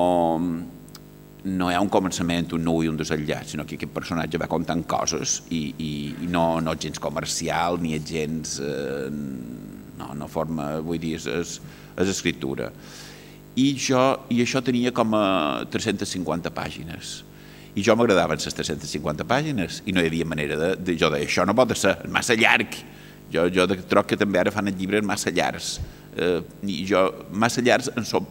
no 1.45 1.71
hi 1.71 1.75
ha 1.75 1.83
un 1.83 1.91
començament, 1.91 2.53
un 2.55 2.67
nu 2.67 2.77
i 2.85 2.91
un 2.91 2.99
desenllaç, 2.99 3.55
sinó 3.55 3.67
que 3.67 3.79
aquest 3.79 3.95
personatge 3.95 4.41
va 4.43 4.51
contant 4.51 4.85
coses 4.89 5.41
i, 5.51 5.65
i, 5.79 5.93
i 6.27 6.31
no, 6.31 6.61
no 6.63 6.77
gens 6.79 7.03
comercial 7.03 7.81
ni 7.83 7.99
gens... 7.99 8.59
Eh, 8.63 9.09
no, 10.03 10.15
no 10.19 10.27
forma, 10.27 10.81
vull 10.83 10.99
dir, 10.99 11.15
és, 11.19 11.27
és, 11.31 11.57
és 12.03 12.09
escriptura. 12.11 12.73
I, 13.57 13.73
jo, 13.77 14.01
I 14.33 14.41
això 14.45 14.63
tenia 14.65 14.93
com 14.97 15.13
a 15.17 15.27
350 15.73 16.53
pàgines. 16.57 17.21
I 17.77 17.85
jo 17.85 17.97
m'agradaven 17.97 18.41
les 18.41 18.57
350 18.57 19.27
pàgines 19.29 19.81
i 19.89 19.95
no 19.97 20.03
hi 20.03 20.09
havia 20.11 20.29
manera 20.29 20.59
de... 20.61 20.75
de 20.77 20.97
jo 21.01 21.11
deia, 21.13 21.29
això 21.29 21.47
no 21.49 21.57
pot 21.57 21.75
ser, 21.77 21.97
massa 22.13 22.37
llarg. 22.37 22.79
Jo, 23.33 23.47
jo 23.53 23.67
troc 23.89 24.13
que 24.13 24.21
també 24.21 24.41
ara 24.41 24.53
fan 24.53 24.69
els 24.69 24.77
llibres 24.81 25.05
massa 25.05 25.33
llargs. 25.33 25.79
Eh, 26.17 26.41
I 26.69 26.83
jo, 26.89 27.07
massa 27.33 27.65
llargs 27.65 27.93
en 27.97 28.09
som 28.09 28.29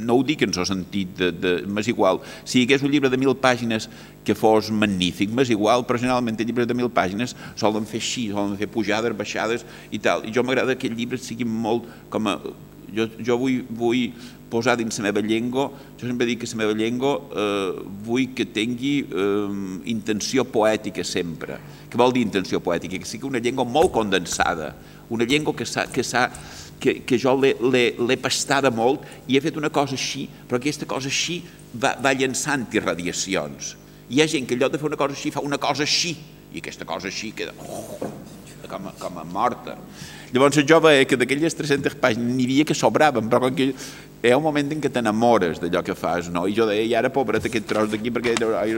no 0.00 0.16
ho 0.16 0.22
dic 0.24 0.42
en 0.46 0.54
el 0.56 0.66
sentit 0.66 1.12
de, 1.18 1.28
de 1.32 1.52
m'és 1.68 1.88
igual, 1.90 2.20
si 2.48 2.60
hi 2.60 2.64
hagués 2.64 2.84
un 2.86 2.92
llibre 2.92 3.10
de 3.12 3.18
mil 3.20 3.34
pàgines 3.36 3.88
que 4.24 4.36
fos 4.38 4.70
magnífic, 4.72 5.32
m'és 5.36 5.52
igual, 5.52 5.84
però 5.86 6.00
generalment 6.00 6.38
els 6.38 6.48
llibres 6.48 6.68
de 6.70 6.76
mil 6.76 6.88
pàgines 6.94 7.34
solen 7.60 7.86
fer 7.88 8.00
així, 8.00 8.28
solen 8.32 8.56
fer 8.60 8.70
pujades, 8.72 9.16
baixades 9.16 9.66
i 9.90 10.00
tal, 10.02 10.24
i 10.24 10.32
jo 10.34 10.44
m'agrada 10.46 10.78
que 10.78 10.88
el 10.90 10.96
llibre 10.98 11.20
sigui 11.20 11.44
molt 11.44 11.88
com 12.12 12.30
a... 12.30 12.38
Jo, 12.94 13.06
jo 13.22 13.36
vull, 13.40 13.60
vull 13.70 14.06
posar 14.50 14.76
dins 14.78 14.98
la 14.98 15.06
meva 15.06 15.22
llengua, 15.22 15.68
jo 15.98 16.08
sempre 16.08 16.26
dic 16.26 16.42
que 16.42 16.48
la 16.50 16.60
meva 16.62 16.74
llengua 16.74 17.12
eh, 17.30 17.82
vull 18.06 18.32
que 18.34 18.48
tingui 18.50 18.94
eh, 19.04 19.58
intenció 19.92 20.44
poètica 20.44 21.04
sempre. 21.06 21.60
Què 21.90 22.00
vol 22.00 22.14
dir 22.14 22.24
intenció 22.26 22.60
poètica? 22.62 22.98
Que 22.98 23.08
sigui 23.08 23.28
una 23.30 23.42
llengua 23.42 23.64
molt 23.64 23.92
condensada, 23.94 24.74
una 25.10 25.26
llengua 25.26 25.54
que 25.54 25.66
s'ha 25.66 26.30
que, 26.80 26.94
que 27.04 27.18
jo 27.20 27.36
l'he 27.36 28.16
pastada 28.22 28.70
molt 28.72 29.04
i 29.28 29.36
he 29.36 29.42
fet 29.44 29.58
una 29.60 29.68
cosa 29.70 29.94
així, 29.98 30.24
però 30.48 30.58
aquesta 30.58 30.88
cosa 30.88 31.10
així 31.12 31.42
va, 31.76 31.92
va 32.00 32.14
llançant 32.16 32.66
irradiacions. 32.72 33.74
Hi 34.10 34.22
ha 34.22 34.30
gent 34.30 34.48
que 34.48 34.56
allò 34.56 34.70
de 34.72 34.80
fer 34.80 34.88
una 34.88 34.98
cosa 34.98 35.14
així 35.14 35.30
fa 35.34 35.44
una 35.44 35.60
cosa 35.60 35.84
així, 35.84 36.16
i 36.50 36.58
aquesta 36.58 36.88
cosa 36.88 37.12
així 37.12 37.30
queda 37.36 37.52
com, 38.70 38.88
com 38.98 39.18
a 39.18 39.24
morta. 39.24 39.76
Llavors 40.30 40.60
jo 40.62 40.78
veia 40.82 41.06
que 41.10 41.18
d'aquelles 41.18 41.56
300 41.58 41.96
pàgines 41.98 42.36
n'hi 42.36 42.46
havia 42.46 42.66
que 42.68 42.74
sobraven, 42.78 43.26
però 43.30 43.50
que 43.50 43.72
hi 43.72 44.30
ha 44.30 44.36
un 44.38 44.44
moment 44.44 44.68
en 44.70 44.82
què 44.82 44.90
t'enamores 44.92 45.58
d'allò 45.58 45.82
que 45.82 45.96
fas, 45.98 46.28
no? 46.30 46.44
I 46.46 46.54
jo 46.54 46.68
deia, 46.68 46.84
i 46.86 46.94
ara 46.94 47.10
pobret 47.10 47.48
aquest 47.48 47.66
tros 47.66 47.90
d'aquí, 47.90 48.12
perquè 48.14 48.36
ai, 48.60 48.76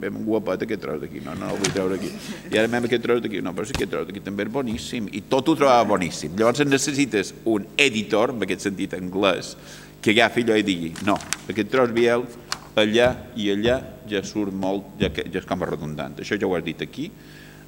ben 0.00 0.18
guapet 0.26 0.64
aquest 0.66 0.82
tros 0.82 0.98
d'aquí, 1.02 1.22
no, 1.22 1.36
no 1.38 1.52
el 1.52 1.60
vull 1.60 1.74
treure 1.76 1.98
aquí. 2.00 2.10
I 2.50 2.58
ara 2.58 2.70
mem 2.72 2.88
aquest 2.88 3.04
tros 3.06 3.22
d'aquí, 3.22 3.42
no, 3.44 3.54
però 3.54 3.68
si 3.68 3.76
aquest 3.76 3.92
tros 3.92 4.08
d'aquí 4.08 4.24
també 4.24 4.48
és 4.48 4.52
boníssim, 4.56 5.10
i 5.14 5.22
tot 5.30 5.52
ho 5.52 5.56
trobava 5.60 5.86
boníssim. 5.92 6.34
Llavors 6.38 6.64
necessites 6.66 7.34
un 7.44 7.68
editor, 7.76 8.34
en 8.34 8.48
aquest 8.48 8.66
sentit 8.66 8.96
anglès, 8.98 9.54
que 10.00 10.16
agafi 10.16 10.46
allò 10.46 10.56
i 10.56 10.64
digui, 10.66 10.94
no, 11.06 11.18
aquest 11.52 11.70
tros 11.70 11.92
vieu 11.94 12.24
allà 12.80 13.12
i 13.36 13.50
allà 13.52 13.76
ja 14.10 14.22
surt 14.26 14.54
molt, 14.56 14.96
ja, 14.98 15.10
ja 15.12 15.38
és 15.42 15.46
com 15.46 15.62
a 15.62 15.68
redundant. 15.68 16.18
Això 16.22 16.38
ja 16.40 16.48
ho 16.48 16.56
has 16.56 16.64
dit 16.66 16.82
aquí, 16.82 17.10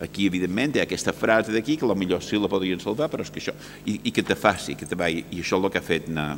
Aquí, 0.02 0.26
evidentment, 0.26 0.74
hi 0.74 0.80
ha 0.82 0.84
aquesta 0.88 1.12
frase 1.14 1.52
d'aquí, 1.54 1.76
que 1.78 1.86
millor 1.94 2.24
sí 2.26 2.38
la 2.40 2.48
podrien 2.50 2.80
salvar, 2.82 3.06
però 3.12 3.22
és 3.22 3.30
que 3.30 3.38
això... 3.38 3.52
I, 3.86 4.00
i 4.08 4.10
que 4.10 4.24
te 4.26 4.34
faci, 4.34 4.74
que 4.74 4.88
te 4.88 4.96
va... 4.98 5.06
I 5.06 5.22
això 5.38 5.60
és 5.60 5.62
el 5.62 5.70
que 5.70 5.78
ha 5.78 5.84
fet 5.86 6.08
na, 6.10 6.32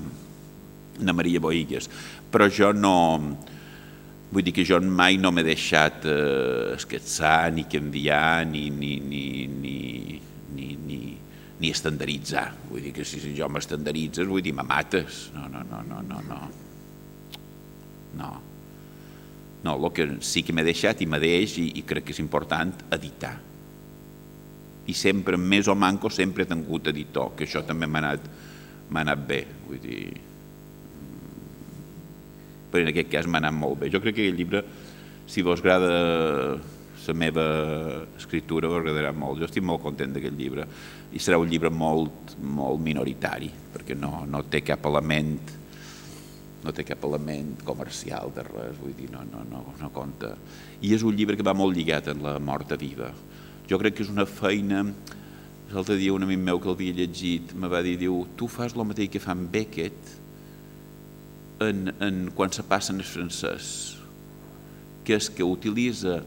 na 1.00 1.14
Maria 1.16 1.40
Boigues. 1.40 1.88
Però 2.32 2.50
jo 2.52 2.74
no... 2.76 2.96
Vull 4.34 4.44
dir 4.44 4.52
que 4.52 4.66
jo 4.68 4.80
mai 4.84 5.16
no 5.16 5.30
m'he 5.32 5.44
deixat 5.46 6.04
eh, 6.10 6.74
esquetzar, 6.74 7.54
ni 7.56 7.64
canviar, 7.70 8.44
ni, 8.50 8.66
ni, 8.68 8.98
ni, 9.00 9.22
ni, 9.46 9.78
ni, 10.58 10.68
ni, 10.84 11.00
ni 11.62 11.72
estandarditzar. 11.72 12.48
Vull 12.68 12.84
dir 12.84 12.92
que 12.98 13.08
si 13.08 13.22
jo 13.38 13.48
m'estandarditzes, 13.48 14.28
vull 14.28 14.44
dir, 14.44 14.52
me 14.58 14.66
mates. 14.68 15.30
No, 15.38 15.46
no, 15.48 15.64
no, 15.70 15.80
no, 15.88 16.02
no, 16.10 16.20
no. 16.28 16.42
No. 18.18 18.30
No, 19.64 19.78
el 19.80 19.90
que 19.96 20.10
sí 20.20 20.44
que 20.44 20.52
m'he 20.52 20.68
deixat 20.68 21.00
i 21.00 21.08
m'he 21.08 21.22
deix 21.22 21.56
i, 21.62 21.70
i 21.80 21.88
crec 21.88 22.10
que 22.10 22.12
és 22.12 22.20
important 22.20 22.76
editar 22.92 23.32
i 24.86 24.94
sempre, 24.94 25.38
més 25.40 25.68
o 25.68 25.74
manco, 25.74 26.10
sempre 26.12 26.44
he 26.44 26.50
tingut 26.50 26.90
editor, 26.92 27.32
que 27.36 27.46
això 27.46 27.64
també 27.64 27.88
m'ha 27.88 28.02
anat, 28.02 28.30
anat 28.94 29.26
bé, 29.26 29.40
vull 29.66 29.80
dir, 29.82 30.00
però 32.70 32.84
en 32.84 32.90
aquest 32.90 33.10
cas 33.12 33.26
m'ha 33.30 33.40
anat 33.42 33.54
molt 33.54 33.80
bé. 33.84 33.90
Jo 33.92 34.02
crec 34.02 34.18
que 34.18 34.26
aquest 34.26 34.38
llibre, 34.38 34.64
si 35.30 35.42
vos 35.46 35.62
agrada 35.62 36.58
la 37.04 37.14
meva 37.14 37.44
escriptura, 38.16 38.68
vos 38.68 38.80
agradarà 38.80 39.12
molt. 39.12 39.38
Jo 39.40 39.48
estic 39.48 39.64
molt 39.66 39.82
content 39.84 40.14
d'aquest 40.14 40.38
llibre 40.38 40.64
i 41.14 41.20
serà 41.20 41.36
un 41.38 41.50
llibre 41.50 41.70
molt, 41.70 42.34
molt 42.40 42.80
minoritari, 42.82 43.50
perquè 43.74 43.96
no, 43.98 44.24
no 44.26 44.42
té 44.50 44.64
cap 44.66 44.88
element 44.90 45.36
no 46.64 46.72
té 46.72 46.80
cap 46.88 47.02
element 47.04 47.58
comercial 47.60 48.30
de 48.32 48.42
res, 48.46 48.78
vull 48.80 48.94
dir, 48.96 49.10
no, 49.12 49.20
no, 49.28 49.42
no, 49.44 49.58
no 49.76 49.90
compta. 49.92 50.30
I 50.80 50.94
és 50.96 51.02
un 51.04 51.12
llibre 51.12 51.36
que 51.36 51.44
va 51.44 51.52
molt 51.52 51.76
lligat 51.76 52.08
en 52.08 52.22
la 52.24 52.38
morta 52.40 52.78
viva 52.80 53.10
jo 53.70 53.78
crec 53.80 53.96
que 53.96 54.04
és 54.04 54.12
una 54.12 54.26
feina 54.28 54.84
l'altre 55.72 55.96
dia 55.98 56.14
un 56.14 56.22
amic 56.26 56.38
meu 56.38 56.60
que 56.60 56.70
l'havia 56.70 56.94
llegit 57.00 57.54
me 57.58 57.70
va 57.70 57.80
dir, 57.82 57.96
diu, 57.98 58.24
tu 58.36 58.48
fas 58.48 58.76
el 58.76 58.84
mateix 58.86 59.10
que 59.10 59.22
fan 59.22 59.46
Beckett 59.50 60.12
en, 61.64 61.88
en, 62.02 62.20
quan 62.36 62.52
se 62.52 62.64
passen 62.68 63.00
el 63.00 63.08
francès 63.08 63.96
que 65.04 65.16
és 65.16 65.28
que 65.32 65.46
utilitza 65.46 66.20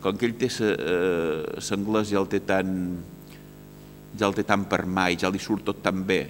com 0.00 0.16
que 0.16 0.28
ell 0.28 0.36
té 0.40 0.48
l'anglès 0.48 2.08
eh, 2.08 2.14
ja 2.14 2.22
el 2.22 2.30
té 2.32 2.40
tan 2.46 2.70
ja 4.16 4.26
el 4.26 4.34
té 4.34 4.44
tan 4.46 4.64
per 4.70 4.84
mai, 4.86 5.18
ja 5.20 5.30
li 5.30 5.38
surt 5.38 5.66
tot 5.68 5.82
tan 5.84 6.04
bé 6.06 6.22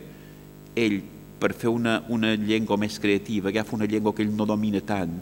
ell 0.77 1.01
per 1.41 1.55
fer 1.57 1.71
una, 1.73 2.01
una 2.13 2.35
llengua 2.37 2.77
més 2.81 2.99
creativa 3.01 3.49
agafa 3.49 3.77
una 3.77 3.89
llengua 3.89 4.13
que 4.15 4.27
ell 4.27 4.35
no 4.37 4.49
domina 4.49 4.83
tant 4.85 5.15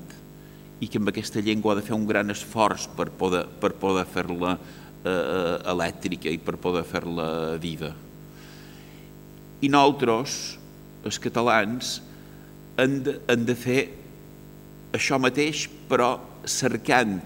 i 0.81 0.87
que 0.87 0.99
amb 1.01 1.11
aquesta 1.11 1.43
llengua 1.43 1.75
ha 1.75 1.79
de 1.81 1.87
fer 1.87 1.97
un 1.97 2.07
gran 2.07 2.31
esforç 2.31 2.89
per 2.97 3.09
poder, 3.11 3.45
per 3.61 3.73
poder 3.79 4.05
fer-la 4.07 4.57
eh, 5.05 5.57
elèctrica 5.73 6.31
i 6.33 6.39
per 6.43 6.57
poder 6.61 6.85
fer-la 6.89 7.31
viva. 7.61 7.93
I 9.61 9.71
nosaltres, 9.73 10.59
els 11.07 11.19
catalans, 11.23 11.99
hem 12.79 13.01
de, 13.07 13.19
hem 13.31 13.45
de 13.47 13.57
fer 13.59 13.81
això 14.95 15.19
mateix, 15.21 15.67
però 15.91 16.17
cercant 16.49 17.19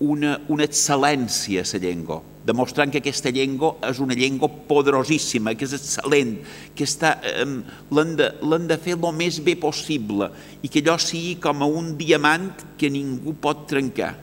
una, 0.00 0.38
una 0.48 0.64
excel·lència 0.64 1.62
a 1.62 1.68
la 1.74 1.80
llengua, 1.82 2.20
demostrant 2.46 2.90
que 2.90 3.02
aquesta 3.02 3.30
llengua 3.34 3.74
és 3.90 4.00
una 4.00 4.16
llengua 4.16 4.48
poderosíssima, 4.48 5.52
que 5.54 5.68
és 5.68 5.76
excel·lent, 5.76 6.38
que 6.74 6.88
està, 6.88 7.18
l'hem 7.92 8.16
de, 8.16 8.30
de 8.72 8.78
fer 8.80 8.96
el 8.96 9.12
més 9.16 9.38
bé 9.44 9.58
possible 9.60 10.30
i 10.64 10.72
que 10.72 10.80
allò 10.80 10.96
sigui 11.00 11.36
com 11.42 11.60
a 11.60 11.68
un 11.68 11.92
diamant 12.00 12.48
que 12.80 12.88
ningú 12.88 13.36
pot 13.36 13.66
trencar. 13.68 14.14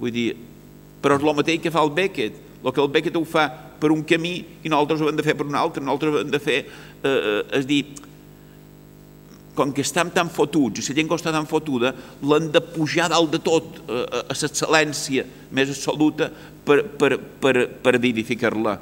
Vull 0.00 0.12
dir, 0.12 0.28
però 1.02 1.18
és 1.18 1.24
el 1.24 1.38
mateix 1.38 1.62
que 1.62 1.72
fa 1.74 1.84
el 1.84 1.94
Beckett. 1.94 2.42
El 2.64 2.72
que 2.74 2.82
el 2.82 2.90
Beckett 2.90 3.16
ho 3.16 3.24
fa 3.28 3.46
per 3.80 3.92
un 3.92 4.02
camí 4.08 4.34
i 4.64 4.72
nosaltres 4.72 5.02
ho 5.02 5.10
hem 5.10 5.18
de 5.18 5.24
fer 5.26 5.36
per 5.38 5.46
un 5.46 5.56
altre, 5.58 5.84
nosaltres 5.84 6.14
ho 6.14 6.22
hem 6.24 6.32
de 6.32 6.40
fer, 6.42 6.58
eh, 6.66 7.08
eh, 7.10 7.40
és 7.60 7.68
dir, 7.68 7.82
com 9.56 9.72
que 9.72 9.84
estem 9.84 10.10
tan 10.12 10.28
fotuts, 10.32 10.82
i 10.82 10.92
la 10.92 10.98
llengua 10.98 11.18
està 11.18 11.32
tan 11.32 11.48
fotuda, 11.48 11.94
l'hem 12.22 12.50
de 12.52 12.60
pujar 12.60 13.08
dalt 13.12 13.32
de 13.32 13.40
tot 13.44 13.80
eh, 13.86 14.02
a 14.04 14.22
l'excel·lència 14.28 15.24
més 15.56 15.72
absoluta 15.72 16.28
per, 16.66 16.82
per, 17.00 17.16
per, 17.40 17.54
per 17.82 17.96
vivificar-la. 18.02 18.76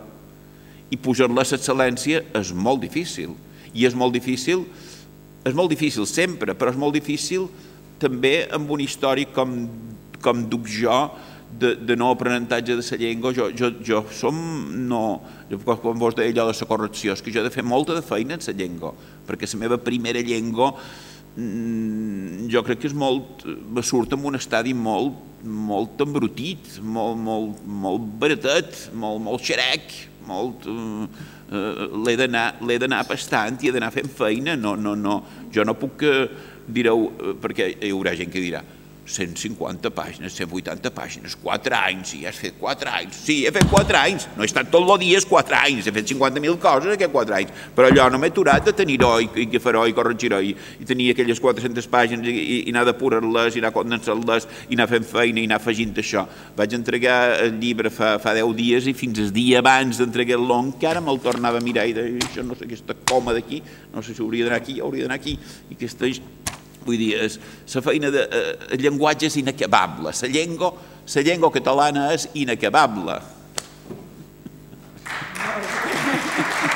I 0.91 0.99
pujar-la 1.01 1.43
a 1.43 1.47
l'excel·lència 1.47 2.25
és 2.41 2.55
molt 2.55 2.83
difícil. 2.83 3.37
I 3.75 3.87
és 3.89 3.95
molt 3.99 4.15
difícil, 4.15 4.67
és 5.47 5.55
molt 5.55 5.71
difícil 5.71 6.07
sempre, 6.11 6.55
però 6.59 6.73
és 6.75 6.81
molt 6.81 6.95
difícil 6.97 7.49
també 8.03 8.45
amb 8.53 8.71
un 8.75 8.83
històric 8.83 9.33
com, 9.35 9.55
com 10.25 10.43
duc 10.51 10.67
jo, 10.71 10.99
de, 11.59 11.75
de 11.77 11.97
no 11.97 12.11
aprenentatge 12.11 12.77
de 12.77 12.83
la 12.83 12.99
llengua, 12.99 13.33
jo, 13.35 13.51
jo, 13.57 13.71
jo 13.85 14.05
som, 14.11 14.37
no, 14.89 15.21
jo, 15.51 15.61
quan 15.65 15.99
vos 16.01 16.17
deia 16.17 16.33
allò 16.33 16.49
de 16.51 16.57
la 16.59 16.69
correcció, 16.71 17.15
és 17.15 17.23
que 17.23 17.33
jo 17.35 17.43
he 17.43 17.47
de 17.47 17.55
fer 17.55 17.65
molta 17.65 17.95
de 17.95 18.03
feina 18.03 18.35
en 18.35 18.47
la 18.47 18.57
llengua, 18.59 18.95
perquè 19.29 19.49
la 19.53 19.61
meva 19.63 19.79
primera 19.79 20.23
llengua 20.25 20.73
mm, 21.37 22.49
jo 22.51 22.65
crec 22.67 22.83
que 22.83 22.91
és 22.91 22.97
molt, 22.97 23.47
surt 23.87 24.17
en 24.17 24.27
un 24.27 24.41
estadi 24.41 24.75
molt, 24.75 25.21
molt 25.45 26.01
embrutit, 26.01 26.79
molt, 26.81 27.21
molt, 27.21 27.63
molt 27.65 28.11
baratet, 28.21 28.89
molt, 28.93 29.23
molt 29.23 29.45
xerec, 29.45 29.95
molt... 30.27 30.67
Uh, 30.67 31.07
uh, 31.53 31.85
l'he 32.05 32.79
d'anar 32.81 33.05
pastant 33.09 33.61
i 33.61 33.69
he 33.69 33.75
d'anar 33.75 33.93
fent 33.95 34.09
feina, 34.11 34.57
no, 34.57 34.75
no, 34.81 34.95
no, 34.97 35.19
jo 35.55 35.67
no 35.67 35.77
puc, 35.79 36.03
uh, 36.09 36.25
direu, 36.67 37.11
uh, 37.11 37.35
perquè 37.41 37.75
hi 37.77 37.93
haurà 37.93 38.15
gent 38.17 38.33
que 38.33 38.43
dirà, 38.43 38.65
150 39.05 39.91
pàgines, 39.93 40.33
180 40.33 40.91
pàgines, 40.97 41.37
4 41.43 41.77
anys, 41.77 42.15
i 42.17 42.25
has 42.25 42.39
fet 42.41 42.57
4 42.61 42.89
anys. 42.89 43.19
Sí, 43.27 43.37
he 43.45 43.53
fet 43.53 43.69
4 43.69 43.99
anys, 44.01 44.27
no 44.37 44.45
he 44.45 44.49
estat 44.49 44.71
tot 44.73 44.81
el 44.81 45.01
dia 45.03 45.21
4 45.21 45.59
anys, 45.59 45.89
he 45.89 45.93
fet 45.93 46.09
50.000 46.09 46.57
coses 46.63 46.95
aquests 46.95 47.13
4 47.13 47.37
anys, 47.37 47.65
però 47.77 47.91
allò 47.91 48.09
no 48.13 48.21
m'he 48.21 48.31
aturat 48.33 48.65
de 48.65 48.73
tenir-ho 48.77 49.13
i, 49.21 49.29
i 49.45 49.47
que 49.53 49.61
farò 49.61 49.85
i 49.87 49.93
corregir-ho 49.97 50.41
i, 50.41 50.55
i 50.81 50.89
tenir 50.89 51.11
aquelles 51.13 51.41
400 51.41 51.89
pàgines 51.93 52.29
i, 52.31 52.35
i, 52.35 52.59
i 52.65 52.73
anar 52.73 52.87
depurar-les 52.89 53.59
i 53.59 53.63
anar 53.63 53.75
condensant-les 53.77 54.49
i 54.71 54.79
anar 54.79 54.89
fent 54.91 55.09
feina 55.09 55.43
i 55.43 55.49
anar 55.51 55.61
afegint 55.61 55.93
això. 56.01 56.25
Vaig 56.57 56.77
entregar 56.79 57.19
el 57.45 57.59
llibre 57.61 57.93
fa, 57.93 58.15
fa 58.23 58.33
10 58.37 58.57
dies 58.57 58.89
i 58.89 58.97
fins 58.97 59.21
el 59.21 59.35
dia 59.37 59.61
abans 59.61 60.01
d'entregar 60.01 60.39
el 60.41 60.49
long 60.49 60.73
que 60.81 60.89
ara 60.89 61.05
me'l 61.05 61.21
tornava 61.21 61.61
a 61.61 61.65
mirar 61.65 61.85
i 61.91 61.97
deia, 61.97 62.25
això 62.25 62.47
no 62.47 62.57
sé, 62.57 62.65
aquesta 62.65 62.97
coma 63.05 63.37
d'aquí, 63.37 63.61
no 63.93 64.03
sé 64.03 64.17
si 64.17 64.25
hauria 64.25 64.49
d'anar 64.49 64.63
aquí, 64.63 64.81
hauria 64.81 65.05
d'anar 65.05 65.21
aquí, 65.21 65.37
i 65.69 65.77
aquesta 65.77 66.09
Vull 66.85 67.01
dir, 67.01 67.15
és, 67.27 67.39
la 67.75 67.85
feina 67.85 68.11
de... 68.13 68.27
Eh, 68.29 68.75
el 68.77 68.85
llenguatge 68.85 69.31
és 69.31 69.39
inacabable. 69.41 70.13
La 70.13 70.33
llengua, 70.33 70.75
la 71.15 71.25
llengua 71.25 71.53
catalana 71.55 72.11
és 72.17 72.29
inacabable. 72.35 73.21
Gràcies. 75.35 76.74